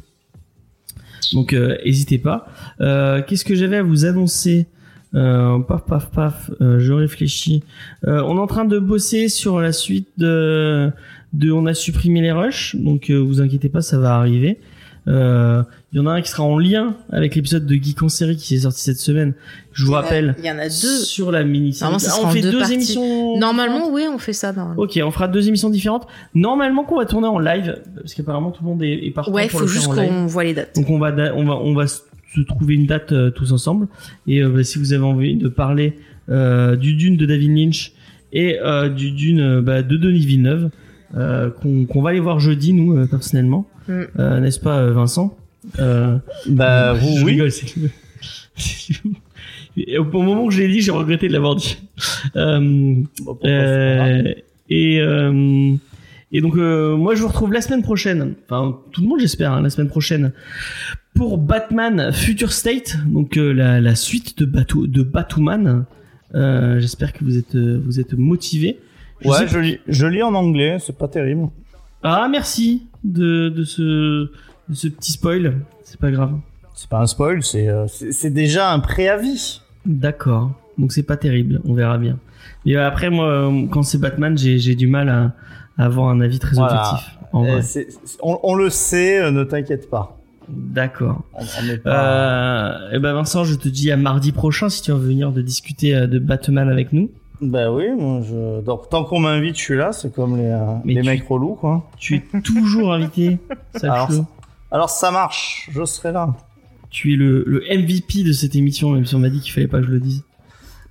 [1.32, 2.46] Donc euh, n'hésitez pas.
[2.80, 4.66] Euh, Qu'est-ce que j'avais à vous annoncer?
[5.14, 6.50] Euh, Paf paf paf.
[6.60, 7.62] euh, je réfléchis.
[8.06, 10.90] Euh, on est en train de bosser sur la suite de
[11.32, 12.76] de on a supprimé les rushs.
[12.76, 14.58] Donc euh, vous inquiétez pas, ça va arriver.
[15.06, 15.62] Euh,
[15.92, 18.36] Il y en a un qui sera en lien avec l'épisode de Geek en série
[18.36, 19.32] qui est sorti cette semaine.
[19.72, 20.34] Je vous rappelle.
[20.38, 20.70] Il y en a deux.
[21.00, 21.90] sur la mini série.
[21.92, 23.38] Normalement, ça Ah, on fait deux deux émissions.
[23.38, 24.52] Normalement, oui, on fait ça.
[24.52, 24.82] Normalement.
[24.82, 26.06] Ok, on fera deux émissions différentes.
[26.34, 29.48] Normalement, qu'on va tourner en live, parce qu'apparemment tout le monde est, est partant Ouais,
[29.48, 30.76] pour faut juste qu'on voit les dates.
[30.76, 31.84] Donc on va, on va, on va
[32.34, 33.88] se trouver une date euh, tous ensemble.
[34.26, 35.94] Et euh, bah, si vous avez envie de parler
[36.28, 37.92] euh, du Dune de David Lynch
[38.32, 40.70] et euh, du Dune bah, de Denis Villeneuve,
[41.16, 44.02] euh, qu'on qu'on va aller voir jeudi nous euh, personnellement, Mm.
[44.18, 45.34] Euh, n'est-ce pas Vincent?
[45.78, 47.32] Euh, Bah je vous oui.
[47.32, 47.50] rigole,
[49.76, 51.78] Et au moment où je l'ai dit, j'ai regretté de l'avoir dit.
[52.36, 54.34] Euh, Bon, euh,
[54.68, 55.74] et euh,
[56.32, 59.52] et donc euh, moi je vous retrouve la semaine prochaine, enfin tout le monde j'espère
[59.52, 60.32] hein, la semaine prochaine
[61.18, 65.84] pour Batman Future State, donc euh, la, la suite de Batu de Batwoman.
[66.36, 68.78] Euh, j'espère que vous êtes euh, vous êtes motivés.
[69.22, 71.48] Je Ouais, je lis, je lis en anglais, c'est pas terrible.
[72.04, 73.82] Ah merci de de ce
[74.68, 76.34] de ce petit spoil, c'est pas grave.
[76.76, 79.60] C'est pas un spoil, c'est déjà un préavis.
[79.84, 80.52] D'accord.
[80.78, 82.16] Donc c'est pas terrible, on verra bien.
[82.64, 85.34] Mais après moi quand c'est Batman, j'ai j'ai du mal à,
[85.78, 86.80] à avoir un avis très Voilà.
[86.92, 87.14] objectif.
[87.32, 87.60] En vrai.
[87.62, 90.14] c'est- c'est- on, on le sait, ne t'inquiète pas.
[90.48, 91.22] D'accord.
[91.84, 92.84] Pas.
[92.90, 95.42] Euh, et ben Vincent, je te dis à mardi prochain si tu veux venir de
[95.42, 97.10] discuter euh, de Batman avec nous.
[97.40, 98.60] Bah oui, moi je.
[98.62, 99.92] Donc tant qu'on m'invite, je suis là.
[99.92, 101.88] C'est comme les, euh, les tu- mecs relous, quoi.
[101.98, 103.38] Tu es toujours invité.
[103.82, 104.08] Alors.
[104.70, 106.34] Alors ça marche, je serai là.
[106.90, 109.66] Tu es le, le MVP de cette émission, même si on m'a dit qu'il fallait
[109.68, 110.24] pas que je le dise.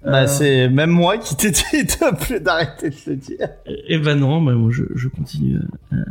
[0.03, 3.47] Bah Euh, c'est même moi qui t'ai dit de- d'arrêter de le dire.
[3.65, 5.61] Eh ben non, bah moi je, je continue euh,
[5.93, 6.03] euh,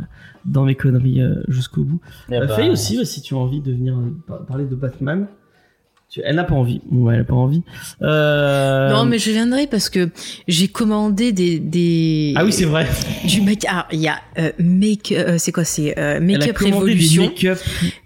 [0.45, 2.01] dans mes conneries euh, jusqu'au bout.
[2.29, 4.75] Eh Euh, bah, Faye aussi, si tu as envie de venir euh, par- parler de
[4.75, 5.27] Batman.
[6.09, 6.79] Tu- Elle n'a pas envie.
[6.89, 7.63] Ouais, elle n'a pas envie.
[8.01, 8.89] Euh...
[8.91, 10.09] Non, mais je viendrai parce que
[10.47, 12.87] j'ai commandé des, des Ah oui, c'est vrai.
[13.25, 13.65] du make.
[13.67, 15.11] Ah, il y a euh, make.
[15.11, 17.23] euh, c'est quoi C'est euh, Elle a Make Up commandé des Revolution.
[17.25, 17.59] make-up.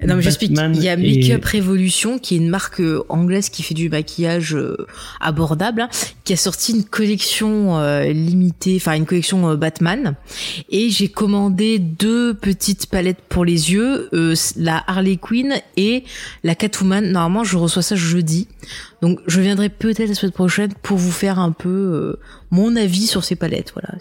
[0.06, 0.52] Non mais j'explique.
[0.52, 3.76] Il y a et- Make Up Revolution qui est une marque euh, anglaise qui fait
[3.76, 4.76] du maquillage euh,
[5.20, 5.90] abordable, hein,
[6.24, 10.16] qui a sorti une collection euh, limitée, enfin une collection euh, Batman.
[10.70, 16.04] Et j'ai commandé deux petites palettes pour les yeux, euh, la Harley Quinn et
[16.44, 17.12] la Catwoman.
[17.12, 18.48] Normalement, je reçois ça jeudi.
[19.02, 22.20] Donc je viendrai peut-être la semaine prochaine pour vous faire un peu euh,
[22.52, 23.74] mon avis sur ces palettes.
[23.74, 23.98] Voilà.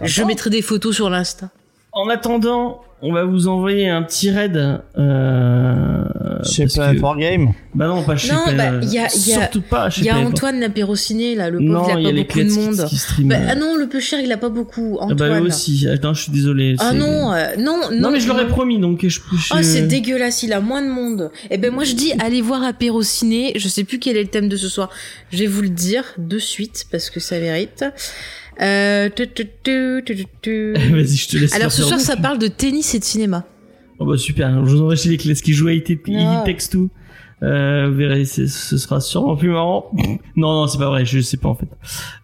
[0.00, 1.50] Je mettrai des photos sur l'Insta.
[1.96, 4.80] En attendant, on va vous envoyer un petit raid.
[4.98, 6.02] Euh,
[6.42, 7.52] Chez Planet que- Wargame.
[7.74, 9.90] Bah non, pas chez Non, Planet- bah, il y a- il y a- Surtout pas
[9.90, 12.08] chez Il y a Planet Antoine Lapérociné là, le pauvre, Non, il il y a
[12.08, 12.86] a pas les beaucoup de qui- monde.
[12.88, 13.24] qui.
[13.24, 14.98] Bah, ah non, le peu cher, il a pas beaucoup.
[15.00, 15.16] Ah Antoine.
[15.30, 15.86] bah eux aussi.
[15.88, 16.74] Attends, je suis désolé.
[16.80, 17.96] Ah non, euh, non, non.
[18.00, 19.08] Non, mais je l'aurais promis, donc je.
[19.08, 19.20] je-
[19.52, 21.30] Oh, c'est dégueulasse, il a moins de monde.
[21.50, 23.52] Eh ben moi je dis allez voir Apéro Ciné.
[23.56, 24.90] Je sais plus quel est le thème de ce soir.
[25.30, 27.84] Je vais vous le dire de suite parce que ça mérite.
[28.60, 30.72] Euh, tu, tu, tu, tu, tu, tu.
[30.92, 31.54] Vas-y, je te laisse.
[31.54, 33.44] Alors ce soir ça parle de tennis et de cinéma.
[33.98, 36.42] Oh bah super, je vous envoie chez les clés qui jouent à IT, Non.
[36.44, 36.90] Text tout.
[37.42, 39.90] Euh, vous verrez, ce sera sûrement plus marrant.
[40.36, 41.68] non, non, c'est pas vrai, je sais pas en fait.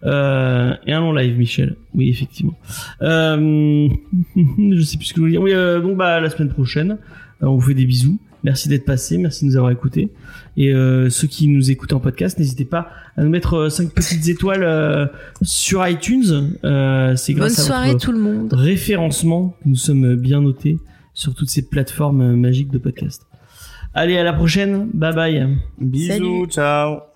[0.03, 1.75] Euh, et un long live, Michel.
[1.93, 2.57] Oui, effectivement.
[3.01, 3.87] Euh,
[4.35, 5.41] je sais plus ce que je voulais dire.
[5.41, 6.97] Oui, euh, donc bah la semaine prochaine,
[7.41, 8.19] on vous fait des bisous.
[8.43, 10.09] Merci d'être passé, merci de nous avoir écoutés.
[10.57, 14.27] Et euh, ceux qui nous écoutent en podcast, n'hésitez pas à nous mettre 5 petites
[14.27, 15.05] étoiles euh,
[15.41, 16.55] sur iTunes.
[16.63, 18.53] Euh, c'est Bonne grâce à soirée votre tout le monde.
[18.53, 20.77] référencement que nous sommes bien notés
[21.13, 23.25] sur toutes ces plateformes magiques de podcast.
[23.93, 24.89] Allez, à la prochaine.
[24.93, 25.57] Bye bye.
[25.79, 26.45] Bisous, Salut.
[26.47, 27.10] ciao.